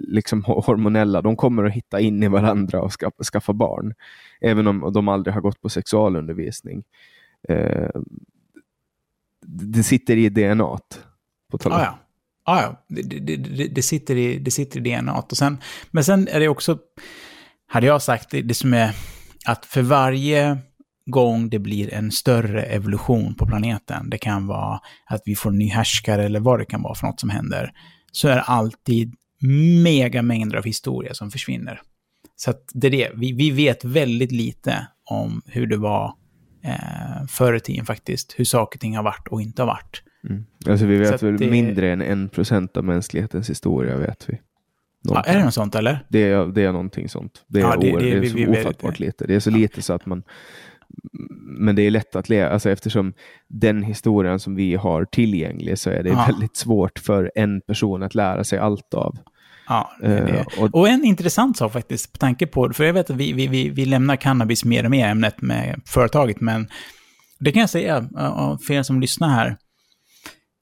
liksom 0.07 0.43
hormonella. 0.43 1.21
De 1.21 1.35
kommer 1.35 1.63
att 1.63 1.73
hitta 1.73 1.99
in 1.99 2.23
i 2.23 2.27
varandra 2.27 2.81
och 2.81 2.93
skaffa, 2.93 3.23
skaffa 3.23 3.53
barn. 3.53 3.93
Även 4.41 4.67
om 4.67 4.93
de 4.93 5.07
aldrig 5.07 5.33
har 5.33 5.41
gått 5.41 5.61
på 5.61 5.69
sexualundervisning. 5.69 6.83
Eh, 7.49 7.89
det 9.45 9.83
sitter 9.83 10.17
i 10.17 10.29
DNA. 10.29 10.79
På 11.51 11.57
tal 11.57 11.71
ah, 11.71 11.83
ja. 11.83 11.99
Ah, 12.43 12.61
ja. 12.61 12.85
Det, 12.87 13.01
det, 13.01 13.35
det, 13.35 13.67
det, 13.67 13.81
sitter 13.81 14.15
i, 14.15 14.39
det 14.39 14.51
sitter 14.51 14.87
i 14.87 14.95
DNA. 14.95 15.13
Och 15.13 15.37
sen, 15.37 15.57
men 15.91 16.03
sen 16.03 16.27
är 16.27 16.39
det 16.39 16.47
också, 16.47 16.77
hade 17.67 17.87
jag 17.87 18.01
sagt, 18.01 18.29
det, 18.29 18.41
det 18.41 18.53
som 18.53 18.73
är 18.73 18.95
att 19.45 19.65
för 19.65 19.81
varje 19.81 20.57
gång 21.11 21.49
det 21.49 21.59
blir 21.59 21.93
en 21.93 22.11
större 22.11 22.63
evolution 22.63 23.35
på 23.35 23.45
planeten, 23.45 24.09
det 24.09 24.17
kan 24.17 24.47
vara 24.47 24.79
att 25.05 25.21
vi 25.25 25.35
får 25.35 25.49
en 25.49 25.57
ny 25.57 25.69
härskare 25.69 26.25
eller 26.25 26.39
vad 26.39 26.59
det 26.59 26.65
kan 26.65 26.81
vara 26.81 26.95
för 26.95 27.07
något 27.07 27.19
som 27.19 27.29
händer, 27.29 27.71
så 28.11 28.27
är 28.27 28.35
det 28.35 28.41
alltid 28.41 29.15
mega 29.83 30.21
mängder 30.21 30.57
av 30.57 30.63
historia 30.63 31.13
som 31.13 31.31
försvinner. 31.31 31.81
Så 32.35 32.49
att 32.49 32.69
det 32.73 32.87
är 32.87 32.91
det, 32.91 33.11
vi, 33.15 33.33
vi 33.33 33.51
vet 33.51 33.85
väldigt 33.85 34.31
lite 34.31 34.87
om 35.05 35.41
hur 35.45 35.67
det 35.67 35.77
var 35.77 36.13
eh, 36.63 37.25
förr 37.27 37.53
i 37.53 37.59
tiden 37.59 37.85
faktiskt, 37.85 38.35
hur 38.37 38.45
saker 38.45 38.77
och 38.77 38.81
ting 38.81 38.95
har 38.95 39.03
varit 39.03 39.27
och 39.27 39.41
inte 39.41 39.61
har 39.61 39.67
varit. 39.67 40.03
Mm. 40.29 40.45
Alltså 40.67 40.85
vi 40.85 40.97
vet 40.97 41.23
väl 41.23 41.37
det... 41.37 41.51
mindre 41.51 41.91
än 41.91 42.01
en 42.01 42.29
procent 42.29 42.77
av 42.77 42.83
mänsklighetens 42.83 43.49
historia 43.49 43.97
vet 43.97 44.25
vi. 44.29 44.39
Ja, 45.01 45.23
är 45.23 45.37
det 45.37 45.45
något 45.45 45.53
sånt 45.53 45.75
eller? 45.75 46.05
Det 46.09 46.19
är, 46.19 46.45
det 46.45 46.63
är 46.63 46.71
någonting 46.71 47.09
sånt. 47.09 47.45
Det 47.47 47.59
är, 47.59 47.63
ja, 47.63 47.77
det, 47.81 47.91
det, 47.91 48.19
det 48.19 48.27
är 48.27 48.29
så 48.29 48.35
vi, 48.35 48.47
ofattbart 48.47 48.99
lite. 48.99 49.27
Det 49.27 49.35
är 49.35 49.39
så 49.39 49.49
lite 49.49 49.81
så 49.81 49.93
att 49.93 50.05
man 50.05 50.23
men 51.59 51.75
det 51.75 51.81
är 51.81 51.91
lätt 51.91 52.15
att 52.15 52.29
leva, 52.29 52.49
alltså 52.49 52.69
eftersom 52.69 53.13
den 53.47 53.83
historien 53.83 54.39
som 54.39 54.55
vi 54.55 54.75
har 54.75 55.05
tillgänglig 55.05 55.77
så 55.77 55.89
är 55.89 56.03
det 56.03 56.09
ja. 56.09 56.25
väldigt 56.27 56.57
svårt 56.57 56.99
för 56.99 57.31
en 57.35 57.61
person 57.61 58.03
att 58.03 58.15
lära 58.15 58.43
sig 58.43 58.59
allt 58.59 58.93
av. 58.93 59.17
Ja, 59.67 59.91
uh, 60.03 60.45
och, 60.59 60.75
och, 60.75 60.89
en 60.89 61.05
intressant 61.05 61.57
sak 61.57 61.73
faktiskt, 61.73 62.11
på 62.11 62.17
tanke 62.17 62.47
på, 62.47 62.73
för 62.73 62.83
jag 62.83 62.93
vet 62.93 63.09
att 63.09 63.15
vi, 63.15 63.33
vi, 63.33 63.47
vi, 63.47 63.69
vi 63.69 63.85
lämnar 63.85 64.15
cannabis 64.15 64.65
mer 64.65 64.83
och 64.85 64.91
mer 64.91 65.07
ämnet 65.07 65.41
med 65.41 65.81
företaget, 65.85 66.41
men 66.41 66.67
det 67.39 67.51
kan 67.51 67.59
jag 67.59 67.69
säga 67.69 68.09
för 68.67 68.71
er 68.71 68.83
som 68.83 69.01
lyssnar 69.01 69.29
här. 69.29 69.57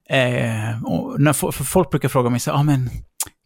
Eh, 0.10 0.82
när, 1.18 1.34
folk 1.52 1.92
brukar 1.92 2.10
fråga 2.10 2.30
mig 2.30 2.40
så 2.40 2.52
ah, 2.52 2.64
men 2.64 2.90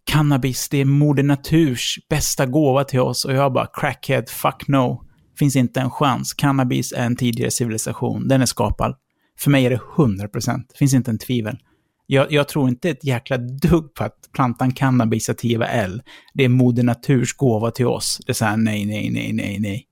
cannabis, 0.06 0.70
det 0.70 0.78
är 0.78 0.86
moder 0.86 1.24
naturs 1.24 2.00
bästa 2.10 2.46
gåva 2.46 2.84
till 2.84 3.00
oss. 3.00 3.26
Och 3.26 3.34
jag 3.34 3.54
bara, 3.54 3.68
crackhead, 3.74 4.24
fuck 4.30 4.68
no 4.68 5.11
finns 5.40 5.56
inte 5.56 5.80
en 5.80 5.90
chans. 5.90 6.34
Cannabis 6.34 6.94
är 6.94 7.06
en 7.06 7.16
tidigare 7.16 7.52
civilisation. 7.52 8.28
Den 8.28 8.42
är 8.42 8.46
skapad. 8.46 8.96
För 9.40 9.52
mig 9.52 9.66
är 9.66 9.70
det 9.70 9.80
100%. 9.96 10.58
Det 10.70 10.78
finns 10.78 10.94
inte 10.94 11.12
en 11.12 11.18
tvivel. 11.18 11.58
Jag, 12.06 12.32
jag, 12.32 12.48
tror 12.48 12.70
inte 12.70 12.90
ett 12.90 13.04
jäkla 13.04 13.38
dugg 13.38 13.94
på 13.94 14.04
att 14.04 14.30
plantan 14.34 14.72
cannabis 14.72 15.26
sativa 15.26 15.68
L, 15.68 16.02
det 16.34 16.44
är 16.46 16.50
moder 16.50 16.84
naturs 16.84 17.34
gåva 17.34 17.72
till 17.72 17.88
oss. 17.88 18.20
Det 18.26 18.32
är 18.32 18.34
så 18.34 18.46
här, 18.46 18.58
nej, 18.58 18.86
nej, 18.86 19.10
nej, 19.10 19.34
nej, 19.34 19.60
nej. 19.60 19.88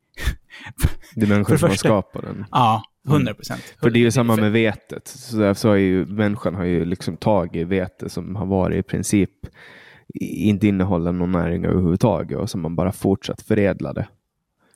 Det 1.15 1.25
är 1.25 1.29
människan 1.29 1.59
som 1.59 1.69
har 1.69 1.75
skapat 1.75 2.21
den. 2.21 2.45
Ja, 2.51 2.83
100 3.07 3.33
procent. 3.33 3.63
Mm. 3.67 3.79
För 3.81 3.89
det 3.89 3.99
är 3.99 4.01
ju 4.01 4.11
samma 4.11 4.35
med 4.35 4.51
vetet. 4.51 5.07
Så 5.07 5.37
därför 5.37 5.69
har 5.69 5.75
ju 5.75 6.05
människan 6.05 6.55
har 6.55 6.65
ju 6.65 6.85
liksom 6.85 7.17
tagit 7.17 7.67
vete 7.67 8.09
som 8.09 8.35
har 8.35 8.45
varit 8.45 8.77
i 8.77 8.83
princip 8.83 9.31
inte 10.19 10.67
innehåller 10.67 11.11
någon 11.11 11.31
näring 11.31 11.65
överhuvudtaget 11.65 12.37
och 12.37 12.49
som 12.49 12.61
man 12.61 12.75
bara 12.75 12.91
fortsatt 12.91 13.41
förädla 13.41 13.93
det. 13.93 14.07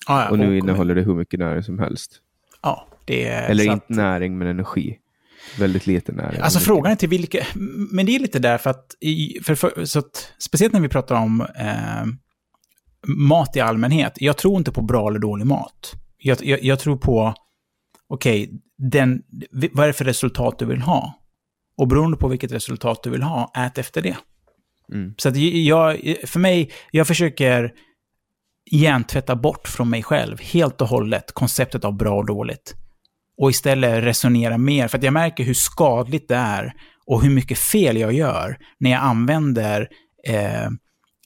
Ah, 0.08 0.24
ja, 0.24 0.30
och 0.30 0.40
nu 0.40 0.48
och 0.48 0.56
innehåller 0.56 0.96
det 0.96 1.02
hur 1.02 1.16
mycket 1.16 1.40
näring 1.40 1.64
som 1.64 1.80
helst. 1.80 2.20
Ja, 2.62 2.88
det 3.06 3.28
är 3.28 3.50
Eller 3.50 3.64
inte 3.64 3.74
att... 3.74 3.90
näring, 3.90 4.38
men 4.38 4.48
energi. 4.48 5.00
Väldigt 5.60 5.88
lite 5.88 6.12
näring. 6.12 6.42
Alltså 6.42 6.60
frågan 6.60 6.92
är 6.92 6.96
till 6.96 7.10
vilka... 7.10 7.46
Men 7.92 8.06
det 8.06 8.16
är 8.16 8.20
lite 8.20 8.40
därför 8.40 8.70
att, 8.70 8.96
för, 9.44 9.56
för, 9.56 9.86
så 9.86 10.00
att 10.00 10.34
speciellt 10.38 10.74
när 10.74 10.80
vi 10.80 10.90
pratar 10.90 11.16
om 11.16 11.42
eh, 11.42 12.06
mat 13.08 13.56
i 13.56 13.60
allmänhet. 13.60 14.14
Jag 14.16 14.38
tror 14.38 14.58
inte 14.58 14.72
på 14.72 14.82
bra 14.82 15.10
eller 15.10 15.20
dålig 15.20 15.46
mat. 15.46 15.94
Jag, 16.18 16.46
jag, 16.46 16.64
jag 16.64 16.80
tror 16.80 16.98
på, 16.98 17.34
okej, 18.08 18.50
okay, 18.88 19.20
vad 19.74 19.84
är 19.84 19.88
det 19.88 19.94
för 19.94 20.06
resultat 20.06 20.60
du 20.60 20.66
vill 20.66 20.82
ha? 20.82 21.20
Och 21.78 21.88
beroende 21.88 22.18
på 22.18 22.28
vilket 22.28 22.52
resultat 22.52 23.04
du 23.04 23.10
vill 23.10 23.24
ha, 23.24 23.52
ät 23.56 23.78
efter 23.78 24.02
det. 24.02 24.18
Mm. 24.94 25.14
Så 25.18 25.30
att 25.30 25.38
jag, 25.38 26.16
för 26.26 26.40
mig, 26.40 26.72
jag 26.92 27.08
försöker 27.08 27.74
hjärntvätta 28.74 29.36
bort 29.36 29.68
från 29.68 29.90
mig 29.90 30.04
själv 30.04 30.42
helt 30.42 30.82
och 30.82 30.88
hållet 30.88 31.32
konceptet 31.32 31.86
av 31.86 31.98
bra 31.98 32.18
och 32.18 32.26
dåligt. 32.26 32.76
Och 33.38 33.50
istället 33.50 34.04
resonera 34.04 34.58
mer, 34.58 34.88
för 34.88 34.98
att 34.98 35.04
jag 35.04 35.14
märker 35.14 35.44
hur 35.44 35.54
skadligt 35.54 36.28
det 36.28 36.36
är 36.36 36.74
och 37.06 37.24
hur 37.24 37.30
mycket 37.30 37.58
fel 37.58 37.98
jag 37.98 38.14
gör 38.14 38.58
när 38.80 38.92
jag 38.92 39.02
använder, 39.02 39.90
eh, 40.28 40.66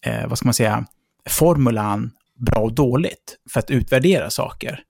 eh, 0.05 0.27
vad 0.27 0.37
ska 0.37 0.47
man 0.47 0.53
säga, 0.53 0.85
formulan 1.29 2.11
bra 2.35 2.61
och 2.61 2.73
dåligt 2.73 3.37
för 3.53 3.59
att 3.59 3.71
utvärdera 3.71 4.29
saker. 4.29 4.83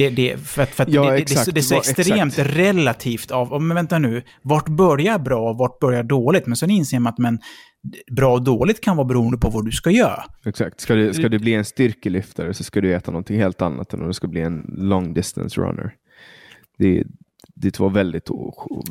Det, 0.00 0.10
det, 0.10 0.36
för 0.36 0.64
för 0.64 0.86
ja, 0.88 1.10
det, 1.10 1.16
exakt, 1.16 1.46
det, 1.46 1.52
det, 1.52 1.60
är 1.60 1.62
så 1.62 1.74
extremt 1.74 2.32
exakt. 2.32 2.56
relativt 2.56 3.30
av, 3.30 3.62
men 3.62 3.74
vänta 3.74 3.98
nu, 3.98 4.22
vart 4.42 4.68
börjar 4.68 5.18
bra 5.18 5.50
och 5.50 5.58
vart 5.58 5.78
börjar 5.78 6.02
dåligt? 6.02 6.46
Men 6.46 6.56
sen 6.56 6.70
inser 6.70 6.98
man 6.98 7.12
att 7.12 7.18
men, 7.18 7.38
bra 8.10 8.32
och 8.32 8.42
dåligt 8.42 8.80
kan 8.80 8.96
vara 8.96 9.06
beroende 9.06 9.38
på 9.38 9.50
vad 9.50 9.64
du 9.64 9.72
ska 9.72 9.90
göra. 9.90 10.24
Exakt. 10.44 10.80
Ska 10.80 10.94
du, 10.94 11.14
ska 11.14 11.28
du 11.28 11.38
bli 11.38 11.54
en 11.54 11.64
styrkelyftare 11.64 12.54
så 12.54 12.64
ska 12.64 12.80
du 12.80 12.94
äta 12.94 13.10
någonting 13.10 13.38
helt 13.38 13.62
annat 13.62 13.94
än 13.94 14.00
om 14.00 14.06
du 14.06 14.12
ska 14.12 14.28
bli 14.28 14.40
en 14.40 14.74
long 14.78 15.14
distance 15.14 15.60
runner. 15.60 15.94
Det, 16.78 17.04
det 17.54 17.68
är 17.68 17.72
två 17.72 17.88
väldigt 17.88 18.28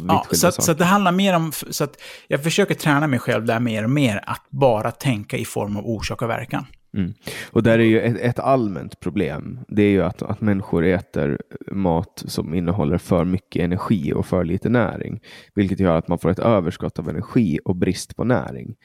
ja, 0.07 0.25
så, 0.31 0.35
saker. 0.35 0.61
Så 0.61 0.73
det 0.73 0.85
handlar 0.85 1.11
mer 1.11 1.35
om, 1.35 1.51
så 1.51 1.83
att 1.83 2.01
jag 2.27 2.43
försöker 2.43 2.75
träna 2.75 3.07
mig 3.07 3.19
själv 3.19 3.45
där 3.45 3.59
mer 3.59 3.83
och 3.83 3.89
mer, 3.89 4.23
att 4.23 4.45
bara 4.49 4.91
tänka 4.91 5.37
i 5.37 5.45
form 5.45 5.77
av 5.77 5.85
orsak 5.85 6.21
och 6.21 6.29
verkan. 6.29 6.65
Mm. 6.93 7.13
Och 7.51 7.63
där 7.63 7.79
är 7.79 7.83
ju 7.83 7.99
ett, 7.99 8.17
ett, 8.17 8.39
allmänt 8.39 8.99
problem. 8.99 9.59
Det 9.67 9.83
är 9.83 9.89
ju 9.89 10.03
att, 10.03 10.21
att 10.21 10.41
människor 10.41 10.85
äter 10.85 11.39
mat 11.71 12.23
som 12.27 12.53
innehåller 12.53 12.97
för 12.97 13.25
mycket 13.25 13.63
energi 13.63 14.13
och 14.13 14.25
för 14.25 14.43
lite 14.43 14.69
näring. 14.69 15.21
Vilket 15.53 15.79
gör 15.79 15.97
att 15.97 16.07
man 16.07 16.19
får 16.19 16.29
ett 16.29 16.39
överskott 16.39 16.99
av 16.99 17.09
energi 17.09 17.59
och 17.65 17.75
brist 17.75 18.15
på 18.15 18.23
näring. 18.23 18.75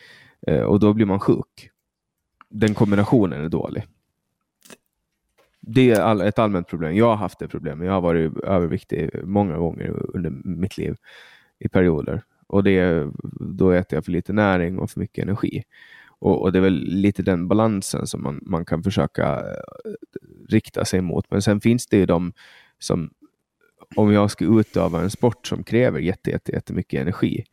Eh, 0.46 0.62
och 0.62 0.80
då 0.80 0.92
blir 0.92 1.06
man 1.06 1.20
sjuk. 1.20 1.70
Den 2.50 2.74
kombinationen 2.74 3.44
är 3.44 3.48
dålig. 3.48 3.84
Det 5.60 5.90
är 5.90 6.00
all, 6.00 6.20
ett 6.20 6.38
allmänt 6.38 6.68
problem. 6.68 6.96
Jag 6.96 7.06
har 7.06 7.16
haft 7.16 7.38
det 7.38 7.48
problemet. 7.48 7.86
Jag 7.86 7.92
har 7.92 8.00
varit 8.00 8.38
överviktig 8.38 9.10
många 9.24 9.56
gånger 9.56 10.16
under 10.16 10.30
mitt 10.44 10.78
liv 10.78 10.96
i 11.58 11.68
perioder. 11.68 12.22
Och 12.46 12.64
det, 12.64 13.08
då 13.40 13.70
äter 13.70 13.96
jag 13.96 14.04
för 14.04 14.12
lite 14.12 14.32
näring 14.32 14.78
och 14.78 14.90
för 14.90 15.00
mycket 15.00 15.22
energi. 15.22 15.62
Och, 16.24 16.42
och, 16.42 16.52
det 16.52 16.58
är 16.58 16.62
väl 16.62 16.84
lite 16.84 17.22
den 17.22 17.48
balansen 17.48 18.06
som 18.06 18.22
man, 18.22 18.40
man 18.42 18.64
kan 18.64 18.82
försöka 18.82 19.24
eh, 19.24 19.92
rikta 20.48 20.84
sig 20.84 21.00
mot. 21.00 21.30
Men 21.30 21.42
sen 21.42 21.60
finns 21.60 21.86
det 21.86 21.96
ju 21.96 22.06
de 22.06 22.32
som, 22.78 23.10
om 23.96 24.12
jag 24.12 24.30
ska 24.30 24.44
utöva 24.44 25.02
en 25.02 25.10
sport 25.10 25.46
som 25.46 25.64
kräver 25.64 26.00
jätte, 26.00 26.30
jätte, 26.30 26.52
jättemycket 26.52 27.00
energi, 27.00 27.44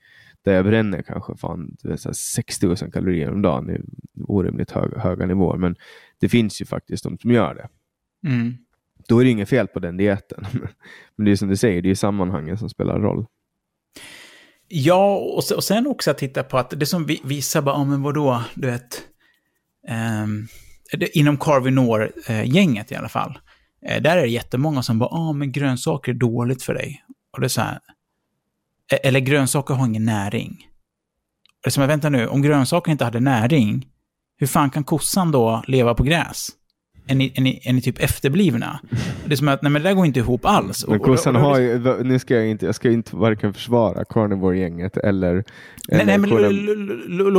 där 0.42 0.54
jag 0.54 0.66
bränner 0.66 1.02
kanske 1.02 1.36
fan, 1.36 1.78
6000 2.14 2.92
kalorier 2.92 3.32
om 3.32 3.42
dagen, 3.42 3.70
är 3.70 3.82
orimligt 4.24 4.72
höga, 4.72 5.00
höga 5.00 5.26
nivåer, 5.26 5.58
men 5.58 5.76
det 6.20 6.30
finns 6.30 6.62
ju 6.62 6.66
faktiskt 6.66 7.04
de 7.04 7.18
som 7.18 7.32
gör 7.32 7.56
det. 7.56 7.70
Mm. 8.30 8.54
Då 9.08 9.20
är 9.20 9.24
det 9.24 9.32
inget 9.32 9.50
fel 9.50 9.68
på 9.68 9.80
den 9.80 9.98
dieten. 9.98 10.46
men 11.16 11.26
det 11.26 11.32
är 11.32 11.36
som 11.36 11.50
du 11.50 11.56
säger, 11.56 11.82
det 11.82 11.90
är 11.90 11.96
sammanhangen 11.96 12.58
som 12.58 12.70
spelar 12.70 13.00
roll. 13.00 13.26
Ja, 14.74 15.16
och, 15.16 15.64
sen 15.64 15.88
också 15.88 16.12
att 16.12 16.18
titta 16.18 16.44
på 16.44 16.58
att 16.58 16.70
det 16.70 16.86
som 16.86 17.08
vissa 17.24 17.62
bara, 17.62 17.76
ja 17.76 17.84
men 17.84 18.02
vadå, 18.02 18.44
du 18.54 18.68
vet, 18.68 19.02
eh, 19.88 20.28
inom 21.14 21.38
Carvinor-gänget 21.38 22.92
i 22.92 22.96
alla 22.96 23.10
fall, 23.10 23.40
eh, 23.86 24.02
där 24.02 24.18
är 24.18 24.22
det 24.22 24.28
jättemånga 24.28 24.84
som 24.84 25.00
bara, 25.00 25.10
ja 25.12 25.34
men 25.34 25.52
grönsaker 25.52 26.12
är 26.12 26.16
dåligt 26.16 26.64
för 26.64 26.74
dig. 26.74 27.04
Och 27.34 27.42
det 27.42 27.48
är 27.48 27.50
så 27.50 27.62
här, 27.62 27.80
e-, 28.92 29.08
eller 29.08 29.20
grönsaker 29.20 29.74
har 29.74 29.86
ingen 29.86 30.06
näring. 30.06 30.52
Och 30.52 31.64
det 31.64 31.68
är 31.68 31.72
som, 31.72 31.88
vänta 31.88 32.10
nu, 32.10 32.28
om 32.28 32.42
grönsaker 32.42 32.92
inte 32.92 33.06
hade 33.06 33.20
näring, 33.20 33.88
hur 34.38 34.48
fan 34.48 34.70
kan 34.70 34.84
kossan 34.84 35.32
då 35.32 35.64
leva 35.68 35.94
på 35.94 36.04
gräs? 36.04 36.50
Är 37.08 37.16
ni, 37.16 37.34
är, 37.36 37.42
ni, 37.42 37.62
är 37.64 37.74
ni 37.74 37.82
typ 37.82 38.00
efterblivna? 38.00 38.80
Det 39.26 39.34
är 39.34 39.36
som 39.36 39.48
att, 39.48 39.62
nej 39.62 39.72
men 39.72 39.84
det 39.84 39.90
där 39.90 39.96
går 39.96 40.06
inte 40.06 40.20
ihop 40.20 40.46
alls. 40.46 40.88
Men 40.88 41.00
kossan 41.00 41.36
har 41.36 41.60
ju, 41.60 42.04
nu 42.04 42.20
ska 42.20 42.36
jag 42.36 42.48
inte, 42.48 42.66
jag 42.66 42.76
ska 42.76 42.92
inte 42.92 43.16
varken 43.16 43.54
försvara 43.54 44.06
carnivore-gänget 44.06 44.98
eller... 44.98 45.44
Nej, 45.88 46.06
nej 46.06 46.18
men 46.18 46.30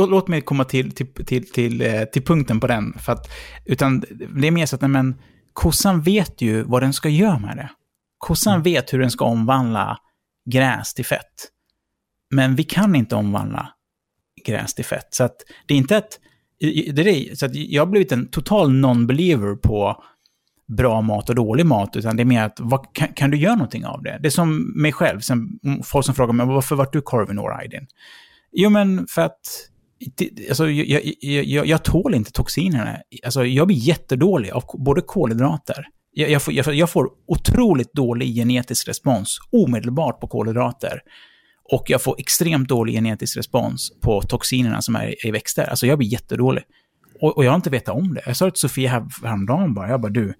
låt 0.09 0.27
mig 0.27 0.41
komma 0.41 0.65
till, 0.65 0.91
till, 0.91 1.07
till, 1.07 1.51
till, 1.51 1.81
eh, 1.81 2.03
till 2.03 2.23
punkten 2.23 2.59
på 2.59 2.67
den. 2.67 2.93
För 2.99 3.13
att, 3.13 3.31
utan 3.65 4.03
det 4.35 4.47
är 4.47 4.51
mer 4.51 4.65
så 4.65 4.75
att, 4.75 4.81
nej 4.81 4.89
men, 4.89 5.15
kossan 5.53 6.01
vet 6.01 6.41
ju 6.41 6.63
vad 6.63 6.81
den 6.81 6.93
ska 6.93 7.09
göra 7.09 7.39
med 7.39 7.57
det. 7.57 7.69
Kossan 8.17 8.53
mm. 8.53 8.63
vet 8.63 8.93
hur 8.93 8.99
den 8.99 9.11
ska 9.11 9.25
omvandla 9.25 9.97
gräs 10.51 10.93
till 10.93 11.05
fett. 11.05 11.49
Men 12.31 12.55
vi 12.55 12.63
kan 12.63 12.95
inte 12.95 13.15
omvandla 13.15 13.69
gräs 14.45 14.73
till 14.73 14.85
fett. 14.85 15.07
Så 15.09 15.23
att 15.23 15.35
det 15.65 15.73
är 15.73 15.77
inte 15.77 15.97
att 15.97 16.19
det 16.59 17.01
är 17.01 17.03
det. 17.03 17.39
Så 17.39 17.47
jag 17.51 17.81
har 17.81 17.91
blivit 17.91 18.11
en 18.11 18.27
total 18.27 18.71
non-believer 18.71 19.55
på 19.55 20.03
bra 20.67 21.01
mat 21.01 21.29
och 21.29 21.35
dålig 21.35 21.65
mat, 21.65 21.95
utan 21.95 22.17
det 22.17 22.23
är 22.23 22.25
mer 22.25 22.43
att 22.43 22.59
vad, 22.59 22.93
kan, 22.93 23.07
kan, 23.07 23.31
du 23.31 23.37
göra 23.37 23.55
någonting 23.55 23.85
av 23.85 24.03
det? 24.03 24.19
Det 24.21 24.27
är 24.27 24.29
som 24.29 24.81
mig 24.81 24.91
själv, 24.91 25.19
sen, 25.19 25.59
folk 25.83 26.05
som 26.05 26.15
frågar 26.15 26.33
mig 26.33 26.45
varför 26.45 26.75
vart 26.75 26.93
du 26.93 27.01
Corvinor 27.01 27.53
Aydin? 27.53 27.87
Jo, 28.51 28.69
men 28.69 29.07
för 29.07 29.21
att 29.21 29.39
alltså, 30.49 30.69
jag, 30.69 31.05
jag, 31.21 31.43
jag, 31.43 31.67
jag 31.67 31.83
tål 31.83 32.13
inte 32.13 32.31
toxinerna. 32.31 32.97
Alltså, 33.25 33.45
jag 33.45 33.67
blir 33.67 33.77
jättedålig 33.77 34.51
av 34.51 34.63
både 34.73 35.01
kolhydrater. 35.01 35.87
Jag, 36.11 36.29
jag, 36.29 36.41
får, 36.41 36.73
jag, 36.73 36.89
får 36.89 37.09
otroligt 37.27 37.93
dålig 37.93 38.35
genetisk 38.35 38.87
respons 38.87 39.37
omedelbart 39.51 40.19
på 40.19 40.27
kolhydrater. 40.27 41.01
Och 41.71 41.83
jag 41.87 42.01
får 42.01 42.15
extremt 42.19 42.69
dålig 42.69 42.93
genetisk 42.93 43.37
respons 43.37 43.91
på 44.01 44.21
toxinerna 44.21 44.81
som 44.81 44.95
är 44.95 45.27
i 45.27 45.31
växter. 45.31 45.63
Alltså 45.63 45.87
jag 45.87 45.97
blir 45.97 46.07
jättedålig. 46.07 46.63
Och, 47.21 47.37
och 47.37 47.45
jag 47.45 47.51
har 47.51 47.55
inte 47.55 47.69
vetat 47.69 47.95
om 47.95 48.13
det. 48.13 48.21
Jag 48.25 48.37
sa 48.37 48.51
till 48.51 48.59
Sofia 48.59 48.89
här, 48.89 49.05
häromdagen 49.23 49.73
bara, 49.73 49.89
jag 49.89 50.01
bara 50.01 50.11
du, 50.11 50.33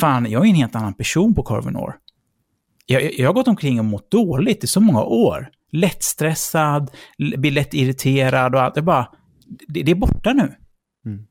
fan 0.00 0.30
jag 0.30 0.44
är 0.44 0.50
en 0.50 0.54
helt 0.54 0.74
annan 0.74 0.94
person 0.94 1.34
på 1.34 1.42
Corvinor. 1.42 1.94
Jag, 2.86 3.14
jag 3.18 3.28
har 3.28 3.34
gått 3.34 3.48
omkring 3.48 3.78
och 3.78 3.84
mått 3.84 4.10
dåligt 4.10 4.64
i 4.64 4.66
så 4.66 4.80
många 4.80 5.02
år. 5.02 5.48
Lättstressad, 5.72 6.90
blir 7.18 7.50
lätt 7.50 7.74
irriterad 7.74 8.54
och 8.54 8.62
allt. 8.62 8.74
Det 8.74 8.80
är 8.80 8.82
bara, 8.82 9.08
det, 9.68 9.82
det 9.82 9.90
är 9.90 9.96
borta 9.96 10.32
nu. 10.32 10.54
Mm. 11.06 11.26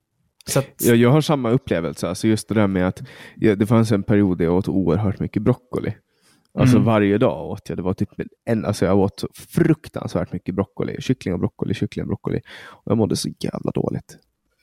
Att... 0.55 0.85
Jag, 0.85 0.95
jag, 0.95 1.11
har 1.11 1.21
samma 1.21 1.49
upplevelse. 1.49 2.09
Alltså 2.09 2.27
just 2.27 2.49
det 2.49 2.55
där 2.55 2.67
med 2.67 2.87
att 2.87 3.01
jag, 3.35 3.59
det 3.59 3.65
fanns 3.65 3.91
en 3.91 4.03
period 4.03 4.37
där 4.37 4.45
jag 4.45 4.55
åt 4.55 4.67
oerhört 4.67 5.19
mycket 5.19 5.41
broccoli. 5.41 5.93
Alltså 6.57 6.75
mm. 6.75 6.85
varje 6.85 7.17
dag 7.17 7.49
åt 7.49 7.69
jag. 7.69 7.77
Det 7.77 7.81
var 7.81 7.93
typ 7.93 8.09
en, 8.45 8.65
alltså 8.65 8.85
jag 8.85 8.97
åt 8.97 9.19
så 9.19 9.27
fruktansvärt 9.33 10.33
mycket 10.33 10.55
broccoli. 10.55 11.01
Kyckling 11.01 11.33
och 11.33 11.39
broccoli, 11.39 11.73
kyckling 11.73 12.03
och 12.03 12.07
broccoli. 12.07 12.41
Och 12.65 12.91
jag 12.91 12.97
mådde 12.97 13.15
så 13.15 13.29
jävla 13.39 13.71
dåligt. 13.71 14.17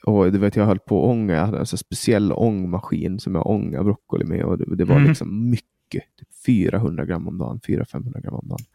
Och 0.05 0.31
du 0.31 0.37
vet, 0.37 0.55
jag 0.55 0.65
höll 0.65 0.79
på 0.79 1.03
att 1.03 1.09
ånga. 1.09 1.33
Jag 1.33 1.45
hade 1.45 1.59
en 1.59 1.65
speciell 1.65 2.31
ångmaskin 2.31 3.19
som 3.19 3.35
jag 3.35 3.47
ångade 3.47 3.83
broccoli 3.83 4.25
med. 4.25 4.43
Och 4.43 4.57
det, 4.57 4.75
det 4.75 4.85
var 4.85 4.95
mm. 4.95 5.07
liksom 5.07 5.49
mycket. 5.49 6.03
Typ 6.19 6.27
400 6.45 7.05
gram 7.05 7.27
om 7.27 7.37
dagen. 7.37 7.59
400-500 7.67 8.21
gram 8.21 8.33
om 8.33 8.47
dagen. 8.47 8.65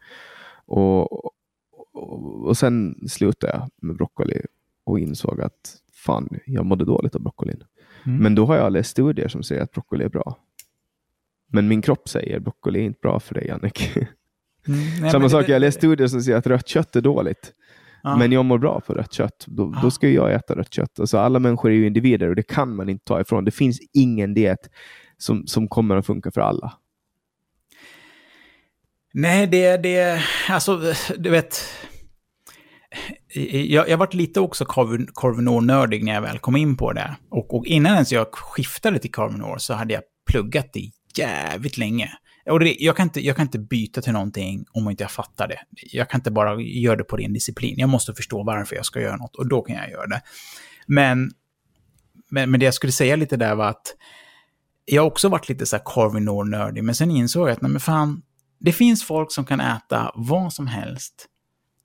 Och, 0.65 1.25
och, 1.25 1.33
och 2.47 2.57
sen 2.57 2.95
slutade 3.07 3.53
jag 3.53 3.69
med 3.81 3.95
broccoli 3.95 4.41
och 4.83 4.99
insåg 4.99 5.41
att 5.41 5.77
fan, 5.93 6.29
jag 6.45 6.65
mådde 6.65 6.85
dåligt 6.85 7.15
av 7.15 7.21
broccolin. 7.21 7.63
Mm. 8.05 8.23
Men 8.23 8.35
då 8.35 8.45
har 8.45 8.55
jag 8.55 8.71
läst 8.71 8.89
studier 8.89 9.27
som 9.27 9.43
säger 9.43 9.61
att 9.61 9.71
broccoli 9.71 10.05
är 10.05 10.09
bra. 10.09 10.37
Men 11.49 11.67
min 11.67 11.81
kropp 11.81 12.09
säger 12.09 12.39
broccoli 12.39 12.79
är 12.79 12.83
inte 12.83 12.99
bra 13.01 13.19
för 13.19 13.35
dig, 13.35 13.47
Jannik. 13.47 13.91
Mm, 14.67 15.01
nej, 15.01 15.11
Samma 15.11 15.29
sak, 15.29 15.45
det, 15.45 15.51
jag 15.51 15.59
läste 15.59 15.79
studier 15.79 16.07
som 16.07 16.21
säger 16.21 16.37
att 16.37 16.47
rött 16.47 16.67
kött 16.67 16.95
är 16.95 17.01
dåligt. 17.01 17.53
Ja. 18.03 18.17
Men 18.17 18.31
jag 18.31 18.45
mår 18.45 18.57
bra 18.57 18.79
på 18.79 18.93
rött 18.93 19.13
kött. 19.13 19.45
Då, 19.47 19.71
ja. 19.75 19.79
då 19.81 19.91
ska 19.91 20.09
jag 20.09 20.33
äta 20.33 20.55
rött 20.55 20.73
kött. 20.73 20.99
Alltså, 20.99 21.17
alla 21.17 21.39
människor 21.39 21.71
är 21.71 21.75
ju 21.75 21.87
individer 21.87 22.29
och 22.29 22.35
det 22.35 22.43
kan 22.43 22.75
man 22.75 22.89
inte 22.89 23.05
ta 23.05 23.21
ifrån. 23.21 23.45
Det 23.45 23.51
finns 23.51 23.79
ingen 23.93 24.33
diet 24.33 24.69
som, 25.17 25.47
som 25.47 25.67
kommer 25.67 25.95
att 25.95 26.05
funka 26.05 26.31
för 26.31 26.41
alla. 26.41 26.73
Nej, 29.13 29.47
det, 29.47 29.77
det, 29.77 30.21
alltså, 30.49 30.93
du 31.17 31.29
vet. 31.29 31.63
Jag, 33.67 33.89
jag 33.89 33.97
varit 33.97 34.13
lite 34.13 34.39
också 34.39 34.65
Corvinor-nördig 34.65 36.03
när 36.03 36.13
jag 36.13 36.21
väl 36.21 36.39
kom 36.39 36.55
in 36.55 36.77
på 36.77 36.93
det. 36.93 37.15
Och, 37.29 37.53
och 37.53 37.65
innan 37.65 37.93
ens 37.93 38.11
jag 38.11 38.27
skiftade 38.31 38.99
till 38.99 39.11
Corvinor 39.11 39.57
så 39.57 39.73
hade 39.73 39.93
jag 39.93 40.03
pluggat 40.31 40.73
det 40.73 40.91
jävligt 41.17 41.77
länge. 41.77 42.11
Och 42.49 42.59
det, 42.59 42.75
jag, 42.79 42.97
kan 42.97 43.03
inte, 43.03 43.25
jag 43.25 43.35
kan 43.35 43.45
inte 43.45 43.59
byta 43.59 44.01
till 44.01 44.13
någonting 44.13 44.65
om 44.71 44.89
inte 44.89 45.03
jag 45.03 45.11
fattar 45.11 45.47
det. 45.47 45.59
Jag 45.91 46.09
kan 46.09 46.19
inte 46.19 46.31
bara 46.31 46.61
göra 46.61 46.95
det 46.95 47.03
på 47.03 47.17
ren 47.17 47.33
disciplin. 47.33 47.75
Jag 47.77 47.89
måste 47.89 48.13
förstå 48.13 48.43
varför 48.43 48.75
jag 48.75 48.85
ska 48.85 49.01
göra 49.01 49.15
något 49.15 49.35
och 49.35 49.49
då 49.49 49.61
kan 49.61 49.75
jag 49.75 49.89
göra 49.91 50.07
det. 50.07 50.21
Men, 50.87 51.31
men, 52.29 52.51
men 52.51 52.59
det 52.59 52.65
jag 52.65 52.73
skulle 52.73 52.91
säga 52.91 53.15
lite 53.15 53.37
där 53.37 53.55
var 53.55 53.69
att 53.69 53.95
jag 54.85 55.01
har 55.01 55.07
också 55.07 55.29
varit 55.29 55.49
lite 55.49 55.65
så 55.65 55.75
här 55.75 55.83
Corvinor-nördig, 55.83 56.83
men 56.83 56.95
sen 56.95 57.11
insåg 57.11 57.47
jag 57.47 57.53
att 57.53 57.61
nej 57.61 57.71
men 57.71 57.81
fan, 57.81 58.21
det 58.59 58.73
finns 58.73 59.03
folk 59.03 59.31
som 59.31 59.45
kan 59.45 59.59
äta 59.59 60.11
vad 60.15 60.53
som 60.53 60.67
helst. 60.67 61.27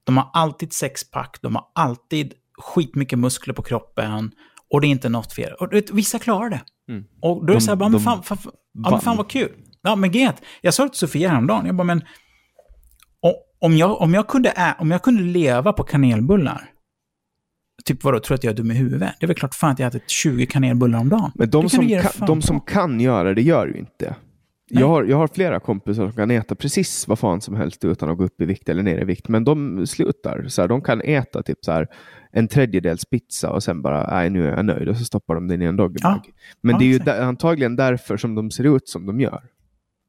De 0.05 0.16
har 0.16 0.30
alltid 0.32 0.72
sexpack, 0.72 1.38
de 1.42 1.55
har 1.55 1.64
alltid 1.74 2.34
skitmycket 2.59 3.18
muskler 3.18 3.55
på 3.55 3.62
kroppen 3.62 4.32
och 4.70 4.80
det 4.80 4.86
är 4.86 4.88
inte 4.88 5.09
något 5.09 5.32
fel. 5.32 5.52
Och 5.52 5.72
vet, 5.72 5.90
vissa 5.90 6.18
klarar 6.18 6.51
det. 6.51 6.60
Mm. 6.90 7.05
Och 7.23 7.47
då 7.47 7.52
är 7.52 7.55
det 7.55 7.61
så 7.61 7.70
här, 7.70 7.77
bara, 7.77 7.89
men 7.89 8.01
fan, 8.01 8.23
fan, 8.23 8.39
ja, 8.85 8.90
men 8.90 9.01
fan 9.01 9.16
vad 9.16 9.31
kul. 9.31 9.52
Ja, 9.82 9.97
men 9.97 10.12
get. 10.12 10.43
Jag 10.61 10.74
sa 10.74 10.82
det 10.82 10.89
till 10.89 10.98
Sofia 10.98 11.28
häromdagen, 11.28 11.66
jag 11.66 11.74
bara, 11.74 11.85
men 11.85 12.02
om 13.65 13.77
jag, 13.77 14.01
om 14.01 14.15
jag, 14.15 14.28
kunde, 14.28 14.51
ä, 14.51 14.74
om 14.78 14.90
jag 14.90 15.02
kunde 15.02 15.23
leva 15.23 15.73
på 15.73 15.82
kanelbullar, 15.82 16.70
typ 17.85 18.05
vadå, 18.05 18.19
tror 18.20 18.35
att 18.35 18.44
jag 18.44 18.51
är 18.52 18.56
dum 18.56 18.70
i 18.70 18.74
huvudet? 18.74 19.15
Det 19.20 19.27
är 19.27 19.27
väl 19.27 19.36
klart 19.36 19.55
fan 19.55 19.70
att 19.70 19.78
jag 19.78 19.86
ätit 19.86 20.11
20 20.11 20.47
kanelbullar 20.47 20.98
om 20.98 21.09
dagen. 21.09 21.32
Men 21.35 21.51
de, 21.51 21.69
som 21.69 21.89
kan, 21.89 22.27
de 22.27 22.43
som 22.43 22.61
kan 22.61 23.01
göra 23.01 23.35
det 23.35 23.43
gör 23.43 23.66
ju 23.66 23.78
inte. 23.78 24.16
Jag 24.70 24.88
har, 24.88 25.04
jag 25.04 25.16
har 25.16 25.28
flera 25.28 25.60
kompisar 25.60 26.02
som 26.02 26.12
kan 26.12 26.30
äta 26.30 26.54
precis 26.54 27.08
vad 27.08 27.18
fan 27.18 27.40
som 27.40 27.56
helst 27.56 27.84
utan 27.84 28.10
att 28.10 28.18
gå 28.18 28.24
upp 28.24 28.40
i 28.40 28.44
vikt 28.44 28.68
eller 28.68 28.82
ner 28.82 29.00
i 29.00 29.04
vikt. 29.04 29.28
Men 29.28 29.44
de 29.44 29.86
slutar. 29.86 30.44
Så 30.48 30.60
här, 30.60 30.68
de 30.68 30.82
kan 30.82 31.00
äta 31.00 31.42
typ 31.42 31.58
så 31.64 31.72
här, 31.72 31.88
en 32.32 32.48
tredjedels 32.48 33.04
pizza 33.04 33.50
och 33.50 33.62
sen 33.62 33.82
bara, 33.82 34.10
nej 34.10 34.30
nu 34.30 34.46
är 34.46 34.56
jag 34.56 34.64
nöjd 34.64 34.88
och 34.88 34.96
så 34.96 35.04
stoppar 35.04 35.34
de 35.34 35.48
den 35.48 35.62
i 35.62 35.64
en 35.64 35.76
doggebag. 35.76 36.20
Ja. 36.24 36.32
Men 36.60 36.72
ja, 36.72 36.78
det 36.78 36.84
är 36.84 36.88
ju 36.88 36.98
där, 36.98 37.22
antagligen 37.22 37.76
därför 37.76 38.16
som 38.16 38.34
de 38.34 38.50
ser 38.50 38.76
ut 38.76 38.88
som 38.88 39.06
de 39.06 39.20
gör. 39.20 39.42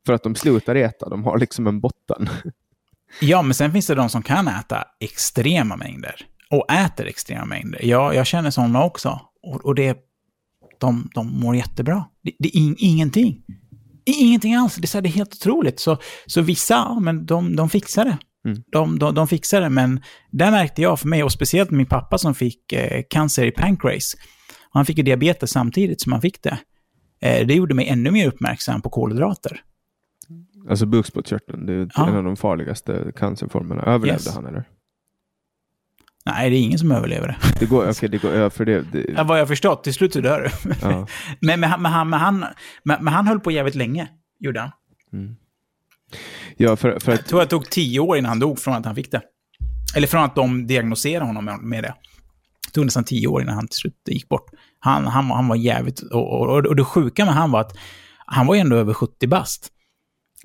För 0.05 0.13
att 0.13 0.23
de 0.23 0.35
slutar 0.35 0.75
äta, 0.75 1.09
de 1.09 1.23
har 1.23 1.37
liksom 1.37 1.67
en 1.67 1.79
botten. 1.79 2.29
Ja, 3.21 3.41
men 3.41 3.53
sen 3.53 3.71
finns 3.71 3.87
det 3.87 3.95
de 3.95 4.09
som 4.09 4.21
kan 4.21 4.47
äta 4.47 4.83
extrema 4.99 5.75
mängder. 5.75 6.15
Och 6.49 6.71
äter 6.71 7.05
extrema 7.07 7.45
mängder. 7.45 7.79
Ja, 7.83 8.13
jag 8.13 8.25
känner 8.25 8.49
sådana 8.49 8.83
också. 8.83 9.19
Och, 9.43 9.65
och 9.65 9.75
det, 9.75 9.97
de, 10.79 11.09
de 11.13 11.39
mår 11.39 11.55
jättebra. 11.55 12.05
Det, 12.23 12.31
det 12.39 12.47
är 12.47 12.57
in, 12.57 12.75
ingenting. 12.77 13.43
Ingenting 14.05 14.55
alls. 14.55 14.75
Det 14.75 14.93
är, 14.93 14.93
här, 14.93 15.01
det 15.01 15.09
är 15.09 15.11
helt 15.11 15.33
otroligt. 15.33 15.79
Så, 15.79 15.97
så 16.25 16.41
vissa, 16.41 16.73
ja, 16.73 16.99
men 16.99 17.25
de, 17.25 17.55
de 17.55 17.69
fixar 17.69 18.05
det. 18.05 18.17
Mm. 18.45 18.63
De, 18.71 18.99
de, 18.99 19.15
de 19.15 19.27
fixar 19.27 19.61
det, 19.61 19.69
men 19.69 20.01
där 20.31 20.51
märkte 20.51 20.81
jag 20.81 20.99
för 20.99 21.07
mig, 21.07 21.23
och 21.23 21.31
speciellt 21.31 21.71
min 21.71 21.85
pappa 21.85 22.17
som 22.17 22.35
fick 22.35 22.73
eh, 22.73 23.03
cancer 23.09 23.45
i 23.45 23.51
pancreas. 23.51 24.15
Han 24.69 24.85
fick 24.85 24.97
ju 24.97 25.03
diabetes 25.03 25.51
samtidigt 25.51 26.01
som 26.01 26.11
han 26.11 26.21
fick 26.21 26.43
det. 26.43 26.57
Eh, 27.21 27.47
det 27.47 27.53
gjorde 27.53 27.73
mig 27.73 27.87
ännu 27.87 28.11
mer 28.11 28.27
uppmärksam 28.27 28.81
på 28.81 28.89
kolhydrater. 28.89 29.61
Alltså 30.69 30.85
bukspottkörteln, 30.85 31.65
det 31.65 31.73
är 31.73 31.89
ja. 31.95 32.07
en 32.07 32.15
av 32.15 32.23
de 32.23 32.35
farligaste 32.35 33.11
cancerformerna. 33.15 33.81
Överlevde 33.81 34.23
yes. 34.23 34.35
han 34.35 34.45
eller? 34.45 34.63
Nej, 36.25 36.49
det 36.49 36.55
är 36.55 36.61
ingen 36.61 36.79
som 36.79 36.91
överlever 36.91 37.27
det. 37.27 37.59
Det 37.59 37.65
går, 37.65 37.89
okay, 37.89 38.09
det 38.09 38.17
går, 38.17 38.49
för 38.49 38.65
det, 38.65 38.81
det... 38.81 39.13
Ja, 39.17 39.23
vad 39.23 39.39
jag 39.39 39.47
förstått, 39.47 39.83
till 39.83 39.93
slut 39.93 40.13
så 40.13 40.21
dör 40.21 40.41
du. 40.41 40.73
Ja. 40.81 41.07
men, 41.39 41.59
men, 41.59 41.81
men, 41.81 41.91
han, 41.91 42.09
men, 42.09 42.19
han, 42.19 42.45
men, 42.83 43.03
men 43.03 43.13
han 43.13 43.27
höll 43.27 43.39
på 43.39 43.51
jävligt 43.51 43.75
länge, 43.75 44.07
gjorde 44.39 44.59
han. 44.59 44.71
Mm. 45.13 45.35
Ja, 46.57 46.75
för, 46.75 46.99
för 46.99 47.11
att... 47.11 47.19
Jag 47.19 47.27
tror 47.27 47.39
det 47.39 47.47
tog 47.47 47.69
tio 47.69 47.99
år 47.99 48.17
innan 48.17 48.29
han 48.29 48.39
dog 48.39 48.59
från 48.59 48.73
att 48.73 48.85
han 48.85 48.95
fick 48.95 49.11
det. 49.11 49.21
Eller 49.95 50.07
från 50.07 50.23
att 50.23 50.35
de 50.35 50.67
diagnoserade 50.67 51.25
honom 51.25 51.59
med 51.61 51.83
det. 51.83 51.93
Det 52.67 52.73
tog 52.73 52.85
nästan 52.85 53.03
tio 53.03 53.27
år 53.27 53.41
innan 53.41 53.55
han 53.55 53.67
till 53.67 53.77
slut 53.77 54.01
gick 54.05 54.29
bort. 54.29 54.49
Han, 54.79 55.07
han, 55.07 55.25
han 55.25 55.47
var 55.47 55.55
jävligt... 55.55 55.99
Och, 55.99 56.41
och, 56.41 56.65
och 56.65 56.75
det 56.75 56.85
sjuka 56.85 57.25
med 57.25 57.33
han 57.33 57.51
var 57.51 57.61
att 57.61 57.77
han 58.25 58.47
var 58.47 58.55
ju 58.55 58.61
ändå 58.61 58.75
över 58.75 58.93
70 58.93 59.27
bast. 59.27 59.71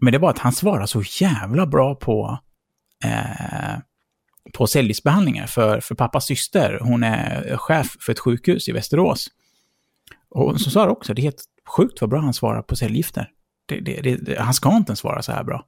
Men 0.00 0.12
det 0.12 0.18
var 0.18 0.30
att 0.30 0.38
han 0.38 0.52
svarade 0.52 0.86
så 0.86 1.02
jävla 1.20 1.66
bra 1.66 1.94
på... 1.94 2.38
Eh, 3.04 3.78
på 4.54 4.66
cellgiftsbehandlingar 4.66 5.46
för, 5.46 5.80
för 5.80 5.94
pappas 5.94 6.26
syster. 6.26 6.78
Hon 6.82 7.04
är 7.04 7.56
chef 7.56 7.96
för 8.00 8.12
ett 8.12 8.18
sjukhus 8.18 8.68
i 8.68 8.72
Västerås. 8.72 9.28
Och 10.30 10.60
så 10.60 10.70
sa 10.70 10.84
det 10.84 10.90
också, 10.90 11.14
det 11.14 11.20
är 11.20 11.24
helt 11.24 11.44
sjukt 11.76 12.00
vad 12.00 12.10
bra 12.10 12.20
han 12.20 12.34
svarar 12.34 12.62
på 12.62 12.76
cellgifter. 12.76 13.28
Det, 13.68 13.80
det, 13.80 14.16
det, 14.16 14.40
han 14.40 14.54
ska 14.54 14.76
inte 14.76 14.96
svara 14.96 15.22
så 15.22 15.32
här 15.32 15.44
bra. 15.44 15.64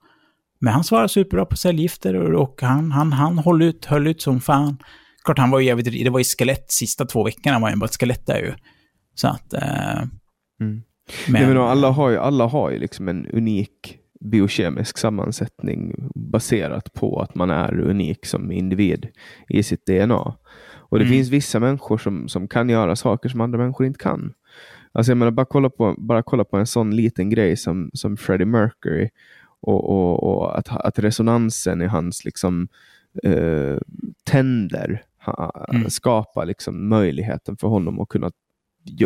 Men 0.61 0.73
han 0.73 0.85
svarar 0.85 1.07
superbra 1.07 1.45
på 1.45 1.57
cellgifter 1.57 2.15
och, 2.15 2.43
och 2.43 2.63
han, 2.63 2.93
han, 2.93 3.13
han 3.13 3.39
höll 3.39 3.63
ut, 3.63 3.85
höll 3.85 4.07
ut 4.07 4.23
som 4.23 4.41
fan. 4.41 4.79
Klart, 5.25 5.39
han 5.39 5.51
var 5.51 5.61
ju 5.61 5.67
jävligt, 5.67 6.05
det 6.05 6.11
var 6.11 6.21
ju 6.21 6.25
skelett 6.25 6.73
sista 6.73 7.05
två 7.05 7.25
veckorna, 7.25 7.59
var 7.59 7.71
ju 7.71 7.77
bara 7.77 7.87
ett 7.87 8.01
skelett 8.01 8.27
där 8.27 8.39
ju. 8.39 8.55
Så 9.15 9.29
att... 9.29 9.53
Eh, 9.53 9.99
mm. 10.61 10.83
Men, 11.29 11.49
men 11.49 11.57
alla 11.57 11.91
har 11.91 12.11
ju, 12.11 12.17
alla 12.17 12.47
har 12.47 12.71
ju 12.71 12.79
liksom 12.79 13.09
en 13.09 13.27
unik 13.27 13.99
biokemisk 14.25 14.99
sammansättning 14.99 15.95
baserat 16.15 16.93
på 16.93 17.21
att 17.21 17.35
man 17.35 17.51
är 17.51 17.81
unik 17.81 18.27
som 18.27 18.53
individ 18.53 19.09
i 19.49 19.63
sitt 19.63 19.87
DNA. 19.87 20.37
Och 20.75 20.99
det 20.99 21.05
mm. 21.05 21.13
finns 21.13 21.29
vissa 21.29 21.61
människor 21.61 21.99
som, 21.99 22.29
som 22.29 22.49
kan 22.49 22.69
göra 22.69 22.97
saker 22.97 23.29
som 23.29 23.41
andra 23.41 23.59
människor 23.59 23.87
inte 23.87 23.99
kan. 23.99 24.35
Alltså 24.93 25.11
jag 25.11 25.17
menar, 25.17 25.33
bara 25.33 25.47
kolla 25.47 25.71
på, 25.71 25.95
bara 25.99 26.23
kolla 26.23 26.45
på 26.45 26.57
en 26.57 26.67
sån 26.67 26.97
liten 26.97 27.31
grej 27.31 27.57
som, 27.57 27.91
som 27.95 28.17
Freddie 28.17 28.45
Mercury 28.45 29.09
och, 29.61 29.91
och, 29.91 30.23
och 30.23 30.59
att, 30.59 30.69
att 30.69 30.99
resonansen 30.99 31.83
i 31.83 31.87
hans 31.87 32.25
liksom, 32.25 32.69
eh, 33.23 33.77
tänder 34.25 35.03
ha, 35.25 35.67
mm. 35.69 35.91
skapar 35.91 36.47
liksom 36.47 36.89
möjligheten 36.89 37.57
för 37.57 37.69
honom 37.69 38.01
att 38.01 38.09
kunna 38.09 38.31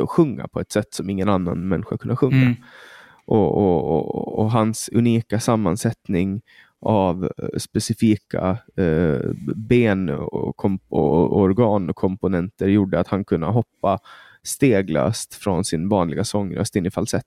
sjunga 0.09 0.49
på 0.49 0.61
ett 0.61 0.73
sätt 0.73 0.95
som 0.95 1.11
ingen 1.11 1.29
annan 1.29 1.69
människa 1.69 1.99
kunde 1.99 2.17
sjunga. 2.17 2.37
Mm 2.37 2.55
och, 3.27 3.57
och, 3.57 4.39
och, 4.39 4.51
hans 4.51 4.91
unika 4.93 5.41
sammansättning 5.41 6.43
av 6.81 7.25
eh, 7.25 7.59
specifika 7.59 8.59
eh, 8.77 9.31
ben 9.57 10.09
och, 10.09 10.65
och 10.89 11.37
organkomponenter 11.41 12.69
gjorde 12.69 13.01
att 13.01 13.09
han 13.09 13.25
kunde 13.25 13.47
hoppa 13.47 13.99
steglöst 14.43 15.35
från 15.35 15.65
sin 15.65 15.89
vanliga 15.89 16.25
sångröst 16.25 16.77
in 16.77 16.87
i 16.87 16.91
falsett. 16.91 17.25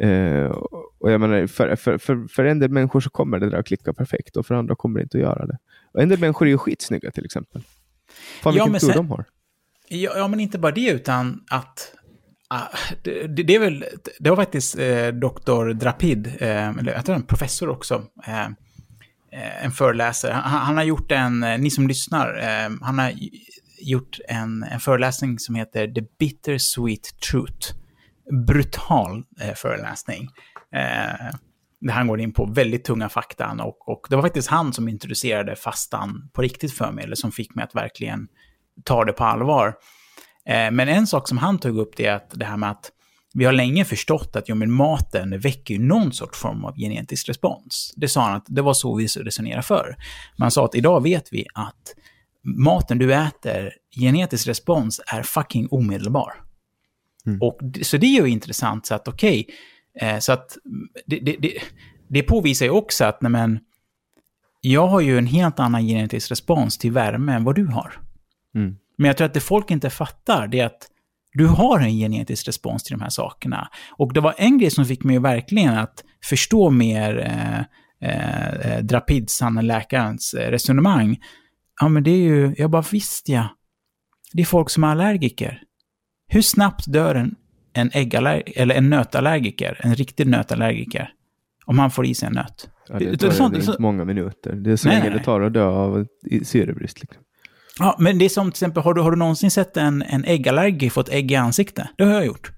Eh, 0.00 0.46
och 0.98 1.12
jag 1.12 1.20
menar, 1.20 1.46
för, 1.46 1.76
för, 1.76 1.98
för, 1.98 2.28
för 2.28 2.44
en 2.44 2.58
del 2.58 2.70
människor 2.70 3.00
så 3.00 3.10
kommer 3.10 3.38
det 3.38 3.50
där 3.50 3.58
att 3.58 3.66
klicka 3.66 3.92
perfekt 3.92 4.36
och 4.36 4.46
för 4.46 4.54
andra 4.54 4.74
kommer 4.74 5.00
det 5.00 5.02
inte 5.02 5.18
att 5.18 5.22
göra 5.22 5.46
det. 5.46 5.58
Och 5.92 6.02
en 6.02 6.08
del 6.08 6.20
människor 6.20 6.46
är 6.46 6.50
ju 6.50 6.58
skitsnygga 6.58 7.10
till 7.10 7.24
exempel. 7.24 7.62
Fan 8.42 8.52
vilken 8.54 8.72
ja, 8.72 8.78
tur 8.78 8.92
de 8.92 9.10
har. 9.10 9.24
Ja, 9.88 10.12
ja, 10.16 10.28
men 10.28 10.40
inte 10.40 10.58
bara 10.58 10.72
det, 10.72 10.90
utan 10.90 11.44
att 11.50 11.94
Ah, 12.54 12.68
det, 13.02 13.26
det, 13.26 13.54
är 13.54 13.58
väl, 13.58 13.84
det 14.18 14.30
var 14.30 14.36
faktiskt 14.36 14.78
eh, 14.78 15.08
doktor 15.08 15.72
Drapid, 15.72 16.26
eh, 16.26 16.68
eller 16.68 16.92
jag 16.92 17.04
tror 17.04 17.16
en 17.16 17.26
professor 17.26 17.68
också, 17.68 18.02
eh, 18.26 18.44
eh, 19.32 19.64
en 19.64 19.70
föreläsare. 19.70 20.32
Han, 20.32 20.60
han, 20.60 20.76
har 20.76 20.84
gjort 20.84 21.12
en, 21.12 21.42
eh, 21.42 21.58
ni 21.58 21.70
som 21.70 21.88
lyssnar, 21.88 22.38
eh, 22.38 22.70
han 22.80 22.98
har 22.98 23.12
gjort 23.80 24.18
en, 24.28 24.62
en 24.62 24.80
föreläsning 24.80 25.38
som 25.38 25.54
heter 25.54 25.86
The 25.88 26.02
Bitter 26.18 26.58
Sweet 26.58 27.20
Truth. 27.30 27.74
Brutal 28.46 29.24
eh, 29.40 29.54
föreläsning. 29.54 30.28
där 31.80 31.92
han 31.92 32.06
går 32.06 32.20
in 32.20 32.32
på 32.32 32.46
väldigt 32.46 32.84
tunga 32.84 33.08
fakta 33.08 33.56
och, 33.60 33.88
och 33.88 34.06
det 34.10 34.16
var 34.16 34.22
faktiskt 34.22 34.48
han 34.48 34.72
som 34.72 34.88
introducerade 34.88 35.56
fastan 35.56 36.30
på 36.32 36.42
riktigt 36.42 36.72
för 36.72 36.92
mig, 36.92 37.04
eller 37.04 37.16
som 37.16 37.32
fick 37.32 37.54
mig 37.54 37.64
att 37.64 37.74
verkligen 37.74 38.28
ta 38.84 39.04
det 39.04 39.12
på 39.12 39.24
allvar. 39.24 39.74
Eh, 40.46 40.70
men 40.70 40.88
en 40.88 41.06
sak 41.06 41.28
som 41.28 41.38
han 41.38 41.58
tog 41.58 41.78
upp 41.78 41.96
det 41.96 42.06
är 42.06 42.14
att 42.14 42.30
det 42.30 42.44
här 42.44 42.56
med 42.56 42.70
att 42.70 42.90
vi 43.34 43.44
har 43.44 43.52
länge 43.52 43.84
förstått 43.84 44.36
att 44.36 44.48
jo, 44.48 44.54
men 44.54 44.72
maten 44.72 45.38
väcker 45.38 45.78
någon 45.78 46.12
sorts 46.12 46.38
form 46.38 46.64
av 46.64 46.76
genetisk 46.76 47.28
respons. 47.28 47.92
Det 47.96 48.08
sa 48.08 48.22
han 48.22 48.36
att 48.36 48.44
det 48.46 48.62
var 48.62 48.74
så 48.74 48.94
vi 48.94 49.06
resonerade 49.06 49.62
för. 49.62 49.96
Man 50.36 50.50
sa 50.50 50.64
att 50.64 50.74
idag 50.74 51.02
vet 51.02 51.32
vi 51.32 51.46
att 51.54 51.94
maten 52.42 52.98
du 52.98 53.14
äter, 53.14 53.72
genetisk 53.96 54.48
respons, 54.48 55.00
är 55.06 55.22
fucking 55.22 55.68
omedelbar. 55.70 56.32
Mm. 57.26 57.42
Och, 57.42 57.60
så 57.82 57.96
det 57.96 58.06
är 58.06 58.22
ju 58.22 58.28
intressant, 58.28 58.86
så 58.86 58.94
att 58.94 59.08
okej, 59.08 59.46
okay, 59.96 60.08
eh, 60.08 60.18
så 60.18 60.32
att 60.32 60.56
det, 61.06 61.18
det, 61.18 61.36
det, 61.38 61.52
det 62.08 62.22
påvisar 62.22 62.66
ju 62.66 62.72
också 62.72 63.04
att, 63.04 63.22
nej 63.22 63.30
men, 63.30 63.58
jag 64.60 64.86
har 64.86 65.00
ju 65.00 65.18
en 65.18 65.26
helt 65.26 65.60
annan 65.60 65.86
genetisk 65.86 66.30
respons 66.30 66.78
till 66.78 66.92
värme 66.92 67.34
än 67.34 67.44
vad 67.44 67.54
du 67.54 67.66
har. 67.66 68.00
Mm. 68.54 68.76
Men 68.98 69.06
jag 69.06 69.16
tror 69.16 69.26
att 69.26 69.34
det 69.34 69.40
folk 69.40 69.70
inte 69.70 69.90
fattar, 69.90 70.46
det 70.48 70.60
är 70.60 70.66
att 70.66 70.88
du 71.32 71.46
har 71.46 71.80
en 71.80 71.90
genetisk 71.90 72.48
respons 72.48 72.82
till 72.84 72.96
de 72.96 73.02
här 73.02 73.10
sakerna. 73.10 73.68
Och 73.96 74.12
det 74.12 74.20
var 74.20 74.34
en 74.38 74.58
grej 74.58 74.70
som 74.70 74.84
fick 74.84 75.04
mig 75.04 75.18
verkligen 75.18 75.78
att 75.78 76.04
förstå 76.24 76.70
mer 76.70 77.18
eh, 77.18 77.58
eh, 78.10 78.78
Drapids, 78.84 79.40
han 79.40 79.66
läkarens 79.66 80.34
eh, 80.34 80.50
resonemang. 80.50 81.18
Ja, 81.80 81.88
men 81.88 82.02
det 82.02 82.10
är 82.10 82.18
ju, 82.22 82.54
jag 82.58 82.70
bara 82.70 82.84
visst 82.90 83.28
ja. 83.28 83.48
Det 84.32 84.42
är 84.42 84.46
folk 84.46 84.70
som 84.70 84.84
är 84.84 84.88
allergiker. 84.88 85.62
Hur 86.28 86.42
snabbt 86.42 86.92
dör 86.92 87.14
en, 87.14 87.34
en, 87.72 87.90
eller 88.56 88.74
en 88.74 88.90
nötallergiker, 88.90 89.80
en 89.82 89.94
riktig 89.94 90.26
nötallergiker, 90.26 91.10
om 91.66 91.78
han 91.78 91.90
får 91.90 92.06
i 92.06 92.14
sig 92.14 92.26
en 92.26 92.32
nöt? 92.32 92.68
Ja, 92.88 92.98
det 92.98 93.16
tar 93.16 93.28
det 93.28 93.40
är 93.40 93.46
inte 93.46 93.62
så- 93.62 93.76
många 93.78 94.04
minuter. 94.04 94.52
Det 94.52 94.72
är 94.72 94.76
så 94.76 94.88
Nej, 94.88 94.96
länge 94.98 95.10
nej. 95.10 95.18
det 95.18 95.24
tar 95.24 95.40
att 95.40 95.52
dö 95.54 95.64
av 95.64 96.06
syrebrist. 96.42 97.00
Liksom. 97.00 97.22
Ja, 97.78 97.96
men 97.98 98.18
det 98.18 98.24
är 98.24 98.28
som 98.28 98.46
till 98.46 98.54
exempel, 98.56 98.82
har 98.82 98.94
du, 98.94 99.00
har 99.00 99.10
du 99.10 99.16
någonsin 99.16 99.50
sett 99.50 99.76
en, 99.76 100.02
en 100.02 100.24
äggallergiker 100.24 100.90
få 100.90 101.00
ett 101.00 101.08
ägg 101.08 101.32
i 101.32 101.34
ansikte? 101.36 101.88
Det 101.96 102.04
har 102.04 102.12
jag 102.12 102.26
gjort. 102.26 102.50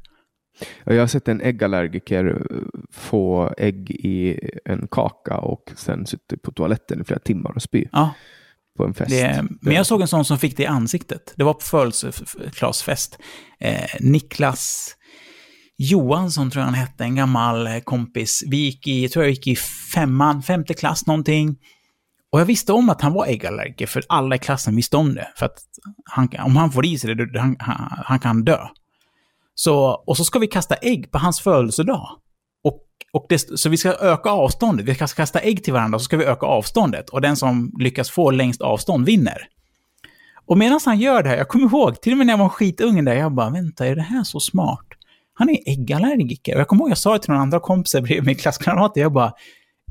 Ja, 0.84 0.92
Jag 0.94 1.02
har 1.02 1.06
sett 1.06 1.28
en 1.28 1.40
äggallergiker 1.40 2.26
eh, 2.50 2.56
få 2.92 3.54
ägg 3.58 3.90
i 3.90 4.38
en 4.64 4.88
kaka 4.90 5.36
och 5.38 5.72
sen 5.76 6.06
suttit 6.06 6.42
på 6.42 6.52
toaletten 6.52 7.00
i 7.00 7.04
flera 7.04 7.20
timmar 7.20 7.50
och 7.56 7.62
spy 7.62 7.84
Ja, 7.92 8.14
på 8.78 8.84
en 8.84 8.94
fest. 8.94 9.10
det, 9.10 9.44
men 9.60 9.74
jag 9.74 9.86
såg 9.86 10.00
en 10.00 10.08
sån 10.08 10.24
som 10.24 10.38
fick 10.38 10.56
det 10.56 10.62
i 10.62 10.66
ansiktet. 10.66 11.34
Det 11.36 11.44
var 11.44 11.54
på 11.54 11.60
födelsedagsfest. 11.60 13.18
Eh, 13.60 13.80
Niklas 14.00 14.92
Johansson 15.78 16.50
tror 16.50 16.60
jag 16.60 16.66
han 16.66 16.74
hette, 16.74 17.04
en 17.04 17.14
gammal 17.14 17.66
eh, 17.66 17.78
kompis. 17.80 18.42
Vi 18.46 18.56
gick 18.56 18.86
i, 18.86 19.02
jag 19.02 19.12
tror 19.12 19.24
jag 19.24 19.30
gick 19.30 19.46
i 19.46 19.56
femman, 19.94 20.42
femte 20.42 20.74
klass 20.74 21.06
någonting. 21.06 21.56
Och 22.36 22.40
jag 22.40 22.46
visste 22.46 22.72
om 22.72 22.90
att 22.90 23.00
han 23.00 23.12
var 23.12 23.26
äggallergiker, 23.26 23.86
för 23.86 24.02
alla 24.08 24.36
i 24.36 24.38
klassen 24.38 24.76
visste 24.76 24.96
om 24.96 25.14
det. 25.14 25.28
För 25.36 25.46
att 25.46 25.58
han, 26.04 26.28
om 26.44 26.56
han 26.56 26.72
får 26.72 26.86
i 26.86 26.98
sig 26.98 27.14
det, 27.14 27.40
han, 27.40 27.56
han, 27.58 28.02
han 28.04 28.18
kan 28.18 28.44
dö. 28.44 28.58
Så, 29.54 30.02
och 30.06 30.16
så 30.16 30.24
ska 30.24 30.38
vi 30.38 30.46
kasta 30.46 30.74
ägg 30.74 31.10
på 31.10 31.18
hans 31.18 31.40
födelsedag. 31.40 32.08
Och, 32.64 32.82
och 33.12 33.26
det, 33.28 33.38
så 33.38 33.68
vi 33.68 33.76
ska 33.76 33.92
öka 33.92 34.30
avståndet. 34.30 34.86
Vi 34.86 34.94
ska 34.94 35.06
kasta 35.06 35.40
ägg 35.40 35.64
till 35.64 35.72
varandra, 35.72 35.98
så 35.98 36.04
ska 36.04 36.16
vi 36.16 36.24
öka 36.24 36.46
avståndet. 36.46 37.08
Och 37.08 37.20
den 37.20 37.36
som 37.36 37.72
lyckas 37.78 38.10
få 38.10 38.30
längst 38.30 38.60
avstånd 38.60 39.06
vinner. 39.06 39.38
Och 40.46 40.58
medan 40.58 40.80
han 40.84 40.98
gör 40.98 41.22
det 41.22 41.28
här, 41.28 41.36
jag 41.36 41.48
kommer 41.48 41.66
ihåg, 41.66 42.00
till 42.00 42.12
och 42.12 42.18
med 42.18 42.26
när 42.26 42.32
jag 42.32 42.38
var 42.38 42.48
skitungen 42.48 43.04
där, 43.04 43.14
jag 43.14 43.34
bara, 43.34 43.50
vänta, 43.50 43.86
är 43.86 43.96
det 43.96 44.02
här 44.02 44.24
så 44.24 44.40
smart? 44.40 44.86
Han 45.34 45.48
är 45.50 45.58
äggallergiker. 45.66 46.54
Och 46.54 46.60
jag 46.60 46.68
kommer 46.68 46.82
ihåg, 46.82 46.90
jag 46.90 46.98
sa 46.98 47.12
det 47.12 47.18
till 47.18 47.30
några 47.30 47.42
andra 47.42 47.60
kompisar 47.60 48.00
bredvid 48.00 48.26
min 48.26 48.36
klasskamrater, 48.36 49.00
jag 49.00 49.12
bara, 49.12 49.32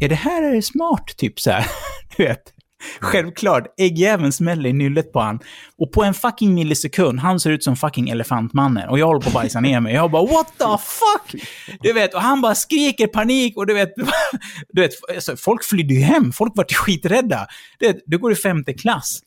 är 0.01 0.09
det 0.09 0.15
här 0.15 0.61
smart? 0.61 1.17
Typ 1.17 1.39
så 1.39 1.51
här. 1.51 1.65
Du 2.17 2.23
vet. 2.23 2.55
Självklart, 2.99 3.63
äggjäveln 3.77 4.31
smäller 4.31 4.69
i 4.69 4.73
nyllet 4.73 5.13
på 5.13 5.19
han. 5.19 5.39
Och 5.77 5.91
på 5.91 6.03
en 6.03 6.13
fucking 6.13 6.53
millisekund, 6.53 7.19
han 7.19 7.39
ser 7.39 7.51
ut 7.51 7.63
som 7.63 7.75
fucking 7.75 8.09
elefantmannen. 8.09 8.89
Och 8.89 8.99
jag 8.99 9.07
håller 9.07 9.21
på 9.21 9.27
att 9.27 9.33
bajsa 9.33 9.59
ner 9.59 9.79
mig. 9.79 9.93
Jag 9.93 10.11
bara 10.11 10.25
what 10.25 10.47
the 10.57 10.77
fuck? 10.77 11.41
Du 11.81 11.93
vet, 11.93 12.13
och 12.13 12.21
han 12.21 12.41
bara 12.41 12.55
skriker 12.55 13.07
panik 13.07 13.57
och 13.57 13.67
du 13.67 13.73
vet, 13.73 13.89
du 14.69 14.81
vet 14.81 14.91
alltså, 15.15 15.37
folk 15.37 15.63
flydde 15.63 15.93
ju 15.93 15.99
hem. 15.99 16.31
Folk 16.31 16.53
var 16.55 16.65
skiträdda. 16.73 17.47
Du, 17.79 17.87
vet, 17.87 17.97
du 18.05 18.17
går 18.17 18.31
i 18.31 18.35
femte 18.35 18.73
klass, 18.73 19.19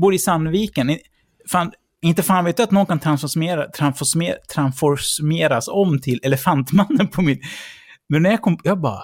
bor 0.00 0.14
i 0.14 0.18
Sandviken. 0.18 0.98
Fan, 1.50 1.72
inte 2.02 2.22
fan 2.22 2.44
vet 2.44 2.56
du 2.56 2.62
att 2.62 2.70
någon 2.70 2.86
kan 2.86 3.00
transformera, 3.00 3.70
transformera, 3.70 4.36
transformeras 4.54 5.68
om 5.68 6.00
till 6.00 6.20
elefantmannen 6.22 7.08
på 7.08 7.22
mitt... 7.22 7.40
Men 8.08 8.22
när 8.22 8.30
jag 8.30 8.42
kom, 8.42 8.58
jag 8.62 8.80
bara, 8.80 9.02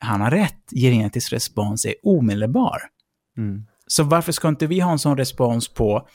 han 0.00 0.20
har 0.20 0.30
rätt. 0.30 0.70
Genetisk 0.74 1.32
respons 1.32 1.84
är 1.84 1.94
omedelbar. 2.02 2.78
Mm. 3.36 3.66
Så 3.86 4.02
varför 4.04 4.32
ska 4.32 4.48
inte 4.48 4.66
vi 4.66 4.80
ha 4.80 4.92
en 4.92 4.98
sån 4.98 5.16
respons 5.16 5.68
på 5.74 6.08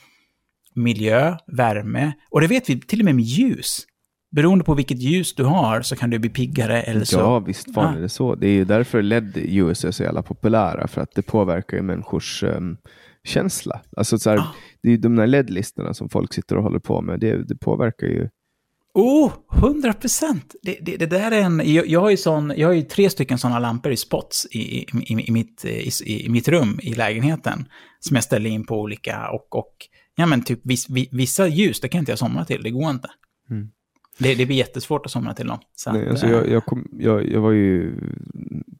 miljö, 0.74 1.36
värme, 1.46 2.12
och 2.30 2.40
det 2.40 2.46
vet 2.46 2.70
vi 2.70 2.80
till 2.80 3.00
och 3.00 3.04
med 3.04 3.14
med 3.14 3.24
ljus. 3.24 3.86
Beroende 4.36 4.64
på 4.64 4.74
vilket 4.74 4.98
ljus 4.98 5.34
du 5.34 5.44
har 5.44 5.82
så 5.82 5.96
kan 5.96 6.10
du 6.10 6.18
bli 6.18 6.30
piggare 6.30 6.82
eller 6.82 7.04
så. 7.04 7.18
Ja, 7.18 7.38
visst 7.38 7.74
fan 7.74 7.92
Ja. 7.92 7.98
är 7.98 8.02
det 8.02 8.08
så. 8.08 8.34
Det 8.34 8.46
är 8.48 8.52
ju 8.52 8.64
därför 8.64 9.02
LED-ljus 9.02 9.84
är 9.84 9.90
så 9.90 10.02
jävla 10.02 10.22
populära, 10.22 10.88
för 10.88 11.00
att 11.00 11.14
det 11.14 11.22
påverkar 11.22 11.76
ju 11.76 11.82
människors 11.82 12.42
um, 12.42 12.76
känsla. 13.24 13.80
Alltså 13.96 14.18
så 14.18 14.30
här, 14.30 14.38
Ah. 14.38 14.46
Det 14.82 14.88
är 14.88 14.92
ju 14.92 14.98
de 14.98 15.16
där 15.16 15.26
LED-listorna 15.26 15.94
som 15.94 16.08
folk 16.08 16.34
sitter 16.34 16.56
och 16.56 16.62
håller 16.62 16.78
på 16.78 17.02
med, 17.02 17.20
det, 17.20 17.48
det 17.48 17.56
påverkar 17.56 18.06
ju. 18.06 18.28
Oh, 18.98 19.32
100 19.52 19.92
procent! 19.92 20.54
Det, 20.62 20.78
det, 20.82 20.96
det 20.96 21.06
där 21.06 21.32
är 21.32 21.42
en... 21.42 21.62
Jag, 21.74 21.86
jag, 21.88 22.00
har 22.00 22.10
ju 22.10 22.16
sån, 22.16 22.52
jag 22.56 22.68
har 22.68 22.72
ju 22.74 22.82
tre 22.82 23.10
stycken 23.10 23.38
sådana 23.38 23.58
lampor 23.58 23.92
i 23.92 23.96
spots 23.96 24.46
i, 24.50 24.58
i, 24.58 24.86
i, 25.08 25.30
mitt, 25.30 25.64
i, 25.64 25.90
i 26.06 26.28
mitt 26.28 26.48
rum 26.48 26.80
i 26.82 26.94
lägenheten. 26.94 27.68
Som 28.00 28.14
jag 28.14 28.24
ställer 28.24 28.50
in 28.50 28.66
på 28.66 28.80
olika 28.80 29.30
och... 29.30 29.56
och 29.56 29.74
ja, 30.16 30.26
men 30.26 30.42
typ 30.42 30.60
vissa 31.10 31.46
ljus, 31.46 31.80
det 31.80 31.88
kan 31.88 31.98
inte 31.98 32.12
jag 32.12 32.18
somna 32.18 32.44
till. 32.44 32.62
Det 32.62 32.70
går 32.70 32.90
inte. 32.90 33.08
Mm. 33.50 33.68
Det, 34.18 34.34
det 34.34 34.46
blir 34.46 34.56
jättesvårt 34.56 35.06
att 35.06 35.12
somna 35.12 35.34
till 35.34 35.46
dem. 35.46 35.58
Så 35.76 35.92
Nej, 35.92 36.08
alltså 36.08 36.26
eh, 36.26 36.32
jag, 36.32 36.48
jag, 36.48 36.64
kom, 36.64 36.88
jag, 36.92 37.28
jag 37.32 37.40
var 37.40 37.50
ju 37.50 37.94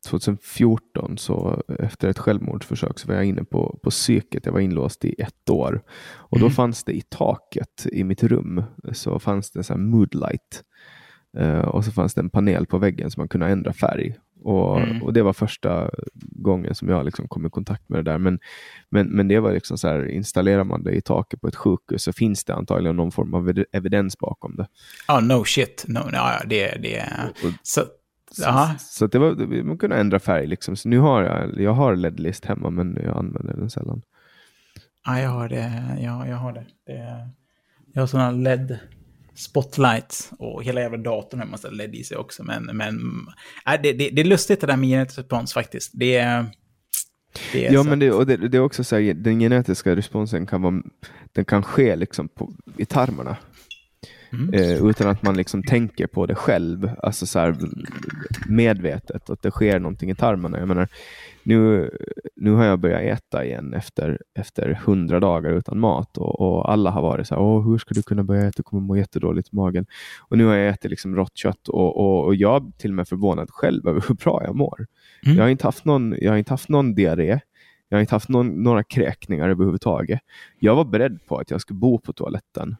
2014, 0.09 1.19
så 1.19 1.63
efter 1.79 2.09
ett 2.09 2.19
självmordsförsök 2.19 2.99
så 2.99 3.09
var 3.09 3.15
jag 3.15 3.25
inne 3.25 3.45
på, 3.45 3.79
på 3.83 3.91
psyket. 3.91 4.47
Jag 4.47 4.53
var 4.53 4.61
inlåst 4.61 5.05
i 5.05 5.15
ett 5.19 5.51
år. 5.51 5.83
Och 6.15 6.39
då 6.39 6.45
Mm. 6.47 6.55
fanns 6.55 6.85
det 6.85 6.93
i 6.93 7.01
taket 7.01 7.87
i 7.93 8.05
mitt 8.05 8.23
rum 8.23 8.63
så 8.93 9.19
fanns 9.19 9.51
det 9.51 9.63
så 9.65 9.73
här 9.73 9.81
moodlight. 9.81 10.63
Eh, 11.39 11.59
och 11.59 11.85
så 11.85 11.93
fanns 11.93 12.15
det 12.15 12.21
en 12.21 12.31
panel 12.31 12.67
på 12.67 12.79
väggen 12.79 13.11
som 13.11 13.21
man 13.21 13.29
kunde 13.29 13.47
ändra 13.47 13.73
färg. 13.73 14.17
Och, 14.47 14.81
Mm. 14.81 15.03
och 15.03 15.13
det 15.13 15.23
var 15.23 15.33
första 15.33 15.91
gången 16.15 16.75
som 16.75 16.89
jag 16.89 17.05
liksom 17.05 17.29
kom 17.29 17.47
i 17.47 17.51
kontakt 17.51 17.89
med 17.89 18.05
det 18.05 18.11
där. 18.11 18.19
Men, 18.19 18.39
men, 18.91 19.07
men 19.09 19.29
det 19.29 19.41
var 19.41 19.53
liksom 19.53 19.79
så 19.79 19.89
här, 19.89 20.09
installerar 20.11 20.65
man 20.65 20.83
det 20.83 20.93
i 20.93 21.01
taket 21.01 21.41
på 21.41 21.49
ett 21.49 21.57
sjukhus 21.57 22.03
så 22.03 22.13
finns 22.13 22.45
det 22.45 22.55
antagligen 22.55 22.97
någon 22.97 23.13
form 23.13 23.35
av 23.35 23.49
ev- 23.51 23.65
evidens 23.73 24.19
bakom 24.19 24.57
det. 24.57 24.67
Ja, 25.09 25.21
no 25.21 25.45
shit. 25.45 25.85
No, 25.89 25.99
no, 25.99 26.49
det, 26.49 26.77
det, 26.83 27.03
Och- 27.45 27.53
så, 27.63 27.81
Så, 28.31 28.69
så 28.79 29.05
att 29.05 29.13
det 29.13 29.19
var, 29.19 29.63
man 29.63 29.79
kunde 29.79 29.97
ändra 29.97 30.19
färg. 30.19 30.47
Liksom. 30.47 30.77
Så 30.77 30.89
nu 30.89 30.99
har 30.99 31.23
jag, 31.23 31.61
jag 31.61 31.73
har 31.73 31.97
LED-list 31.97 32.45
hemma, 32.45 32.71
men 32.71 32.99
jag 33.05 33.17
använder 33.17 33.55
den 33.57 33.71
sällan. 33.71 34.03
ja, 35.07 35.21
jag 35.21 35.31
har 35.31 35.49
det. 35.49 35.97
Ja, 36.01 36.27
jag 36.29 36.37
har 36.37 36.53
det. 36.53 36.67
det 36.87 37.29
jag 37.95 38.03
har 38.03 38.07
sådana 38.07 38.31
LED 38.31 38.79
spotlights 39.37 40.31
och 40.39 40.65
hela 40.65 40.81
jävla 40.81 40.99
datorn 40.99 41.41
har 41.41 41.45
en 41.45 41.51
massa 41.51 41.71
LED 41.71 41.95
i 41.95 42.05
sig 42.05 42.17
också. 42.17 42.45
Men, 42.45 42.65
men 42.65 42.97
äh, 43.67 43.83
det, 43.83 43.93
det, 43.93 44.11
det 44.11 44.21
är 44.21 44.25
lustigt 44.25 44.61
det 44.61 44.67
där 44.67 44.77
med 44.77 44.89
genetisk 44.89 45.19
respons 45.19 45.53
faktiskt. 45.53 45.91
Det 45.95 46.17
är... 46.17 46.47
Det 47.53 47.67
är 47.67 47.73
Ja, 47.73 47.83
men 47.83 47.99
det, 47.99 48.13
och 48.13 48.27
det, 48.27 48.37
det 48.37 48.57
är 48.57 48.61
också 48.61 48.85
så 48.85 48.97
här, 48.97 49.15
den 49.15 49.41
genetiska 49.41 49.97
responsen 49.97 50.47
kan, 50.47 50.63
vara, 50.63 50.83
den 51.33 51.45
kan 51.45 51.63
ske 51.63 51.97
liksom 51.97 52.29
på, 52.29 52.53
i 52.77 52.85
tarmarna. 52.85 53.37
Mm. 54.33 54.55
Eh, 54.55 54.87
utan 54.87 55.09
att 55.09 55.23
man 55.23 55.37
liksom 55.37 55.63
tänker 55.63 56.07
på 56.07 56.27
det 56.27 56.35
själv, 56.35 56.91
alltså 57.03 57.27
så 57.27 57.55
medvetet, 58.49 59.31
att 59.31 59.43
det 59.43 59.51
sker 59.51 59.81
någonting 59.81 60.11
i 60.11 60.15
tarmarna. 60.15 60.59
Jag 60.59 60.69
menar, 60.69 60.89
nu, 61.43 61.91
nu 62.37 62.53
har 62.53 62.65
jag 62.65 62.79
börjat 62.79 63.03
äta 63.03 63.45
igen 63.45 63.75
efter, 63.75 64.19
efter 64.39 64.81
hundra 64.85 65.21
dagar 65.21 65.51
utan 65.51 65.79
mat 65.79 66.19
och, 66.19 66.41
och 66.41 66.73
alla 66.73 66.91
har 66.91 67.03
varit 67.03 67.27
så 67.27 67.35
här, 67.35 67.43
Åh, 67.43 67.71
hur 67.71 67.79
ska 67.79 67.95
du 67.95 68.03
kunna 68.03 68.25
börja 68.25 68.43
äta? 68.43 68.53
Du 68.57 68.63
kommer 68.63 68.83
må 68.83 68.97
jättedåligt 68.97 69.53
i 69.53 69.57
magen. 69.57 69.87
Och 70.29 70.39
nu 70.39 70.45
har 70.45 70.55
jag 70.55 70.69
ätit 70.69 70.91
liksom 70.91 71.17
rått 71.17 71.37
kött 71.37 71.69
och, 71.69 71.97
och, 71.97 72.25
och 72.25 72.35
jag 72.35 72.67
är 72.67 72.79
till 72.79 72.91
och 72.91 72.95
med 72.95 73.09
förvånad 73.09 73.51
själv 73.51 73.89
över 73.89 74.05
hur 74.09 74.15
bra 74.15 74.43
jag 74.45 74.57
mår. 74.57 74.87
Mm. 75.27 75.37
Jag, 75.37 75.45
har 75.45 75.51
inte 75.51 75.67
haft 75.67 75.85
någon, 75.85 76.15
jag 76.21 76.33
har 76.33 76.39
inte 76.39 76.53
haft 76.53 76.69
någon 76.69 76.95
diarré. 76.95 77.41
Jag 77.89 77.97
har 77.97 78.01
inte 78.01 78.15
haft 78.15 78.29
någon, 78.29 78.63
några 78.63 78.85
kräkningar 78.85 79.49
överhuvudtaget. 79.49 80.21
Jag 80.59 80.75
var 80.75 80.85
beredd 80.85 81.19
på 81.27 81.39
att 81.39 81.51
jag 81.51 81.61
skulle 81.61 81.79
bo 81.79 81.99
på 81.99 82.13
toaletten 82.13 82.77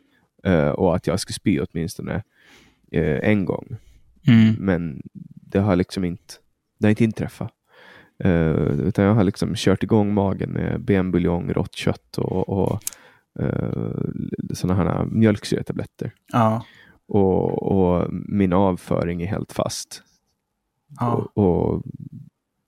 och 0.55 0.97
att 0.97 1.07
jag 1.07 1.21
skulle 1.21 1.35
spy 1.35 1.61
åtminstone 1.61 2.23
eh, 2.93 3.31
en 3.31 3.45
gång. 3.45 3.77
Mm. 4.27 4.55
Men 4.59 5.03
det 5.35 5.59
har 5.59 5.77
liksom 5.77 6.05
inte, 6.05 6.35
det 6.79 6.87
har 6.87 6.91
inte 6.91 7.05
inträffat. 7.05 7.53
Eh, 8.19 8.81
utan 8.87 9.05
jag 9.05 9.15
har 9.15 9.25
liksom 9.25 9.55
kört 9.57 9.83
igång 9.83 10.15
magen 10.15 10.51
med 10.51 10.81
benbuljong, 10.81 11.53
rått 11.53 11.75
kött 11.75 12.19
och, 12.19 12.49
och 12.49 12.81
sådana 14.55 14.85
här 14.85 15.05
mjölksyretabletter. 15.05 16.13
Ja. 16.33 16.65
Och, 17.07 17.63
och 17.63 18.07
min 18.11 18.53
avföring 18.53 19.23
är 19.23 19.27
helt 19.27 19.53
fast. 19.53 20.03
ja. 21.01 21.13
Och, 21.35 21.39
och 21.39 21.83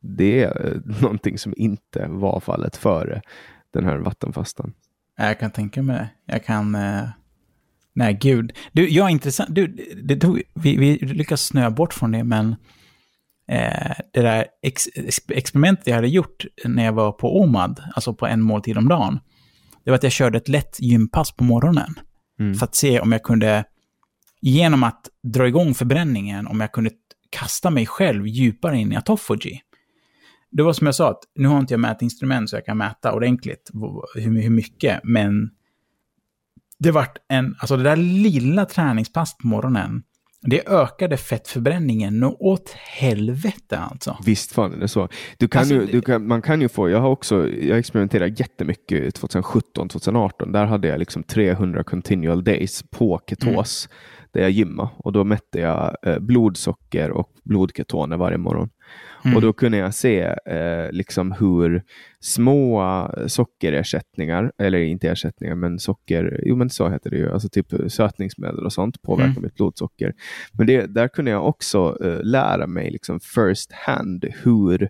det 0.00 0.42
är 0.42 0.82
någonting 1.02 1.38
som 1.38 1.54
inte 1.56 2.06
var 2.08 2.40
fallet 2.40 2.76
före 2.76 3.22
den 3.70 3.84
här 3.84 3.98
vattenfastan. 3.98 4.72
Jag 5.16 5.38
kan 5.38 5.50
tänka 5.50 5.82
mig 5.82 5.96
det. 5.96 6.32
Jag 6.32 6.44
kan... 6.44 6.74
Eh... 6.74 7.08
Nej, 7.98 8.18
gud. 8.20 8.52
Du, 8.72 8.88
jag 8.88 9.06
är 9.06 9.10
intressant. 9.10 9.54
Du, 9.54 9.66
det 10.02 10.16
tog, 10.16 10.42
vi, 10.54 10.76
vi 10.76 10.98
lyckas 10.98 11.42
snöa 11.46 11.70
bort 11.70 11.94
från 11.94 12.12
det, 12.12 12.24
men 12.24 12.56
eh, 13.48 13.92
det 14.12 14.22
där 14.22 14.46
ex, 14.62 14.82
ex- 14.94 15.28
experimentet 15.28 15.86
jag 15.86 15.94
hade 15.94 16.08
gjort 16.08 16.44
när 16.64 16.84
jag 16.84 16.92
var 16.92 17.12
på 17.12 17.40
OMAD, 17.40 17.82
alltså 17.94 18.14
på 18.14 18.26
en 18.26 18.40
måltid 18.40 18.78
om 18.78 18.88
dagen, 18.88 19.20
det 19.84 19.90
var 19.90 19.96
att 19.96 20.02
jag 20.02 20.12
körde 20.12 20.38
ett 20.38 20.48
lätt 20.48 20.80
gympass 20.80 21.32
på 21.32 21.44
morgonen. 21.44 21.94
Mm. 22.40 22.54
För 22.54 22.66
att 22.66 22.74
se 22.74 23.00
om 23.00 23.12
jag 23.12 23.22
kunde, 23.22 23.64
genom 24.40 24.82
att 24.82 25.08
dra 25.22 25.48
igång 25.48 25.74
förbränningen, 25.74 26.46
om 26.46 26.60
jag 26.60 26.72
kunde 26.72 26.90
kasta 27.30 27.70
mig 27.70 27.86
själv 27.86 28.26
djupare 28.26 28.78
in 28.78 28.92
i 28.92 28.96
autophagy. 28.96 29.58
Det 30.50 30.62
var 30.62 30.72
som 30.72 30.86
jag 30.86 30.94
sa, 30.94 31.10
att 31.10 31.22
nu 31.34 31.48
har 31.48 31.60
inte 31.60 31.74
jag 31.74 31.80
mätinstrument 31.80 32.50
så 32.50 32.56
jag 32.56 32.66
kan 32.66 32.78
mäta 32.78 33.12
ordentligt 33.12 33.70
hur, 34.14 34.42
hur 34.42 34.50
mycket, 34.50 35.00
men 35.04 35.50
det 36.78 36.90
vart 36.90 37.18
en, 37.28 37.56
alltså 37.58 37.76
det 37.76 37.82
där 37.82 37.96
lilla 37.96 38.64
träningspass 38.64 39.36
på 39.36 39.46
morgonen, 39.46 40.02
det 40.40 40.68
ökade 40.68 41.16
fettförbränningen 41.16 42.20
nå 42.20 42.36
åt 42.40 42.70
helvete 42.70 43.78
alltså. 43.78 44.16
Visst 44.24 44.52
fan 44.52 44.72
är 44.72 44.76
det 44.76 44.88
så. 44.88 45.08
Du 45.38 45.48
kan 45.48 45.60
Alltså, 45.60 45.74
ju, 45.74 45.86
du 45.86 46.00
kan, 46.00 46.26
man 46.26 46.42
kan 46.42 46.60
ju 46.60 46.68
få, 46.68 46.90
jag 46.90 47.00
har 47.00 47.08
också, 47.08 47.48
jag 47.48 47.78
experimenterade 47.78 48.34
jättemycket 48.38 49.14
2017, 49.14 49.88
2018. 49.88 50.52
Där 50.52 50.66
hade 50.66 50.88
jag 50.88 50.98
liksom 50.98 51.22
300 51.22 51.84
continual 51.84 52.44
days 52.44 52.82
på 52.90 53.20
ketos. 53.28 53.88
Där 54.32 54.40
jag 54.40 54.50
gymmade 54.50 54.90
och 54.96 55.12
då 55.12 55.24
mätte 55.24 55.60
jag 55.60 55.96
eh, 56.02 56.18
blodsocker 56.18 57.10
och 57.10 57.32
blodketoner 57.44 58.16
varje 58.16 58.38
morgon. 58.38 58.70
Mm. 59.24 59.36
Och 59.36 59.42
då 59.42 59.52
kunde 59.52 59.78
jag 59.78 59.94
se 59.94 60.20
eh, 60.46 60.90
liksom 60.90 61.32
hur 61.32 61.82
små 62.20 62.84
sockerersättningar, 63.26 64.52
eller 64.58 64.78
inte 64.78 65.08
ersättningar, 65.08 65.54
men 65.54 65.78
socker, 65.78 66.40
jo 66.44 66.56
men 66.56 66.70
så 66.70 66.88
heter 66.88 67.10
det 67.10 67.16
ju, 67.16 67.32
alltså 67.32 67.48
typ 67.48 67.66
sötningsmedel 67.88 68.66
och 68.66 68.72
sånt 68.72 69.02
påverkar 69.02 69.30
Mm. 69.30 69.42
mitt 69.42 69.54
blodsocker. 69.54 70.14
Men 70.52 70.66
det, 70.66 70.86
där 70.86 71.08
kunde 71.08 71.30
jag 71.30 71.48
också 71.48 71.98
eh, 72.04 72.22
lära 72.22 72.66
mig 72.66 72.90
liksom 72.90 73.20
first 73.20 73.72
hand 73.72 74.24
hur 74.42 74.88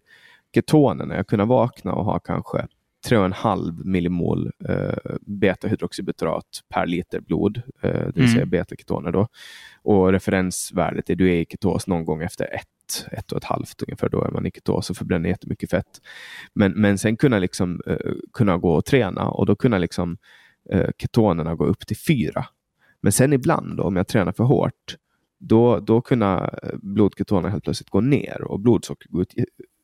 ketonerna, 0.55 1.17
jag 1.17 1.27
kunde 1.27 1.45
vakna 1.45 1.93
och 1.93 2.05
ha 2.05 2.19
kanske 2.19 2.67
3,5 3.07 3.85
millimol 3.85 4.53
eh, 4.69 4.95
beta-hydroxybutyrat 5.21 6.45
per 6.69 6.87
liter 6.87 7.21
blod, 7.21 7.63
eh, 7.83 7.91
det 7.93 8.13
vill 8.15 8.25
Mm. 8.25 8.35
säga 8.35 8.47
beta-ketoner 8.47 9.13
då. 9.13 9.29
Och 9.83 10.13
referensvärdet 10.13 11.11
är 11.11 11.15
du 11.15 11.29
är 11.31 11.35
i 11.41 11.47
ketos 11.51 11.87
någon 11.87 12.05
gång 12.05 12.23
efter 12.23 12.45
ett, 12.55 13.07
ett 13.13 13.33
och 13.33 13.39
ett 13.39 13.45
halvt 13.45 13.83
ungefär, 13.83 14.09
då 14.09 14.25
är 14.25 14.31
man 14.31 14.47
i 14.47 14.51
ketos 14.51 14.91
och 14.91 14.97
förbränner 14.97 15.29
jättemycket 15.29 15.71
fett. 15.71 16.01
Men, 16.55 16.73
men 16.73 16.99
sen 16.99 17.17
kunna, 17.17 17.39
liksom, 17.39 17.81
eh, 17.87 17.97
kunna 18.33 18.59
gå 18.59 18.73
och 18.75 18.85
träna 18.85 19.29
och 19.29 19.47
då 19.47 19.57
kunna 19.57 19.79
liksom, 19.79 20.19
eh, 20.71 20.89
ketonerna 20.99 21.55
gå 21.55 21.65
upp 21.65 21.87
till 21.87 21.97
fyra. 21.97 22.47
Men 23.01 23.13
sen 23.13 23.33
ibland 23.33 23.77
då, 23.77 23.83
om 23.83 23.97
jag 23.97 24.09
tränar 24.09 24.33
för 24.33 24.45
hårt, 24.45 24.97
då, 25.39 25.81
då 25.81 26.01
kunna 26.01 26.51
eh, 26.63 26.79
blodketonerna 26.83 27.49
helt 27.49 27.65
plötsligt 27.65 27.91
gå 27.91 28.01
ner 28.01 28.43
och 28.43 28.61
blodsocker 28.61 29.09
gå 29.09 29.23
ut, 29.23 29.35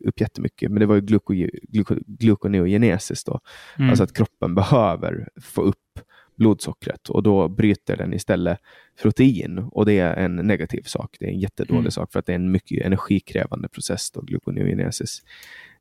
upp 0.04 0.20
jättemycket. 0.20 0.70
Men 0.70 0.80
det 0.80 0.86
var 0.86 0.94
ju 0.94 1.00
gluko, 1.00 1.34
gluko, 1.62 1.94
gluconeogenesis 2.06 3.24
då. 3.24 3.40
Mm. 3.78 3.90
Alltså 3.90 4.04
att 4.04 4.12
kroppen 4.12 4.54
behöver 4.54 5.28
få 5.42 5.62
upp 5.62 5.76
blodsockret 6.36 7.08
och 7.08 7.22
då 7.22 7.48
bryter 7.48 7.96
den 7.96 8.12
istället 8.14 8.58
protein 9.02 9.58
och 9.58 9.86
det 9.86 9.98
är 9.98 10.16
en 10.16 10.36
negativ 10.36 10.82
sak. 10.82 11.16
Det 11.20 11.26
är 11.26 11.30
en 11.30 11.40
jättedålig 11.40 11.80
Mm. 11.80 11.90
sak 11.90 12.12
för 12.12 12.18
att 12.18 12.26
det 12.26 12.32
är 12.32 12.36
en 12.36 12.50
mycket 12.50 12.86
energikrävande 12.86 13.68
process, 13.68 14.10
då, 14.10 14.20
gluconeogenesis. 14.20 15.22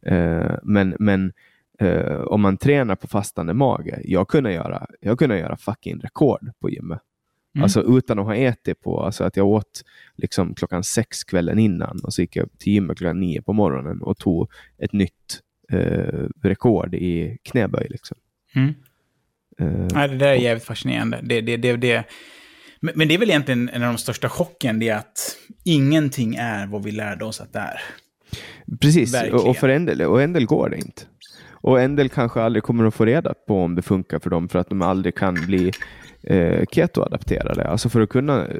Eh, 0.01 0.55
men 0.63 0.95
men 0.99 1.33
eh, 1.79 2.19
om 2.21 2.41
man 2.41 2.57
tränar 2.57 2.95
på 2.95 3.07
fastande 3.07 3.53
mage, 3.53 4.01
jag 4.03 4.27
kunde 4.27 4.53
göra, 4.53 4.87
jag 4.99 5.19
kunde 5.19 5.39
göra 5.39 5.57
fucking 5.57 5.99
rekord 5.99 6.51
på 6.59 6.69
gymmet. 6.69 6.99
Mm. 7.55 7.63
Alltså 7.63 7.97
utan 7.97 8.19
att 8.19 8.25
ha 8.25 8.35
ätit 8.35 8.81
på, 8.81 9.01
alltså 9.01 9.23
att 9.23 9.38
jag 9.38 9.47
åt 9.47 9.84
liksom 10.15 10.55
klockan 10.55 10.84
sex 10.84 11.23
kvällen 11.23 11.59
innan 11.59 11.99
och 12.03 12.13
så 12.13 12.21
gick 12.21 12.35
jag 12.35 12.49
till 12.57 12.73
gymmet 12.73 12.97
klockan 12.97 13.19
nio 13.19 13.41
på 13.41 13.53
morgonen 13.53 14.01
och 14.01 14.17
tog 14.17 14.51
ett 14.77 14.93
nytt 14.93 15.39
eh, 15.71 16.27
rekord 16.43 16.95
i 16.95 17.38
knäböj. 17.43 17.88
Liksom. 17.89 18.17
Mm. 18.55 18.73
Eh, 19.59 19.88
Nej, 19.93 20.09
det 20.09 20.17
där 20.17 20.27
är 20.27 20.35
jävligt 20.35 20.65
fascinerande. 20.65 21.19
Det, 21.23 21.41
det, 21.41 21.57
det, 21.57 21.75
det, 21.75 22.03
men, 22.80 22.93
men 22.95 23.07
det 23.07 23.13
är 23.13 23.17
väl 23.17 23.30
egentligen 23.30 23.69
en 23.69 23.84
av 23.84 23.93
de 23.93 23.97
största 23.97 24.30
chocken, 24.30 24.80
det 24.80 24.89
är 24.89 24.97
att 24.97 25.38
ingenting 25.63 26.35
är 26.35 26.67
vad 26.67 26.84
vi 26.84 26.91
lärde 26.91 27.25
oss 27.25 27.41
att 27.41 27.53
det 27.53 27.59
är. 27.59 27.81
Precis, 28.81 29.13
Verkligen. 29.13 29.39
och, 29.39 29.49
och 29.49 29.57
för 29.57 29.69
en 29.69 29.85
del, 29.85 30.01
och 30.01 30.21
en 30.21 30.34
del 30.34 30.45
går 30.45 30.69
det 30.69 30.77
inte. 30.77 31.01
Och 31.64 31.81
en 31.81 31.95
del 31.95 32.10
kanske 32.10 32.41
aldrig 32.41 32.64
kommer 32.64 32.85
att 32.85 32.94
få 32.94 33.06
reda 33.06 33.34
på 33.48 33.61
om 33.61 33.76
det 33.76 33.81
funkar 33.81 34.19
för 34.19 34.30
dem 34.30 34.49
för 34.49 34.60
att 34.60 34.69
de 34.69 34.81
aldrig 34.81 35.15
kan 35.15 35.34
bli 35.34 35.72
eh, 36.23 36.65
keto-adapterade. 36.72 37.68
Alltså 37.68 37.90
för 37.90 38.02
att 38.02 38.10
kunna 38.10 38.45
eh, 38.48 38.56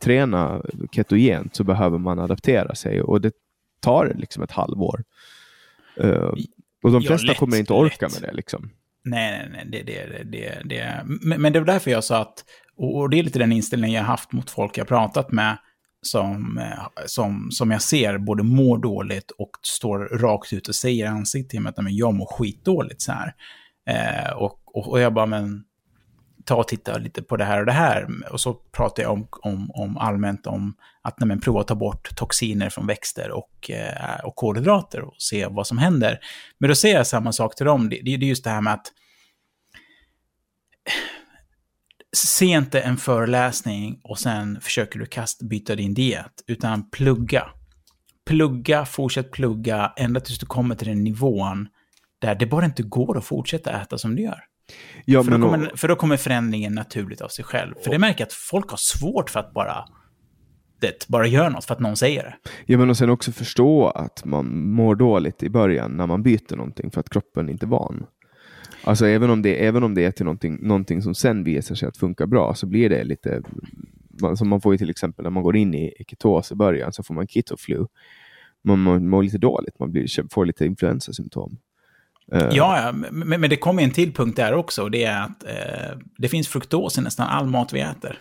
träna 0.00 0.62
ketogent 0.92 1.56
så 1.56 1.64
behöver 1.64 1.98
man 1.98 2.18
adaptera 2.18 2.74
sig 2.74 3.02
och 3.02 3.20
det 3.20 3.32
tar 3.80 4.12
liksom 4.16 4.42
ett 4.42 4.50
halvår. 4.52 5.04
Eh, 6.00 6.32
och 6.82 6.92
de 6.92 7.02
Ja, 7.02 7.08
flesta 7.08 7.26
lätt, 7.26 7.36
kommer 7.38 7.56
inte 7.56 7.72
orka 7.72 8.06
lätt. 8.06 8.20
med 8.20 8.30
det. 8.30 8.36
Liksom. 8.36 8.70
Nej, 9.04 9.48
nej, 9.52 9.64
nej, 9.70 9.82
det, 9.86 9.92
det, 9.92 10.24
det, 10.24 10.62
det. 10.64 11.00
Men, 11.06 11.42
men 11.42 11.52
det 11.52 11.58
var 11.58 11.66
därför 11.66 11.90
jag 11.90 12.04
sa 12.04 12.18
att, 12.22 12.44
och 12.76 13.10
det 13.10 13.18
är 13.18 13.22
lite 13.22 13.38
den 13.38 13.52
inställningen 13.52 13.96
jag 13.96 14.04
haft 14.04 14.32
mot 14.32 14.50
folk 14.50 14.78
jag 14.78 14.88
pratat 14.88 15.32
med, 15.32 15.58
som, 16.10 16.58
eh, 16.58 17.04
som, 17.06 17.50
som 17.50 17.70
jag 17.70 17.82
ser 17.82 18.18
både 18.18 18.42
mår 18.42 18.78
dåligt 18.78 19.30
och 19.30 19.50
står 19.62 19.98
rakt 19.98 20.52
ut 20.52 20.68
och 20.68 20.74
säger 20.74 21.04
i 21.04 21.08
ansiktet 21.08 21.50
till 21.50 21.60
mig 21.60 21.70
att 21.70 21.84
men 21.84 21.96
jag 21.96 22.14
mår 22.14 22.26
skitdåligt 22.26 23.02
så 23.02 23.12
här. 23.12 23.34
Eh, 23.88 24.32
och, 24.32 24.60
och, 24.64 24.88
och 24.88 25.00
jag 25.00 25.14
bara, 25.14 25.26
men 25.26 25.64
ta 26.44 26.56
och 26.56 26.68
titta 26.68 26.98
lite 26.98 27.22
på 27.22 27.36
det 27.36 27.44
här 27.44 27.60
och 27.60 27.66
det 27.66 27.72
här. 27.72 28.08
Och 28.30 28.40
så 28.40 28.54
pratar 28.54 29.02
jag 29.02 29.12
om, 29.12 29.28
om, 29.30 29.70
om 29.70 29.98
allmänt 29.98 30.46
om 30.46 30.74
att 31.02 31.20
nej, 31.20 31.28
men, 31.28 31.40
prova 31.40 31.60
att 31.60 31.66
ta 31.66 31.74
bort 31.74 32.16
toxiner 32.16 32.70
från 32.70 32.86
växter 32.86 33.30
och, 33.30 33.70
eh, 33.70 34.24
och 34.24 34.36
kolhydrater 34.36 35.00
och 35.00 35.14
se 35.18 35.46
vad 35.46 35.66
som 35.66 35.78
händer. 35.78 36.18
Men 36.58 36.68
då 36.68 36.74
säger 36.74 36.96
jag 36.96 37.06
samma 37.06 37.32
sak 37.32 37.54
till 37.54 37.66
dem. 37.66 37.88
Det, 37.88 38.00
det, 38.04 38.16
det 38.16 38.26
är 38.26 38.28
just 38.28 38.44
det 38.44 38.50
här 38.50 38.60
med 38.60 38.74
att 38.74 38.92
se 42.16 42.46
inte 42.46 42.80
en 42.80 42.96
föreläsning 42.96 44.00
och 44.04 44.18
sen 44.18 44.60
försöker 44.60 44.98
du 44.98 45.06
kast, 45.06 45.42
byta 45.42 45.76
din 45.76 45.94
diet, 45.94 46.32
utan 46.46 46.90
plugga. 46.90 47.44
Plugga, 48.26 48.84
fortsätt 48.84 49.32
plugga, 49.32 49.92
ända 49.96 50.20
tills 50.20 50.38
du 50.38 50.46
kommer 50.46 50.74
till 50.74 50.88
den 50.88 51.04
nivån 51.04 51.68
där 52.20 52.34
det 52.34 52.46
bara 52.46 52.64
inte 52.64 52.82
går 52.82 53.18
att 53.18 53.24
fortsätta 53.24 53.82
äta 53.82 53.98
som 53.98 54.16
du 54.16 54.22
gör. 54.22 54.40
Ja, 55.04 55.24
För 55.24 55.30
då, 55.30 55.50
kommer, 55.50 55.72
för 55.76 55.88
då 55.88 55.96
kommer 55.96 56.16
förändringen 56.16 56.74
naturligt 56.74 57.20
av 57.20 57.28
sig 57.28 57.44
själv. 57.44 57.74
För 57.84 57.90
det 57.90 57.98
märker 57.98 58.20
jag 58.20 58.26
att 58.26 58.32
folk 58.32 58.70
har 58.70 58.76
svårt 58.76 59.30
för 59.30 59.40
att 59.40 59.54
bara, 59.54 59.84
det, 60.80 61.08
bara 61.08 61.26
göra 61.26 61.48
något 61.48 61.64
för 61.64 61.74
att 61.74 61.80
någon 61.80 61.96
säger 61.96 62.22
det. 62.22 62.34
ja, 62.66 62.78
men 62.78 62.90
och 62.90 62.96
sen 62.96 63.10
också 63.10 63.32
förstå 63.32 63.88
att 63.88 64.24
man 64.24 64.70
mår 64.70 64.94
dåligt 64.94 65.42
i 65.42 65.50
början 65.50 65.96
när 65.96 66.06
man 66.06 66.22
byter 66.22 66.56
någonting 66.56 66.90
för 66.90 67.00
att 67.00 67.10
kroppen 67.10 67.48
inte 67.48 67.66
är 67.66 67.68
van. 67.68 68.06
Alltså 68.88 69.06
även 69.06 69.30
om 69.30 69.42
det, 69.42 69.66
även 69.66 69.82
om 69.82 69.94
det 69.94 70.04
är 70.04 70.10
till 70.10 70.24
någonting, 70.24 70.58
någonting 70.60 71.02
som 71.02 71.14
sen 71.14 71.44
visar 71.44 71.74
sig 71.74 71.88
att 71.88 71.96
funka 71.96 72.26
bra 72.26 72.54
så 72.54 72.66
blir 72.66 72.88
det 72.88 73.04
lite, 73.04 73.42
man, 74.20 74.36
man 74.44 74.60
får 74.60 74.74
ju 74.74 74.78
till 74.78 74.90
exempel 74.90 75.22
när 75.22 75.30
man 75.30 75.42
går 75.42 75.56
in 75.56 75.74
i, 75.74 76.04
ketos 76.08 76.52
i 76.52 76.54
början 76.54 76.92
så 76.92 77.02
får 77.02 77.14
man 77.14 77.26
keto-flu. 77.26 77.86
Man 78.64 79.08
mår, 79.08 79.22
lite 79.22 79.38
dåligt, 79.38 79.78
man 79.78 79.92
blir, 79.92 80.32
får 80.32 80.46
lite 80.46 80.66
influensasymptom. 80.66 81.58
Uh. 82.34 82.48
Ja, 82.52 82.92
men, 82.92 83.40
men 83.40 83.50
det 83.50 83.56
kommer 83.56 83.82
en 83.82 83.90
till 83.90 84.12
punkt 84.12 84.36
där 84.36 84.54
också. 84.54 84.82
Och 84.82 84.90
det 84.90 85.04
är 85.04 85.22
att 85.22 85.44
eh, 85.44 85.98
det 86.18 86.28
finns 86.28 86.48
fruktos 86.48 86.98
i 86.98 87.00
nästan 87.00 87.28
all 87.28 87.46
mat 87.46 87.72
vi 87.72 87.80
äter. 87.80 88.18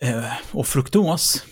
Eh, 0.00 0.32
och 0.52 0.66
fruktos, 0.66 1.46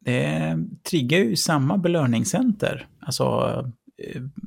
det 0.00 0.58
triggar 0.90 1.18
ju 1.18 1.36
samma 1.36 1.78
belöningscenter. 1.78 2.86
Alltså 3.00 3.24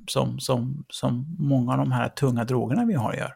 som, 0.07 0.39
som, 0.39 0.85
som 0.89 1.35
många 1.39 1.71
av 1.71 1.77
de 1.77 1.91
här 1.91 2.09
tunga 2.09 2.43
drogerna 2.43 2.85
vi 2.85 2.93
har 2.93 3.13
gör. 3.13 3.33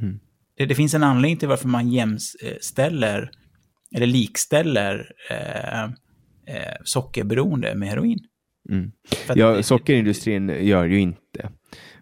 Mm. 0.00 0.20
Det, 0.56 0.66
det 0.66 0.74
finns 0.74 0.94
en 0.94 1.02
anledning 1.02 1.36
till 1.38 1.48
varför 1.48 1.68
man 1.68 1.90
jämställer, 1.90 3.30
eller 3.96 4.06
likställer 4.06 5.12
eh, 5.30 5.82
eh, 5.84 6.74
sockerberoende 6.84 7.74
med 7.74 7.88
heroin. 7.88 8.18
Mm. 8.70 8.92
Ja, 9.34 9.52
det- 9.52 9.62
sockerindustrin 9.62 10.48
gör 10.48 10.84
ju 10.84 11.00
inte. 11.00 11.50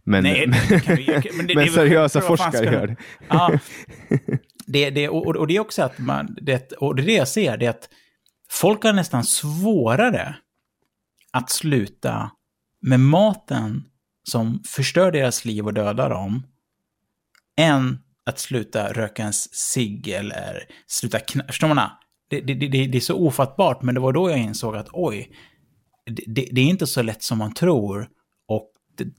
Men, 0.05 0.23
Nej, 0.25 0.47
det 0.47 0.81
kan 0.81 0.97
vi- 0.97 1.31
men 1.37 1.47
det- 1.47 1.55
men 1.55 1.65
det- 1.67 1.73
seriösa 1.73 2.21
forskare 2.21 2.53
ska- 2.53 2.73
gör 2.73 2.87
det. 2.87 2.97
Ja. 3.29 3.59
Det, 4.67 4.91
det, 4.91 5.09
och, 5.09 5.37
och 5.37 5.47
det 5.47 5.57
är 5.57 5.61
också 5.61 5.83
att 5.83 5.99
man, 5.99 6.37
det, 6.41 6.73
och 6.73 6.97
det 6.97 7.03
det 7.03 7.13
jag 7.15 7.29
ser, 7.29 7.57
det 7.57 7.67
är 7.67 7.71
att 7.71 7.89
folk 8.51 8.83
har 8.85 8.93
nästan 8.93 9.25
svårare 9.25 10.37
att 11.33 11.51
sluta 11.51 12.31
med 12.83 13.01
maten 13.01 13.85
som 14.31 14.63
förstör 14.67 15.13
deras 15.13 15.45
liv 15.45 15.67
och 15.67 15.75
dödar 15.75 16.11
dem, 16.11 16.47
än 17.57 17.99
att 18.27 18.39
sluta 18.39 18.93
röka 18.93 19.23
en 19.23 19.33
cigg 19.33 20.09
eller 20.09 20.63
sluta 20.87 21.19
knä... 21.19 21.45
Förstår 21.47 21.75
man? 21.75 21.91
Det, 22.31 22.41
det, 22.41 22.55
det, 22.55 22.87
det 22.87 22.99
är 22.99 23.01
så 23.01 23.27
ofattbart, 23.27 23.83
men 23.83 23.95
det 23.95 24.01
var 24.01 24.13
då 24.13 24.31
jag 24.31 24.39
insåg 24.39 24.77
att 24.77 24.89
oj, 24.93 25.31
det, 26.07 26.25
det, 26.27 26.49
det 26.53 26.61
är 26.61 26.65
inte 26.65 26.87
så 26.87 27.03
lätt 27.03 27.23
som 27.23 27.39
man 27.39 27.55
tror. 27.55 28.09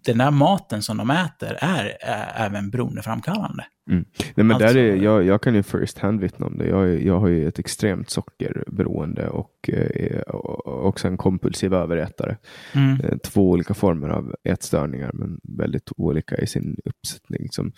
Den 0.06 0.18
där 0.18 0.32
maten 0.32 0.82
som 0.82 0.98
de 0.98 1.10
äter 1.10 1.58
är, 1.62 1.98
är 2.02 2.46
även 2.46 2.70
beroendeframkallande. 2.70 3.66
Mm. 3.90 4.06
Nej, 4.36 4.46
men 4.46 4.52
Alltså- 4.52 4.68
där 4.68 4.78
är, 4.78 4.96
jag, 4.96 5.24
jag 5.26 5.42
kan 5.42 5.56
ju 5.56 5.64
first 5.64 5.98
hand 6.00 6.20
vittna 6.22 6.46
om 6.46 6.58
det. 6.58 6.68
Jag, 6.68 7.02
jag 7.02 7.20
har 7.20 7.28
ju 7.28 7.48
ett 7.48 7.60
extremt 7.60 8.10
sockerberoende 8.10 9.30
och 9.30 9.70
eh, 9.70 10.22
också 10.66 11.08
en 11.08 11.18
kompulsiv 11.18 11.74
överätare. 11.74 12.38
Mm. 12.76 13.00
Eh, 13.02 13.18
Två 13.18 13.50
olika 13.50 13.74
former 13.74 14.10
av 14.10 14.36
ätstörningar, 14.44 15.12
men 15.14 15.40
väldigt 15.44 15.92
olika 15.98 16.38
i 16.38 16.48
sin 16.48 16.78
uppsättning. 16.86 17.42
Liksom. 17.44 17.72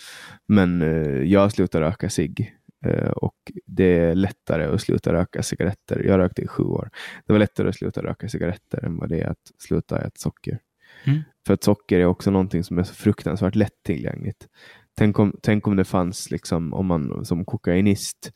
Men 0.48 0.82
eh, 0.82 1.22
jag 1.24 1.52
slutar 1.52 1.82
röka 1.82 2.10
cigg 2.10 2.56
och 3.16 3.36
det 3.66 3.84
är 4.00 4.16
lättare 4.16 4.66
att 4.66 4.82
sluta 4.82 5.14
röka 5.14 5.44
cigaretter. 5.44 6.04
Jag 6.08 6.18
rökte 6.18 6.42
i 6.42 6.48
sju 6.48 6.64
år. 6.64 6.90
Det 7.26 7.34
var 7.34 7.40
lättare 7.40 7.70
att 7.70 7.76
sluta 7.76 8.04
röka 8.04 8.28
cigaretter 8.30 8.86
än 8.86 8.98
vad 8.98 9.10
det 9.10 9.22
är 9.22 9.28
att 9.30 9.52
sluta 9.60 9.98
äta 10.00 10.12
socker. 10.16 10.60
Mm. 11.04 11.22
För 11.46 11.54
att 11.54 11.64
socker 11.64 12.00
är 12.00 12.06
också 12.06 12.32
någonting 12.32 12.64
som 12.64 12.78
är 12.78 12.84
så 12.84 12.94
fruktansvärt 12.94 13.56
lättillgängligt. 13.56 14.48
Tänk 14.98 15.20
om, 15.20 15.36
tänk 15.42 15.68
om 15.68 15.76
det 15.76 15.86
fanns, 15.86 16.32
liksom, 16.32 16.74
om 16.74 16.86
man 16.86 17.26
som 17.26 17.46
kokainist 17.46 18.32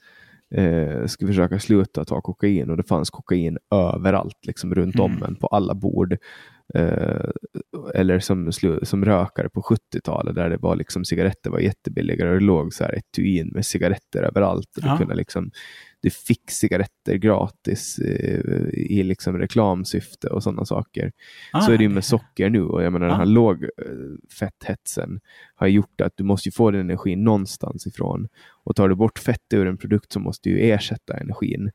eh, 0.56 1.06
skulle 1.06 1.28
försöka 1.28 1.60
sluta 1.60 2.06
ta 2.06 2.22
kokain 2.22 2.70
och 2.70 2.78
det 2.78 2.84
fanns 2.84 3.10
kokain 3.10 3.58
överallt, 3.76 4.46
liksom 4.46 4.76
runt 4.76 5.00
om 5.00 5.12
Mm. 5.12 5.24
en, 5.24 5.36
på 5.36 5.48
alla 5.48 5.76
bord. 5.76 6.18
Eh, 6.74 7.30
eller 7.94 8.20
som, 8.20 8.52
som 8.84 9.06
rökare 9.06 9.50
på 9.50 9.62
70-talet 9.62 10.36
där 10.36 10.50
det 10.50 10.58
var 10.58 10.76
liksom 10.76 11.06
cigaretter 11.06 11.50
var 11.50 11.60
jättebilligare 11.60 12.30
och 12.30 12.40
det 12.40 12.46
låg 12.46 12.74
så 12.74 12.84
här 12.84 12.98
etui 12.98 13.44
med 13.46 13.66
cigaretter 13.66 14.24
överallt. 14.24 14.78
Och 14.78 14.84
ja. 14.84 14.92
du, 14.92 14.98
kunde 14.98 15.16
liksom, 15.16 15.52
du 16.02 16.10
fick 16.10 16.52
cigaretter 16.52 17.16
gratis 17.16 18.00
eh, 18.00 18.70
i 18.74 19.04
liksom 19.04 19.38
reklamsyfte 19.38 20.28
och 20.28 20.44
sådana 20.44 20.66
saker. 20.66 21.12
Ah, 21.54 21.62
så 21.62 21.72
är 21.72 21.78
det 21.78 21.84
ju 21.84 21.90
med 21.90 22.06
socker 22.06 22.50
nu 22.50 22.64
och 22.64 22.84
jag 22.84 22.94
menar 22.94 23.08
ah. 23.08 23.10
den 23.10 23.20
här 23.20 23.26
lågfetthetsen 23.26 25.20
har 25.56 25.68
gjort 25.68 26.02
att 26.02 26.14
du 26.16 26.24
måste 26.24 26.52
få 26.52 26.72
din 26.72 26.82
energi 26.82 27.16
någonstans 27.16 27.88
ifrån. 27.88 28.28
Och 28.64 28.76
tar 28.76 28.90
du 28.90 28.96
bort 28.96 29.20
fett 29.20 29.54
ur 29.54 29.68
en 29.68 29.78
produkt 29.78 30.12
så 30.12 30.20
måste 30.20 30.50
du 30.50 30.60
ersätta 30.60 31.18
energin. 31.18 31.72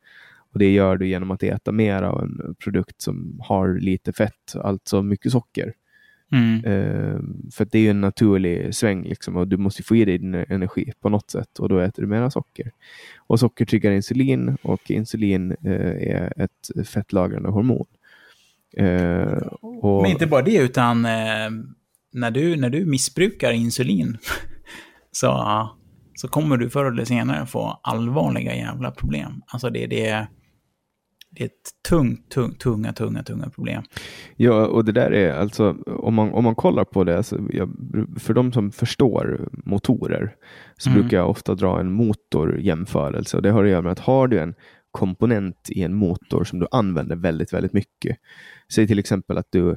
Och 0.52 0.58
Det 0.58 0.72
gör 0.72 0.96
du 0.96 1.08
genom 1.08 1.30
att 1.30 1.42
äta 1.42 1.72
mer 1.72 2.02
av 2.02 2.22
en 2.22 2.54
produkt 2.64 3.02
som 3.02 3.40
har 3.42 3.78
lite 3.80 4.12
fett, 4.12 4.56
alltså 4.56 5.02
mycket 5.02 5.32
socker. 5.32 5.74
Mm. 6.34 6.64
Uh, 6.64 7.20
för 7.52 7.64
det 7.64 7.78
är 7.78 7.82
ju 7.82 7.90
en 7.90 8.00
naturlig 8.00 8.74
sväng 8.74 9.04
liksom, 9.04 9.36
och 9.36 9.48
du 9.48 9.56
måste 9.56 9.82
få 9.82 9.96
i 9.96 10.04
dig 10.04 10.18
din 10.18 10.34
energi 10.34 10.92
på 11.00 11.08
något 11.08 11.30
sätt 11.30 11.58
och 11.58 11.68
då 11.68 11.78
äter 11.78 12.02
du 12.02 12.08
mera 12.08 12.30
socker. 12.30 12.70
Och 13.16 13.40
socker 13.40 13.64
triggar 13.64 13.92
insulin 13.92 14.56
och 14.62 14.90
insulin 14.90 15.52
uh, 15.52 16.10
är 16.10 16.32
ett 16.36 16.88
fettlagrande 16.88 17.48
hormon. 17.48 17.86
Uh, 18.80 19.46
och... 19.60 20.02
Men 20.02 20.10
inte 20.10 20.26
bara 20.26 20.42
det, 20.42 20.56
utan 20.56 21.02
när, 22.12 22.30
du, 22.30 22.56
när 22.56 22.70
du 22.70 22.86
missbrukar 22.86 23.52
insulin 23.52 24.18
så, 25.12 25.68
så 26.14 26.28
kommer 26.28 26.56
du 26.56 26.70
förr 26.70 26.84
eller 26.84 27.04
senare 27.04 27.46
få 27.46 27.80
allvarliga 27.82 28.54
jävla 28.56 28.90
problem. 28.90 29.42
Alltså 29.46 29.70
det, 29.70 29.86
det, 29.86 30.26
det 31.34 31.42
är 31.42 31.46
ett 31.46 31.70
tungt, 31.88 32.30
tungt, 32.30 32.60
tunga, 32.60 32.92
tunga, 32.92 33.22
tunga 33.22 33.50
problem. 33.50 33.82
Ja, 34.36 34.66
och 34.66 34.84
det 34.84 34.92
där 34.92 35.10
är 35.10 35.32
alltså, 35.32 35.76
om 35.86 36.14
man, 36.14 36.32
om 36.32 36.44
man 36.44 36.54
kollar 36.54 36.84
på 36.84 37.04
det, 37.04 37.16
alltså, 37.16 37.40
jag, 37.50 37.70
för 38.18 38.34
de 38.34 38.52
som 38.52 38.72
förstår 38.72 39.48
motorer, 39.52 40.36
så 40.76 40.90
mm. 40.90 41.00
brukar 41.00 41.16
jag 41.16 41.30
ofta 41.30 41.54
dra 41.54 41.80
en 41.80 41.92
motorjämförelse. 41.92 43.36
Och 43.36 43.42
det 43.42 43.50
har 43.50 43.64
att 43.64 43.70
göra 43.70 43.82
med 43.82 43.92
att 43.92 43.98
har 43.98 44.28
du 44.28 44.38
en 44.38 44.54
komponent 44.90 45.68
i 45.70 45.82
en 45.82 45.94
motor 45.94 46.44
som 46.44 46.58
du 46.58 46.66
använder 46.70 47.16
väldigt, 47.16 47.52
väldigt 47.52 47.72
mycket. 47.72 48.18
Säg 48.72 48.86
till 48.86 48.98
exempel 48.98 49.38
att 49.38 49.48
du 49.50 49.76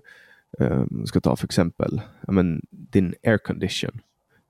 um, 0.60 1.06
ska 1.06 1.20
ta 1.20 1.36
för 1.36 1.48
exempel 1.48 2.02
men, 2.28 2.62
din 2.70 3.14
aircondition. 3.24 4.02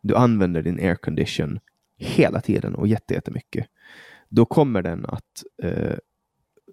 Du 0.01 0.15
använder 0.15 0.61
din 0.61 0.79
aircondition 0.79 1.59
hela 1.97 2.41
tiden 2.41 2.75
och 2.75 2.87
jättemycket. 2.87 3.65
Då 4.29 4.45
kommer 4.45 4.81
den 4.81 5.05
att 5.05 5.43
uh, 5.63 5.97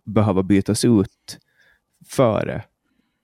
behöva 0.05 0.43
bytas 0.43 0.85
ut 0.85 1.39
före 2.07 2.65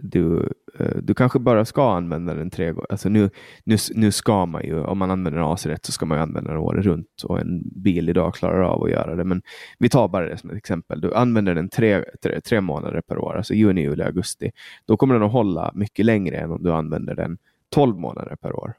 du, 0.02 0.52
eh, 0.78 0.96
du 1.02 1.14
kanske 1.14 1.38
bara 1.38 1.64
ska 1.64 1.92
använda 1.92 2.34
den 2.34 2.50
tre 2.50 2.72
gånger. 2.72 2.86
Alltså 2.90 3.08
nu, 3.08 3.30
nu, 3.64 3.76
nu 3.94 4.12
ska 4.12 4.46
man 4.46 4.64
ju, 4.64 4.80
om 4.80 4.98
man 4.98 5.10
använder 5.10 5.40
en 5.40 5.46
AC 5.46 5.66
rätt 5.66 5.86
så 5.86 5.92
ska 5.92 6.06
man 6.06 6.18
ju 6.18 6.22
använda 6.22 6.50
den 6.50 6.60
året 6.60 6.84
runt 6.84 7.22
och 7.24 7.40
en 7.40 7.62
bil 7.82 8.08
idag 8.08 8.34
klarar 8.34 8.62
av 8.62 8.82
att 8.82 8.90
göra 8.90 9.16
det. 9.16 9.24
Men 9.24 9.42
vi 9.78 9.88
tar 9.88 10.08
bara 10.08 10.28
det 10.28 10.38
som 10.38 10.50
ett 10.50 10.56
exempel. 10.56 11.00
Du 11.00 11.14
använder 11.14 11.54
den 11.54 11.68
tre, 11.68 12.04
tre, 12.22 12.40
tre 12.40 12.60
månader 12.60 13.00
per 13.00 13.18
år, 13.18 13.36
alltså 13.36 13.54
juni, 13.54 13.82
juli, 13.82 14.02
augusti. 14.02 14.50
Då 14.86 14.96
kommer 14.96 15.14
den 15.14 15.22
att 15.22 15.32
hålla 15.32 15.72
mycket 15.74 16.04
längre 16.04 16.36
än 16.36 16.50
om 16.50 16.62
du 16.62 16.72
använder 16.72 17.14
den 17.14 17.38
tolv 17.68 17.96
månader 17.98 18.36
per 18.36 18.56
år. 18.56 18.74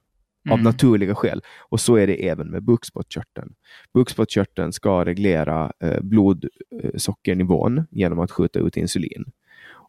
Mm. 0.45 0.53
Av 0.53 0.63
naturliga 0.63 1.15
skäl. 1.15 1.41
Och 1.59 1.80
så 1.80 1.95
är 1.95 2.07
det 2.07 2.27
även 2.27 2.47
med 2.47 2.63
bukspottkörteln. 2.63 3.53
Bukspottkörteln 3.93 4.73
ska 4.73 5.05
reglera 5.05 5.72
eh, 5.84 6.01
blodsockernivån 6.01 7.84
genom 7.91 8.19
att 8.19 8.31
skjuta 8.31 8.59
ut 8.59 8.77
insulin. 8.77 9.26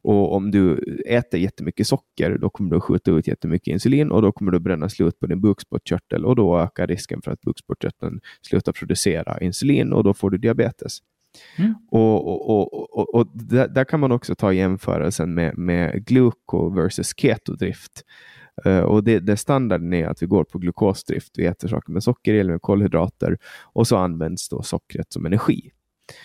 Och 0.04 0.34
om 0.34 0.50
du 0.50 0.78
äter 1.06 1.40
jättemycket 1.40 1.86
socker, 1.86 2.38
då 2.38 2.50
kommer 2.50 2.70
du 2.70 2.76
att 2.76 2.82
skjuta 2.82 3.10
ut 3.10 3.26
jättemycket 3.26 3.72
insulin 3.72 4.10
och 4.10 4.22
då 4.22 4.32
kommer 4.32 4.52
du 4.52 4.60
bränna 4.60 4.88
slut 4.88 5.18
på 5.20 5.26
din 5.26 5.40
bukspottkörtel 5.40 6.24
och 6.24 6.36
då 6.36 6.58
ökar 6.58 6.86
risken 6.86 7.22
för 7.22 7.30
att 7.30 7.40
bukspottkörteln 7.40 8.20
slutar 8.42 8.72
producera 8.72 9.40
insulin 9.40 9.92
och 9.92 10.04
då 10.04 10.14
får 10.14 10.30
du 10.30 10.38
diabetes. 10.38 10.98
Mm. 11.58 11.74
Och, 11.90 12.26
och, 12.26 12.72
och, 12.98 13.14
och, 13.14 13.26
där, 13.34 13.68
där, 13.68 13.84
kan 13.84 14.00
man 14.00 14.12
också 14.12 14.34
ta 14.34 14.52
jämförelsen 14.52 15.34
med, 15.34 15.58
med 15.58 16.06
gluko 16.06 16.70
versus 16.70 17.14
ketodrift. 17.16 18.04
Uh, 18.66 18.78
och 18.78 19.04
det, 19.04 19.18
det 19.20 19.36
standarden 19.36 19.92
är 19.92 20.06
att 20.06 20.22
vi 20.22 20.26
går 20.26 20.44
på 20.44 20.58
glukosdrift. 20.58 21.32
Vi 21.36 21.46
äter 21.46 21.68
saker 21.68 21.92
med 21.92 22.02
socker 22.02 22.34
eller 22.34 22.52
med 22.52 22.62
kolhydrater 22.62 23.38
och 23.62 23.88
så 23.88 23.96
används 23.96 24.48
då 24.48 24.62
sockret 24.62 25.12
som 25.12 25.26
energi. 25.26 25.72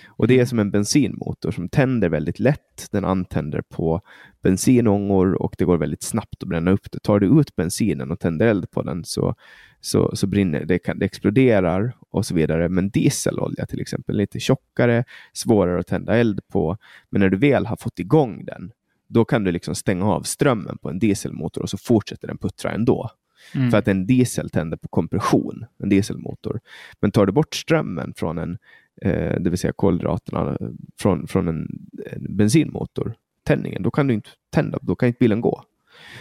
Och 0.07 0.27
Det 0.27 0.33
är 0.33 0.37
mm. 0.37 0.47
som 0.47 0.59
en 0.59 0.71
bensinmotor 0.71 1.51
som 1.51 1.69
tänder 1.69 2.09
väldigt 2.09 2.39
lätt. 2.39 2.87
Den 2.91 3.05
antänder 3.05 3.61
på 3.61 4.01
bensinångor 4.41 5.41
och 5.41 5.55
det 5.57 5.65
går 5.65 5.77
väldigt 5.77 6.03
snabbt 6.03 6.43
att 6.43 6.49
bränna 6.49 6.71
upp 6.71 6.91
det. 6.91 6.99
Tar 6.99 7.19
du 7.19 7.39
ut 7.39 7.55
bensinen 7.55 8.11
och 8.11 8.19
tänder 8.19 8.47
eld 8.47 8.71
på 8.71 8.83
den 8.83 9.05
så, 9.05 9.35
så, 9.81 10.15
så 10.15 10.27
brinner 10.27 10.65
det, 10.65 10.79
kan, 10.79 10.99
det 10.99 11.05
exploderar 11.05 11.97
och 12.09 12.25
så 12.25 12.35
vidare. 12.35 12.69
Men 12.69 12.89
dieselolja 12.89 13.65
till 13.65 13.81
exempel, 13.81 14.17
lite 14.17 14.39
tjockare, 14.39 15.03
svårare 15.33 15.79
att 15.79 15.87
tända 15.87 16.15
eld 16.15 16.39
på. 16.51 16.77
Men 17.09 17.21
när 17.21 17.29
du 17.29 17.37
väl 17.37 17.65
har 17.65 17.77
fått 17.77 17.99
igång 17.99 18.45
den 18.45 18.71
då 19.07 19.25
kan 19.25 19.43
du 19.43 19.51
liksom 19.51 19.75
stänga 19.75 20.05
av 20.05 20.21
strömmen 20.21 20.77
på 20.77 20.89
en 20.89 20.99
dieselmotor 20.99 21.61
och 21.61 21.69
så 21.69 21.77
fortsätter 21.77 22.27
den 22.27 22.37
puttra 22.37 22.71
ändå. 22.71 23.09
Mm. 23.55 23.71
För 23.71 23.77
att 23.77 23.87
en 23.87 24.05
diesel 24.05 24.49
tänder 24.49 24.77
på 24.77 24.87
kompression, 24.87 25.65
en 25.83 25.89
dieselmotor. 25.89 26.59
Men 26.99 27.11
tar 27.11 27.25
du 27.25 27.31
bort 27.31 27.55
strömmen 27.55 28.13
från 28.17 28.37
en, 28.37 28.57
eh, 29.01 29.39
det 29.39 29.49
vill 29.49 29.59
säga 29.59 29.73
kolhydraterna 29.75 30.57
från, 30.99 31.27
från 31.27 31.47
en, 31.47 31.67
en 32.05 32.35
bensinmotor, 32.35 33.13
tändningen, 33.43 33.83
då 33.83 33.91
kan 33.91 34.07
du 34.07 34.13
inte 34.13 34.29
tända, 34.53 34.79
då 34.81 34.95
kan 34.95 35.07
inte 35.07 35.19
bilen 35.19 35.41
gå. 35.41 35.63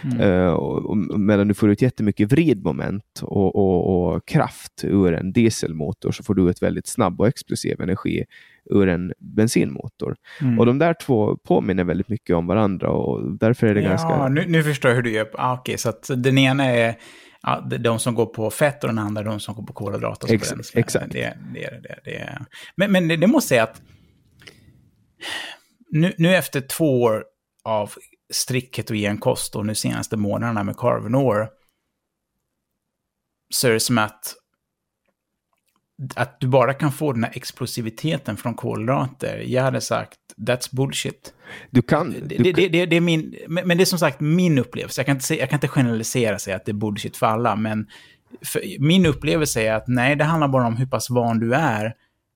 Mm. 0.03 0.21
Uh, 0.21 0.47
och, 0.47 0.85
och, 0.85 0.97
medan 1.19 1.47
du 1.47 1.53
får 1.53 1.69
ut 1.69 1.81
jättemycket 1.81 2.31
vridmoment 2.31 3.21
och, 3.21 3.55
och, 3.55 4.27
kraft 4.27 4.83
ur 4.83 5.13
en 5.13 5.31
dieselmotor 5.31 6.11
så 6.11 6.23
får 6.23 6.35
du 6.35 6.49
ut 6.49 6.61
väldigt 6.61 6.87
snabb 6.87 7.21
och 7.21 7.27
explosiv 7.27 7.81
energi 7.81 8.25
ur 8.69 8.89
en 8.89 9.13
bensinmotor. 9.19 10.15
Mm. 10.41 10.59
Och 10.59 10.65
de 10.65 10.79
där 10.79 10.93
två 10.93 11.37
påminner 11.37 11.83
väldigt 11.83 12.09
mycket 12.09 12.35
om 12.35 12.47
varandra 12.47 12.89
och 12.89 13.37
därför 13.37 13.67
är 13.67 13.75
det 13.75 13.81
ja, 13.81 13.89
ganska... 13.89 14.27
Nu, 14.27 14.45
nu 14.47 14.63
förstår 14.63 14.91
jag 14.91 14.95
hur 14.95 15.03
du 15.03 15.11
gör. 15.11 15.29
Ah, 15.33 15.53
Okej, 15.53 15.61
okay, 15.61 15.77
så 15.77 15.89
att 15.89 16.09
den 16.15 16.37
ena 16.37 16.65
är 16.65 16.95
ja, 17.41 17.59
de 17.79 17.99
som 17.99 18.15
går 18.15 18.25
på 18.25 18.49
fett 18.49 18.83
och 18.83 18.89
den 18.89 18.99
andra 18.99 19.21
är 19.21 19.25
de 19.25 19.39
som 19.39 19.55
går 19.55 19.63
på 19.63 19.73
kolhydrater. 19.73 20.33
Ex 20.33 20.53
exakt. 20.73 21.11
Det, 21.11 21.37
det, 21.53 21.69
det, 21.83 21.99
det, 22.03 22.45
Men, 22.75 22.91
men 22.91 23.07
det, 23.07 23.17
det 23.17 23.27
måste 23.27 23.47
säga 23.47 23.63
att 23.63 23.81
nu, 25.89 26.13
nu 26.17 26.35
efter 26.35 26.61
två 26.61 27.01
år 27.01 27.25
av 27.63 27.91
strikt 28.33 28.75
ketogenkost 28.75 29.55
och 29.55 29.65
nu 29.65 29.75
senaste 29.75 30.17
månaderna 30.17 30.63
med 30.63 30.77
Carvenor 30.77 31.47
så 33.49 33.67
är 33.67 33.71
det 33.71 33.79
som 33.79 33.97
att 33.97 34.35
att 36.15 36.39
du 36.39 36.47
bara 36.47 36.73
kan 36.73 36.91
få 36.91 37.13
den 37.13 37.23
här 37.23 37.31
explosiviteten 37.35 38.37
från 38.37 38.53
kolhydrater. 38.53 39.43
Jag 39.47 39.63
hade 39.63 39.81
sagt, 39.81 40.17
that's 40.37 40.75
bullshit. 40.75 41.33
Du 41.69 41.81
kan... 41.81 42.11
Du 42.11 42.37
det, 42.37 42.51
det, 42.51 42.67
det, 42.67 42.85
det, 42.85 42.95
är 42.95 43.01
min, 43.01 43.35
men 43.47 43.77
det 43.77 43.83
är 43.83 43.85
som 43.85 43.99
sagt 43.99 44.19
min 44.19 44.57
upplevelse. 44.57 44.99
Jag 44.99 45.05
kan 45.05 45.15
inte, 45.15 45.35
jag 45.35 45.49
kan 45.49 45.57
inte 45.57 45.67
generalisera 45.67 46.35
och 46.35 46.41
säga 46.41 46.55
att 46.55 46.65
det 46.65 46.71
är 46.71 46.73
bullshit 46.73 47.17
för 47.17 47.25
alla, 47.25 47.55
men 47.55 47.87
för, 48.45 48.61
min 48.79 49.05
upplevelse 49.05 49.61
är 49.61 49.73
att 49.73 49.87
nej, 49.87 50.15
det 50.15 50.23
handlar 50.23 50.47
bara 50.47 50.67
om 50.67 50.77
hur 50.77 50.85
pass 50.85 51.09
van 51.09 51.39
du 51.39 51.53
är 51.53 51.93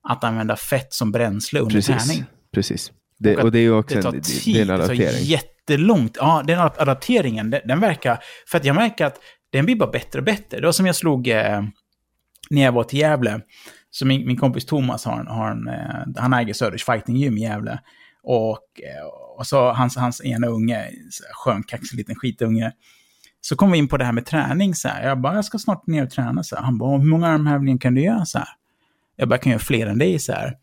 att 0.09 0.23
använda 0.23 0.55
fett 0.55 0.93
som 0.93 1.11
bränsle 1.11 1.59
under 1.59 1.75
Precis. 1.75 2.07
träning. 2.07 2.25
Precis. 2.53 2.91
Det, 3.19 3.37
och, 3.37 3.43
och 3.43 3.51
det 3.51 3.59
är 3.59 3.63
ju 3.63 3.73
också 3.73 3.95
det 3.95 4.01
tar 4.01 4.13
en, 4.13 4.21
tid, 4.21 4.55
det 4.55 4.59
är 4.59 4.63
en 4.63 4.69
adaptering. 4.69 5.05
Det 5.05 5.11
tar 5.11 5.19
jättelångt. 5.19 6.17
Ja, 6.19 6.43
den 6.47 6.59
adapteringen, 6.59 7.49
den, 7.49 7.61
den, 7.65 7.79
verkar... 7.79 8.19
För 8.47 8.57
att 8.57 8.65
jag 8.65 8.75
märker 8.75 9.05
att 9.05 9.15
den 9.51 9.65
blir 9.65 9.75
bara 9.75 9.91
bättre 9.91 10.19
och 10.19 10.25
bättre. 10.25 10.59
Det 10.59 10.65
var 10.65 10.71
som 10.71 10.85
jag 10.85 10.95
slog... 10.95 11.27
Eh, 11.27 11.61
när 12.51 12.61
jag 12.61 12.71
var 12.71 12.83
till 12.83 12.99
Gävle, 12.99 13.41
så 13.89 14.05
min, 14.05 14.27
min 14.27 14.37
kompis 14.37 14.65
Thomas 14.65 15.05
har 15.05 15.19
en, 15.19 15.27
har 15.27 15.51
en 15.51 15.67
eh, 15.67 16.21
han 16.21 16.33
äger 16.33 16.53
Söders 16.53 16.85
Fighting 16.85 17.17
Gym 17.17 17.37
i 17.37 17.41
Gävle. 17.41 17.79
Och, 18.23 18.81
eh, 18.83 19.05
och 19.37 19.47
så 19.47 19.71
hans, 19.71 19.97
hans 19.97 20.25
ena 20.25 20.47
unge, 20.47 20.89
skön 21.33 21.63
kaxig 21.63 21.97
liten 21.97 22.15
skitunge. 22.15 22.71
Så 23.41 23.55
kom 23.55 23.71
vi 23.71 23.77
in 23.77 23.87
på 23.87 23.97
det 23.97 24.05
här 24.05 24.11
med 24.11 24.25
träning 24.25 24.75
så 24.75 24.87
här. 24.87 25.07
Jag 25.07 25.21
bara, 25.21 25.35
jag 25.35 25.45
ska 25.45 25.57
snart 25.57 25.87
ner 25.87 26.03
och 26.03 26.09
träna 26.09 26.43
så 26.43 26.55
här. 26.55 26.63
Han 26.63 26.77
bara, 26.77 26.97
hur 26.97 27.05
många 27.05 27.27
armhävningar 27.27 27.79
kan 27.79 27.95
du 27.95 28.01
göra 28.01 28.25
så 28.25 28.37
här? 28.37 28.47
Jag 29.15 29.29
bara, 29.29 29.35
jag 29.35 29.41
kan 29.41 29.51
göra 29.51 29.59
fler 29.59 29.87
än 29.87 29.97
dig 29.97 30.19
så 30.19 30.33
här. 30.33 30.53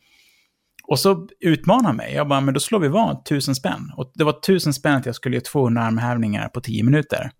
Och 0.89 0.99
så 0.99 1.29
utmanar 1.41 1.93
mig. 1.93 2.15
Jag 2.15 2.29
bara, 2.29 2.41
men 2.41 2.55
då 2.55 2.61
slår 2.61 2.81
vi 2.81 2.89
vad, 2.89 3.25
tusen 3.25 3.55
spänn. 3.55 3.93
Och 3.97 4.13
det 4.15 4.25
var 4.25 4.33
tusen 4.33 4.75
spänn 4.75 4.95
att 4.95 5.07
jag 5.07 5.15
skulle 5.15 5.37
göra 5.37 5.45
200 5.45 5.83
armhävningar 5.83 6.49
på 6.49 6.61
tio 6.61 6.83
minuter. 6.85 7.31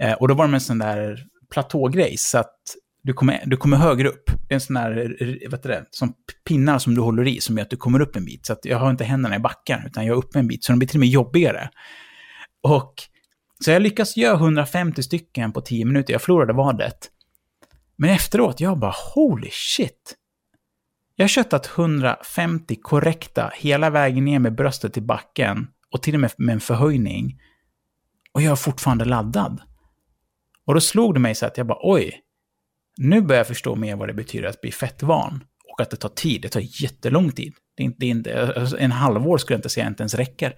Eh, 0.00 0.12
och 0.12 0.28
då 0.28 0.34
var 0.34 0.48
det 0.48 0.54
en 0.54 0.60
sån 0.60 0.78
där 0.78 1.18
platågrej, 1.50 2.14
så 2.18 2.38
att 2.38 2.56
du 3.02 3.12
kommer, 3.12 3.42
du 3.46 3.56
kommer 3.56 3.76
högre 3.76 4.08
upp. 4.08 4.30
Det 4.48 4.52
är 4.52 4.54
en 4.54 4.60
sån 4.60 4.74
där, 4.74 5.16
vet 5.50 5.62
du 5.62 5.68
det, 5.68 5.86
som 5.90 6.14
pinnar 6.48 6.78
som 6.78 6.94
du 6.94 7.00
håller 7.00 7.28
i 7.28 7.40
som 7.40 7.56
gör 7.56 7.62
att 7.62 7.70
du 7.70 7.76
kommer 7.76 8.00
upp 8.00 8.16
en 8.16 8.24
bit. 8.24 8.46
Så 8.46 8.52
att 8.52 8.64
jag 8.64 8.78
har 8.78 8.90
inte 8.90 9.04
händerna 9.04 9.36
i 9.36 9.38
backen, 9.38 9.80
utan 9.86 10.06
jag 10.06 10.14
är 10.14 10.18
uppe 10.18 10.38
en 10.38 10.48
bit. 10.48 10.64
Så 10.64 10.72
de 10.72 10.78
blir 10.78 10.88
till 10.88 10.96
och 10.96 11.00
med 11.00 11.08
jobbigare. 11.08 11.70
Och 12.62 12.94
så 13.64 13.70
jag 13.70 13.82
lyckas 13.82 14.16
göra 14.16 14.36
150 14.36 15.02
stycken 15.02 15.52
på 15.52 15.60
10 15.60 15.84
minuter. 15.84 16.12
Jag 16.12 16.22
förlorade 16.22 16.52
vadet. 16.52 17.10
Men 17.96 18.10
efteråt, 18.10 18.60
jag 18.60 18.78
bara 18.78 18.94
holy 19.14 19.50
shit. 19.52 20.16
Jag 21.16 21.24
har 21.24 21.28
köttat 21.28 21.70
150 21.78 22.76
korrekta 22.82 23.52
hela 23.54 23.90
vägen 23.90 24.24
ner 24.24 24.38
med 24.38 24.54
bröstet 24.54 24.96
i 24.96 25.00
backen 25.00 25.68
och 25.90 26.02
till 26.02 26.14
och 26.14 26.20
med 26.20 26.32
med 26.36 26.52
en 26.52 26.60
förhöjning. 26.60 27.40
Och 28.32 28.42
jag 28.42 28.52
är 28.52 28.56
fortfarande 28.56 29.04
laddad. 29.04 29.60
Och 30.66 30.74
då 30.74 30.80
slog 30.80 31.14
det 31.14 31.20
mig 31.20 31.34
så 31.34 31.46
att 31.46 31.58
jag 31.58 31.66
bara, 31.66 31.78
oj, 31.82 32.22
nu 32.98 33.20
börjar 33.20 33.40
jag 33.40 33.46
förstå 33.46 33.76
mer 33.76 33.96
vad 33.96 34.08
det 34.08 34.14
betyder 34.14 34.48
att 34.48 34.60
bli 34.60 34.72
fettvan. 34.72 35.44
Och 35.72 35.80
att 35.80 35.90
det 35.90 35.96
tar 35.96 36.08
tid, 36.08 36.42
det 36.42 36.48
tar 36.48 36.82
jättelång 36.82 37.30
tid. 37.30 37.52
Det 37.76 37.82
är 37.82 37.84
inte, 37.84 37.96
det 38.00 38.06
är 38.06 38.10
inte, 38.10 38.52
alltså 38.56 38.78
en 38.78 38.92
halvår 38.92 39.38
skulle 39.38 39.54
jag 39.54 39.58
inte 39.58 39.68
säga 39.68 39.86
inte 39.86 40.02
ens 40.02 40.14
räcker. 40.14 40.54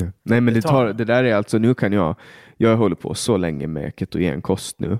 Nej, 0.00 0.12
Nej 0.22 0.40
men 0.40 0.54
det, 0.54 0.62
tar, 0.62 0.92
det 0.92 1.04
där 1.04 1.24
är 1.24 1.34
alltså, 1.34 1.58
nu 1.58 1.74
kan 1.74 1.92
jag, 1.92 2.16
jag 2.56 2.76
håller 2.76 2.96
på 2.96 3.14
så 3.14 3.36
länge 3.36 3.66
med 3.66 3.92
ketogenkost 3.96 4.80
nu, 4.80 4.98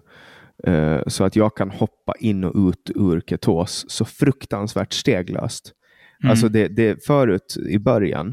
uh, 0.68 1.00
så 1.06 1.24
att 1.24 1.36
jag 1.36 1.56
kan 1.56 1.70
hoppa 1.70 2.14
in 2.20 2.44
och 2.44 2.68
ut 2.68 2.90
ur 2.94 3.20
ketos 3.20 3.84
så 3.88 4.05
fruktansvärt 4.05 4.92
steglöst. 4.92 5.72
Mm. 6.22 6.30
Alltså 6.30 6.48
det, 6.48 6.68
det 6.68 7.05
förut 7.06 7.56
i 7.68 7.78
början, 7.78 8.28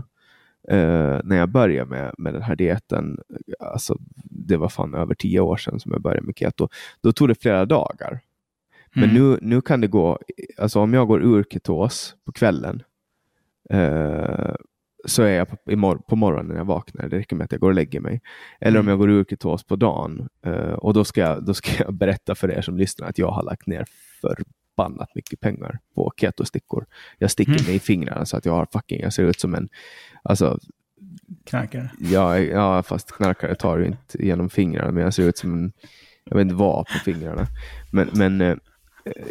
uh, 0.72 1.20
när 1.24 1.36
jag 1.36 1.50
började 1.50 1.90
med, 1.90 2.14
med 2.18 2.34
den 2.34 2.42
här 2.42 2.56
dieten, 2.56 3.18
alltså 3.60 3.98
det 4.24 4.58
var 4.58 4.70
fan 4.70 4.94
över 4.94 5.16
tio 5.16 5.40
år 5.40 5.58
sedan 5.58 5.80
som 5.80 5.92
jag 5.92 6.02
började 6.02 6.26
med 6.26 6.38
keto, 6.38 6.68
då 7.02 7.12
tog 7.12 7.28
det 7.28 7.42
flera 7.42 7.66
dagar. 7.66 8.20
Men 8.96 9.10
mm. 9.10 9.16
nu, 9.16 9.38
nu 9.42 9.62
kan 9.62 9.82
det 9.82 9.88
gå, 9.88 10.20
alltså 10.58 10.80
om 10.80 10.94
jag 10.94 11.08
går 11.08 11.24
ur 11.24 11.44
ketos 11.44 12.16
på 12.26 12.32
kvällen, 12.32 12.84
uh, 13.74 14.56
så 15.06 15.24
är 15.24 15.38
jag 15.38 15.50
på, 15.50 15.76
mor 15.76 15.96
på 15.96 16.16
morgonen 16.16 16.48
när 16.48 16.56
jag 16.56 16.66
vaknar. 16.66 17.10
Det 17.10 17.18
räcker 17.18 17.36
med 17.36 17.46
att 17.46 17.52
jag 17.52 17.62
går 17.62 17.68
och 17.68 17.76
lägger 17.76 18.00
mig. 18.00 18.22
Eller 18.60 18.80
mm. 18.80 18.86
om 18.86 18.90
jag 18.90 19.00
går 19.00 19.10
ur 19.10 19.24
ketos 19.24 19.64
på 19.64 19.76
dagen. 19.76 20.30
Uh, 20.48 20.74
och 20.74 20.94
då 20.94 21.04
ska, 21.04 21.22
jag, 21.22 21.46
då 21.46 21.54
ska 21.54 21.84
jag 21.84 21.94
berätta 21.94 22.36
för 22.36 22.52
er 22.52 22.62
som 22.62 22.78
lyssnar 22.78 23.08
att 23.08 23.18
jag 23.18 23.32
har 23.32 23.44
lagt 23.44 23.68
ner 23.68 23.86
förbannat 24.22 25.16
mycket 25.16 25.40
pengar 25.40 25.80
på 25.96 26.14
ketostickor. 26.18 26.86
Jag 27.18 27.32
sticker 27.32 27.52
mm. 27.52 27.66
mig 27.66 27.76
i 27.76 27.80
fingrarna 27.80 28.26
så 28.26 28.38
att 28.38 28.46
jag 28.46 28.54
har 28.54 28.68
fucking, 28.74 29.02
jag 29.02 29.14
ser 29.14 29.24
ut 29.24 29.40
som 29.40 29.56
en, 29.56 29.70
alltså 30.24 30.60
Knarkare? 31.46 31.90
Ja, 32.00 32.40
ja, 32.40 32.84
fast 32.84 33.12
knarkare 33.12 33.56
tar 33.56 33.78
ju 33.78 33.86
inte 33.86 34.26
genom 34.26 34.50
fingrarna, 34.50 34.92
men 34.92 35.04
jag 35.04 35.14
ser 35.14 35.24
ut 35.24 35.38
som 35.38 35.54
en, 35.54 35.72
jag 36.24 36.36
vet 36.38 36.42
inte 36.42 36.56
vad 36.56 36.88
på 36.88 36.94
fingrarna. 36.94 37.48
Men, 37.92 38.10
men 38.14 38.42
uh, 38.42 38.58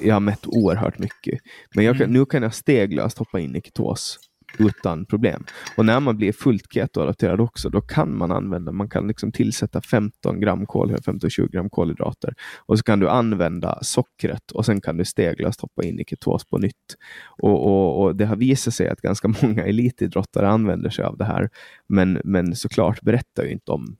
jag 0.02 0.14
har 0.14 0.20
mätt 0.20 0.46
oerhört 0.46 0.98
mycket. 0.98 1.40
Men 1.74 1.84
jag 1.84 1.96
mm. 1.96 2.10
nu 2.10 2.26
kan 2.26 2.42
jag 2.42 2.54
steglöst 2.54 3.18
hoppa 3.18 3.40
in 3.40 3.56
i 3.56 3.60
ketos 3.60 4.18
utan 4.58 5.06
problem. 5.06 5.44
Och 5.76 5.86
när 5.86 6.00
man 6.00 6.16
blir 6.16 6.32
fullt 6.32 6.72
ketoadapterad 6.72 7.40
också, 7.40 7.68
då 7.68 7.80
kan 7.80 8.16
man 8.16 8.32
använda, 8.32 8.72
man 8.72 8.88
kan 8.88 9.08
liksom 9.08 9.32
tillsätta 9.32 9.80
15 9.80 10.40
gram 10.40 10.66
kolhydrater, 10.66 11.12
15-20 11.12 11.50
gram 11.50 11.70
kolhydrater 11.70 12.34
och 12.66 12.78
så 12.78 12.84
kan 12.84 13.00
du 13.00 13.08
använda 13.08 13.78
sockret 13.82 14.50
och 14.50 14.66
sen 14.66 14.80
kan 14.80 14.96
du 14.96 15.04
steglöst 15.04 15.60
hoppa 15.60 15.84
in 15.84 16.00
i 16.00 16.04
ketos 16.04 16.44
på 16.44 16.58
nytt. 16.58 16.96
Och, 17.38 17.66
och, 17.66 18.02
och 18.02 18.16
Det 18.16 18.26
har 18.26 18.36
visat 18.36 18.74
sig 18.74 18.88
att 18.88 19.00
ganska 19.00 19.28
många 19.42 19.64
elitidrottare 19.64 20.48
använder 20.48 20.90
sig 20.90 21.04
av 21.04 21.16
det 21.16 21.24
här, 21.24 21.50
men, 21.86 22.20
men 22.24 22.56
såklart 22.56 23.02
berättar 23.02 23.44
ju 23.44 23.50
inte 23.50 23.72
om 23.72 23.96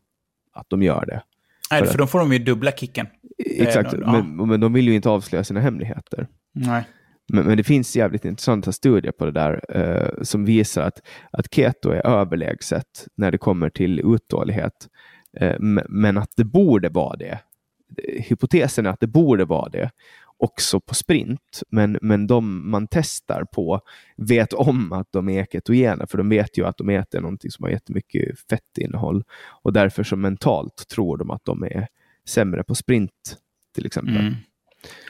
att 0.53 0.67
de 0.71 0.83
gör 0.83 1.07
det. 1.07 1.23
Nej, 1.71 1.81
för, 1.81 1.91
för 1.91 1.99
då 1.99 2.07
får 2.07 2.19
de 2.19 2.33
ju 2.33 2.39
dubbla 2.39 2.73
kicken. 2.73 3.07
Exakt, 3.39 3.95
eh, 3.95 4.13
men, 4.13 4.49
men 4.49 4.61
de 4.61 4.73
vill 4.73 4.89
ju 4.89 4.95
inte 4.95 5.11
avslöja 5.11 5.45
sina 5.45 5.61
hemligheter. 5.61 6.29
Nej. 6.55 6.85
Men, 7.33 7.47
men, 7.47 7.57
det 7.57 7.65
finns 7.65 7.97
jävligt 7.97 8.25
intressanta 8.25 8.73
studier 8.73 9.13
på 9.13 9.25
det 9.25 9.33
där 9.33 9.65
eh, 9.69 10.23
som 10.23 10.45
visar 10.45 10.83
att, 10.83 11.01
att 11.33 11.55
keto 11.55 11.91
är 11.91 12.07
överlägset 12.07 13.07
när 13.17 13.31
det 13.31 13.39
kommer 13.39 13.71
till 13.71 14.01
uthållighet. 14.01 14.89
Eh, 15.41 15.57
men 15.89 16.19
att 16.19 16.31
det 16.37 16.45
borde 16.45 16.89
vara 16.89 17.17
det. 17.17 17.39
Hypotesen 18.19 18.87
är 18.87 18.91
att 18.91 19.01
det 19.01 19.07
borde 19.07 19.45
vara 19.45 19.69
det 19.69 19.91
också 20.37 20.81
på 20.81 20.95
sprint, 20.95 21.63
men, 21.71 21.99
men 22.03 22.27
de 22.27 22.71
man 22.71 22.87
testar 22.91 23.45
på 23.45 23.81
vet 24.17 24.53
om 24.53 24.93
att 24.93 25.09
de 25.13 25.29
är 25.29 25.45
ketogena, 25.45 26.07
för 26.07 26.19
de 26.19 26.29
vet 26.29 26.59
ju 26.59 26.67
att 26.67 26.77
de 26.77 26.91
äter 26.91 27.21
någonting 27.21 27.51
som 27.51 27.63
har 27.63 27.71
jättemycket 27.71 28.39
fettinnehåll 28.51 29.25
och 29.63 29.73
därför 29.73 30.03
så 30.03 30.17
mentalt 30.17 30.89
tror 30.89 31.17
de 31.17 31.31
att 31.31 31.45
de 31.45 31.63
är 31.63 31.87
sämre 32.29 32.65
på 32.65 32.75
sprint 32.75 33.11
till 33.75 33.87
exempel. 33.87 34.17
Mm. 34.17 34.35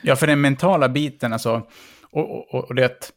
Ja, 0.02 0.16
för 0.16 0.26
den 0.26 0.40
mentala 0.40 0.88
biten, 0.88 1.32
alltså 1.32 1.66
och, 2.10 2.54
och, 2.54 2.64
och 2.64 2.74
det, 2.74 3.12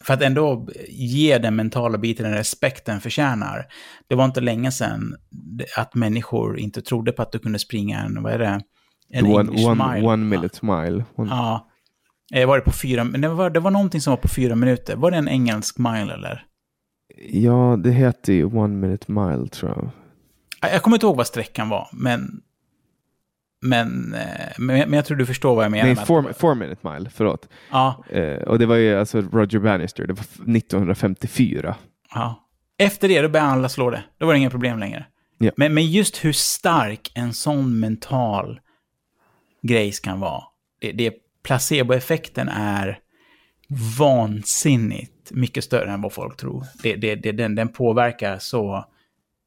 för 0.00 0.14
att 0.14 0.22
ändå 0.22 0.68
ge 0.88 1.38
den 1.38 1.56
mentala 1.56 1.98
biten 1.98 2.24
den 2.26 2.34
respekt 2.34 2.84
den 2.84 3.00
förtjänar. 3.00 3.66
Det 4.06 4.14
var 4.14 4.24
inte 4.24 4.40
länge 4.40 4.72
sedan 4.72 5.16
att 5.76 5.94
människor 5.94 6.58
inte 6.58 6.82
trodde 6.82 7.12
på 7.12 7.22
att 7.22 7.32
du 7.32 7.38
kunde 7.38 7.58
springa 7.58 7.98
en, 8.00 8.22
vad 8.22 8.32
är 8.32 8.38
det? 8.38 8.60
En 9.10 9.26
one, 9.26 9.66
one, 9.66 9.94
mile. 9.94 10.06
One 10.06 10.24
minute 10.24 10.66
mile. 10.66 11.04
One. 11.14 11.30
Ja. 11.30 11.68
Eh, 12.34 12.48
var 12.48 12.58
det 12.58 12.64
på 12.64 12.72
fyra, 12.72 13.04
det 13.04 13.28
var, 13.28 13.50
det 13.50 13.60
var 13.60 13.70
någonting 13.70 14.00
som 14.00 14.10
var 14.10 14.16
på 14.16 14.28
fyra 14.28 14.54
minuter. 14.54 14.96
Var 14.96 15.10
det 15.10 15.16
en 15.16 15.28
engelsk 15.28 15.78
mile 15.78 16.14
eller? 16.14 16.44
Ja, 17.30 17.76
det 17.84 17.90
heter 17.90 18.32
ju 18.32 18.44
one 18.44 18.74
minute 18.74 19.12
mile 19.12 19.48
tror 19.48 19.70
jag. 19.70 19.90
Jag 20.72 20.82
kommer 20.82 20.96
inte 20.96 21.06
ihåg 21.06 21.16
vad 21.16 21.26
sträckan 21.26 21.68
var, 21.68 21.88
men 21.92 22.40
men, 23.60 24.14
eh, 24.14 24.20
men, 24.58 24.90
men 24.90 24.92
jag 24.92 25.04
tror 25.04 25.16
du 25.16 25.26
förstår 25.26 25.54
vad 25.54 25.64
jag 25.64 25.70
menar. 25.70 25.94
Nej, 25.94 26.06
four, 26.06 26.32
four 26.32 26.54
minute 26.54 26.90
mile, 26.90 27.10
förlåt. 27.14 27.48
Ja. 27.70 28.04
Eh, 28.10 28.42
och 28.42 28.58
det 28.58 28.66
var 28.66 28.76
ju 28.76 28.98
alltså 28.98 29.20
Roger 29.20 29.58
Bannister, 29.58 30.06
det 30.06 30.12
var 30.12 30.24
1954. 30.56 31.76
Ja. 32.14 32.44
Efter 32.78 33.08
det, 33.08 33.22
då 33.22 33.28
började 33.28 33.50
alla 33.50 33.68
slå 33.68 33.90
det. 33.90 34.04
Då 34.18 34.26
var 34.26 34.32
det 34.32 34.38
inga 34.38 34.50
problem 34.50 34.78
längre. 34.78 35.06
Ja. 35.38 35.50
Men, 35.56 35.74
men 35.74 35.86
just 35.86 36.24
hur 36.24 36.32
stark 36.32 37.12
en 37.14 37.34
sån 37.34 37.80
mental 37.80 38.60
grej 39.62 39.92
kan 40.02 40.20
vara. 40.20 40.42
Det, 40.80 40.92
det 40.92 41.14
placeboeffekten 41.42 42.48
är 42.48 42.98
vansinnigt 43.98 45.30
mycket 45.30 45.64
större 45.64 45.90
än 45.90 46.02
vad 46.02 46.12
folk 46.12 46.36
tror. 46.36 46.64
Det, 46.82 46.96
det, 46.96 47.14
det, 47.14 47.32
den, 47.32 47.54
den 47.54 47.68
påverkar 47.68 48.38
så 48.38 48.84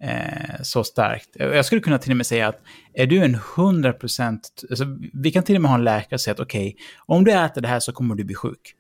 eh, 0.03 0.61
så 0.61 0.83
starkt. 0.83 1.29
Jag 1.33 1.65
skulle 1.65 1.81
kunna 1.81 1.97
till 1.97 2.11
och 2.11 2.17
med 2.17 2.25
säga 2.25 2.47
att 2.47 2.61
är 2.93 3.07
du 3.07 3.17
en 3.17 3.35
100%, 3.35 4.39
alltså, 4.69 4.85
vi 5.13 5.31
kan 5.31 5.43
till 5.43 5.55
och 5.55 5.61
med 5.61 5.71
ha 5.71 5.77
en 5.77 5.83
läkare 5.83 6.15
och 6.15 6.21
säga 6.21 6.33
att 6.33 6.39
okej, 6.39 6.67
okay, 6.67 6.83
om 7.05 7.23
du 7.23 7.31
äter 7.31 7.61
det 7.61 7.67
här 7.67 7.79
så 7.79 7.91
kommer 7.91 8.15
du 8.15 8.23
bli 8.23 8.35
sjuk. 8.35 8.75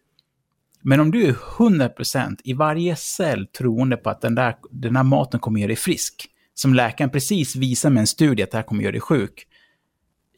Men 0.81 0.99
om 0.99 1.11
du 1.11 1.27
är 1.27 1.33
100% 1.33 2.37
i 2.43 2.53
varje 2.53 2.95
cell 2.95 3.47
troende 3.47 3.97
på 3.97 4.09
att 4.09 4.21
den 4.21 4.35
där, 4.35 4.55
den 4.71 4.93
där 4.93 5.03
maten 5.03 5.39
kommer 5.39 5.59
göra 5.59 5.67
dig 5.67 5.75
frisk, 5.75 6.27
som 6.53 6.73
läkaren 6.73 7.09
precis 7.09 7.55
visar 7.55 7.89
med 7.89 8.01
en 8.01 8.07
studie 8.07 8.43
att 8.43 8.51
det 8.51 8.57
här 8.57 8.63
kommer 8.63 8.83
göra 8.83 8.91
dig 8.91 9.01
sjuk, 9.01 9.47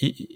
i, 0.02 0.28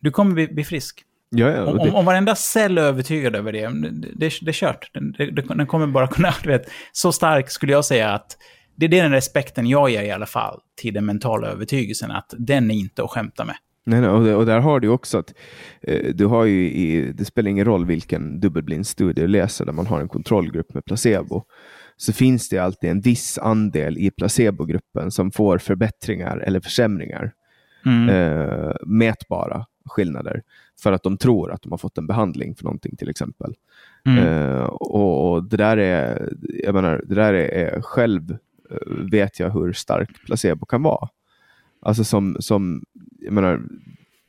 du 0.00 0.10
kommer 0.10 0.34
bli, 0.34 0.48
bli 0.48 0.64
frisk. 0.64 1.02
Ja, 1.30 1.50
ja, 1.50 1.64
om, 1.64 1.80
om, 1.80 1.94
om 1.94 2.04
varenda 2.04 2.34
cell 2.34 2.78
är 2.78 2.82
övertygad 2.82 3.36
över 3.36 3.52
det, 3.52 3.68
det, 3.68 3.90
det, 3.90 4.32
det 4.42 4.50
är 4.50 4.52
kört. 4.52 4.90
Den, 4.94 5.12
det, 5.12 5.30
den 5.30 5.66
kommer 5.66 5.86
bara 5.86 6.06
kunna, 6.06 6.34
du 6.42 6.48
vet, 6.48 6.70
så 6.92 7.12
stark 7.12 7.50
skulle 7.50 7.72
jag 7.72 7.84
säga 7.84 8.10
att 8.12 8.36
det 8.76 8.86
är 8.86 8.90
den 8.90 9.12
respekten 9.12 9.66
jag 9.66 9.90
ger 9.90 10.02
i 10.02 10.10
alla 10.10 10.26
fall 10.26 10.60
till 10.76 10.94
den 10.94 11.06
mentala 11.06 11.48
övertygelsen, 11.48 12.10
att 12.10 12.34
den 12.38 12.70
är 12.70 12.74
inte 12.74 13.04
att 13.04 13.10
skämta 13.10 13.44
med. 13.44 13.56
Nej, 13.86 14.00
nej, 14.00 14.10
och, 14.10 14.38
och 14.38 14.46
där 14.46 14.60
har 14.60 14.80
du 14.80 14.88
också 14.88 15.18
att 15.18 15.34
eh, 15.82 16.14
du 16.14 16.26
har 16.26 16.44
ju 16.44 16.70
i, 16.70 17.12
det 17.12 17.24
spelar 17.24 17.50
ingen 17.50 17.64
roll 17.64 17.86
vilken 17.86 18.40
dubbelblind 18.40 18.86
studie 18.86 19.20
du 19.20 19.26
läser 19.26 19.64
där 19.64 19.72
man 19.72 19.86
har 19.86 20.00
en 20.00 20.08
kontrollgrupp 20.08 20.74
med 20.74 20.84
placebo, 20.84 21.42
så 21.96 22.12
finns 22.12 22.48
det 22.48 22.58
alltid 22.58 22.90
en 22.90 23.00
viss 23.00 23.38
andel 23.38 23.98
i 23.98 24.10
placebogruppen 24.10 25.10
som 25.10 25.30
får 25.30 25.58
förbättringar 25.58 26.38
eller 26.38 26.60
försämringar. 26.60 27.32
Mm. 27.86 28.08
Eh, 28.08 28.72
mätbara 28.86 29.66
skillnader 29.84 30.42
för 30.82 30.92
att 30.92 31.02
de 31.02 31.16
tror 31.16 31.52
att 31.52 31.62
de 31.62 31.72
har 31.72 31.78
fått 31.78 31.98
en 31.98 32.06
behandling 32.06 32.54
för 32.54 32.64
någonting 32.64 32.96
till 32.96 33.10
exempel. 33.10 33.54
Mm. 34.06 34.24
Eh, 34.24 34.64
och, 34.64 35.32
och, 35.32 35.44
det 35.44 35.56
där 35.56 35.76
är, 35.76 36.32
jag 36.64 36.74
menar, 36.74 37.04
det 37.06 37.14
där 37.14 37.34
är, 37.34 37.48
är 37.48 37.80
själv 37.80 38.36
vet 39.10 39.40
jag 39.40 39.50
hur 39.50 39.72
stark 39.72 40.24
placebo 40.26 40.66
kan 40.66 40.82
vara. 40.82 41.08
Alltså 41.82 42.04
som, 42.04 42.36
som 42.40 42.84
jag 43.18 43.32
menar, 43.32 43.62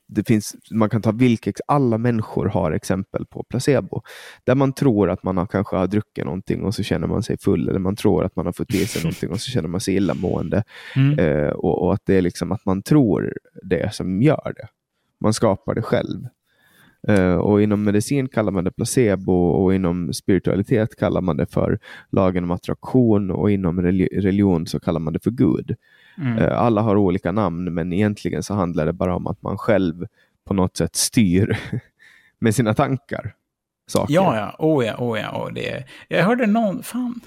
det 0.07 0.27
finns, 0.27 0.55
man 0.71 0.89
kan 0.89 1.01
ta 1.01 1.11
vilka, 1.11 1.51
alla 1.67 1.97
människor 1.97 2.45
har 2.45 2.71
exempel 2.71 3.25
på 3.25 3.43
placebo. 3.43 4.01
Där 4.43 4.55
man 4.55 4.73
tror 4.73 5.09
att 5.09 5.23
man 5.23 5.37
har, 5.37 5.45
kanske 5.45 5.75
har 5.75 5.87
druckit 5.87 6.25
någonting 6.25 6.63
och 6.63 6.75
så 6.75 6.83
känner 6.83 7.07
man 7.07 7.23
sig 7.23 7.37
full, 7.37 7.69
eller 7.69 7.79
man 7.79 7.95
tror 7.95 8.23
att 8.23 8.35
man 8.35 8.45
har 8.45 8.53
fått 8.53 8.73
i 8.73 8.85
sig 8.85 9.03
någonting 9.03 9.29
och 9.29 9.41
så 9.41 9.51
känner 9.51 9.69
man 9.69 9.81
sig 9.81 9.95
illamående. 9.95 10.63
Mm. 10.95 11.19
Eh, 11.19 11.49
och, 11.49 11.83
och, 11.83 11.93
att 11.93 12.01
det 12.05 12.15
är 12.15 12.21
liksom 12.21 12.51
att 12.51 12.65
man 12.65 12.81
tror 12.81 13.33
det 13.63 13.93
som 13.93 14.21
gör 14.21 14.53
det. 14.55 14.67
Man 15.19 15.33
skapar 15.33 15.75
det 15.75 15.81
själv. 15.81 16.27
Uh, 17.09 17.35
och 17.35 17.61
inom 17.61 17.83
medicin 17.83 18.27
kallar 18.27 18.51
man 18.51 18.63
det 18.63 18.71
placebo 18.71 19.33
och 19.33 19.75
inom 19.75 20.13
spiritualitet 20.13 20.95
kallar 20.95 21.21
man 21.21 21.37
det 21.37 21.45
för 21.45 21.79
lagen 22.11 22.43
om 22.43 22.51
attraktion 22.51 23.31
och 23.31 23.51
inom 23.51 23.81
religion 23.81 24.67
så 24.67 24.79
kallar 24.79 24.99
man 24.99 25.13
det 25.13 25.23
för 25.23 25.31
Gud. 25.31 25.75
Mm. 26.17 26.37
Uh, 26.37 26.57
alla 26.57 26.81
har 26.81 26.95
olika 26.95 27.31
namn 27.31 27.73
men 27.73 27.93
egentligen 27.93 28.43
så 28.43 28.53
handlar 28.53 28.85
det 28.85 28.93
bara 28.93 29.15
om 29.15 29.27
att 29.27 29.41
man 29.41 29.57
själv 29.57 30.05
på 30.47 30.53
något 30.53 30.77
sätt 30.77 30.95
styr 30.95 31.57
med 32.39 32.55
sina 32.55 32.73
tankar. 32.73 33.33
Saker. 33.87 34.13
Ja, 34.13 34.35
ja, 34.35 34.55
oh 34.59 34.85
ja, 34.85 34.95
oh 34.97 35.19
ja. 35.19 35.43
Oh, 35.43 35.53
det. 35.53 35.83
Jag 36.07 36.23
hörde 36.23 36.47
någon, 36.47 36.83
fan, 36.83 37.21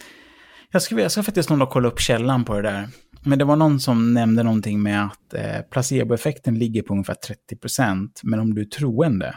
jag 0.70 0.82
ska, 0.82 1.01
jag 1.01 1.12
ska 1.12 1.23
faktiskt 1.23 1.51
nog 1.51 1.70
kolla 1.70 1.89
upp 1.89 2.01
källan 2.01 2.44
på 2.44 2.55
det 2.55 2.62
där. 2.62 2.89
Men 3.23 3.39
det 3.39 3.44
var 3.44 3.57
någon 3.57 3.81
som 3.81 4.15
nämnde 4.15 4.43
någonting 4.43 4.82
med 4.82 5.05
att 5.05 5.35
eh, 5.35 5.61
placeboeffekten 5.70 6.59
ligger 6.59 6.82
på 6.82 6.93
ungefär 6.93 7.16
30%, 7.52 8.09
men 8.23 8.40
om 8.40 8.55
du 8.55 8.61
är 8.61 8.65
troende 8.65 9.35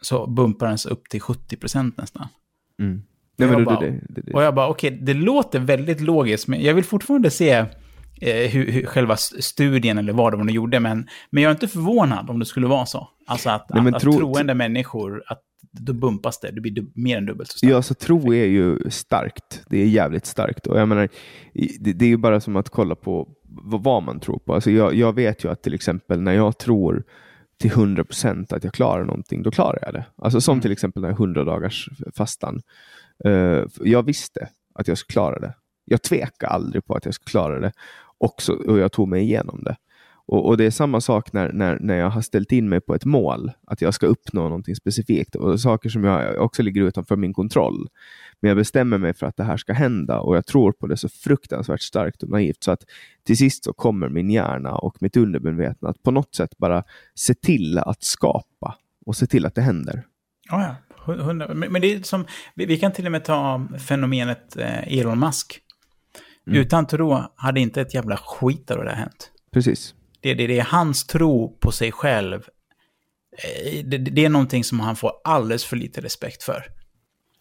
så 0.00 0.26
bumpar 0.26 0.66
den 0.66 0.78
sig 0.78 0.92
upp 0.92 1.08
till 1.08 1.20
70% 1.20 1.92
nästan. 1.96 2.28
Mm. 2.80 3.02
Nej, 3.38 3.48
och, 3.48 3.54
jag 3.54 3.64
bara, 3.64 3.80
det, 3.80 4.00
det, 4.08 4.20
det. 4.20 4.32
och 4.32 4.42
jag 4.42 4.54
bara, 4.54 4.68
okej, 4.68 4.92
okay, 4.92 5.04
det 5.04 5.14
låter 5.14 5.58
väldigt 5.58 6.00
logiskt, 6.00 6.48
men 6.48 6.62
jag 6.62 6.74
vill 6.74 6.84
fortfarande 6.84 7.30
se 7.30 7.50
eh, 8.20 8.50
hur, 8.50 8.72
hur, 8.72 8.86
själva 8.86 9.16
studien 9.16 9.98
eller 9.98 10.12
vad 10.12 10.32
det 10.32 10.36
var 10.36 10.44
de 10.44 10.52
gjorde. 10.52 10.80
Men, 10.80 11.08
men 11.30 11.42
jag 11.42 11.50
är 11.50 11.54
inte 11.54 11.68
förvånad 11.68 12.30
om 12.30 12.38
det 12.38 12.44
skulle 12.44 12.66
vara 12.66 12.86
så. 12.86 13.08
Alltså 13.26 13.50
att, 13.50 13.70
Nej, 13.70 13.88
att, 13.88 13.94
att 13.94 14.02
tro- 14.02 14.18
troende 14.18 14.54
människor, 14.54 15.22
att 15.26 15.42
då 15.72 15.92
bumpas 15.92 16.40
det. 16.40 16.50
Det 16.50 16.60
blir 16.60 16.86
mer 16.94 17.18
än 17.18 17.26
dubbelt 17.26 17.50
så 17.50 17.58
starkt. 17.58 17.72
Ja, 17.72 17.82
så 17.82 17.94
tro 17.94 18.34
är 18.34 18.46
ju 18.46 18.90
starkt. 18.90 19.62
Det 19.68 19.78
är 19.78 19.86
jävligt 19.86 20.26
starkt. 20.26 20.66
Och 20.66 20.80
jag 20.80 20.88
menar, 20.88 21.08
det, 21.80 21.92
det 21.92 22.04
är 22.04 22.08
ju 22.08 22.16
bara 22.16 22.40
som 22.40 22.56
att 22.56 22.70
kolla 22.70 22.94
på 22.94 23.28
vad, 23.42 23.82
vad 23.82 24.02
man 24.02 24.20
tror 24.20 24.38
på. 24.38 24.54
Alltså 24.54 24.70
jag, 24.70 24.94
jag 24.94 25.12
vet 25.12 25.44
ju 25.44 25.50
att 25.50 25.62
till 25.62 25.74
exempel 25.74 26.20
när 26.20 26.32
jag 26.32 26.58
tror 26.58 27.04
till 27.60 27.70
100% 27.70 28.54
att 28.54 28.64
jag 28.64 28.72
klarar 28.72 29.04
någonting, 29.04 29.42
då 29.42 29.50
klarar 29.50 29.78
jag 29.82 29.94
det. 29.94 30.04
Alltså 30.16 30.40
som 30.40 30.60
till 30.60 30.72
exempel 30.72 31.02
den 31.02 31.10
här 31.10 31.18
100 31.18 31.44
dagars 31.44 31.88
fastan. 32.14 32.62
Eh, 33.24 33.64
jag 33.80 34.02
visste 34.02 34.48
att 34.74 34.88
jag 34.88 34.98
skulle 34.98 35.12
klara 35.12 35.38
det. 35.38 35.54
Jag 35.84 36.02
tvekade 36.02 36.52
aldrig 36.52 36.84
på 36.84 36.94
att 36.94 37.04
jag 37.04 37.14
skulle 37.14 37.30
klara 37.30 37.60
det. 37.60 37.72
Också, 38.18 38.52
och 38.52 38.78
jag 38.78 38.92
tog 38.92 39.08
mig 39.08 39.22
igenom 39.22 39.64
det. 39.64 39.76
Och, 40.28 40.46
och 40.46 40.56
Det 40.56 40.64
är 40.64 40.70
samma 40.70 41.00
sak 41.00 41.32
när, 41.32 41.52
när, 41.52 41.78
när 41.80 41.96
jag 41.96 42.10
har 42.10 42.20
ställt 42.20 42.52
in 42.52 42.68
mig 42.68 42.80
på 42.80 42.94
ett 42.94 43.04
mål, 43.04 43.52
att 43.66 43.80
jag 43.80 43.94
ska 43.94 44.06
uppnå 44.06 44.42
någonting 44.42 44.76
specifikt. 44.76 45.34
Och 45.34 45.60
saker 45.60 45.88
som 45.88 46.04
jag 46.04 46.42
också 46.42 46.62
ligger 46.62 46.82
utanför 46.82 47.16
min 47.16 47.34
kontroll. 47.34 47.88
Men 48.40 48.48
jag 48.48 48.56
bestämmer 48.56 48.98
mig 48.98 49.14
för 49.14 49.26
att 49.26 49.36
det 49.36 49.44
här 49.44 49.56
ska 49.56 49.72
hända 49.72 50.20
och 50.20 50.36
jag 50.36 50.46
tror 50.46 50.72
på 50.72 50.86
det 50.86 50.96
så 50.96 51.08
fruktansvärt 51.08 51.80
starkt 51.80 52.22
och 52.22 52.28
naivt 52.28 52.64
så 52.64 52.70
att 52.70 52.84
till 53.26 53.36
sist 53.36 53.64
så 53.64 53.72
kommer 53.72 54.08
min 54.08 54.30
hjärna 54.30 54.74
och 54.74 54.96
mitt 55.00 55.16
undermedvetna 55.16 55.88
att 55.88 56.02
på 56.02 56.10
något 56.10 56.34
sätt 56.34 56.58
bara 56.58 56.84
se 57.14 57.34
till 57.34 57.78
att 57.78 58.02
skapa 58.02 58.76
och 59.06 59.16
se 59.16 59.26
till 59.26 59.46
att 59.46 59.54
det 59.54 59.62
händer. 59.62 60.04
Ja, 60.50 60.62
ja. 60.62 60.74
Men, 61.54 61.80
det 61.80 61.94
är 61.94 62.02
som, 62.02 62.26
vi, 62.54 62.78
kan 62.78 62.92
till 62.92 63.06
och 63.06 63.12
med 63.12 63.24
ta 63.24 63.68
fenomenet 63.88 64.56
eh, 64.56 64.98
Elon 64.98 65.18
Musk. 65.18 65.60
Mm. 66.46 66.60
Utan 66.60 66.86
tro 66.86 67.18
hade 67.36 67.60
inte 67.60 67.80
ett 67.80 67.94
jävla 67.94 68.16
skit 68.16 68.70
av 68.70 68.78
det 68.78 68.84
där 68.84 68.94
hänt. 68.94 69.30
Precis. 69.52 69.94
Det, 70.26 70.34
det, 70.34 70.46
det 70.46 70.58
är 70.58 70.64
hans 70.64 71.06
tro 71.06 71.58
på 71.60 71.72
sig 71.72 71.92
själv. 71.92 72.42
Eh, 73.38 73.84
Det, 73.84 73.98
det 73.98 74.24
är 74.24 74.28
någonting 74.28 74.64
som 74.64 74.80
han 74.80 74.96
får 74.96 75.12
alldeles 75.24 75.64
för 75.64 75.76
lite 75.76 76.00
respekt 76.00 76.42
för. 76.42 76.64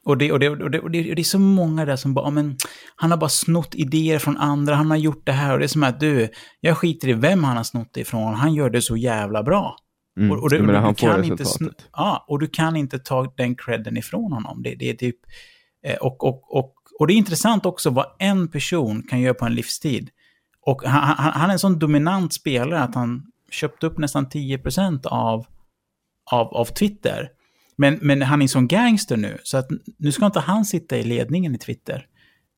Och 0.05 0.17
det, 0.17 0.31
och 0.31 0.39
det, 0.39 0.49
och 0.49 0.71
det, 0.71 0.79
och 0.79 0.91
det, 0.91 1.11
är 1.11 1.23
så 1.23 1.39
många 1.39 1.85
där 1.85 1.95
som 1.95 2.13
bara, 2.13 2.25
"Ja, 2.25 2.29
men 2.29 2.57
han 2.95 3.11
har 3.11 3.17
bara 3.17 3.29
snott 3.29 3.75
idéer 3.75 4.19
från 4.19 4.37
andra, 4.37 4.75
han 4.75 4.89
har 4.91 4.97
gjort 4.97 5.25
det 5.25 5.31
här. 5.31 5.53
Och 5.53 5.59
det 5.59 5.65
är 5.65 5.67
som 5.67 5.83
att 5.83 5.99
du, 5.99 6.29
jag 6.59 6.77
skiter 6.77 7.07
i 7.09 7.13
vem 7.13 7.43
han 7.43 7.57
har 7.57 7.63
snott 7.63 7.89
det 7.93 8.01
ifrån, 8.01 8.33
han 8.33 8.53
gör 8.53 8.69
det 8.69 8.81
så 8.81 8.97
jävla 8.97 9.43
bra. 9.43 9.75
Mm. 10.17 10.31
Och, 10.31 10.43
och, 10.43 10.53
jag 10.53 10.61
menar, 10.61 10.73
du 10.73 10.79
han 10.85 10.95
får 10.95 11.07
kan 11.07 11.23
inte 11.23 11.43
ja, 11.93 12.25
och 12.27 12.39
du 12.39 12.47
kan 12.47 12.75
inte 12.75 12.99
ta 12.99 13.33
den 13.37 13.55
credden 13.55 13.97
ifrån 13.97 14.31
honom. 14.33 14.63
Det, 14.63 14.75
det 14.75 14.89
är 14.89 14.93
typ... 14.93 15.15
eh, 15.85 15.95
Och, 15.95 16.23
och, 16.23 16.57
och, 16.57 16.73
och 16.99 17.07
det 17.07 17.13
är 17.13 17.17
intressant 17.17 17.65
också 17.65 17.89
vad 17.89 18.05
en 18.19 18.47
person 18.47 19.03
kan 19.09 19.19
göra 19.21 19.33
på 19.33 19.45
en 19.45 19.55
livstid. 19.55 20.09
Och 20.65 20.83
han, 20.83 21.15
han, 21.17 21.33
han 21.33 21.49
är 21.49 21.53
en 21.53 21.59
sån 21.59 21.79
dominant 21.79 22.33
spelare 22.33 22.83
att 22.83 22.95
han 22.95 23.23
köpte 23.51 23.87
upp 23.87 23.97
nästan 23.97 24.27
10% 24.27 25.07
av, 25.07 25.45
av, 26.31 26.47
av 26.47 26.65
Twitter. 26.65 27.29
Men, 27.77 27.99
men 28.01 28.21
han 28.21 28.41
är 28.41 28.43
en 28.43 28.49
sån 28.49 28.67
gangster 28.67 29.17
nu, 29.17 29.37
så 29.43 29.57
att 29.57 29.67
nu 29.97 30.11
ska 30.11 30.25
inte 30.25 30.39
han 30.39 30.65
sitta 30.65 30.97
i 30.97 31.03
ledningen 31.03 31.55
i 31.55 31.57
Twitter. 31.57 32.05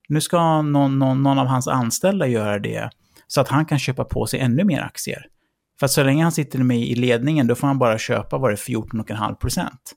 Nu 0.09 0.21
ska 0.21 0.61
någon, 0.61 0.99
någon, 0.99 1.23
någon 1.23 1.39
av 1.39 1.47
hans 1.47 1.67
anställda 1.67 2.27
göra 2.27 2.59
det, 2.59 2.89
så 3.27 3.41
att 3.41 3.47
han 3.47 3.65
kan 3.65 3.79
köpa 3.79 4.03
på 4.03 4.25
sig 4.25 4.39
ännu 4.39 4.63
mer 4.63 4.81
aktier. 4.81 5.25
För 5.79 5.85
att 5.85 5.91
så 5.91 6.03
länge 6.03 6.23
han 6.23 6.31
sitter 6.31 6.59
med 6.59 6.79
i 6.79 6.95
ledningen, 6.95 7.47
då 7.47 7.55
får 7.55 7.67
han 7.67 7.79
bara 7.79 7.97
köpa, 7.97 8.37
vad 8.37 8.51
det 8.51 8.55
14,5 8.55 9.35
procent. 9.35 9.93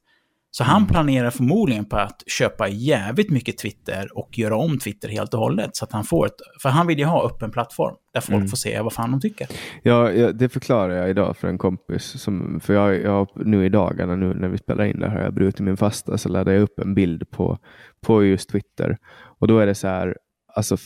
Så 0.53 0.65
han 0.65 0.87
planerar 0.87 1.31
förmodligen 1.31 1.85
på 1.85 1.97
att 1.97 2.23
köpa 2.27 2.69
jävligt 2.69 3.31
mycket 3.31 3.59
Twitter 3.59 4.19
och 4.19 4.39
göra 4.39 4.57
om 4.57 4.79
Twitter 4.79 5.09
helt 5.09 5.35
och 5.35 5.41
hållet. 5.41 5.77
Så 5.77 5.85
att 5.85 5.93
han 5.93 6.05
får 6.05 6.27
ett, 6.27 6.35
för 6.63 6.69
han 6.69 6.87
vill 6.87 6.99
ju 6.99 7.05
ha 7.05 7.27
öppen 7.27 7.51
plattform, 7.51 7.95
där 8.13 8.21
folk 8.21 8.51
får 8.51 8.57
se 8.57 8.81
vad 8.81 8.93
fan 8.93 9.11
de 9.11 9.21
tycker. 9.21 9.49
Ja, 9.83 10.13
ja, 10.13 10.33
det 10.33 10.49
förklarar 10.49 10.95
jag 10.95 11.11
idag 11.11 11.37
för 11.37 11.49
en 11.49 11.59
kompis. 11.59 12.05
Som, 12.05 12.61
för 12.61 12.75
jag, 12.75 13.03
jag, 13.03 13.29
nu 13.35 13.67
i 13.67 13.69
dagarna, 13.69 14.17
nu 14.17 14.35
när 14.35 14.49
vi 14.49 14.59
spelar 14.59 14.85
in 14.85 15.01
det 15.01 15.09
här, 15.09 15.23
jag 15.23 15.35
brutit 15.35 15.61
min 15.61 15.77
fasta, 15.77 16.19
så 16.19 16.29
laddade 16.29 16.53
jag 16.53 16.63
upp 16.63 16.79
en 16.79 16.95
bild 16.95 17.31
på, 17.31 17.59
på 18.01 18.25
just 18.25 18.51
Twitter. 18.51 18.99
Och 19.39 19.49
då 19.49 19.59
är 19.59 19.67
det 19.67 19.75
så 19.75 19.89
här, 19.89 20.17
alltså, 20.55 20.77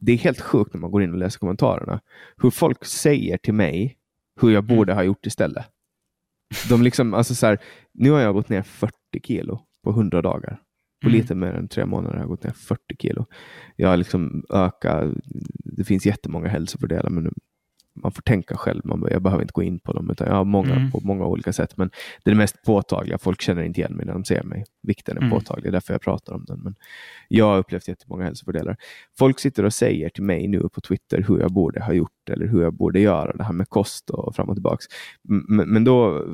det 0.00 0.12
är 0.12 0.16
helt 0.16 0.40
sjukt 0.40 0.74
när 0.74 0.80
man 0.80 0.90
går 0.90 1.02
in 1.02 1.12
och 1.12 1.18
läser 1.18 1.38
kommentarerna. 1.38 2.00
Hur 2.36 2.50
folk 2.50 2.84
säger 2.84 3.36
till 3.36 3.54
mig 3.54 3.96
hur 4.40 4.50
jag 4.50 4.64
borde 4.64 4.94
ha 4.94 5.02
gjort 5.02 5.26
istället. 5.26 5.66
De 6.68 6.82
liksom, 6.82 7.14
alltså 7.14 7.34
så 7.34 7.46
här, 7.46 7.58
nu 7.94 8.10
har 8.10 8.20
jag 8.20 8.34
gått 8.34 8.48
ner 8.48 8.62
40 8.62 8.92
kilo 9.24 9.60
på 9.84 9.90
100 9.90 10.22
dagar. 10.22 10.60
På 11.02 11.08
Mm. 11.08 11.20
lite 11.20 11.34
mer 11.34 11.52
än 11.52 11.68
tre 11.68 11.86
månader 11.86 12.14
har 12.14 12.22
jag 12.22 12.28
gått 12.28 12.44
ner 12.44 12.52
40 12.52 12.80
kilo. 12.98 13.26
Jag 13.76 13.88
har 13.88 13.96
liksom 13.96 14.44
ökat, 14.50 15.14
det 15.64 15.84
finns 15.84 16.06
jättemånga 16.06 16.48
hälsofördelar, 16.48 17.10
men 17.10 17.34
man 18.02 18.12
får 18.12 18.22
tänka 18.22 18.56
själv. 18.56 18.80
Man, 18.86 19.06
jag 19.10 19.22
behöver 19.22 19.42
inte 19.42 19.52
gå 19.52 19.62
in 19.62 19.78
på 19.80 19.92
dem, 19.92 20.10
utan 20.10 20.26
jag 20.26 20.34
har 20.34 20.44
många 20.44 20.74
Mm. 20.74 20.90
på 20.90 21.00
många 21.00 21.26
olika 21.26 21.52
sätt. 21.52 21.76
Men 21.76 21.88
det 22.24 22.30
är 22.30 22.34
det 22.34 22.38
mest 22.38 22.62
påtagliga. 22.62 23.18
Folk 23.18 23.40
känner 23.42 23.62
inte 23.62 23.80
igen 23.80 23.92
mig 23.92 24.06
när 24.06 24.12
de 24.12 24.24
ser 24.24 24.42
mig. 24.42 24.64
Vikten 24.82 25.16
är 25.16 25.20
Mm. 25.20 25.30
påtaglig, 25.30 25.72
därför 25.72 25.94
jag 25.94 26.00
pratar 26.02 26.32
om 26.32 26.44
den. 26.44 26.60
Men 26.60 26.74
jag 27.28 27.44
har 27.44 27.58
upplevt 27.58 27.88
jättemånga 27.88 28.24
hälsofördelar. 28.24 28.76
Folk 29.18 29.38
sitter 29.38 29.64
och 29.64 29.72
säger 29.74 30.08
till 30.08 30.22
mig 30.24 30.48
nu 30.48 30.68
på 30.72 30.80
Twitter 30.80 31.24
hur 31.28 31.40
jag 31.40 31.52
borde 31.52 31.84
ha 31.84 31.92
gjort 31.92 32.13
eller 32.30 32.46
hur 32.46 32.62
jag 32.62 32.74
borde 32.74 33.00
göra 33.00 33.32
det 33.32 33.44
här 33.44 33.52
med 33.52 33.68
kost 33.68 34.10
och 34.10 34.36
fram 34.36 34.48
och 34.48 34.54
tillbaks. 34.56 34.84
M- 35.30 35.44
Men, 35.48 35.68
men 35.68 35.84
då 35.84 36.24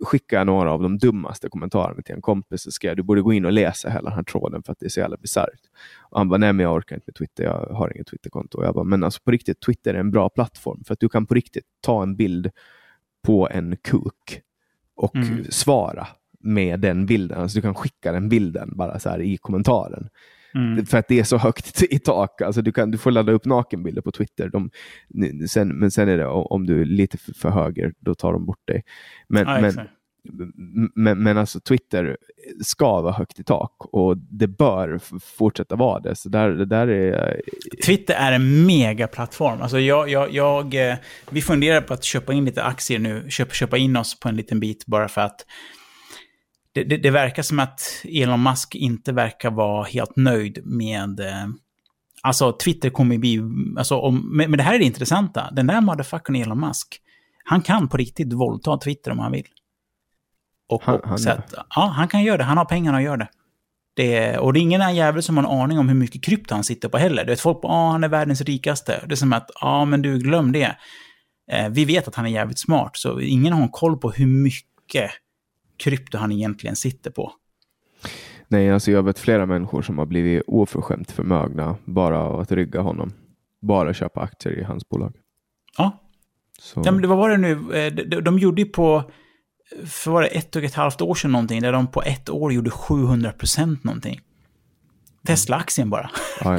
skickar 0.00 0.36
jag 0.38 0.46
några 0.46 0.72
av 0.72 0.82
de 0.82 0.98
dummaste 0.98 1.48
kommentarerna 1.48 2.02
till 2.02 2.14
en 2.14 2.22
kompis 2.22 2.66
och 2.66 2.72
skrev 2.72 2.96
du 2.96 3.02
borde 3.02 3.22
gå 3.22 3.32
in 3.32 3.44
och 3.44 3.52
läsa 3.52 3.90
hela 3.90 4.08
den 4.10 4.16
här 4.16 4.22
tråden 4.22 4.62
för 4.62 4.72
att 4.72 4.78
det 4.80 4.86
är 4.86 4.90
så 4.90 5.00
jävla 5.00 5.16
bisarrt. 5.16 5.60
Han 6.10 6.28
bara, 6.28 6.38
nej 6.38 6.52
men 6.52 6.64
jag 6.64 6.74
orkar 6.74 6.96
inte 6.96 7.04
med 7.06 7.14
Twitter, 7.14 7.44
jag 7.44 7.66
har 7.76 7.92
inget 7.94 8.06
Twitterkonto. 8.06 8.64
Jag 8.64 8.74
bara, 8.74 8.84
men 8.84 9.04
alltså 9.04 9.20
på 9.24 9.30
riktigt, 9.30 9.60
Twitter 9.60 9.94
är 9.94 9.98
en 9.98 10.10
bra 10.10 10.28
plattform 10.28 10.84
för 10.84 10.92
att 10.92 11.00
du 11.00 11.08
kan 11.08 11.26
på 11.26 11.34
riktigt 11.34 11.64
ta 11.80 12.02
en 12.02 12.16
bild 12.16 12.50
på 13.26 13.48
en 13.50 13.76
kuk 13.76 14.40
och 14.96 15.16
Mm. 15.16 15.44
svara 15.50 16.06
med 16.40 16.80
den 16.80 17.06
bilden. 17.06 17.38
Alltså 17.40 17.58
du 17.58 17.62
kan 17.62 17.74
skicka 17.74 18.12
den 18.12 18.28
bilden 18.28 18.70
bara 18.76 18.98
så 18.98 19.08
här 19.08 19.20
i 19.20 19.36
kommentaren. 19.36 20.08
Mm. 20.54 20.86
För 20.86 20.98
att 20.98 21.08
det 21.08 21.20
är 21.20 21.24
så 21.24 21.36
högt 21.36 21.82
i 21.90 21.98
tak. 21.98 22.42
Alltså 22.42 22.62
du, 22.62 22.72
kan, 22.72 22.90
du 22.90 22.98
får 22.98 23.10
ladda 23.10 23.32
upp 23.32 23.44
nakenbilder 23.44 24.02
på 24.02 24.12
Twitter. 24.12 24.48
De, 24.48 24.70
sen, 25.48 25.68
men 25.68 25.90
sen 25.90 26.08
är 26.08 26.18
det 26.18 26.26
om 26.26 26.66
du 26.66 26.80
är 26.80 26.84
lite 26.84 27.18
för, 27.18 27.32
för 27.32 27.50
höger, 27.50 27.92
då 27.98 28.14
tar 28.14 28.32
de 28.32 28.46
bort 28.46 28.66
dig. 28.66 28.82
Men, 29.28 29.46
Ja, 29.46 29.60
men, 29.60 29.88
men, 30.94 31.22
men 31.22 31.38
alltså 31.38 31.60
Twitter 31.60 32.16
ska 32.64 33.00
vara 33.00 33.12
högt 33.12 33.40
i 33.40 33.44
tak 33.44 33.72
och 33.78 34.16
det 34.16 34.46
bör 34.46 35.00
fortsätta 35.38 35.76
vara 35.76 36.00
det. 36.00 36.16
Så 36.16 36.28
där, 36.28 36.50
det 36.50 36.66
där 36.66 36.88
är... 36.88 37.42
Twitter 37.84 38.14
är 38.14 38.32
en 38.32 38.66
megaplattform. 38.66 39.62
Alltså 39.62 39.78
jag, 39.78 40.08
jag, 40.08 40.32
jag, 40.32 40.90
eh, 40.90 40.96
vi 41.30 41.42
funderar 41.42 41.80
på 41.80 41.94
att 41.94 42.04
köpa 42.04 42.32
in 42.32 42.44
lite 42.44 42.62
aktier 42.62 42.98
nu, 42.98 43.26
köpa, 43.28 43.52
köpa 43.52 43.78
in 43.78 43.96
oss 43.96 44.20
på 44.20 44.28
en 44.28 44.36
liten 44.36 44.60
bit 44.60 44.86
bara 44.86 45.08
för 45.08 45.20
att 45.20 45.46
det, 46.74 46.84
det, 46.84 46.96
det 46.96 47.10
verkar 47.10 47.42
som 47.42 47.58
att 47.58 47.80
Elon 48.04 48.42
Musk 48.42 48.74
inte 48.74 49.12
verkar 49.12 49.50
vara 49.50 49.84
helt 49.84 50.16
nöjd 50.16 50.58
med... 50.66 51.20
eh, 51.20 51.46
Alltså 52.24 52.52
Twitter 52.64 52.90
kommer 52.90 53.18
bli... 53.18 53.40
Alltså, 53.78 53.96
om, 53.98 54.36
men, 54.36 54.50
men 54.50 54.58
det 54.58 54.62
här 54.62 54.74
är 54.74 54.78
det 54.78 54.84
intressanta. 54.84 55.50
Den 55.52 55.66
där 55.66 55.80
motherfuckern 55.80 56.36
Elon 56.36 56.60
Musk, 56.60 57.00
han 57.44 57.62
kan 57.62 57.88
på 57.88 57.96
riktigt 57.96 58.32
våldta 58.32 58.78
Twitter 58.78 59.10
om 59.10 59.18
han 59.18 59.32
vill. 59.32 59.46
Och, 60.68 60.82
Han- 60.82 60.94
och, 61.00 61.08
han 61.08 61.28
att, 61.28 61.54
ja, 61.74 61.92
han 61.96 62.08
kan 62.08 62.22
göra 62.22 62.36
det. 62.36 62.44
Han 62.44 62.58
har 62.58 62.64
pengarna 62.64 62.98
att 62.98 63.04
göra 63.04 63.16
det. 63.16 63.28
Det, 63.94 64.38
och 64.38 64.52
det 64.52 64.58
är 64.58 64.62
ingen 64.62 64.94
jävel 64.94 65.22
som 65.22 65.36
har 65.36 65.44
en 65.44 65.50
aning 65.50 65.78
om 65.78 65.88
hur 65.88 65.96
mycket 65.96 66.24
krypto 66.24 66.54
han 66.54 66.64
sitter 66.64 66.88
på 66.88 66.98
heller. 66.98 67.24
Du 67.24 67.32
vet, 67.32 67.40
folk 67.40 67.62
bara, 67.62 67.72
ah, 67.72 67.90
han 67.90 68.04
är 68.04 68.08
världens 68.08 68.40
rikaste. 68.40 69.04
Det 69.06 69.14
är 69.14 69.16
som 69.16 69.32
att, 69.32 69.50
ja 69.60 69.68
ah, 69.68 69.84
men 69.84 70.02
du, 70.02 70.18
glöm 70.18 70.52
det. 70.52 70.76
Eh, 71.52 71.68
vi 71.68 71.84
vet 71.84 72.08
att 72.08 72.14
han 72.14 72.26
är 72.26 72.30
jävligt 72.30 72.58
smart, 72.58 72.90
så 72.94 73.20
ingen 73.20 73.52
har 73.52 73.62
en 73.62 73.68
koll 73.68 73.98
på 73.98 74.10
hur 74.10 74.26
mycket 74.26 75.10
krypto 75.82 76.18
han 76.18 76.32
egentligen 76.32 76.76
sitter 76.76 77.10
på. 77.10 77.32
Nej, 78.48 78.70
alltså 78.70 78.90
jag 78.90 79.02
vet 79.02 79.18
flera 79.18 79.46
människor 79.46 79.82
som 79.82 79.98
har 79.98 80.06
blivit 80.06 80.42
oförskämt 80.46 81.10
förmögna 81.10 81.76
bara 81.84 82.18
av 82.18 82.40
att 82.40 82.52
rygga 82.52 82.80
honom. 82.80 83.12
Bara 83.60 83.94
köpa 83.94 84.20
aktier 84.20 84.58
i 84.58 84.62
hans 84.62 84.88
bolag. 84.88 85.16
Ja, 85.76 85.98
Så, 86.58 86.82
ja 86.84 86.92
men 86.92 87.08
vad 87.08 87.18
var 87.18 87.30
det 87.30 87.36
nu? 87.36 87.52
Eh, 87.52 87.92
De, 87.92 88.04
de, 88.04 88.20
de 88.20 88.38
gjorde 88.38 88.62
ju 88.62 88.68
på, 88.68 89.10
för 89.84 90.10
var 90.10 90.22
det 90.22 90.28
ett 90.28 90.56
och 90.56 90.62
ett 90.64 90.74
halvt 90.74 91.00
år 91.00 91.14
sedan 91.14 91.32
någonting, 91.32 91.62
där 91.62 91.72
de 91.72 91.86
på 91.86 92.02
ett 92.02 92.30
år 92.30 92.52
gjorde 92.52 92.70
700 92.70 93.32
procent 93.32 93.84
någonting. 93.84 94.20
Tesla-aktien 95.26 95.90
bara. 95.90 96.10
ja, 96.40 96.50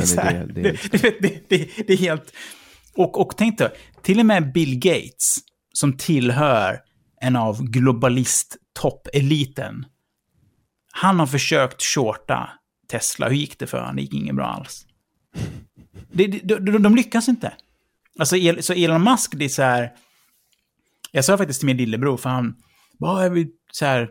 det, 1.49 1.93
är 1.93 1.97
helt... 1.97 2.33
Och, 2.95 3.21
och 3.21 3.33
tänk 3.37 3.57
dig, 3.57 3.69
till 4.01 4.19
och 4.19 4.25
med 4.25 4.53
Bill 4.53 4.79
Gates, 4.79 5.37
som 5.73 5.97
tillhör 5.97 6.79
en 7.21 7.35
av 7.35 7.71
globalist-toppeliten, 8.73 9.85
han 10.91 11.19
har 11.19 11.27
försökt 11.27 11.81
shorta 11.81 12.49
Tesla. 12.91 13.29
Hur 13.29 13.35
gick 13.35 13.59
det 13.59 13.67
för 13.67 13.79
honom? 13.79 13.95
Det 13.95 14.01
gick 14.01 14.13
inget 14.13 14.35
bra 14.35 14.45
alls. 14.45 14.85
Det, 16.15 16.27
det, 16.27 16.59
de, 16.59 16.83
de 16.83 16.95
lyckas 16.95 17.27
inte. 17.27 17.53
Alltså, 18.19 18.35
El- 18.37 18.63
så 18.63 18.73
Elon 18.73 19.03
Musk, 19.03 19.31
det 19.35 19.45
är 19.45 19.49
så 19.49 19.61
här... 19.61 19.91
Jag 21.11 21.25
sa 21.25 21.37
faktiskt 21.37 21.59
till 21.59 21.67
min 21.67 21.77
lillebror, 21.77 22.17
för 22.17 22.29
han... 22.29 22.55
Bara, 22.99 23.23
jag 23.23 23.29
vill, 23.29 23.47
så 23.71 23.85
här, 23.85 24.09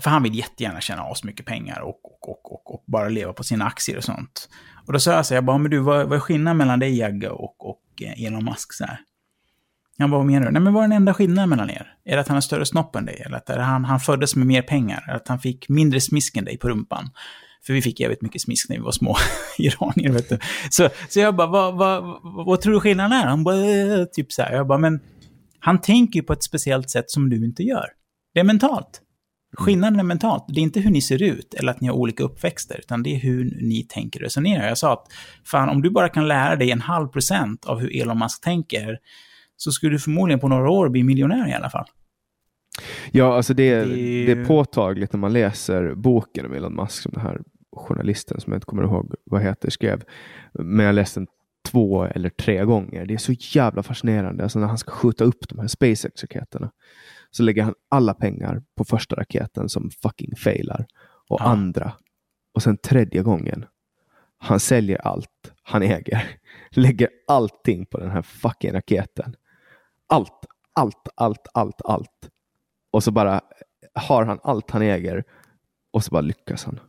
för 0.00 0.10
han 0.10 0.22
vill 0.22 0.34
jättegärna 0.34 0.80
tjäna 0.80 1.02
asmycket 1.02 1.46
pengar 1.46 1.80
och, 1.80 2.04
och, 2.04 2.28
och, 2.28 2.52
och, 2.52 2.74
och 2.74 2.84
bara 2.86 3.08
leva 3.08 3.32
på 3.32 3.44
sina 3.44 3.64
aktier 3.64 3.96
och 3.96 4.04
sånt. 4.04 4.48
Och 4.86 4.92
då 4.92 5.00
sa 5.00 5.12
jag 5.12 5.26
så 5.26 5.34
här, 5.34 5.36
jag 5.36 5.44
bara, 5.44 5.58
men 5.58 5.70
du, 5.70 5.78
vad, 5.78 6.08
vad 6.08 6.16
är 6.16 6.20
skillnaden 6.20 6.56
mellan 6.56 6.78
dig 6.78 6.98
Jagge 6.98 7.28
och, 7.28 7.68
och 7.68 7.82
mycket 7.98 8.26
Elon 8.26 8.44
Musk 8.44 8.72
så 8.72 8.84
här. 8.84 8.98
Han 9.98 10.10
bara, 10.10 10.18
vad 10.18 10.26
menar 10.26 10.46
du? 10.46 10.52
Nej 10.52 10.62
men 10.62 10.72
vad 10.72 10.84
är 10.84 10.88
den 10.88 10.96
enda 10.96 11.14
skillnaden 11.14 11.50
mellan 11.50 11.70
er? 11.70 11.94
Är 12.04 12.14
det 12.14 12.20
att 12.20 12.28
han 12.28 12.36
har 12.36 12.40
större 12.40 12.66
snopp 12.66 12.96
än 12.96 13.04
dig? 13.04 13.22
Eller 13.26 13.36
att 13.36 13.48
han, 13.48 13.84
han 13.84 14.00
föddes 14.00 14.36
med 14.36 14.46
mer 14.46 14.62
pengar? 14.62 15.04
Eller 15.08 15.16
att 15.16 15.28
han 15.28 15.38
fick 15.38 15.68
mindre 15.68 16.00
smisk 16.00 16.36
än 16.36 16.44
dig 16.44 16.58
på 16.58 16.68
rumpan? 16.68 17.10
För 17.66 17.72
vi 17.72 17.82
fick 17.82 18.00
jävligt 18.00 18.22
mycket 18.22 18.42
smisk 18.42 18.68
när 18.68 18.76
vi 18.76 18.82
var 18.82 18.92
små 18.92 19.16
iranier, 19.58 20.12
vet 20.12 20.28
du. 20.28 20.38
Så, 20.70 20.88
så 21.08 21.20
jag 21.20 21.36
bara, 21.36 21.46
vad, 21.46 21.74
vad, 21.76 22.20
vad, 22.46 22.60
tror 22.60 22.72
du 22.72 22.80
skillnaden 22.80 23.12
är? 23.12 23.26
Han 23.26 23.44
bara, 23.44 23.56
äh, 23.56 24.04
typ 24.04 24.32
så 24.32 24.42
här. 24.42 24.52
Jag 24.52 24.66
bara, 24.66 24.78
men 24.78 25.00
han 25.60 25.80
tänker 25.80 26.20
ju 26.20 26.22
på 26.22 26.32
ett 26.32 26.42
speciellt 26.42 26.90
sätt 26.90 27.10
som 27.10 27.30
du 27.30 27.44
inte 27.44 27.62
gör. 27.62 27.86
Det 28.34 28.40
är 28.40 28.44
mentalt. 28.44 29.02
Skillnaden 29.56 30.00
är 30.00 30.04
mentalt. 30.04 30.44
Det 30.48 30.60
är 30.60 30.62
inte 30.62 30.80
hur 30.80 30.90
ni 30.90 31.02
ser 31.02 31.22
ut 31.22 31.54
eller 31.54 31.72
att 31.72 31.80
ni 31.80 31.88
har 31.88 31.94
olika 31.94 32.22
uppväxter, 32.22 32.78
utan 32.78 33.02
det 33.02 33.14
är 33.14 33.18
hur 33.20 33.44
ni 33.44 33.86
tänker 33.88 34.20
och 34.20 34.24
resonerar. 34.24 34.68
Jag 34.68 34.78
sa 34.78 34.92
att, 34.92 35.06
fan, 35.44 35.68
om 35.68 35.82
du 35.82 35.90
bara 35.90 36.08
kan 36.08 36.28
lära 36.28 36.56
dig 36.56 36.70
en 36.70 36.80
halv 36.80 37.08
procent 37.08 37.64
av 37.64 37.80
hur 37.80 38.02
Elon 38.02 38.18
Musk 38.18 38.44
tänker, 38.44 38.98
så 39.58 39.72
skulle 39.72 39.94
du 39.94 39.98
förmodligen 39.98 40.40
på 40.40 40.48
några 40.48 40.70
år 40.70 40.88
bli 40.88 41.02
miljonär 41.02 41.48
i 41.48 41.52
alla 41.52 41.70
fall. 41.70 41.86
Ja, 43.10 43.36
alltså 43.36 43.54
det, 43.54 43.74
det... 43.74 44.24
det 44.26 44.32
är 44.32 44.44
påtagligt 44.44 45.12
när 45.12 45.20
man 45.20 45.32
läser 45.32 45.94
boken 45.94 46.46
om 46.46 46.52
Elon 46.52 46.74
Musk 46.74 47.02
som 47.02 47.12
den 47.12 47.22
här 47.22 47.40
journalisten 47.76 48.40
som 48.40 48.52
jag 48.52 48.56
inte 48.56 48.66
kommer 48.66 48.82
ihåg 48.82 49.14
vad 49.24 49.42
heter 49.42 49.70
skrev. 49.70 50.02
Men 50.52 50.86
jag 50.86 50.94
läste 50.94 51.20
den 51.20 51.26
två 51.70 52.04
eller 52.04 52.30
tre 52.30 52.64
gånger. 52.64 53.06
Det 53.06 53.14
är 53.14 53.18
så 53.18 53.32
jävla 53.32 53.82
fascinerande. 53.82 54.42
Alltså 54.42 54.58
när 54.58 54.66
han 54.66 54.78
ska 54.78 54.90
skjuta 54.90 55.24
upp 55.24 55.48
de 55.48 55.58
här 55.58 55.66
SpaceX-raketerna 55.66 56.70
så 57.30 57.42
lägger 57.42 57.62
han 57.62 57.74
alla 57.88 58.14
pengar 58.14 58.62
på 58.76 58.84
första 58.84 59.16
raketen 59.16 59.68
som 59.68 59.90
fucking 60.02 60.36
failar 60.36 60.86
och 61.28 61.40
ja. 61.40 61.44
andra 61.44 61.92
och 62.54 62.62
sen 62.62 62.76
tredje 62.76 63.22
gången. 63.22 63.64
Han 64.38 64.60
säljer 64.60 64.98
allt 64.98 65.52
han 65.62 65.82
äger, 65.82 66.22
lägger 66.70 67.08
allting 67.28 67.86
på 67.86 67.98
den 67.98 68.10
här 68.10 68.22
fucking 68.22 68.72
raketen. 68.72 69.34
Allt, 70.08 70.46
allt, 70.72 71.08
allt, 71.14 71.48
allt, 71.54 71.82
allt. 71.84 72.30
Och 72.92 73.04
så 73.04 73.10
bara 73.10 73.40
har 73.94 74.24
han 74.24 74.38
allt 74.42 74.70
han 74.70 74.82
äger 74.82 75.24
och 75.92 76.04
så 76.04 76.10
bara 76.10 76.20
lyckas 76.20 76.64
han. 76.64 76.80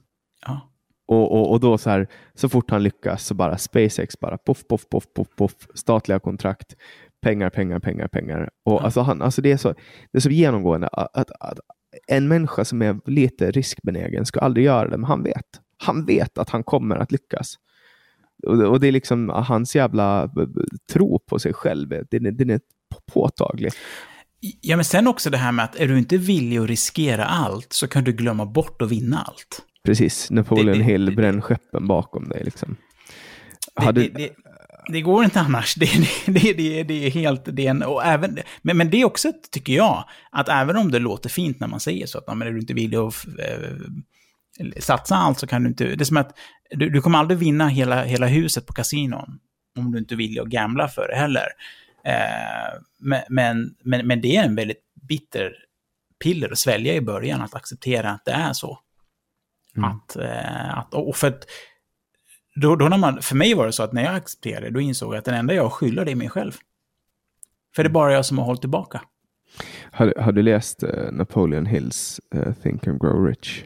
Ja. 0.46 0.70
Och, 1.08 1.32
och, 1.32 1.52
och 1.52 1.60
då 1.60 1.78
så 1.78 1.90
här, 1.90 2.08
så 2.34 2.50
fort 2.50 2.72
han 2.72 2.84
lyckas 2.84 3.26
så 3.26 3.34
bara 3.34 3.58
SpaceX 3.58 4.20
bara 4.20 4.38
poff, 4.38 4.68
poff, 4.68 4.90
poff, 4.90 5.14
poff, 5.16 5.28
poff, 5.36 5.54
statliga 5.74 6.20
kontrakt, 6.20 6.76
pengar, 7.22 7.50
pengar, 7.50 7.80
pengar, 7.80 8.08
pengar. 8.08 8.50
Och 8.66 8.74
ja. 8.74 8.80
alltså 8.80 9.02
han, 9.02 9.22
alltså 9.22 9.42
det, 9.42 9.52
är 9.52 9.58
så, 9.58 9.74
det 10.12 10.18
är 10.18 10.20
så 10.20 10.30
genomgående 10.30 10.88
att, 10.88 11.18
att, 11.18 11.32
att, 11.40 11.60
en 12.08 12.28
människa 12.28 12.66
som 12.66 12.82
är 12.82 13.00
lite 13.06 13.52
riskbenägen 13.52 14.26
ska 14.26 14.40
aldrig 14.40 14.66
göra 14.66 14.90
det, 14.90 14.98
men 14.98 15.08
han 15.08 15.24
vet. 15.24 15.46
Han 15.78 16.06
vet 16.06 16.38
att 16.38 16.50
han 16.50 16.64
kommer 16.64 16.96
att 16.96 17.12
lyckas. 17.12 17.56
Och, 18.48 18.62
och 18.62 18.80
det 18.80 18.88
är 18.88 18.92
liksom 18.92 19.30
hans 19.30 19.76
jävla 19.76 20.30
tro 20.94 21.20
på 21.20 21.40
sig 21.40 21.54
själv, 21.54 21.90
den, 21.90 22.38
den 22.38 22.50
är 22.50 22.60
påtaglig. 23.14 23.72
Ja, 24.62 24.76
men 24.76 24.86
sen 24.86 25.08
också 25.08 25.30
det 25.30 25.38
här 25.38 25.52
med 25.52 25.66
att 25.66 25.76
är 25.76 25.88
du 25.88 25.98
inte 25.98 26.18
villig 26.18 26.58
att 26.58 26.68
riskera 26.68 27.26
allt 27.26 27.74
så 27.74 27.88
kan 27.88 28.04
du 28.04 28.12
glömma 28.14 28.46
bort 28.46 28.82
att 28.82 28.92
vinna 28.92 29.22
allt. 29.22 29.62
Precis, 29.84 30.32
Napoleon 30.32 30.66
det, 30.66 30.74
det, 30.74 30.84
Hill, 30.84 31.16
bränn 31.16 31.42
skeppen 31.42 31.88
bakom 31.88 32.30
dig. 32.30 32.44
Liksom. 32.44 32.76
Hade... 33.76 34.02
Det, 34.02 34.30
det, 34.88 35.02
går 35.02 35.24
inte 35.24 35.40
annars. 35.40 35.76
Det, 35.80 35.90
det, 36.26 36.54
det, 36.54 36.84
det 36.84 37.06
är 37.06 37.12
helt... 37.12 37.42
Det 37.46 37.66
är 37.66 37.70
en, 37.70 37.84
och 37.84 38.06
även, 38.06 38.40
men, 38.62 38.78
men 38.78 38.90
det 38.90 39.02
är 39.02 39.06
också, 39.06 39.32
tycker 39.52 39.74
jag, 39.74 40.06
att 40.32 40.50
även 40.50 40.78
om 40.78 40.92
det 40.92 41.00
låter 41.00 41.30
fint 41.30 41.60
när 41.60 41.68
man 41.68 41.80
säger 41.80 42.06
så, 42.06 42.18
att 42.18 42.38
men 42.38 42.48
är 42.48 42.52
du 42.52 42.60
inte 42.60 42.74
villig 42.74 42.98
att 42.98 43.26
äh, 43.40 44.80
satsa 44.80 45.16
allt 45.16 45.40
så 45.40 45.48
kan 45.48 45.64
du 45.64 45.70
inte... 45.70 45.84
Det 45.84 46.04
är 46.04 46.06
som 46.06 46.18
att 46.18 46.38
du, 46.72 46.90
du 46.90 47.02
kommer 47.02 47.18
aldrig 47.20 47.40
vinna 47.40 47.68
hela, 47.68 48.04
hela 48.04 48.28
huset 48.28 48.66
på 48.66 48.74
kasinon 48.74 49.40
om 49.80 49.92
du 49.92 49.98
inte 49.98 50.16
vill 50.16 50.40
att 50.40 50.48
gambla 50.48 50.88
för 50.88 51.08
det 51.08 51.16
heller. 51.16 51.48
Eh, 52.04 52.82
men, 53.30 53.76
men, 53.84 54.08
men, 54.08 54.22
det 54.22 54.36
är 54.36 54.44
en 54.44 54.56
väldigt 54.56 54.84
bitter 54.94 55.54
piller 56.24 56.52
att 56.52 56.58
svälja 56.58 56.94
i 56.94 57.02
början, 57.02 57.42
att 57.42 57.56
acceptera 57.56 58.12
att 58.12 58.26
det 58.26 58.32
är 58.32 58.54
så. 58.54 58.80
Mm. 59.78 59.90
Att, 59.90 60.16
eh, 60.16 60.78
att, 60.78 60.94
och 60.94 61.16
för 61.16 61.28
att, 61.28 61.46
då, 62.56 62.76
då 62.76 62.90
när 62.90 62.98
man, 62.98 63.22
för 63.22 63.36
mig 63.36 63.54
var 63.54 63.66
det 63.66 63.72
så 63.72 63.84
att 63.84 63.94
när 63.94 64.04
jag 64.04 64.16
accepterade 64.16 64.70
då 64.70 64.80
insåg 64.80 65.14
jag 65.14 65.20
att 65.20 65.26
den 65.26 65.36
enda 65.36 65.54
jag 65.54 65.72
skyller 65.72 66.06
det 66.06 66.12
är 66.12 66.16
mig 66.16 66.30
själv. 66.30 66.52
För 67.76 67.84
det 67.84 67.88
är 67.88 67.92
bara 67.92 68.14
jag 68.14 68.26
som 68.26 68.38
har 68.38 68.46
hållit 68.46 68.62
tillbaka. 68.62 69.02
Har, 69.92 70.14
har 70.18 70.32
du 70.32 70.42
läst 70.42 70.84
uh, 70.84 71.12
Napoleon 71.12 71.66
Hills 71.66 72.22
uh, 72.36 72.54
Think 72.54 72.88
and 72.88 73.02
Grow 73.02 73.26
Rich? 73.26 73.64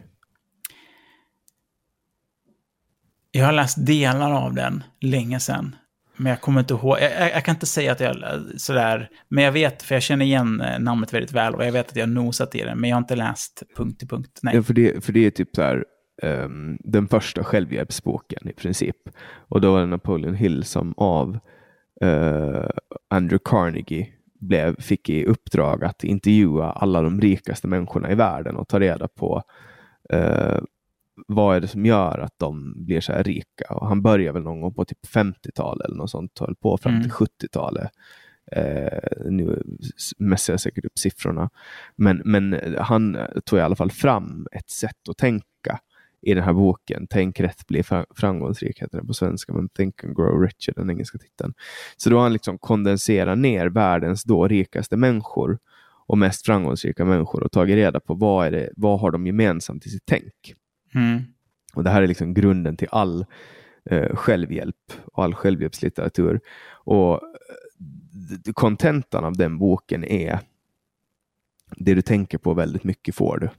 Jag 3.31 3.45
har 3.45 3.53
läst 3.53 3.85
delar 3.85 4.31
av 4.31 4.53
den 4.53 4.83
länge 4.99 5.39
sedan. 5.39 5.75
Men 6.17 6.29
jag 6.29 6.41
kommer 6.41 6.59
inte 6.59 6.73
ihåg, 6.73 6.97
jag, 7.01 7.31
jag, 7.31 7.45
kan 7.45 7.55
inte 7.55 7.65
säga 7.65 7.91
att 7.91 7.99
jag 7.99 8.15
sådär, 8.57 9.09
men 9.27 9.43
jag 9.43 9.51
vet, 9.51 9.83
för 9.83 9.95
jag 9.95 10.01
känner 10.03 10.25
igen 10.25 10.61
eh, 10.61 10.79
namnet 10.79 11.13
väldigt 11.13 11.31
väl 11.31 11.55
och 11.55 11.65
jag 11.65 11.71
vet 11.71 11.89
att 11.89 11.95
jag 11.95 12.09
nosat 12.09 12.55
i 12.55 12.63
det, 12.63 12.75
men 12.75 12.89
jag 12.89 12.97
har 12.97 13.01
inte 13.01 13.15
läst 13.15 13.63
punkt 13.77 13.99
till 13.99 14.07
punkt. 14.07 14.39
Nej. 14.41 14.55
Ja, 14.55 14.63
för, 14.63 14.73
det, 14.73 15.05
för 15.05 15.13
det 15.13 15.25
är 15.25 15.29
typ 15.29 15.55
så 15.55 15.61
här, 15.61 15.85
um, 16.23 16.77
den 16.79 17.07
första 17.07 17.43
självhjälpsboken 17.43 18.49
i 18.49 18.53
princip. 18.53 18.97
Och 19.47 19.61
då 19.61 19.71
var 19.71 19.79
det 19.79 19.85
Napoleon 19.85 20.35
Hill 20.35 20.63
som 20.63 20.93
av 20.97 21.39
uh, 22.03 22.69
Andrew 23.09 23.39
Carnegie 23.45 24.07
blev, 24.39 24.81
fick 24.81 25.09
i 25.09 25.25
uppdrag 25.25 25.83
att 25.83 26.03
intervjua 26.03 26.71
alla 26.71 27.01
de 27.01 27.21
rikaste 27.21 27.67
människorna 27.67 28.11
i 28.11 28.15
världen 28.15 28.55
och 28.55 28.67
ta 28.67 28.79
reda 28.79 29.07
på 29.07 29.43
uh, 30.13 30.59
vad 31.27 31.55
är 31.55 31.61
det 31.61 31.67
som 31.67 31.85
gör 31.85 32.19
att 32.19 32.33
de 32.37 32.73
blir 32.85 33.01
så 33.01 33.11
här 33.11 33.23
rika? 33.23 33.73
Och 33.73 33.87
han 33.87 34.01
började 34.01 34.33
väl 34.33 34.43
någon 34.43 34.61
gång 34.61 34.73
på 34.73 34.85
typ 34.85 35.05
50-talet 35.15 35.85
eller 35.85 35.97
något 35.97 36.09
sånt, 36.09 36.39
höll 36.39 36.55
på 36.55 36.77
fram 36.77 37.01
till 37.01 37.11
mm. 37.11 37.27
70-talet. 37.41 37.89
Eh, 38.51 39.29
nu 39.29 39.63
mässar 40.17 40.53
jag 40.53 40.59
säkert 40.59 40.85
upp 40.85 40.99
siffrorna. 40.99 41.49
Men, 41.95 42.21
men 42.25 42.75
han 42.79 43.17
tog 43.45 43.59
i 43.59 43.61
alla 43.61 43.75
fall 43.75 43.91
fram 43.91 44.47
ett 44.51 44.69
sätt 44.69 45.09
att 45.09 45.17
tänka 45.17 45.79
i 46.21 46.33
den 46.33 46.43
här 46.43 46.53
boken. 46.53 47.07
Tänk 47.09 47.39
rätt, 47.39 47.67
bli 47.67 47.83
framgångsrik 48.15 48.81
heter 48.81 48.97
den 48.97 49.07
på 49.07 49.13
svenska, 49.13 49.53
men 49.53 49.69
Think 49.69 50.03
and 50.03 50.15
Grow 50.15 50.41
Rich 50.41 50.69
är 50.69 50.73
den 50.73 50.89
engelska 50.89 51.17
titeln. 51.17 51.53
Så 51.97 52.09
då 52.09 52.15
har 52.15 52.23
han 52.23 52.33
liksom 52.33 52.57
kondenserat 52.57 53.37
ner 53.37 53.67
världens 53.67 54.23
då 54.23 54.47
rikaste 54.47 54.97
människor 54.97 55.59
och 56.07 56.17
mest 56.17 56.45
framgångsrika 56.45 57.05
människor 57.05 57.43
och 57.43 57.51
tagit 57.51 57.75
reda 57.75 57.99
på 57.99 58.13
vad, 58.13 58.47
är 58.47 58.51
det, 58.51 58.69
vad 58.75 58.99
har 58.99 59.11
de 59.11 59.27
gemensamt 59.27 59.85
i 59.85 59.89
sitt 59.89 60.05
tänk. 60.05 60.33
Mm. 60.95 61.21
Och 61.73 61.83
Det 61.83 61.89
här 61.89 62.01
är 62.01 62.07
liksom 62.07 62.33
grunden 62.33 62.77
till 62.77 62.87
all 62.91 63.25
eh, 63.85 64.15
självhjälp 64.15 64.93
och 65.05 65.23
all 65.23 65.33
självhjälpslitteratur. 65.33 66.39
Och 66.69 67.13
eh, 67.13 68.53
kontentan 68.53 69.25
av 69.25 69.37
den 69.37 69.57
boken 69.57 70.03
är 70.03 70.39
det 71.77 71.93
du 71.93 72.01
tänker 72.01 72.37
på 72.37 72.53
väldigt 72.53 72.83
mycket 72.83 73.15
får 73.15 73.37
du. 73.37 73.49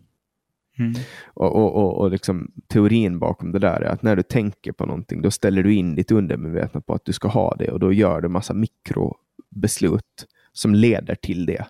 Mm. 0.78 0.94
Och, 1.27 1.56
och, 1.56 1.74
och, 1.77 2.01
och 2.01 2.11
liksom, 2.11 2.52
teorin 2.66 3.19
bakom 3.19 3.52
det 3.52 3.59
där 3.59 3.81
är 3.81 3.90
att 3.90 4.02
när 4.02 4.16
du 4.16 4.23
tänker 4.23 4.73
på 4.73 4.86
någonting, 4.86 5.23
då 5.23 5.31
ställer 5.31 5.62
du 5.62 5.74
in 5.74 5.94
ditt 5.94 6.11
undermedvetna 6.11 6.81
på 6.81 6.94
att 6.94 7.05
du 7.05 7.12
ska 7.12 7.28
ha 7.28 7.55
det 7.59 7.70
och 7.70 7.81
då 7.81 7.93
gör 7.93 8.20
du 8.20 8.28
massa 8.28 8.55
mikrobeslut 8.55 10.27
som 10.52 10.74
leder 10.74 11.15
till 11.15 11.47
det. 11.47 11.66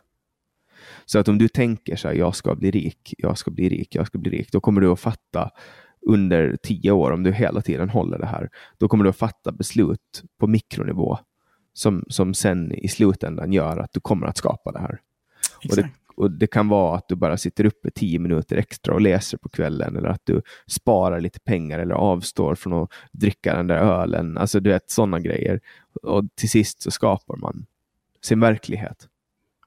Så 1.06 1.18
att 1.18 1.28
om 1.28 1.38
du 1.38 1.48
tänker 1.48 1.96
så 1.96 2.08
här, 2.08 2.14
jag 2.14 2.34
ska 2.34 2.54
bli 2.54 2.70
rik, 2.70 3.14
jag 3.18 3.38
ska 3.38 3.50
bli 3.50 3.68
rik, 3.68 3.94
jag 3.94 4.06
ska 4.06 4.18
bli 4.18 4.30
rik, 4.30 4.52
då 4.52 4.60
kommer 4.60 4.80
du 4.80 4.92
att 4.92 5.00
fatta 5.00 5.50
under 6.06 6.56
tio 6.62 6.90
år, 6.90 7.10
om 7.10 7.22
du 7.22 7.32
hela 7.32 7.62
tiden 7.62 7.90
håller 7.90 8.18
det 8.18 8.26
här, 8.26 8.48
då 8.78 8.88
kommer 8.88 9.04
du 9.04 9.10
att 9.10 9.16
fatta 9.16 9.52
beslut 9.52 10.22
på 10.38 10.46
mikronivå 10.46 11.18
som, 11.72 12.04
som 12.08 12.34
sen 12.34 12.72
i 12.72 12.88
slutändan 12.88 13.52
gör 13.52 13.78
att 13.78 13.92
du 13.92 14.00
kommer 14.00 14.26
att 14.26 14.36
skapa 14.36 14.72
det 14.72 14.78
här. 14.78 15.00
Och 15.70 15.76
det, 15.76 15.90
och 16.16 16.30
det, 16.30 16.46
kan 16.46 16.68
vara 16.68 16.96
att 16.96 17.08
du 17.08 17.16
bara 17.16 17.36
sitter 17.36 17.64
uppe 17.64 17.90
tio 17.90 18.18
minuter 18.18 18.56
extra 18.56 18.94
och 18.94 19.00
läser 19.00 19.38
på 19.38 19.48
kvällen 19.48 19.96
eller 19.96 20.08
att 20.08 20.26
du 20.26 20.42
sparar 20.66 21.20
lite 21.20 21.40
pengar 21.40 21.78
eller 21.78 21.94
avstår 21.94 22.54
från 22.54 22.72
att 22.72 22.90
dricka 23.12 23.56
den 23.56 23.66
där 23.66 23.76
ölen. 23.76 24.38
Alltså 24.38 24.60
du 24.60 24.70
vet 24.70 24.90
sådana 24.90 25.20
grejer. 25.20 25.60
Och 26.02 26.24
till 26.34 26.50
sist 26.50 26.82
så 26.82 26.90
skapar 26.90 27.36
man 27.36 27.66
sin 28.22 28.40
verklighet. 28.40 29.08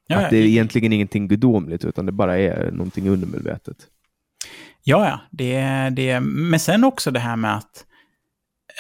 Ja, 0.08 0.18
att 0.18 0.30
det 0.30 0.38
är 0.38 0.46
egentligen 0.46 0.94
ingenting 0.94 1.28
gudomligt, 1.28 1.86
utan 1.86 2.06
det 2.06 2.12
bara 2.12 2.38
är 2.38 2.72
någonting 2.72 3.10
undermedvetet. 3.10 3.78
Ja, 4.84 5.08
ja. 5.08 5.20
Det, 5.32 5.90
det, 5.90 6.20
men 6.20 6.60
sen 6.60 6.84
också 6.84 7.12
det 7.12 7.20
här 7.20 7.36
med 7.36 7.56
att... 7.56 7.86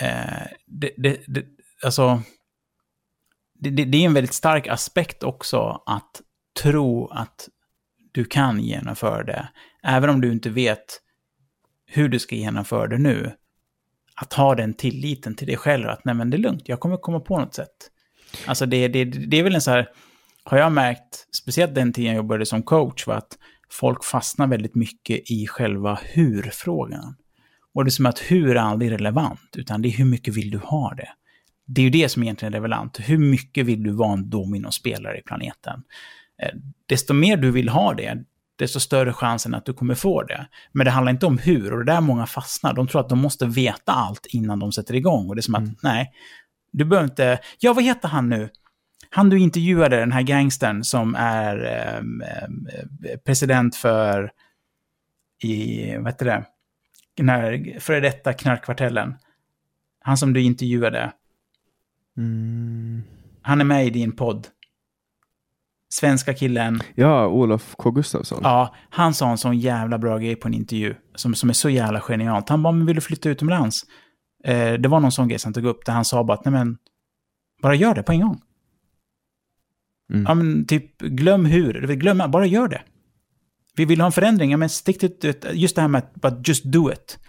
Eh, 0.02 0.48
det, 0.66 0.92
det, 0.98 1.18
det, 1.28 1.46
alltså, 1.84 2.22
det, 3.60 3.70
det, 3.70 3.98
är 3.98 4.06
en 4.06 4.14
väldigt 4.14 4.34
stark 4.34 4.68
aspekt 4.68 5.24
också 5.24 5.84
att 5.86 6.22
tro 6.64 7.08
att 7.08 7.50
du 8.12 8.26
kan 8.26 8.60
genomföra 8.60 9.24
det. 9.24 9.48
Även 9.84 10.10
om 10.10 10.22
du 10.22 10.32
inte 10.32 10.50
vet 10.50 11.02
hur 11.86 12.10
du 12.10 12.20
ska 12.20 12.36
genomföra 12.36 12.88
det 12.88 12.98
nu. 12.98 13.32
Att 14.16 14.34
ha 14.34 14.56
den 14.56 14.74
tilliten 14.74 15.36
till 15.36 15.48
dig 15.48 15.58
själv 15.58 15.90
att 15.90 16.06
nej 16.06 16.16
men 16.16 16.30
det 16.30 16.38
är 16.38 16.40
lugnt, 16.40 16.70
jag 16.70 16.80
kommer 16.80 16.98
komma 16.98 17.20
på 17.20 17.40
något 17.40 17.54
sätt. 17.54 17.92
Alltså 18.46 18.66
det, 18.66 18.88
det, 18.88 19.06
det 19.06 19.40
är 19.40 19.44
väl 19.44 19.56
en 19.56 19.62
så 19.62 19.72
här 19.72 19.90
har 20.50 20.58
jag 20.58 20.72
märkt, 20.72 21.28
speciellt 21.36 21.76
den 21.76 21.94
tiden 21.94 22.12
jag 22.12 22.16
jobbade 22.16 22.46
som 22.46 22.64
coach, 22.64 23.08
var 23.08 23.16
att 23.16 23.38
folk 23.70 24.04
fastnar 24.04 24.48
väldigt 24.48 24.76
mycket 24.76 25.32
i 25.32 25.48
själva 25.48 26.00
hur-frågan. 26.04 27.16
Och 27.74 27.86
det 27.86 27.90
är 27.90 27.92
som 27.92 28.06
att 28.06 28.20
hur 28.20 28.50
är 28.50 28.56
aldrig 28.56 28.92
relevant, 28.92 29.56
utan 29.58 29.82
det 29.82 29.88
är 29.88 29.92
hur 29.98 30.06
mycket 30.06 30.34
vill 30.34 30.52
du 30.52 30.58
ha 30.58 30.94
det? 30.94 31.10
Det 31.66 31.82
är 31.82 31.84
ju 31.84 31.90
det 31.90 32.10
som 32.10 32.24
egentligen 32.24 32.54
är 32.54 32.62
relevant. 32.62 33.00
Hur 33.00 33.18
mycket 33.18 33.66
vill 33.66 33.84
du 33.84 33.92
vara 33.92 34.14
en 34.14 34.30
dominospelare 34.30 35.20
i 35.20 35.22
planeten? 35.22 35.84
Eh, 36.42 36.56
desto 36.86 37.14
mer 37.14 37.38
du 37.38 37.52
vill 37.52 37.70
ha 37.70 37.94
det, 37.94 38.24
desto 38.56 38.80
större 38.80 39.14
chansen 39.14 39.56
att 39.56 39.66
du 39.66 39.74
kommer 39.74 39.96
få 39.96 40.24
det. 40.24 40.48
Men 40.72 40.86
det 40.86 40.92
handlar 40.92 41.12
inte 41.12 41.26
om 41.26 41.38
hur, 41.38 41.74
och 41.74 41.86
det 41.86 41.92
är 41.92 41.96
där 41.96 42.02
många 42.02 42.26
fastnar. 42.26 42.74
De 42.74 42.88
tror 42.88 43.02
att 43.02 43.10
de 43.10 43.20
måste 43.20 43.46
veta 43.46 43.92
allt 43.92 44.26
innan 44.26 44.60
de 44.60 44.72
sätter 44.72 44.96
igång. 44.96 45.30
Och 45.30 45.36
det 45.36 45.40
är 45.40 45.42
som 45.42 45.56
att, 45.56 45.62
mm. 45.62 45.76
nej, 45.84 46.12
du 46.72 46.86
behöver 46.86 47.10
inte... 47.10 47.40
Ja, 47.60 47.74
vad 47.74 47.84
heter 47.84 48.08
han 48.08 48.30
nu? 48.30 48.50
Han 49.10 49.30
du 49.30 49.40
intervjuade, 49.40 50.00
den 50.00 50.12
här 50.12 50.22
gangstern 50.22 50.84
som 50.84 51.16
är 51.16 51.66
eh, 51.66 53.18
president 53.26 53.76
för... 53.76 54.32
I, 55.44 55.96
vad 55.98 56.08
heter 56.08 56.26
det? 56.26 56.46
Den 57.18 57.30
här 57.30 57.80
före 57.80 58.00
detta 58.00 58.34
knarkkvartellen. 58.34 59.16
Han 60.00 60.18
som 60.18 60.34
du 60.34 60.42
intervjuade. 60.42 61.12
Mm. 62.18 63.04
Han 63.42 63.62
är 63.62 63.66
med 63.66 63.88
i 63.88 63.90
din 63.90 64.16
podd. 64.16 64.48
Svenska 65.90 66.34
killen. 66.34 66.80
Ja, 66.96 67.28
Olof 67.28 67.76
K. 67.78 67.92
Gustafsson. 67.92 68.40
Ja, 68.44 68.76
han 68.90 69.14
sa 69.14 69.32
en 69.32 69.38
sån 69.38 69.58
jävla 69.58 69.98
bra 69.98 70.18
grej 70.18 70.36
på 70.36 70.48
en 70.48 70.54
intervju. 70.54 70.96
Som, 71.16 71.36
som 71.36 71.50
är 71.50 71.54
så 71.54 71.70
jävla 71.70 72.02
genialt. 72.02 72.50
Han 72.50 72.64
bara, 72.64 72.74
men 72.74 72.86
vill 72.86 72.96
du 72.96 73.02
flytta 73.02 73.30
utomlands? 73.30 73.82
Eh, 74.44 74.74
det 74.74 74.90
var 74.90 75.00
någon 75.00 75.12
sån 75.12 75.28
grej 75.28 75.40
som 75.40 75.50
han 75.50 75.54
tog 75.54 75.66
upp 75.66 75.86
där 75.86 75.94
han 75.94 76.06
sa 76.06 76.24
bara 76.24 76.38
att, 76.38 76.46
nej 76.46 76.52
men, 76.52 76.78
bara 77.62 77.76
gör 77.76 77.96
det 77.96 78.04
på 78.04 78.12
en 78.12 78.22
gång. 78.22 78.42
Mm. 80.14 80.26
Ja, 80.28 80.34
men 80.34 80.66
typ, 80.66 80.98
glöm 80.98 81.46
hur, 81.46 81.88
glöm, 81.96 82.32
bara 82.32 82.46
gör 82.46 82.68
det. 82.68 82.82
Vi 83.76 83.86
vill 83.86 84.02
ha 84.02 84.06
en 84.06 84.12
förändring, 84.12 84.52
ja 84.52 84.58
men 84.58 84.70
stick 84.70 85.00
till, 85.00 85.34
just 85.54 85.76
det 85.76 85.82
här 85.82 85.88
med 85.88 86.04
att 86.22 86.48
just 86.48 86.64
do 86.64 86.92
it. 86.92 87.20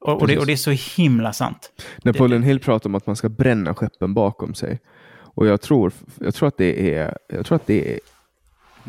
Och, 0.00 0.20
och, 0.20 0.28
det, 0.28 0.38
och 0.38 0.46
det 0.46 0.52
är 0.52 0.56
så 0.56 1.00
himla 1.02 1.32
sant. 1.32 1.72
Napoleon 2.02 2.42
Hill 2.42 2.60
pratar 2.60 2.90
om 2.90 2.94
att 2.94 3.06
man 3.06 3.16
ska 3.16 3.28
bränna 3.28 3.74
skeppen 3.74 4.14
bakom 4.14 4.54
sig. 4.54 4.80
Och 5.34 5.46
jag 5.46 5.60
tror, 5.60 5.92
jag 6.20 6.34
tror 6.34 6.48
att 6.48 6.56
det 6.56 6.94
är, 6.94 7.18
jag 7.28 7.46
tror 7.46 7.56
att 7.56 7.66
det 7.66 7.94
är, 7.94 8.00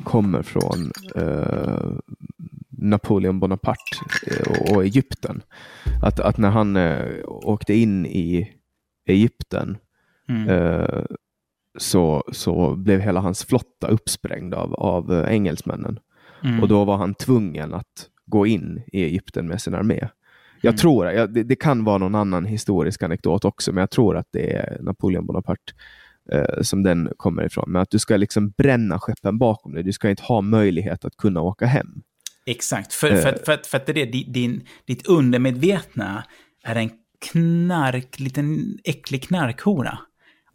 kommer 0.03 0.41
från 0.41 0.91
uh, 1.17 1.97
Napoleon 2.69 3.39
Bonaparte 3.39 3.97
och, 4.49 4.75
och 4.75 4.83
Egypten. 4.83 5.41
Att, 6.01 6.19
att 6.19 6.37
när 6.37 6.49
han 6.49 6.77
uh, 6.77 7.21
åkte 7.25 7.73
in 7.73 8.05
i 8.05 8.51
Egypten 9.05 9.77
mm. 10.29 10.49
uh, 10.49 11.03
så, 11.77 12.23
så 12.31 12.75
blev 12.75 12.99
hela 12.99 13.19
hans 13.19 13.45
flotta 13.45 13.87
uppsprängd 13.87 14.53
av, 14.53 14.73
av 14.73 15.25
engelsmännen. 15.27 15.99
Mm. 16.43 16.61
Och 16.61 16.67
då 16.67 16.85
var 16.85 16.97
han 16.97 17.13
tvungen 17.13 17.73
att 17.73 18.09
gå 18.25 18.47
in 18.47 18.81
i 18.93 19.03
Egypten 19.03 19.47
med 19.47 19.61
sin 19.61 19.75
armé. 19.75 20.07
Jag 20.61 20.71
mm. 20.71 20.77
tror, 20.77 21.05
jag, 21.05 21.33
det, 21.33 21.43
det, 21.43 21.55
kan 21.55 21.83
vara 21.83 21.97
någon 21.97 22.15
annan 22.15 22.45
historisk 22.45 23.03
anekdot 23.03 23.45
också, 23.45 23.71
men 23.71 23.81
jag 23.81 23.89
tror 23.89 24.17
att 24.17 24.27
det 24.31 24.53
är 24.53 24.77
Napoleon 24.81 25.25
Bonaparte 25.25 25.73
eh, 26.31 26.61
som 26.61 26.83
den 26.83 27.11
kommer 27.17 27.45
ifrån. 27.45 27.71
Men 27.71 27.81
att 27.81 27.91
du 27.91 27.99
ska 27.99 28.17
liksom 28.17 28.49
bränna 28.57 28.99
skeppen 28.99 29.37
bakom 29.37 29.73
dig. 29.73 29.83
Du 29.83 29.93
ska 29.93 30.09
inte 30.09 30.23
ha 30.23 30.41
möjlighet 30.41 31.05
att 31.05 31.17
kunna 31.17 31.41
åka 31.41 31.65
hem. 31.65 31.87
Exakt, 32.45 32.93
för, 32.93 33.09
för, 33.09 33.21
för, 33.21 33.39
för, 33.45 33.51
att, 33.51 33.67
för 33.67 33.77
att 33.77 33.85
det 33.85 34.01
är 34.01 34.33
din, 34.33 34.67
ditt 34.85 35.07
undermedvetna 35.07 36.23
är 36.63 36.75
en 36.75 36.89
knark, 37.31 38.19
liten 38.19 38.77
äcklig 38.83 39.23
knarkhora. 39.23 39.99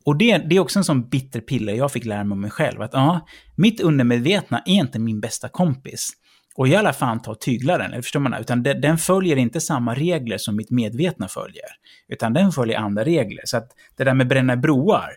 Och 0.05 0.19
det, 0.19 0.39
det 0.39 0.57
är 0.57 0.61
också 0.61 0.79
en 0.79 0.85
sån 0.85 1.09
bitter 1.09 1.41
piller 1.41 1.75
jag 1.75 1.93
fick 1.93 2.05
lära 2.05 2.25
mig 2.25 2.33
om 2.33 2.41
mig 2.41 2.51
själv. 2.51 2.83
Att 2.83 2.91
ja, 2.93 3.27
mitt 3.57 3.81
undermedvetna 3.81 4.63
är 4.67 4.75
inte 4.75 4.99
min 4.99 5.21
bästa 5.21 5.49
kompis. 5.49 6.13
Och 6.57 6.69
i 6.69 6.77
alla 6.77 6.93
fall 6.93 7.21
ta 7.21 7.35
tygla 7.35 7.79
den, 7.79 8.03
förstår 8.03 8.21
man? 8.21 8.35
Utan 8.35 8.63
den, 8.63 8.81
den 8.81 8.99
följer 8.99 9.37
inte 9.37 9.61
samma 9.61 9.95
regler 9.95 10.39
som 10.39 10.57
mitt 10.57 10.71
medvetna 10.71 11.29
följer. 11.29 11.65
Utan 12.09 12.33
den 12.33 12.53
följer 12.53 12.79
andra 12.79 13.05
regler. 13.05 13.43
Så 13.45 13.57
att 13.57 13.71
det 13.97 14.05
där 14.05 14.15
med 14.15 14.29
bränna 14.29 14.57
broar, 14.57 15.11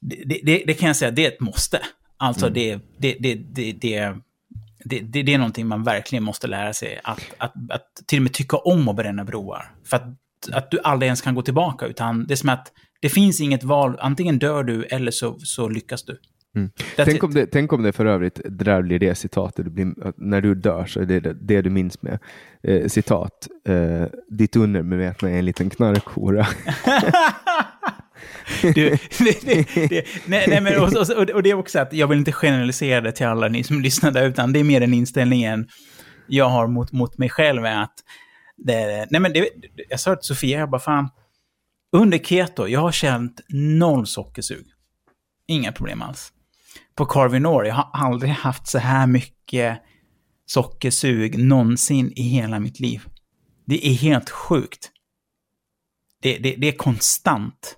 det, 0.00 0.40
det, 0.42 0.64
det 0.66 0.74
kan 0.74 0.86
jag 0.86 0.96
säga, 0.96 1.10
det 1.10 1.26
är 1.26 1.28
ett 1.28 1.40
måste. 1.40 1.80
Alltså 2.16 2.46
mm. 2.46 2.54
det, 2.54 2.80
det, 2.98 3.16
det, 3.20 3.34
det, 3.34 3.72
det, 3.72 4.14
det, 4.84 5.00
det, 5.00 5.22
det 5.22 5.34
är 5.34 5.38
någonting 5.38 5.66
man 5.66 5.82
verkligen 5.82 6.22
måste 6.24 6.46
lära 6.46 6.72
sig. 6.72 7.00
Att, 7.04 7.34
att, 7.38 7.54
att 7.70 7.86
till 8.06 8.18
och 8.18 8.22
med 8.22 8.32
tycka 8.32 8.56
om 8.56 8.88
att 8.88 8.96
bränna 8.96 9.24
broar. 9.24 9.70
För 9.84 9.96
att, 9.96 10.08
att 10.52 10.70
du 10.70 10.80
aldrig 10.84 11.06
ens 11.06 11.20
kan 11.20 11.34
gå 11.34 11.42
tillbaka. 11.42 11.86
Utan 11.86 12.26
det 12.26 12.34
är 12.34 12.36
som 12.36 12.48
att 12.48 12.72
det 13.06 13.10
finns 13.10 13.40
inget 13.40 13.64
val. 13.64 13.96
Antingen 14.00 14.38
dör 14.38 14.64
du 14.64 14.84
eller 14.84 15.10
så, 15.10 15.38
så 15.38 15.68
lyckas 15.68 16.04
du. 16.04 16.18
Mm. 16.56 16.70
Tänk, 16.96 17.24
om 17.24 17.34
det, 17.34 17.46
tänk 17.46 17.72
om 17.72 17.82
det 17.82 17.92
för 17.92 18.06
övrigt, 18.06 18.40
det 18.44 18.64
där 18.64 18.82
blir 18.82 18.98
det 18.98 19.14
citatet, 19.14 19.66
blir, 19.66 19.94
när 20.16 20.40
du 20.40 20.54
dör 20.54 20.86
så 20.86 21.00
är 21.00 21.06
det 21.06 21.20
det, 21.20 21.62
du 21.62 21.70
minns 21.70 22.02
med. 22.02 22.18
Eh, 22.62 22.86
citat, 22.88 23.48
eh, 23.68 24.04
ditt 24.30 24.56
undermedvetna 24.56 25.30
är 25.30 25.38
en 25.38 25.44
liten 25.44 25.70
knarkhora. 25.70 26.46
Du, 28.62 28.90
det, 29.18 29.40
det, 29.44 29.88
det, 29.88 30.04
nej, 30.26 30.44
nej, 30.48 30.60
men, 30.60 30.80
och, 30.80 30.88
och, 30.88 31.30
och, 31.30 31.42
det 31.42 31.50
är 31.50 31.54
också 31.54 31.78
att 31.78 31.92
jag 31.92 32.06
vill 32.06 32.18
inte 32.18 32.32
generalisera 32.32 33.00
det 33.00 33.12
till 33.12 33.26
alla 33.26 33.48
ni 33.48 33.64
som 33.64 33.80
lyssnar 33.80 34.10
där, 34.10 34.28
utan 34.28 34.52
det 34.52 34.60
är 34.60 34.64
mer 34.64 34.80
den 34.80 34.94
inställningen 34.94 35.68
jag 36.26 36.48
har 36.48 36.66
mot, 36.66 36.92
mot 36.92 37.18
mig 37.18 37.28
själv. 37.28 37.64
Är 37.64 37.82
att 37.82 37.94
det, 38.56 39.06
nej 39.10 39.20
men 39.20 39.32
jag 39.88 40.00
sa 40.00 40.16
till 40.16 40.26
Sofia, 40.26 40.58
jag 40.58 40.70
bara 40.70 40.80
fan, 40.80 41.08
under 41.96 42.18
keto, 42.18 42.68
jag 42.68 42.80
har 42.80 42.92
känt 42.92 43.40
noll 43.48 44.06
sockersug. 44.06 44.66
Inga 45.46 45.72
problem 45.72 46.02
alls. 46.02 46.32
På 46.94 47.06
Carvinor, 47.06 47.66
jag 47.66 47.74
har 47.74 47.90
aldrig 47.92 48.32
haft 48.32 48.66
så 48.66 48.78
här 48.78 49.06
mycket 49.06 49.82
sockersug 50.46 51.38
någonsin 51.38 52.12
i 52.16 52.22
hela 52.22 52.60
mitt 52.60 52.80
liv. 52.80 53.02
Det 53.64 53.86
är 53.86 53.94
helt 53.94 54.30
sjukt. 54.30 54.90
Det, 56.22 56.38
det, 56.38 56.54
det 56.56 56.68
är 56.68 56.72
konstant. 56.72 57.76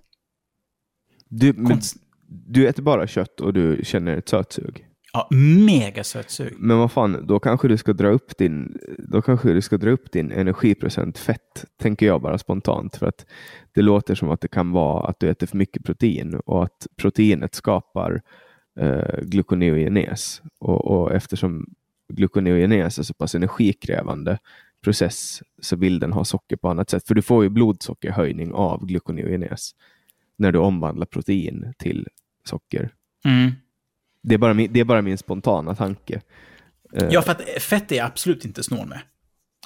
Du, 1.28 1.53
men, 1.53 1.81
du 2.27 2.69
äter 2.69 2.82
bara 2.82 3.07
kött 3.07 3.40
och 3.40 3.53
du 3.53 3.81
känner 3.85 4.16
ett 4.16 4.28
sötsug? 4.28 4.88
Ja, 5.13 5.29
mega 5.67 6.05
sötsug. 6.05 6.55
Men 6.59 6.79
vad 6.79 6.93
fan, 6.93 7.27
då 7.27 7.41
kanske 7.41 7.69
du 7.69 7.77
ska 7.77 7.93
dra 7.93 8.09
upp 8.09 8.39
din, 8.39 8.79
då 8.99 9.23
kanske 9.23 9.53
du 9.53 9.61
ska 9.61 9.77
dra 9.77 9.91
upp 9.91 10.13
din 10.13 10.33
energiprocent 10.33 11.19
fett, 11.19 11.65
tänker 11.77 12.07
jag 12.07 12.23
bara 12.23 12.39
spontant. 12.39 12.97
För 12.97 13.07
att 13.07 13.27
det 13.73 13.83
låter 13.83 14.15
som 14.15 14.31
att 14.31 14.41
det 14.41 14.49
kan 14.49 14.73
vara 14.73 15.09
att 15.09 15.21
du 15.21 15.31
äter 15.31 15.47
för 15.47 15.57
mycket 15.57 15.85
protein 15.85 16.35
och 16.47 16.65
att 16.65 16.87
proteinet 16.97 17.55
skapar 17.55 18.23
eh, 18.81 19.21
gluconeogenes. 19.23 20.43
Och, 20.59 20.85
och 20.85 21.15
eftersom 21.15 21.67
gluconeogenes 22.13 22.99
är 22.99 23.03
så 23.03 23.15
pass 23.15 23.35
energikrävande 23.35 24.39
process 24.85 25.43
så 25.63 25.77
vill 25.77 25.99
den 25.99 26.13
ha 26.13 26.25
socker 26.25 26.57
på 26.57 26.69
annat 26.69 26.91
sätt. 26.91 27.07
För 27.07 27.15
du 27.15 27.23
får 27.23 27.45
ju 27.45 27.49
blodsockerhöjning 27.51 28.53
av 28.53 28.87
gluconeogenes 28.87 29.71
när 30.37 30.53
du 30.53 30.59
omvandlar 30.59 31.07
protein 31.07 31.75
till 31.79 32.07
socker. 32.45 32.91
Mm. 33.25 33.53
Det, 34.23 34.35
är 34.35 34.39
bara 34.39 34.55
min, 34.55 34.73
det 34.73 34.81
är 34.81 34.85
bara 34.85 35.03
min 35.03 35.19
spontana 35.19 35.74
tanke. 35.74 36.20
Eh, 36.93 37.09
ja, 37.11 37.23
för 37.23 37.32
att 37.32 37.62
fett 37.62 37.93
är 37.93 38.05
absolut 38.05 38.45
inte 38.45 38.62
snål 38.62 38.86
med. 38.86 39.01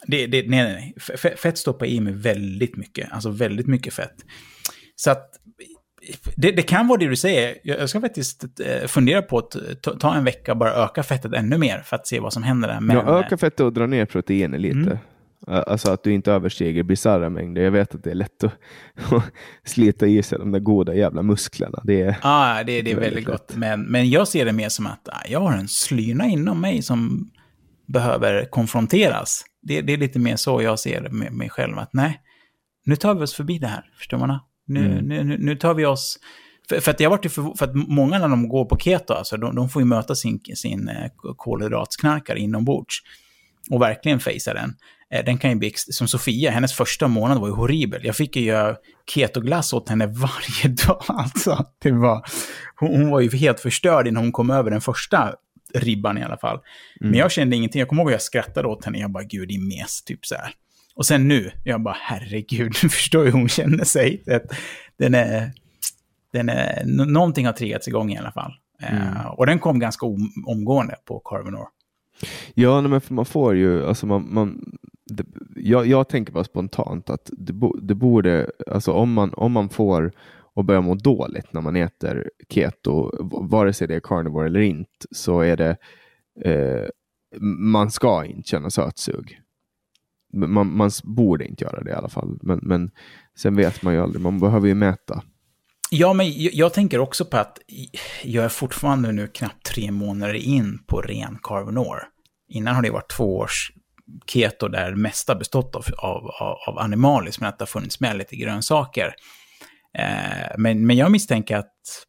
Det, 0.06 0.26
det, 0.26 0.48
nej, 0.48 0.64
nej, 0.64 0.94
nej. 0.96 1.36
Fett 1.36 1.58
stoppar 1.58 1.86
i 1.86 2.00
mig 2.00 2.12
väldigt 2.12 2.76
mycket. 2.76 3.12
Alltså 3.12 3.30
väldigt 3.30 3.66
mycket 3.66 3.94
fett. 3.94 4.14
Så 4.96 5.10
att 5.10 5.30
det, 6.36 6.50
det, 6.50 6.62
kan 6.62 6.88
vara 6.88 6.98
det 6.98 7.08
du 7.08 7.16
säger. 7.16 7.58
Jag 7.64 7.88
ska 7.88 8.00
faktiskt 8.00 8.44
eh, 8.44 8.86
fundera 8.86 9.22
på 9.22 9.38
att 9.38 9.56
ta 10.00 10.14
en 10.14 10.24
vecka 10.24 10.52
och 10.52 10.58
bara 10.58 10.74
öka 10.74 11.02
fettet 11.02 11.32
ännu 11.32 11.58
mer 11.58 11.82
för 11.84 11.96
att 11.96 12.06
se 12.06 12.20
vad 12.20 12.32
som 12.32 12.42
händer 12.42 12.68
där. 12.68 12.80
Men, 12.80 12.96
ja, 12.96 13.20
öka 13.20 13.36
fettet 13.36 13.60
och 13.60 13.72
dra 13.72 13.86
ner 13.86 14.06
proteinet 14.06 14.60
lite. 14.60 14.76
Mm. 14.76 14.98
Alltså 15.46 15.90
att 15.90 16.02
du 16.02 16.12
inte 16.12 16.32
överstiger 16.32 16.82
bisarra 16.82 17.30
mängder. 17.30 17.62
Jag 17.62 17.70
vet 17.70 17.94
att 17.94 18.04
det 18.04 18.10
är 18.10 18.14
lätt 18.14 18.44
att, 18.44 18.52
slita 19.64 20.06
i 20.06 20.22
sig 20.22 20.38
de 20.38 20.52
där 20.52 20.60
goda 20.60 20.94
jävla 20.94 21.22
musklerna. 21.22 21.80
Det 21.84 22.02
är, 22.02 22.16
ah, 22.22 22.62
det, 22.62 22.62
det 22.62 22.78
är 22.78 22.82
väldigt, 22.82 22.98
väldigt 22.98 23.24
gott. 23.24 23.56
Men, 23.56 23.82
men 23.82 24.10
jag 24.10 24.28
ser 24.28 24.44
det 24.44 24.52
mer 24.52 24.68
som 24.68 24.86
att 24.86 25.08
ah, 25.08 25.22
jag 25.28 25.40
har 25.40 25.52
en 25.52 25.68
slyna 25.68 26.26
inom 26.26 26.60
mig 26.60 26.82
som 26.82 27.30
behöver 27.86 28.44
konfronteras. 28.50 29.44
Det, 29.62 29.80
det 29.80 29.92
är 29.92 29.96
lite 29.96 30.18
mer 30.18 30.36
så 30.36 30.62
jag 30.62 30.78
ser 30.78 31.00
det 31.00 31.10
med 31.10 31.32
mig 31.32 31.50
själv. 31.50 31.78
Att 31.78 31.92
nej, 31.92 32.20
nu 32.84 32.96
tar 32.96 33.14
vi 33.14 33.22
oss 33.22 33.34
förbi 33.34 33.58
det 33.58 33.66
här. 33.66 33.84
Förstår 33.98 34.18
man? 34.18 34.38
Nu, 34.66 34.92
mm. 34.92 35.06
nu, 35.06 35.38
nu 35.38 35.56
tar 35.56 35.74
vi 35.74 35.86
oss... 35.86 36.18
För, 36.68 36.80
för, 36.80 36.90
att 36.90 37.00
jag 37.00 37.10
varit 37.10 37.32
för, 37.32 37.56
för 37.58 37.64
att 37.64 37.74
många 37.74 38.18
när 38.18 38.28
de 38.28 38.48
går 38.48 38.64
på 38.64 38.76
keto, 38.76 39.14
alltså, 39.14 39.36
de, 39.36 39.54
de 39.54 39.68
får 39.68 39.82
ju 39.82 39.86
möta 39.86 40.14
sin, 40.14 40.40
sin 40.54 40.88
eh, 40.88 41.10
kolhydratsknarkare 41.36 42.38
inombords. 42.38 42.94
Och 43.70 43.82
verkligen 43.82 44.20
fejsa 44.20 44.54
den. 44.54 44.74
Eh, 45.12 45.24
den 45.24 45.38
kan 45.38 45.50
ju 45.50 45.56
bli, 45.56 45.72
som 45.76 46.08
Sofia, 46.08 46.50
hennes 46.50 46.72
första 46.72 47.08
månad 47.08 47.40
var 47.40 47.48
ju 47.48 47.54
horribel. 47.54 48.04
Jag 48.04 48.16
fick 48.16 48.36
ju 48.36 48.42
göra 48.42 48.76
ketoglass 49.14 49.72
åt 49.72 49.88
henne 49.88 50.06
varje 50.06 50.74
dag. 50.86 51.04
Alltså, 51.08 51.66
det 51.82 51.92
var, 51.92 52.24
hon, 52.76 53.10
var 53.10 53.20
ju 53.20 53.36
helt 53.36 53.60
förstörd 53.60 54.06
innan 54.06 54.22
hon 54.22 54.32
kom 54.32 54.50
över 54.50 54.70
den 54.70 54.80
första 54.80 55.34
ribban 55.74 56.18
i 56.18 56.22
alla 56.22 56.36
fall. 56.36 56.56
Mm. 57.00 57.10
Men 57.10 57.20
jag 57.20 57.32
kände 57.32 57.56
ingenting. 57.56 57.78
Jag 57.78 57.88
kommer 57.88 58.02
ihåg 58.02 58.10
att 58.10 58.12
jag 58.12 58.22
skrattade 58.22 58.68
åt 58.68 58.84
henne. 58.84 58.98
Jag 58.98 59.10
bara, 59.10 59.24
gud, 59.24 59.48
din 59.48 59.68
mes, 59.68 60.02
typ 60.02 60.26
så 60.26 60.34
här. 60.34 60.54
Och 60.94 61.06
sen 61.06 61.28
nu, 61.28 61.50
jag 61.64 61.82
bara, 61.82 61.96
herregud, 62.00 62.72
nu 62.82 62.88
förstår 62.88 63.24
hur 63.24 63.32
hon 63.32 63.48
känner 63.48 63.84
sig. 63.84 64.22
Den 64.98 65.14
är, 65.14 65.52
den 66.32 66.48
är, 66.48 66.84
någonting 67.06 67.46
har 67.46 67.52
triggats 67.52 67.88
igång 67.88 68.12
i 68.12 68.18
alla 68.18 68.32
fall. 68.32 68.52
Eh, 68.82 69.02
mm. 69.02 69.16
Uh, 69.16 69.26
och 69.26 69.46
den 69.46 69.58
kom 69.58 69.78
ganska 69.78 70.06
om, 70.06 70.32
omgående 70.46 70.96
på 71.04 71.20
Carvenor. 71.24 71.66
Ja, 72.54 72.80
men 72.80 73.00
för 73.00 73.14
man 73.14 73.24
får 73.24 73.54
ju, 73.54 73.86
alltså 73.86 74.06
man, 74.06 74.34
man 74.34 74.78
det, 75.06 75.24
jag, 75.56 75.86
jag 75.86 76.08
tänker 76.08 76.32
bara 76.32 76.44
spontant 76.44 77.10
att 77.10 77.30
det, 77.32 77.52
bo, 77.52 77.76
det 77.76 77.94
borde, 77.94 78.50
alltså 78.66 78.92
om 78.92 79.12
man, 79.12 79.34
om 79.34 79.52
man 79.52 79.68
får 79.68 80.12
och 80.54 80.64
börjar 80.64 80.82
må 80.82 80.94
dåligt 80.94 81.52
när 81.52 81.60
man 81.60 81.76
äter 81.76 82.30
keto, 82.48 83.10
vare 83.48 83.72
sig 83.72 83.88
det 83.88 83.94
är 83.94 84.00
carnivore 84.00 84.46
eller 84.46 84.60
inte, 84.60 85.06
så 85.10 85.40
är 85.40 85.56
det 85.56 85.76
eh, 86.44 86.88
man 87.58 87.90
ska 87.90 88.24
inte 88.24 88.48
känna 88.48 88.70
sötsug. 88.70 89.40
Man, 90.32 90.76
man 90.76 90.90
borde 91.04 91.44
inte 91.44 91.64
göra 91.64 91.82
det 91.82 91.90
i 91.90 91.94
alla 91.94 92.08
fall, 92.08 92.38
men, 92.42 92.60
men 92.62 92.90
sen 93.38 93.56
vet 93.56 93.82
man 93.82 93.94
ju 93.94 94.00
aldrig, 94.00 94.22
man 94.22 94.40
behöver 94.40 94.68
ju 94.68 94.74
mäta. 94.74 95.22
Ja, 95.94 96.12
men 96.12 96.42
jag, 96.42 96.54
jag, 96.54 96.74
tänker 96.74 96.98
också 96.98 97.24
på 97.24 97.36
att 97.36 97.58
jag 98.22 98.44
är 98.44 98.48
fortfarande 98.48 99.12
nu 99.12 99.28
knappt 99.28 99.66
tre 99.66 99.90
månader 99.90 100.34
in 100.34 100.78
på 100.86 101.00
ren 101.00 101.38
carvinor. 101.42 102.02
Innan 102.48 102.74
har 102.74 102.82
det 102.82 102.90
varit 102.90 103.10
två 103.10 103.38
års 103.38 103.72
keto 104.26 104.68
där 104.68 104.90
det 104.90 104.96
mesta 104.96 105.34
bestått 105.34 105.76
av, 105.76 105.84
av, 105.98 106.30
av 106.66 106.78
animaliskt, 106.78 107.40
men 107.40 107.48
att 107.48 107.58
det 107.58 107.62
har 107.62 107.66
funnits 107.66 108.00
med 108.00 108.16
lite 108.16 108.36
grönsaker. 108.36 109.14
Eh, 109.98 110.58
men, 110.58 110.86
men 110.86 110.96
jag 110.96 111.10
misstänker 111.10 111.56
att 111.56 112.06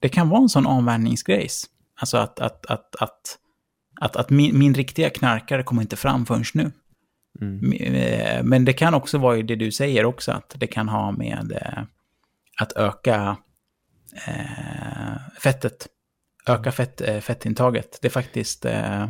det 0.00 0.08
kan 0.08 0.28
vara 0.28 0.40
en 0.40 0.48
sån 0.48 0.66
avvänjningsgrejs. 0.66 1.64
Alltså 2.00 2.16
att, 2.16 2.40
att, 2.40 2.66
att, 2.66 2.96
att, 2.96 3.38
att, 4.00 4.16
att 4.16 4.30
min, 4.30 4.58
min 4.58 4.74
riktiga 4.74 5.10
knarkare 5.10 5.62
kommer 5.62 5.82
inte 5.82 5.96
fram 5.96 6.26
förrän 6.26 6.44
nu. 6.54 6.72
Mm. 7.40 7.72
Eh, 7.72 8.42
men 8.42 8.64
det 8.64 8.72
kan 8.72 8.94
också 8.94 9.18
vara 9.18 9.42
det 9.42 9.56
du 9.56 9.72
säger 9.72 10.04
också, 10.04 10.32
att 10.32 10.54
det 10.56 10.66
kan 10.66 10.88
ha 10.88 11.10
med 11.10 11.52
eh, 11.52 11.84
att 12.60 12.72
öka 12.72 13.36
eh, 14.26 15.16
fettet. 15.42 15.86
Öka 16.46 16.72
fett, 16.72 17.00
eh, 17.00 17.18
fettintaget. 17.18 17.98
Det 18.02 18.08
är 18.08 18.12
faktiskt... 18.12 18.64
Eh, 18.64 19.06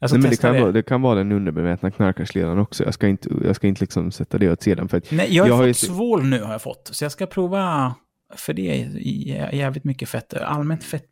Nej, 0.00 0.10
men 0.12 0.30
det, 0.30 0.40
kan 0.40 0.54
det. 0.54 0.60
Vara, 0.60 0.72
det 0.72 0.82
kan 0.82 1.02
vara 1.02 1.14
den 1.14 1.32
underbemätna 1.32 1.90
knarkarsledaren 1.90 2.58
också. 2.58 2.84
Jag 2.84 2.94
ska 2.94 3.08
inte, 3.08 3.28
jag 3.44 3.56
ska 3.56 3.66
inte 3.66 3.80
liksom 3.80 4.10
sätta 4.10 4.38
det 4.38 4.50
åt 4.50 4.62
sidan. 4.62 4.88
För 4.88 5.02
Nej, 5.10 5.34
jag 5.34 5.44
har, 5.44 5.48
jag 5.48 5.56
har 5.56 5.66
fått 5.68 5.76
svål 5.76 6.24
nu 6.24 6.42
har 6.42 6.52
jag 6.52 6.62
fått. 6.62 6.90
Så 6.92 7.04
jag 7.04 7.12
ska 7.12 7.26
prova, 7.26 7.94
för 8.34 8.52
det 8.52 8.82
är 8.82 9.54
jävligt 9.54 9.84
mycket 9.84 10.08
fett. 10.08 10.34
Allmänt 10.34 10.84
fett 10.84 11.04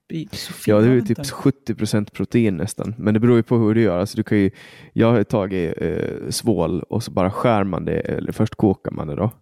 Ja, 0.67 0.81
det 0.81 0.89
är 0.89 1.01
typ 1.01 1.19
70% 1.19 2.11
protein 2.11 2.57
nästan. 2.57 2.95
Men 2.99 3.15
det 3.15 3.21
beror 3.21 3.37
ju 3.37 3.43
på 3.43 3.57
hur 3.57 3.75
du 3.75 3.83
gör. 3.83 3.99
Alltså, 3.99 4.17
du 4.17 4.23
kan 4.23 4.39
ju, 4.39 4.51
jag 4.93 5.13
har 5.13 5.25
tagit 5.25 5.75
eh, 5.81 6.29
svål 6.31 6.83
och 6.83 7.03
så 7.03 7.11
bara 7.11 7.31
skär 7.31 7.65
man 7.65 7.85
det, 7.85 8.01
eller 8.01 8.33
först 8.33 8.55
kokar 8.55 8.91
man 8.91 9.07
det 9.07 9.15
då. 9.15 9.33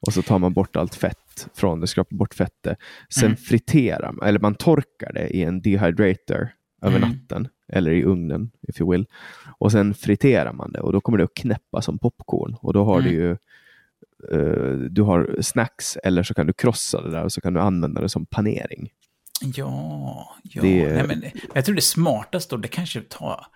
Och 0.00 0.12
så 0.12 0.22
tar 0.22 0.38
man 0.38 0.52
bort 0.52 0.76
allt 0.76 0.94
fett 0.94 1.25
från 1.54 1.80
det, 1.80 1.86
skrapar 1.86 2.16
bort 2.16 2.34
fettet. 2.34 2.78
Sen 3.14 3.24
mm. 3.24 3.36
friterar 3.36 4.12
man, 4.12 4.28
eller 4.28 4.38
man 4.38 4.54
torkar 4.54 5.12
det 5.12 5.28
i 5.28 5.42
en 5.42 5.62
dehydrator 5.62 6.48
över 6.82 6.96
mm. 6.96 7.10
natten 7.10 7.48
eller 7.72 7.92
i 7.92 8.04
ugnen, 8.04 8.50
if 8.68 8.80
you 8.80 8.92
will. 8.92 9.06
Och 9.58 9.72
sen 9.72 9.94
friterar 9.94 10.52
man 10.52 10.72
det 10.72 10.80
och 10.80 10.92
då 10.92 11.00
kommer 11.00 11.18
det 11.18 11.24
att 11.24 11.34
knäppa 11.34 11.82
som 11.82 11.98
popcorn 11.98 12.56
och 12.60 12.72
då 12.72 12.84
har 12.84 12.98
mm. 12.98 13.10
du 13.10 13.16
ju 13.16 13.36
uh, 14.32 14.90
du 14.90 15.02
har 15.02 15.36
snacks 15.40 15.96
eller 15.96 16.22
så 16.22 16.34
kan 16.34 16.46
du 16.46 16.52
krossa 16.52 17.00
det 17.02 17.10
där 17.10 17.24
och 17.24 17.32
så 17.32 17.40
kan 17.40 17.54
du 17.54 17.60
använda 17.60 18.00
det 18.00 18.08
som 18.08 18.26
panering. 18.26 18.90
Ja, 19.40 20.36
ja. 20.42 20.62
Det... 20.62 20.92
Nej, 20.92 21.06
men 21.06 21.22
jag 21.54 21.64
tror 21.64 21.74
det 21.74 21.80
smartaste 21.80 22.54
då, 22.54 22.60
det 22.60 22.68
kanske 22.68 23.00
tar 23.00 23.46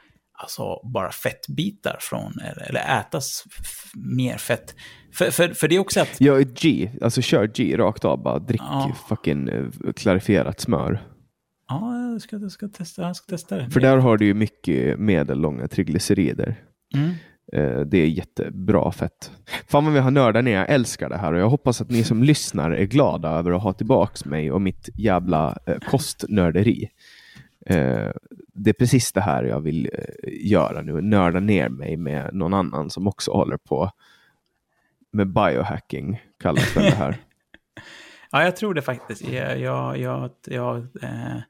alltså 0.40 0.80
bara 0.94 1.10
fettbitar 1.10 1.96
från, 2.00 2.32
eller, 2.68 3.00
ätas 3.00 3.44
mer 3.94 4.36
fett. 4.36 4.74
För, 5.12 5.30
för, 5.30 5.48
för 5.48 5.68
det 5.68 5.76
är 5.76 5.78
också 5.78 6.00
att... 6.00 6.16
Ja, 6.18 6.38
G, 6.38 6.90
alltså 7.02 7.22
kör 7.22 7.46
G 7.46 7.76
rakt 7.76 8.04
av, 8.04 8.22
bara 8.22 8.38
drick 8.38 8.60
ja. 8.60 8.96
fucking 9.08 9.48
uh, 9.48 9.70
klarifierat 9.96 10.60
smör. 10.60 11.02
Ja, 11.68 12.10
jag 12.12 12.22
ska, 12.22 12.36
jag 12.36 12.52
ska, 12.52 12.68
testa, 12.68 13.02
jag 13.02 13.16
ska 13.16 13.30
testa 13.30 13.56
det. 13.56 13.70
För 13.70 13.80
där 13.80 13.96
har 13.96 14.16
du 14.16 14.26
ju 14.26 14.34
mycket 14.34 14.98
medellånga 14.98 15.68
triglycerider. 15.68 16.64
Mm. 16.94 17.14
Eh, 17.52 17.80
det 17.80 17.98
är 17.98 18.06
jättebra 18.06 18.92
fett. 18.92 19.32
Fan 19.68 19.84
vad 19.84 19.94
vi 19.94 20.00
har 20.00 20.10
nördat 20.10 20.44
ner, 20.44 20.56
jag 20.56 20.70
älskar 20.70 21.08
det 21.08 21.16
här 21.16 21.32
och 21.32 21.40
jag 21.40 21.48
hoppas 21.48 21.80
att 21.80 21.90
ni 21.90 22.04
som 22.04 22.22
lyssnar 22.22 22.70
är 22.70 22.84
glada 22.84 23.28
över 23.28 23.50
att 23.50 23.62
ha 23.62 23.72
tillbaks 23.72 24.24
mig 24.24 24.52
och 24.52 24.62
mitt 24.62 24.88
jävla 24.94 25.58
eh, 25.66 25.78
kostnörderi. 25.78 26.88
Eh, 27.66 28.10
det 28.54 28.70
är 28.70 28.74
precis 28.78 29.12
det 29.12 29.20
här 29.20 29.44
jag 29.44 29.60
vill 29.60 29.90
eh, 29.92 30.48
göra 30.50 30.82
nu, 30.82 31.00
nörda 31.00 31.40
ner 31.40 31.68
mig 31.68 31.96
med 31.96 32.34
någon 32.34 32.54
annan 32.54 32.90
som 32.90 33.06
också 33.06 33.30
håller 33.30 33.56
på 33.56 33.90
med 35.12 35.32
biohacking, 35.32 36.22
kallas 36.42 36.74
det 36.74 36.80
här. 36.80 37.16
ja, 38.30 38.44
jag 38.44 38.56
tror 38.56 38.74
det 38.74 38.82
faktiskt. 38.82 39.28
Jag, 39.28 39.60
jag, 39.60 39.98
jag, 39.98 40.30
jag 40.46 40.76
eh, 41.02 41.40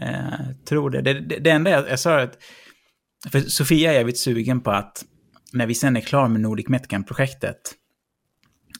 Eh, 0.00 0.54
tror 0.68 0.90
det. 0.90 1.02
Det, 1.02 1.20
det. 1.20 1.38
det, 1.38 1.50
enda 1.50 1.70
jag, 1.70 1.90
jag 1.90 2.00
sa 2.00 2.20
att, 2.20 2.38
för 3.32 3.40
Sofia 3.40 3.90
är 3.90 3.94
jävligt 3.94 4.18
sugen 4.18 4.60
på 4.60 4.70
att 4.70 5.04
när 5.52 5.66
vi 5.66 5.74
sen 5.74 5.96
är 5.96 6.00
klara 6.00 6.28
med 6.28 6.40
Nordic 6.40 6.68
Metcan-projektet, 6.68 7.74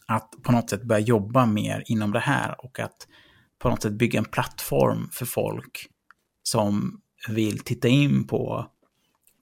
att 0.06 0.30
på 0.42 0.52
något 0.52 0.70
sätt 0.70 0.82
börja 0.82 1.00
jobba 1.00 1.46
mer 1.46 1.84
inom 1.86 2.12
det 2.12 2.20
här 2.20 2.64
och 2.64 2.80
att 2.80 3.06
på 3.58 3.68
något 3.68 3.82
sätt 3.82 3.92
bygga 3.92 4.18
en 4.18 4.24
plattform 4.24 5.08
för 5.12 5.26
folk 5.26 5.86
som 6.43 7.01
vill 7.28 7.59
titta 7.59 7.89
in 7.89 8.27
på 8.27 8.66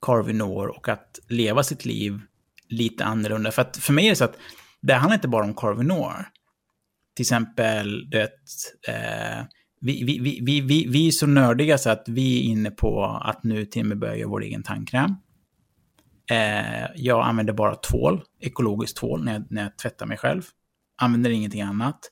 Carvinor 0.02 0.76
och 0.76 0.88
att 0.88 1.18
leva 1.28 1.62
sitt 1.62 1.84
liv 1.84 2.20
lite 2.68 3.04
annorlunda. 3.04 3.50
För 3.50 3.62
att 3.62 3.76
för 3.76 3.92
mig 3.92 4.06
är 4.06 4.10
det 4.10 4.16
så 4.16 4.24
att 4.24 4.38
det 4.80 4.94
handlar 4.94 5.14
inte 5.14 5.28
bara 5.28 5.44
om 5.44 5.54
Carvinor. 5.54 6.28
Till 7.16 7.22
exempel, 7.22 8.10
det, 8.10 8.22
eh, 8.88 9.44
vi, 9.80 10.04
vi, 10.04 10.40
vi, 10.40 10.60
vi, 10.60 10.86
vi 10.86 11.06
är 11.06 11.10
så 11.10 11.26
nördiga 11.26 11.78
så 11.78 11.90
att 11.90 12.04
vi 12.06 12.38
är 12.38 12.42
inne 12.42 12.70
på 12.70 13.04
att 13.04 13.44
nu 13.44 13.64
till 13.64 13.82
och 13.82 13.86
med 13.86 13.98
börja 13.98 14.16
göra 14.16 14.30
vår 14.30 14.42
egen 14.42 14.62
tandkräm. 14.62 15.14
Eh, 16.30 16.86
jag 16.96 17.26
använder 17.26 17.52
bara 17.52 17.74
tvål, 17.74 18.22
ekologiskt 18.40 18.96
tvål, 18.96 19.24
när 19.24 19.32
jag, 19.32 19.46
när 19.50 19.62
jag 19.62 19.78
tvättar 19.78 20.06
mig 20.06 20.18
själv. 20.18 20.42
Använder 21.02 21.30
ingenting 21.30 21.62
annat. 21.62 22.10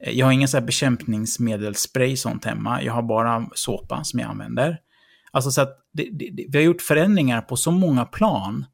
Eh, 0.00 0.12
jag 0.12 0.26
har 0.26 0.32
ingen 0.32 0.48
så 0.48 0.56
här 0.56 0.66
bekämpningsmedelsspray 0.66 2.16
sånt 2.16 2.44
hemma. 2.44 2.82
Jag 2.82 2.92
har 2.92 3.02
bara 3.02 3.48
såpa 3.54 4.04
som 4.04 4.20
jag 4.20 4.30
använder. 4.30 4.78
Alltså 5.30 5.50
så 5.50 5.60
att 5.60 5.78
det, 5.92 6.08
det, 6.12 6.46
vi 6.48 6.58
har 6.58 6.64
gjort 6.64 6.82
förändringar 6.82 7.40
på 7.40 7.56
så 7.56 7.70
många 7.70 8.04
plan. 8.04 8.66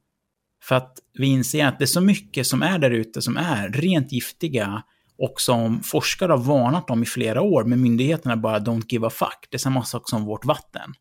För 0.62 0.74
att 0.74 0.98
vi 1.18 1.26
inser 1.26 1.66
att 1.66 1.78
det 1.78 1.84
är 1.84 1.86
så 1.86 2.00
mycket 2.00 2.46
som 2.46 2.62
är 2.62 2.78
där 2.78 2.90
ute 2.90 3.22
som 3.22 3.36
är 3.36 3.68
rent 3.68 4.12
giftiga 4.12 4.82
och 5.18 5.40
som 5.40 5.82
forskare 5.82 6.32
har 6.32 6.38
varnat 6.38 6.90
om 6.90 7.02
i 7.02 7.06
flera 7.06 7.42
år, 7.42 7.64
men 7.64 7.82
myndigheterna 7.82 8.36
bara 8.36 8.58
don't 8.58 8.84
give 8.88 9.06
a 9.06 9.10
fuck. 9.10 9.48
Det 9.50 9.56
är 9.56 9.58
samma 9.58 9.84
sak 9.84 10.08
som 10.08 10.24
vårt 10.24 10.44
vatten. 10.44 10.94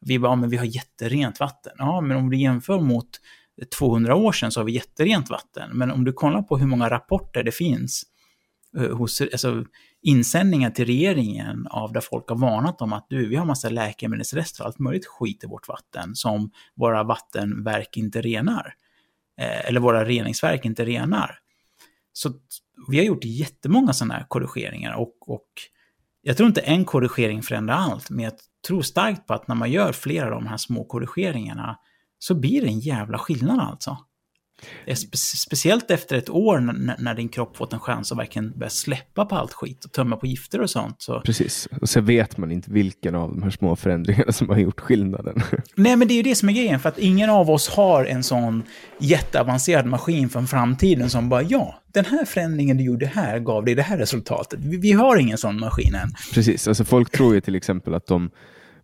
Vi 0.00 0.18
bara, 0.18 0.32
ja, 0.32 0.36
men 0.36 0.50
vi 0.50 0.56
har 0.56 0.64
jätterent 0.64 1.40
vatten. 1.40 1.72
Ja, 1.78 2.00
men 2.00 2.16
om 2.16 2.30
du 2.30 2.36
jämför 2.36 2.80
mot 2.80 3.08
200 3.78 4.14
år 4.14 4.32
sedan 4.32 4.52
så 4.52 4.60
har 4.60 4.64
vi 4.64 4.72
jätterent 4.72 5.30
vatten. 5.30 5.70
Men 5.72 5.90
om 5.90 6.04
du 6.04 6.12
kollar 6.12 6.42
på 6.42 6.58
hur 6.58 6.66
många 6.66 6.90
rapporter 6.90 7.42
det 7.42 7.52
finns 7.52 8.04
Eh, 8.76 8.96
hos 8.96 9.20
alltså, 9.20 9.64
insändningar 10.02 10.70
till 10.70 10.84
regeringen 10.86 11.66
av 11.66 11.92
där 11.92 12.00
folk 12.00 12.28
har 12.28 12.36
varnat 12.36 12.82
om 12.82 12.92
att 12.92 13.06
du, 13.08 13.28
vi 13.28 13.36
har 13.36 13.44
massa 13.44 13.68
läkemedelsrester 13.68 14.62
och 14.62 14.66
allt 14.66 14.78
möjligt 14.78 15.06
skit 15.06 15.44
i 15.44 15.46
vårt 15.46 15.68
vatten 15.68 16.14
som 16.14 16.50
våra 16.74 17.02
vattenverk 17.02 17.96
inte 17.96 18.20
renar. 18.20 18.74
Eh, 19.40 19.68
eller 19.68 19.80
våra 19.80 20.04
reningsverk 20.04 20.64
inte 20.64 20.84
renar. 20.84 21.38
Så 22.12 22.32
vi 22.88 22.98
har 22.98 23.04
gjort 23.04 23.24
jättemånga 23.24 23.92
sådana 23.92 24.14
här 24.14 24.26
korrigeringar 24.28 24.94
och, 24.94 25.28
och 25.28 25.48
jag 26.22 26.36
tror 26.36 26.46
inte 26.46 26.60
en 26.60 26.84
korrigering 26.84 27.42
förändrar 27.42 27.74
allt, 27.74 28.10
men 28.10 28.24
jag 28.24 28.32
tror 28.66 28.82
starkt 28.82 29.26
på 29.26 29.34
att 29.34 29.48
när 29.48 29.54
man 29.54 29.70
gör 29.70 29.92
flera 29.92 30.24
av 30.24 30.30
de 30.30 30.46
här 30.46 30.56
små 30.56 30.84
korrigeringarna 30.84 31.78
så 32.18 32.34
blir 32.34 32.60
det 32.60 32.66
en 32.66 32.80
jävla 32.80 33.18
skillnad 33.18 33.60
alltså. 33.60 33.96
Spe 34.94 35.16
speciellt 35.16 35.90
efter 35.90 36.16
ett 36.16 36.30
år 36.30 36.58
när, 36.98 37.14
din 37.14 37.28
kropp 37.28 37.56
fått 37.56 37.72
en 37.72 37.80
chans 37.80 38.12
att 38.12 38.18
verkligen 38.18 38.58
börja 38.58 38.70
släppa 38.70 39.24
på 39.24 39.36
allt 39.36 39.52
skit 39.52 39.84
och 39.84 39.92
tömma 39.92 40.16
på 40.16 40.26
gifter 40.26 40.60
och 40.60 40.70
sånt. 40.70 40.96
Så... 40.98 41.20
Precis, 41.20 41.68
och 41.80 41.88
sen 41.88 42.04
vet 42.04 42.36
man 42.36 42.50
inte 42.50 42.70
vilken 42.70 43.14
av 43.14 43.30
de 43.30 43.42
här 43.42 43.50
små 43.50 43.76
förändringarna 43.76 44.32
som 44.32 44.48
har 44.48 44.56
gjort 44.56 44.80
skillnaden. 44.80 45.42
Nej, 45.74 45.96
men 45.96 46.08
det 46.08 46.14
är 46.14 46.16
ju 46.16 46.22
det 46.22 46.34
som 46.34 46.48
är 46.48 46.52
grejen, 46.52 46.80
för 46.80 46.88
att 46.88 46.98
ingen 46.98 47.30
av 47.30 47.50
oss 47.50 47.68
har 47.68 48.04
en 48.04 48.22
sån 48.22 48.62
jätteavancerad 48.98 49.86
maskin 49.86 50.28
från 50.28 50.46
framtiden 50.46 51.10
som 51.10 51.28
bara 51.28 51.42
ja, 51.42 51.82
den 51.92 52.04
här 52.04 52.24
förändringen 52.24 52.76
du 52.76 52.84
gjorde 52.84 53.06
här 53.06 53.38
gav 53.38 53.64
dig 53.64 53.74
det 53.74 53.82
här 53.82 53.98
resultatet. 53.98 54.60
Vi, 54.62 54.76
vi 54.76 54.92
har 54.92 55.16
ingen 55.16 55.38
sån 55.38 55.60
maskin 55.60 55.94
än. 55.94 56.10
Precis, 56.34 56.68
alltså 56.68 56.84
folk 56.84 57.10
tror 57.10 57.34
ju 57.34 57.40
till 57.40 57.54
exempel 57.54 57.94
att 57.94 58.06
de 58.06 58.30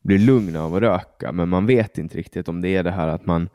blir 0.03 0.19
lugna 0.19 0.63
av 0.63 0.75
att 0.75 0.83
röka, 0.83 1.33
men 1.33 1.49
man 1.49 1.67
vet 1.67 1.99
inte 1.99 2.19
riktigt 2.19 2.49
om 2.49 2.61
det 2.61 2.69
är 2.69 2.83
det 2.83 2.91
här 2.91 3.09
att 3.09 3.27
man 3.27 3.49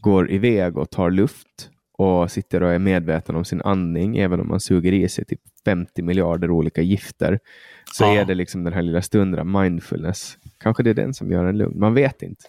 går 0.00 0.30
iväg 0.30 0.78
och 0.78 0.90
tar 0.90 1.10
luft 1.10 1.70
och 1.98 2.30
sitter 2.30 2.62
och 2.62 2.72
är 2.72 2.78
medveten 2.78 3.36
om 3.36 3.44
sin 3.44 3.62
andning, 3.62 4.18
även 4.18 4.40
om 4.40 4.48
man 4.48 4.60
suger 4.60 4.92
i 4.92 5.08
sig 5.08 5.24
typ 5.24 5.40
50 5.64 6.02
miljarder 6.02 6.50
olika 6.50 6.82
gifter, 6.82 7.38
så 7.92 8.04
ja. 8.04 8.20
är 8.20 8.24
det 8.24 8.34
liksom 8.34 8.64
den 8.64 8.72
här 8.72 8.82
lilla 8.82 9.02
stunden 9.02 9.52
mindfulness. 9.52 10.38
Kanske 10.58 10.82
det 10.82 10.90
är 10.90 10.94
den 10.94 11.14
som 11.14 11.32
gör 11.32 11.44
en 11.44 11.58
lugn. 11.58 11.80
Man 11.80 11.94
vet 11.94 12.22
inte. 12.22 12.44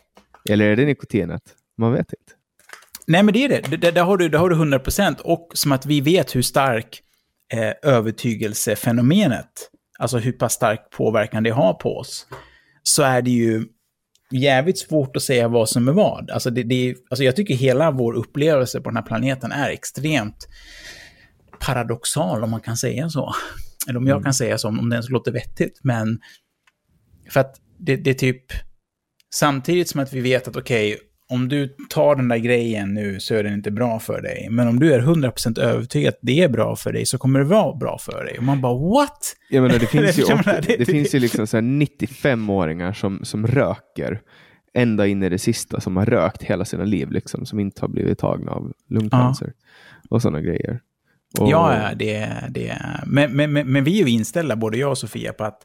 Eller 0.50 0.66
är 0.66 0.76
det 0.76 0.86
nikotinet? 0.86 1.42
Man 1.78 1.92
vet 1.94 2.14
inte. 2.14 2.34
Nej, 3.08 3.24
men 3.24 3.34
det 3.34 3.46
är 3.46 3.50
det. 3.50 3.78
Där, 3.78 3.92
där, 3.92 4.04
har, 4.04 4.18
du, 4.18 4.30
där 4.30 4.40
har 4.40 4.50
du 4.50 4.56
100 4.56 4.80
procent. 4.80 5.20
Och 5.20 5.52
som 5.54 5.72
att 5.72 5.86
vi 5.86 6.02
vet 6.02 6.36
hur 6.36 6.42
stark 6.42 7.02
eh, 7.54 7.92
övertygelsefenomenet, 7.92 9.70
alltså 10.00 10.18
hur 10.18 10.32
pass 10.32 10.54
stark 10.54 10.90
påverkan 10.90 11.44
det 11.44 11.50
har 11.50 11.74
på 11.74 11.98
oss, 11.98 12.28
så 12.84 13.04
är 13.04 13.22
det 13.22 13.32
ju 13.32 13.66
jävligt 14.32 14.78
svårt 14.78 15.16
att 15.16 15.22
säga 15.22 15.48
vad 15.48 15.70
som 15.70 15.88
är 15.88 15.92
vad. 15.92 16.32
Alltså, 16.32 16.50
det, 16.50 16.64
det, 16.64 16.96
alltså 17.10 17.24
jag 17.24 17.36
tycker 17.36 17.54
hela 17.54 17.92
vår 17.92 18.14
upplevelse 18.14 18.82
på 18.82 18.90
den 18.90 18.98
här 18.98 19.04
planeten 19.04 19.52
är 19.52 19.70
extremt 19.70 20.48
paradoxal, 21.60 22.44
om 22.44 22.52
man 22.52 22.62
kan 22.62 22.78
säga 22.78 23.10
så. 23.10 23.36
Eller 23.88 24.00
om 24.00 24.08
jag 24.08 24.24
kan 24.24 24.34
säga 24.34 24.58
så, 24.58 24.68
om 24.68 24.90
det 24.90 24.96
ens 24.96 25.10
låter 25.10 25.32
vettigt. 25.32 25.80
Men 25.84 26.20
för 27.30 27.40
att 27.40 27.56
det, 27.80 27.96
det 27.96 28.10
är 28.10 28.14
typ, 28.14 28.46
samtidigt 29.36 29.90
som 29.90 30.02
att 30.02 30.14
vi 30.14 30.22
vet 30.22 30.48
att 30.48 30.56
okej, 30.56 30.94
okay, 30.94 31.06
om 31.30 31.50
du 31.50 31.76
tar 31.90 32.16
den 32.16 32.28
där 32.28 32.38
grejen 32.38 32.94
nu 32.94 33.20
så 33.20 33.36
är 33.36 33.44
den 33.44 33.54
inte 33.54 33.72
bra 33.72 34.00
för 34.00 34.22
dig. 34.22 34.48
Men 34.52 34.68
om 34.68 34.80
du 34.80 34.94
är 34.94 35.02
100% 35.02 35.60
övertygad 35.60 36.14
att 36.14 36.20
det 36.22 36.44
är 36.44 36.50
bra 36.50 36.76
för 36.76 36.94
dig 36.94 37.06
så 37.06 37.18
kommer 37.18 37.40
det 37.40 37.46
vara 37.46 37.76
bra 37.76 37.98
för 37.98 38.24
dig. 38.24 38.38
Och 38.38 38.44
man 38.44 38.62
bara 38.62 38.78
what? 38.78 39.36
Jag 39.50 39.62
menar, 39.62 39.80
det 39.80 39.88
finns 39.88 40.20
ju, 40.20 40.24
det, 40.46 40.62
det, 40.68 40.78
det 40.78 40.86
finns 40.86 41.16
ju 41.16 41.20
liksom 41.20 41.46
95-åringar 41.46 42.94
som, 42.94 43.20
som 43.24 43.48
röker 43.48 44.22
ända 44.74 45.08
in 45.08 45.24
i 45.24 45.30
det 45.30 45.40
sista, 45.40 45.82
som 45.82 45.98
har 45.98 46.06
rökt 46.06 46.44
hela 46.44 46.66
sina 46.66 46.84
liv, 46.84 47.12
liksom, 47.12 47.46
som 47.46 47.60
inte 47.60 47.82
har 47.82 47.88
blivit 47.88 48.20
tagna 48.20 48.52
av 48.52 48.72
lungcancer. 48.90 49.54
Ja. 49.56 50.06
Och 50.10 50.22
sådana 50.22 50.42
grejer. 50.42 50.80
Och... 51.40 51.50
Ja, 51.50 51.90
det, 51.96 52.30
det 52.50 52.82
men, 53.06 53.36
men, 53.36 53.54
men, 53.54 53.72
men 53.72 53.84
vi 53.84 54.02
är 54.02 54.06
ju 54.06 54.12
inställda, 54.12 54.56
både 54.56 54.78
jag 54.78 54.90
och 54.90 54.98
Sofia, 54.98 55.34
på 55.34 55.44
att 55.44 55.62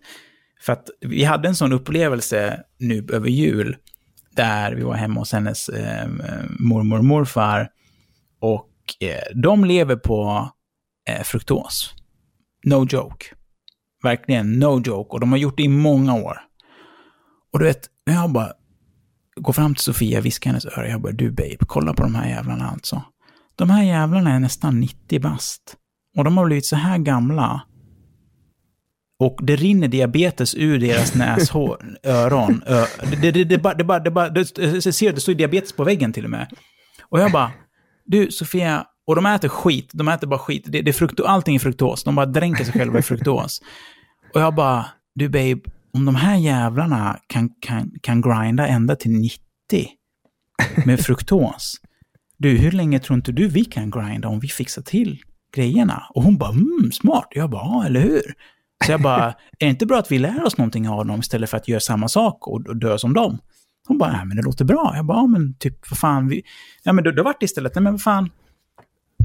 för 0.60 0.72
att 0.72 0.88
vi 1.00 1.24
hade 1.24 1.48
en 1.48 1.54
sån 1.54 1.72
upplevelse 1.72 2.60
nu 2.78 3.06
över 3.12 3.28
jul, 3.28 3.76
där 4.40 4.72
vi 4.72 4.82
var 4.82 4.94
hemma 4.94 5.20
hos 5.20 5.32
hennes 5.32 5.68
eh, 5.68 6.08
mormor 6.58 6.98
och 6.98 7.04
morfar. 7.04 7.68
Och 8.40 8.68
eh, 9.00 9.42
de 9.42 9.64
lever 9.64 9.96
på 9.96 10.50
eh, 11.08 11.22
fruktos. 11.22 11.94
No 12.64 12.86
joke. 12.90 13.26
Verkligen 14.02 14.58
no 14.58 14.82
joke. 14.84 15.10
Och 15.10 15.20
de 15.20 15.30
har 15.30 15.38
gjort 15.38 15.56
det 15.56 15.62
i 15.62 15.68
många 15.68 16.14
år. 16.14 16.38
Och 17.52 17.58
du 17.58 17.64
vet, 17.64 17.80
jag 18.04 18.32
bara 18.32 18.52
går 19.36 19.52
fram 19.52 19.74
till 19.74 19.84
Sofia, 19.84 20.20
viskar 20.20 20.50
hennes 20.50 20.66
öra. 20.66 20.88
Jag 20.88 21.00
bara, 21.00 21.12
du 21.12 21.30
babe, 21.30 21.56
kolla 21.66 21.94
på 21.94 22.02
de 22.02 22.14
här 22.14 22.28
jävlarna 22.28 22.70
alltså. 22.70 23.02
De 23.56 23.70
här 23.70 23.82
jävlarna 23.82 24.34
är 24.34 24.40
nästan 24.40 24.80
90 24.80 25.20
bast. 25.20 25.76
Och 26.16 26.24
de 26.24 26.36
har 26.36 26.46
blivit 26.46 26.66
så 26.66 26.76
här 26.76 26.98
gamla 26.98 27.62
och 29.20 29.38
det 29.42 29.56
rinner 29.56 29.88
diabetes 29.88 30.54
ur 30.54 30.78
deras 30.78 31.14
näshår, 31.14 31.98
öron. 32.04 32.62
Ö, 32.66 32.84
det, 33.22 33.30
det, 33.30 33.44
det, 33.44 33.58
bara, 33.58 33.74
det, 33.74 33.84
bara, 33.84 33.98
det, 33.98 34.10
bara, 34.10 34.28
det, 34.28 34.44
ser, 34.92 35.12
det 35.12 35.20
står 35.20 35.34
diabetes 35.34 35.72
på 35.72 35.84
väggen 35.84 36.12
till 36.12 36.24
och 36.24 36.30
med. 36.30 36.46
Och 37.08 37.20
jag 37.20 37.32
bara, 37.32 37.52
du 38.04 38.30
Sofia, 38.30 38.84
och 39.06 39.16
de 39.16 39.26
äter 39.26 39.48
skit, 39.48 39.90
de 39.92 40.08
äter 40.08 40.26
bara 40.26 40.38
skit. 40.38 40.64
Det, 40.66 40.82
det 40.82 40.90
är 40.90 40.92
frukt, 40.92 41.20
allting 41.20 41.54
är 41.54 41.58
fruktos, 41.58 42.04
de 42.04 42.14
bara 42.14 42.26
dränker 42.26 42.64
sig 42.64 42.72
själva 42.72 42.98
i 42.98 43.02
fruktos. 43.02 43.62
Och 44.34 44.40
jag 44.40 44.54
bara, 44.54 44.86
du 45.14 45.28
babe, 45.28 45.60
om 45.92 46.04
de 46.04 46.14
här 46.14 46.36
jävlarna 46.36 47.18
kan, 47.26 47.50
kan, 47.60 47.90
kan 48.02 48.20
grinda 48.20 48.66
ända 48.66 48.96
till 48.96 49.10
90 49.10 49.40
med 50.86 51.00
fruktos, 51.00 51.80
du, 52.38 52.58
hur 52.58 52.72
länge 52.72 52.98
tror 52.98 53.16
inte 53.16 53.32
du 53.32 53.48
vi 53.48 53.64
kan 53.64 53.90
grinda 53.90 54.28
om 54.28 54.40
vi 54.40 54.48
fixar 54.48 54.82
till 54.82 55.22
grejerna? 55.56 56.02
Och 56.10 56.22
hon 56.22 56.38
bara, 56.38 56.50
mm, 56.50 56.92
smart. 56.92 57.28
Jag 57.30 57.50
bara, 57.50 57.62
ja, 57.62 57.86
eller 57.86 58.00
hur? 58.00 58.34
Så 58.86 58.92
jag 58.92 59.02
bara, 59.02 59.24
är 59.26 59.34
det 59.58 59.66
inte 59.66 59.86
bra 59.86 59.98
att 59.98 60.12
vi 60.12 60.18
lär 60.18 60.44
oss 60.44 60.58
någonting 60.58 60.88
av 60.88 61.06
dem 61.06 61.20
istället 61.20 61.50
för 61.50 61.56
att 61.56 61.68
göra 61.68 61.80
samma 61.80 62.08
sak 62.08 62.48
och, 62.48 62.66
och 62.66 62.76
dö 62.76 62.98
som 62.98 63.12
dem? 63.12 63.38
Hon 63.88 63.98
bara, 63.98 64.12
nej 64.12 64.26
men 64.26 64.36
det 64.36 64.42
låter 64.42 64.64
bra. 64.64 64.92
Jag 64.96 65.04
bara, 65.04 65.18
ja 65.18 65.26
men 65.26 65.54
typ, 65.54 65.90
vad 65.90 65.98
fan, 65.98 66.28
vi... 66.28 66.42
Ja 66.82 66.92
men 66.92 67.04
då, 67.04 67.10
då 67.10 67.22
vart 67.22 67.40
det 67.40 67.44
istället, 67.44 67.74
nej 67.74 67.82
men 67.82 67.92
vad 67.92 68.02
fan, 68.02 68.30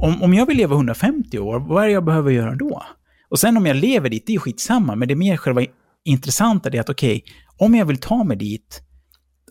om, 0.02 0.23
om 0.23 0.34
jag 0.34 0.45
vill 0.45 0.57
leva 0.57 0.76
150 0.76 1.40
år, 1.40 1.60
vad 1.60 1.84
är 1.84 1.88
det 1.88 1.94
jag 1.94 2.06
behöver 2.06 2.32
göra 2.32 2.56
då? 2.56 2.84
Och 3.30 3.40
sen 3.40 3.57
om 3.57 3.65
jag 3.65 3.76
lever 3.76 4.10
dit, 4.10 4.23
det 4.26 4.32
är 4.32 4.34
ju 4.34 4.40
skitsamma, 4.40 4.95
men 4.95 5.07
det 5.07 5.14
är 5.14 5.15
mer 5.15 5.38
själva 5.38 5.61
intressanta, 6.03 6.69
det 6.69 6.77
är 6.77 6.82
att 6.82 6.90
okej, 6.90 7.18
okay, 7.18 7.68
om 7.68 7.76
jag 7.76 7.86
vill 7.86 7.98
ta 7.98 8.23
mig 8.23 8.38
dit, 8.38 8.82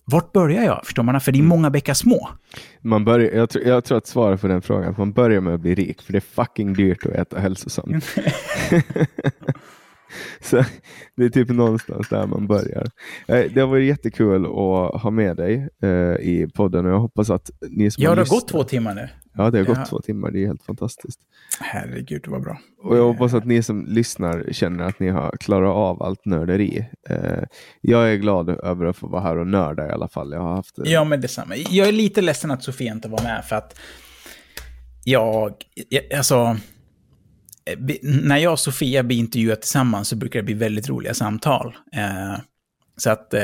vart 0.04 0.32
börjar 0.32 0.64
jag? 0.64 0.80
Förstår 0.84 1.02
man? 1.02 1.20
För 1.20 1.32
det 1.32 1.38
är 1.38 1.40
mm. 1.40 1.48
många 1.48 1.70
bäckar 1.70 1.94
små. 1.94 2.28
Man 2.82 3.04
börjar, 3.04 3.32
jag, 3.32 3.50
tror, 3.50 3.64
jag 3.64 3.84
tror 3.84 3.98
att 3.98 4.06
svaret 4.06 4.40
på 4.40 4.48
den 4.48 4.62
frågan, 4.62 4.90
att 4.90 4.98
man 4.98 5.12
börjar 5.12 5.40
med 5.40 5.54
att 5.54 5.60
bli 5.60 5.74
rik, 5.74 6.02
för 6.02 6.12
det 6.12 6.18
är 6.18 6.44
fucking 6.44 6.72
dyrt 6.72 7.06
att 7.06 7.12
äta 7.12 7.38
hälsosamt. 7.38 8.04
Så 10.40 10.64
det 11.16 11.24
är 11.24 11.28
typ 11.28 11.48
någonstans 11.48 12.08
där 12.08 12.26
man 12.26 12.46
börjar. 12.46 12.86
Eh, 13.28 13.44
det 13.54 13.60
har 13.60 13.66
varit 13.66 13.86
jättekul 13.86 14.44
att 14.44 15.02
ha 15.02 15.10
med 15.10 15.36
dig 15.36 15.68
eh, 15.82 15.88
i 16.20 16.48
podden 16.54 16.86
och 16.86 16.92
jag 16.92 16.98
hoppas 16.98 17.30
att 17.30 17.50
ni 17.70 17.90
som 17.90 18.02
Ja, 18.02 18.10
har 18.10 18.16
det 18.16 18.22
har 18.22 18.26
gått 18.26 18.48
två 18.48 18.64
timmar 18.64 18.94
nu. 18.94 19.08
Ja, 19.36 19.50
det 19.50 19.58
har 19.58 19.64
gått 19.64 19.78
ja. 19.78 19.86
två 19.86 20.00
timmar. 20.00 20.30
Det 20.30 20.42
är 20.42 20.46
helt 20.46 20.62
fantastiskt. 20.62 21.20
Herregud, 21.60 22.22
det 22.24 22.30
var 22.30 22.40
bra. 22.40 22.58
Och 22.82 22.96
jag 22.96 23.04
hoppas 23.04 23.34
att 23.34 23.46
ni 23.46 23.62
som 23.62 23.86
lyssnar 23.86 24.44
känner 24.52 24.84
att 24.84 25.00
ni 25.00 25.08
har 25.08 25.36
klarat 25.40 25.74
av 25.74 26.02
allt 26.02 26.24
nörderi. 26.24 26.86
Eh, 27.08 27.42
jag 27.80 28.12
är 28.12 28.16
glad 28.16 28.48
över 28.48 28.86
att 28.86 28.96
få 28.96 29.08
vara 29.08 29.22
här 29.22 29.38
och 29.38 29.46
nörda 29.46 29.88
i 29.88 29.90
alla 29.90 30.08
fall. 30.08 30.32
Jag 30.32 30.40
har 30.40 30.54
haft... 30.54 30.74
Ja, 30.84 31.04
men 31.04 31.20
detsamma. 31.20 31.56
Jag 31.56 31.88
är 31.88 31.92
lite 31.92 32.20
ledsen 32.20 32.50
att 32.50 32.62
Sofia 32.62 32.92
inte 32.92 33.08
var 33.08 33.22
med 33.22 33.44
för 33.44 33.56
att 33.56 33.78
jag, 35.04 35.54
alltså, 36.16 36.36
Eh, 36.36 36.56
när 38.02 38.36
jag 38.36 38.52
och 38.52 38.58
Sofia 38.58 39.02
blir 39.02 39.16
intervjuade 39.16 39.60
tillsammans 39.60 40.08
så 40.08 40.16
brukar 40.16 40.38
det 40.38 40.44
bli 40.44 40.54
väldigt 40.54 40.88
roliga 40.88 41.14
samtal. 41.14 41.76
Eh, 41.96 42.38
så 42.96 43.10
att 43.10 43.34
eh, 43.34 43.40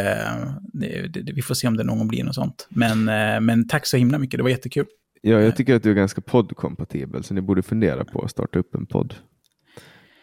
det, 0.73 1.09
det, 1.09 1.33
vi 1.33 1.43
får 1.43 1.55
se 1.55 1.69
om 1.69 1.77
det 1.77 1.85
någon 1.85 1.99
gång 1.99 2.09
blir 2.09 2.25
något 2.25 2.35
sånt. 2.35 2.69
Men, 2.71 3.09
eh, 3.09 3.41
men 3.41 3.69
tack 3.69 3.87
så 3.87 3.97
himla 3.97 4.19
mycket, 4.19 4.39
det 4.39 4.43
var 4.43 4.51
jättekul. 4.51 4.87
Ja, 5.23 5.41
jag 5.41 5.57
tycker 5.57 5.75
att 5.75 5.83
du 5.83 5.91
är 5.91 5.95
ganska 5.95 6.21
poddkompatibel, 6.21 7.25
så 7.25 7.35
ni 7.35 7.41
borde 7.41 7.63
fundera 7.63 8.05
på 8.05 8.23
att 8.23 8.31
starta 8.31 8.59
upp 8.59 8.75
en 8.75 8.87
podd. 8.87 9.15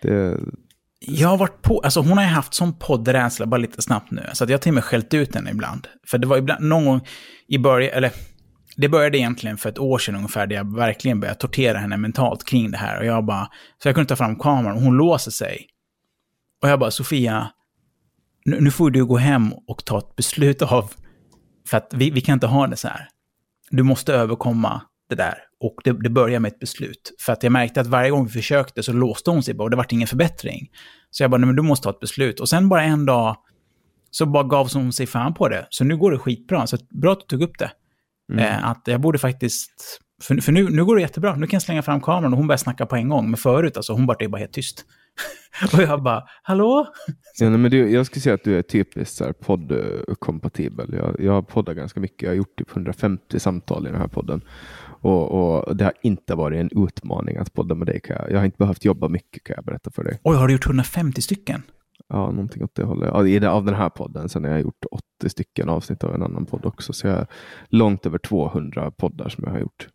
Det... 0.02 0.38
Jag 1.00 1.28
har 1.28 1.38
varit 1.38 1.62
på, 1.62 1.80
alltså 1.80 2.00
hon 2.00 2.18
har 2.18 2.24
ju 2.24 2.30
haft 2.30 2.54
sån 2.54 2.74
poddrädsla 2.74 3.46
bara 3.46 3.58
lite 3.58 3.82
snabbt 3.82 4.12
nu, 4.12 4.22
så 4.34 4.44
att 4.44 4.50
jag 4.50 4.58
har 4.58 4.62
till 4.62 4.70
och 4.70 4.76
med 4.76 4.84
skällt 4.84 5.14
ut 5.14 5.36
henne 5.36 5.52
ibland. 5.52 5.88
För 6.08 6.18
det 6.18 6.28
var 6.28 6.38
ibland, 6.38 6.66
någon 6.66 6.86
gång 6.86 7.02
i 7.48 7.58
början, 7.58 7.92
eller 7.94 8.12
det 8.78 8.90
började 8.90 9.18
egentligen 9.18 9.58
för 9.58 9.70
ett 9.70 9.80
år 9.80 9.98
sedan 9.98 10.16
ungefär, 10.16 10.48
där 10.48 10.56
jag 10.56 10.76
verkligen 10.76 11.20
började 11.20 11.40
tortera 11.40 11.78
henne 11.78 11.98
mentalt 11.98 12.46
kring 12.46 12.72
det 12.72 12.78
här. 12.78 13.00
Och 13.00 13.06
jag 13.06 13.26
bara, 13.26 13.48
så 13.84 13.88
jag 13.88 13.96
kunde 13.96 14.10
ta 14.10 14.16
fram 14.16 14.36
kameran 14.36 14.76
och 14.76 14.82
hon 14.82 14.98
låser 14.98 15.32
sig. 15.32 15.68
Och 16.62 16.70
jag 16.70 16.80
bara, 16.80 16.92
Sofia, 16.92 17.48
nu, 18.46 18.62
nu 18.62 18.72
får 18.72 18.92
du 18.92 19.06
gå 19.06 19.18
hem 19.18 19.54
och 19.68 19.86
ta 19.86 19.98
ett 19.98 20.16
beslut 20.16 20.62
av, 20.62 20.92
för 21.70 21.78
att 21.78 21.94
vi, 21.96 22.10
vi 22.10 22.22
kan 22.22 22.34
inte 22.34 22.48
ha 22.48 22.68
det 22.68 22.76
så 22.76 22.88
här. 22.88 23.08
Du 23.70 23.84
måste 23.84 24.14
överkomma 24.14 24.82
det 25.10 25.16
där. 25.16 25.38
Och 25.60 25.76
det, 25.84 26.04
det 26.04 26.10
började 26.10 26.40
med 26.40 26.52
ett 26.52 26.60
beslut. 26.60 27.16
För 27.20 27.34
att 27.34 27.44
jag 27.44 27.52
märkte 27.52 27.82
att 27.82 27.88
varje 27.88 28.10
gång 28.10 28.26
vi 28.26 28.32
försökte 28.32 28.84
så 28.84 28.94
låste 28.94 29.32
hon 29.32 29.44
sig 29.44 29.54
bara 29.54 29.64
och 29.64 29.70
det 29.70 29.78
vart 29.78 29.92
ingen 29.92 30.08
förbättring. 30.08 30.68
Så 31.10 31.24
jag 31.24 31.32
bara, 31.32 31.38
nej 31.38 31.46
men 31.46 31.56
du 31.56 31.62
måste 31.62 31.84
ta 31.84 31.90
ett 31.90 32.00
beslut. 32.00 32.40
Och 32.40 32.50
sen 32.50 32.70
bara 32.70 32.84
en 32.84 33.06
dag 33.06 33.36
så 34.12 34.26
bara 34.26 34.44
gav 34.44 34.74
hon 34.74 34.94
sig 34.94 35.08
fan 35.08 35.34
på 35.34 35.50
det. 35.50 35.68
Så 35.70 35.84
nu 35.84 35.98
går 35.98 36.12
det 36.12 36.20
skitbra. 36.20 36.68
Så 36.68 36.78
bra 36.90 37.12
att 37.12 37.20
du 37.20 37.26
tog 37.26 37.42
upp 37.42 37.58
det. 37.60 37.72
Mm. 38.34 38.46
Eh, 38.46 38.70
att 38.70 38.82
jag 38.86 39.02
borde 39.02 39.18
faktiskt... 39.18 40.00
För, 40.24 40.36
för 40.36 40.52
nu, 40.52 40.70
nu 40.70 40.86
går 40.86 40.96
det 40.96 41.02
jättebra. 41.02 41.36
Nu 41.36 41.48
kan 41.48 41.56
jag 41.56 41.62
slänga 41.62 41.82
fram 41.82 42.02
kameran 42.02 42.34
och 42.34 42.38
hon 42.38 42.48
börjar 42.48 42.58
snacka 42.58 42.86
på 42.86 42.96
en 42.96 43.10
gång. 43.10 43.30
Men 43.30 43.38
förut, 43.38 43.78
alltså, 43.78 43.94
hon 43.94 44.06
bara, 44.06 44.30
bara 44.30 44.38
helt 44.38 44.54
tyst. 44.54 44.86
och 45.74 45.82
jag 45.82 46.04
bara, 46.04 46.24
hallå? 46.44 46.88
Ja, 47.40 47.50
men 47.50 47.72
du, 47.72 47.92
jag 47.92 48.06
skulle 48.06 48.22
säga 48.22 48.36
att 48.36 48.44
du 48.44 48.58
är 48.58 48.62
typiskt 48.62 49.22
poddkompatibel. 49.40 50.94
Jag, 50.94 51.16
jag 51.20 51.32
har 51.32 51.42
poddat 51.42 51.76
ganska 51.76 52.00
mycket. 52.00 52.22
Jag 52.22 52.30
har 52.30 52.36
gjort 52.36 52.58
typ 52.58 52.72
150 52.72 53.40
samtal 53.40 53.88
i 53.88 53.90
den 53.90 54.02
här 54.02 54.08
podden. 54.08 54.42
Och, 55.02 55.32
och, 55.32 55.78
det 55.78 55.84
har 55.84 55.94
inte 56.02 56.36
varit 56.36 56.60
en 56.60 56.84
utmaning 56.86 57.38
att 57.38 57.54
podda 57.54 57.76
med 57.76 57.88
dig. 57.88 58.00
Kan 58.00 58.16
jag. 58.16 58.32
jag 58.32 58.38
har 58.38 58.46
inte 58.46 58.58
behövt 58.58 58.86
jobba 58.86 59.08
mycket 59.08 59.44
kan 59.44 59.54
jag 59.56 59.66
berätta 59.66 59.92
för 59.92 60.04
dig. 60.04 60.20
Oj, 60.24 60.38
har 60.38 60.48
du 60.48 60.54
gjort 60.54 60.66
150 60.66 61.22
stycken? 61.22 61.64
Ja, 62.10 62.32
någonting 62.32 62.64
åt 62.64 62.76
det 62.76 62.84
hållet. 62.84 63.10
Ja, 63.14 63.28
i 63.28 63.40
det, 63.40 63.50
av 63.50 63.66
den 63.66 63.76
här 63.76 63.90
podden. 63.90 64.30
Sen 64.30 64.44
har 64.44 64.52
jag 64.52 64.62
gjort 64.62 64.86
80 65.22 65.30
stycken 65.30 65.70
avsnitt 65.70 66.04
av 66.04 66.16
en 66.16 66.24
annan 66.24 66.46
podd 66.46 66.66
också. 66.66 66.94
Så 66.94 67.08
jag 67.08 67.16
har 67.16 67.28
långt 67.70 68.06
över 68.06 68.18
200 68.18 68.92
poddar 68.92 69.30
som 69.30 69.44
jag 69.44 69.52
har 69.52 69.60
gjort. 69.60 69.88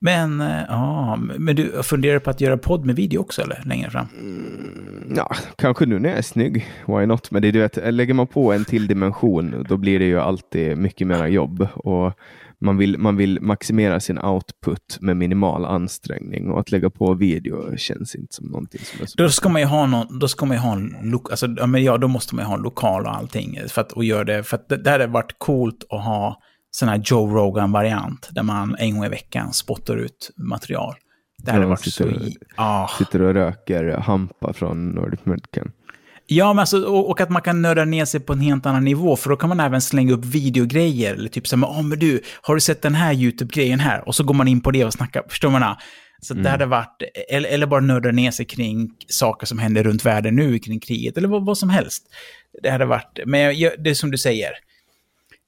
Men, 0.00 0.40
eh, 0.40 0.62
ja, 0.68 1.16
men 1.16 1.56
du 1.56 1.82
funderar 1.82 2.18
på 2.18 2.30
att 2.30 2.40
göra 2.40 2.58
podd 2.58 2.84
med 2.84 2.96
video 2.96 3.20
också 3.20 3.42
eller 3.42 3.62
längre 3.64 3.90
fram? 3.90 4.06
Mm, 4.20 5.12
ja, 5.16 5.30
kanske 5.56 5.86
nu 5.86 5.98
när 5.98 6.08
jag 6.08 6.18
är 6.18 6.22
snygg. 6.22 6.66
Why 6.86 7.06
not? 7.06 7.30
Men 7.30 7.42
det, 7.42 7.50
du 7.50 7.60
vet, 7.60 7.94
lägger 7.94 8.14
man 8.14 8.26
på 8.26 8.52
en 8.52 8.64
till 8.64 8.86
dimension, 8.86 9.66
då 9.68 9.76
blir 9.76 9.98
det 9.98 10.04
ju 10.04 10.20
alltid 10.20 10.78
mycket 10.78 11.06
mer 11.06 11.26
jobb. 11.26 11.68
Och 11.74 12.12
man 12.60 12.76
vill, 12.76 12.98
man 12.98 13.16
vill 13.16 13.40
maximera 13.40 14.00
sin 14.00 14.18
output 14.18 14.98
med 15.00 15.16
minimal 15.16 15.64
ansträngning 15.64 16.50
och 16.50 16.60
att 16.60 16.70
lägga 16.70 16.90
på 16.90 17.14
video 17.14 17.76
känns 17.76 18.14
inte 18.14 18.34
som 18.34 18.46
någonting 18.46 18.80
som 18.84 19.02
är 19.02 19.06
så 19.06 19.18
Då 19.18 19.30
ska 19.30 19.48
man 19.48 19.60
ju 19.60 19.66
ha 19.66 19.86
någon, 19.86 20.18
då 20.18 20.28
ska 20.28 20.46
man 20.46 20.56
ju 20.56 20.60
ha 20.60 20.72
en, 20.72 21.14
alltså, 21.30 21.46
ja, 21.78 21.98
då 21.98 22.08
måste 22.08 22.34
man 22.34 22.44
ju 22.44 22.48
ha 22.48 22.54
en 22.54 22.62
lokal 22.62 23.06
och 23.06 23.16
allting 23.16 23.58
för 23.68 23.80
att 23.80 23.92
och 23.92 24.04
göra 24.04 24.24
det, 24.24 24.42
för 24.42 24.56
att 24.56 24.68
det, 24.68 24.76
det 24.76 24.90
hade 24.90 25.06
varit 25.06 25.34
coolt 25.38 25.86
att 25.90 26.04
ha 26.04 26.40
sån 26.70 26.88
här 26.88 27.02
Joe 27.04 27.26
Rogan-variant, 27.26 28.28
där 28.30 28.42
man 28.42 28.76
en 28.78 28.94
gång 28.94 29.04
i 29.04 29.08
veckan 29.08 29.52
spottar 29.52 29.96
ut 29.96 30.30
material. 30.36 30.94
Det 31.44 31.50
hade 31.50 31.64
ja, 31.64 31.68
varit 31.68 31.80
sitter, 31.84 32.20
så... 32.20 32.30
Ah. 32.56 32.88
Sitter 32.98 33.22
och 33.22 33.34
röker 33.34 33.96
hampa 33.96 34.52
från 34.52 34.88
Nordic 34.88 35.20
Medicine. 35.24 35.72
Ja, 36.30 36.52
men 36.52 36.58
alltså, 36.58 36.84
och, 36.84 37.10
och, 37.10 37.20
att 37.20 37.30
man 37.30 37.42
kan 37.42 37.62
nörda 37.62 37.84
ner 37.84 38.04
sig 38.04 38.20
på 38.20 38.32
en 38.32 38.40
helt 38.40 38.66
annan 38.66 38.84
nivå, 38.84 39.16
för 39.16 39.30
då 39.30 39.36
kan 39.36 39.48
man 39.48 39.60
även 39.60 39.80
slänga 39.80 40.12
upp 40.12 40.24
videogrejer. 40.24 41.14
Eller 41.14 41.28
typ 41.28 41.46
som, 41.46 41.64
oh, 41.64 41.82
men 41.82 41.98
du, 41.98 42.22
har 42.42 42.54
du 42.54 42.60
sett 42.60 42.82
den 42.82 42.94
här 42.94 43.12
YouTube-grejen 43.12 43.80
här? 43.80 44.08
Och 44.08 44.14
så 44.14 44.24
går 44.24 44.34
man 44.34 44.48
in 44.48 44.60
på 44.60 44.70
det 44.70 44.84
och 44.84 44.92
snackar, 44.92 45.22
förstår 45.28 45.50
man? 45.50 45.76
Så 46.20 46.34
mm. 46.34 46.44
det 46.44 46.50
hade 46.50 46.66
varit, 46.66 47.02
eller, 47.28 47.48
eller 47.48 47.66
bara 47.66 47.80
nörda 47.80 48.10
ner 48.10 48.30
sig 48.30 48.46
kring 48.46 48.90
saker 49.08 49.46
som 49.46 49.58
händer 49.58 49.84
runt 49.84 50.04
världen 50.04 50.36
nu, 50.36 50.58
kring 50.58 50.80
kriget, 50.80 51.16
eller 51.16 51.28
vad, 51.28 51.46
vad 51.46 51.58
som 51.58 51.70
helst. 51.70 52.04
Det 52.62 52.70
hade 52.70 52.84
varit, 52.84 53.18
men 53.26 53.58
jag, 53.58 53.72
det 53.78 53.90
är 53.90 53.94
som 53.94 54.10
du 54.10 54.18
säger, 54.18 54.50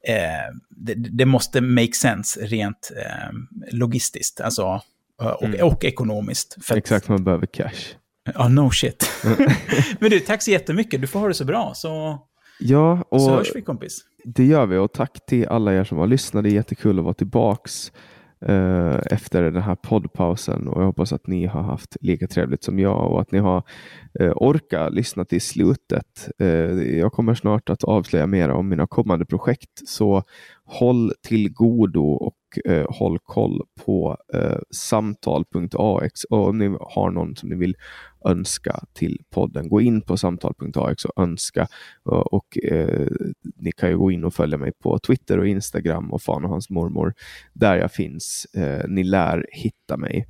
eh, 0.06 0.54
det, 0.70 0.94
det, 0.94 1.24
måste 1.24 1.60
make 1.60 1.92
sense 1.92 2.40
rent 2.40 2.90
eh, 2.96 3.30
logistiskt, 3.72 4.40
alltså, 4.40 4.82
och, 5.18 5.44
mm. 5.44 5.66
och 5.66 5.84
ekonomiskt. 5.84 6.56
Exakt, 6.70 7.08
man 7.08 7.24
behöver 7.24 7.46
cash. 7.46 7.99
Ja, 8.34 8.48
no 8.48 8.70
shit. 8.70 9.10
Men 10.00 10.10
du, 10.10 10.20
tack 10.20 10.42
så 10.42 10.50
jättemycket. 10.50 11.00
Du 11.00 11.06
får 11.06 11.20
ha 11.20 11.28
det 11.28 11.34
så 11.34 11.44
bra, 11.44 11.72
så, 11.74 12.18
Ja, 12.60 13.04
och 13.08 13.22
så 13.22 13.30
hörs 13.30 13.50
vi 13.54 13.62
kompis. 13.62 13.98
det 14.24 14.44
gör 14.44 14.66
vi. 14.66 14.76
Och 14.78 14.92
tack 14.92 15.26
till 15.26 15.46
alla 15.48 15.74
er 15.74 15.84
som 15.84 15.98
har 15.98 16.06
lyssnat. 16.06 16.44
Det 16.44 16.50
är 16.50 16.54
jättekul 16.54 16.98
att 16.98 17.04
vara 17.04 17.14
tillbaks 17.14 17.92
eh, 18.46 18.96
efter 19.10 19.42
den 19.42 19.62
här 19.62 19.74
poddpausen. 19.74 20.68
Och 20.68 20.80
jag 20.82 20.86
hoppas 20.86 21.12
att 21.12 21.26
ni 21.26 21.46
har 21.46 21.62
haft 21.62 21.96
lika 22.00 22.26
trevligt 22.26 22.64
som 22.64 22.78
jag 22.78 23.12
och 23.12 23.20
att 23.20 23.32
ni 23.32 23.38
har 23.38 23.62
eh, 24.20 24.32
orkat 24.36 24.92
lyssna 24.92 25.24
till 25.24 25.40
slutet. 25.40 26.28
Eh, 26.38 26.48
jag 26.98 27.12
kommer 27.12 27.34
snart 27.34 27.70
att 27.70 27.84
avslöja 27.84 28.26
mer 28.26 28.48
om 28.48 28.68
mina 28.68 28.86
kommande 28.86 29.24
projekt. 29.26 29.88
Så 29.88 30.22
håll 30.64 31.12
till 31.28 31.52
godo 31.52 32.04
och 32.04 32.34
eh, 32.64 32.86
håll 32.88 33.18
koll 33.18 33.62
på 33.84 34.16
eh, 34.34 34.58
samtal.ax. 34.70 36.24
Och 36.24 36.48
om 36.48 36.58
ni 36.58 36.76
har 36.80 37.10
någon 37.10 37.36
som 37.36 37.48
ni 37.48 37.56
vill 37.56 37.76
önska 38.24 38.80
till 38.92 39.22
podden, 39.30 39.68
gå 39.68 39.80
in 39.80 40.00
på 40.00 40.16
samtal.ax 40.16 41.04
och 41.04 41.22
önska. 41.22 41.68
Och, 42.02 42.32
och 42.32 42.58
eh, 42.64 43.08
ni 43.56 43.72
kan 43.72 43.88
ju 43.88 43.98
gå 43.98 44.10
in 44.10 44.24
och 44.24 44.34
följa 44.34 44.58
mig 44.58 44.72
på 44.72 44.98
Twitter 44.98 45.38
och 45.38 45.46
Instagram 45.46 46.12
och 46.12 46.22
fan 46.22 46.44
och 46.44 46.50
hans 46.50 46.70
mormor 46.70 47.14
där 47.52 47.76
jag 47.76 47.92
finns. 47.92 48.46
Eh, 48.54 48.88
ni 48.88 49.04
lär 49.04 49.46
hitta 49.52 49.96
mig. 49.96 50.26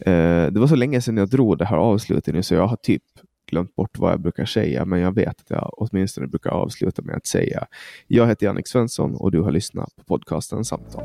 Eh, 0.00 0.46
det 0.46 0.60
var 0.60 0.66
så 0.66 0.76
länge 0.76 1.00
sedan 1.00 1.16
jag 1.16 1.28
drog 1.28 1.58
det 1.58 1.64
här 1.64 1.76
avslutet 1.76 2.34
nu 2.34 2.42
så 2.42 2.54
jag 2.54 2.66
har 2.66 2.76
typ 2.76 3.02
glömt 3.50 3.74
bort 3.74 3.98
vad 3.98 4.12
jag 4.12 4.20
brukar 4.20 4.44
säga, 4.44 4.84
men 4.84 5.00
jag 5.00 5.14
vet 5.14 5.40
att 5.40 5.50
jag 5.50 5.70
åtminstone 5.72 6.26
brukar 6.26 6.50
avsluta 6.50 7.02
med 7.02 7.16
att 7.16 7.26
säga 7.26 7.66
jag 8.06 8.26
heter 8.26 8.46
Jannik 8.46 8.68
Svensson 8.68 9.14
och 9.14 9.30
du 9.30 9.40
har 9.40 9.50
lyssnat 9.50 9.96
på 9.96 10.04
podcasten 10.04 10.64
Samtal. 10.64 11.04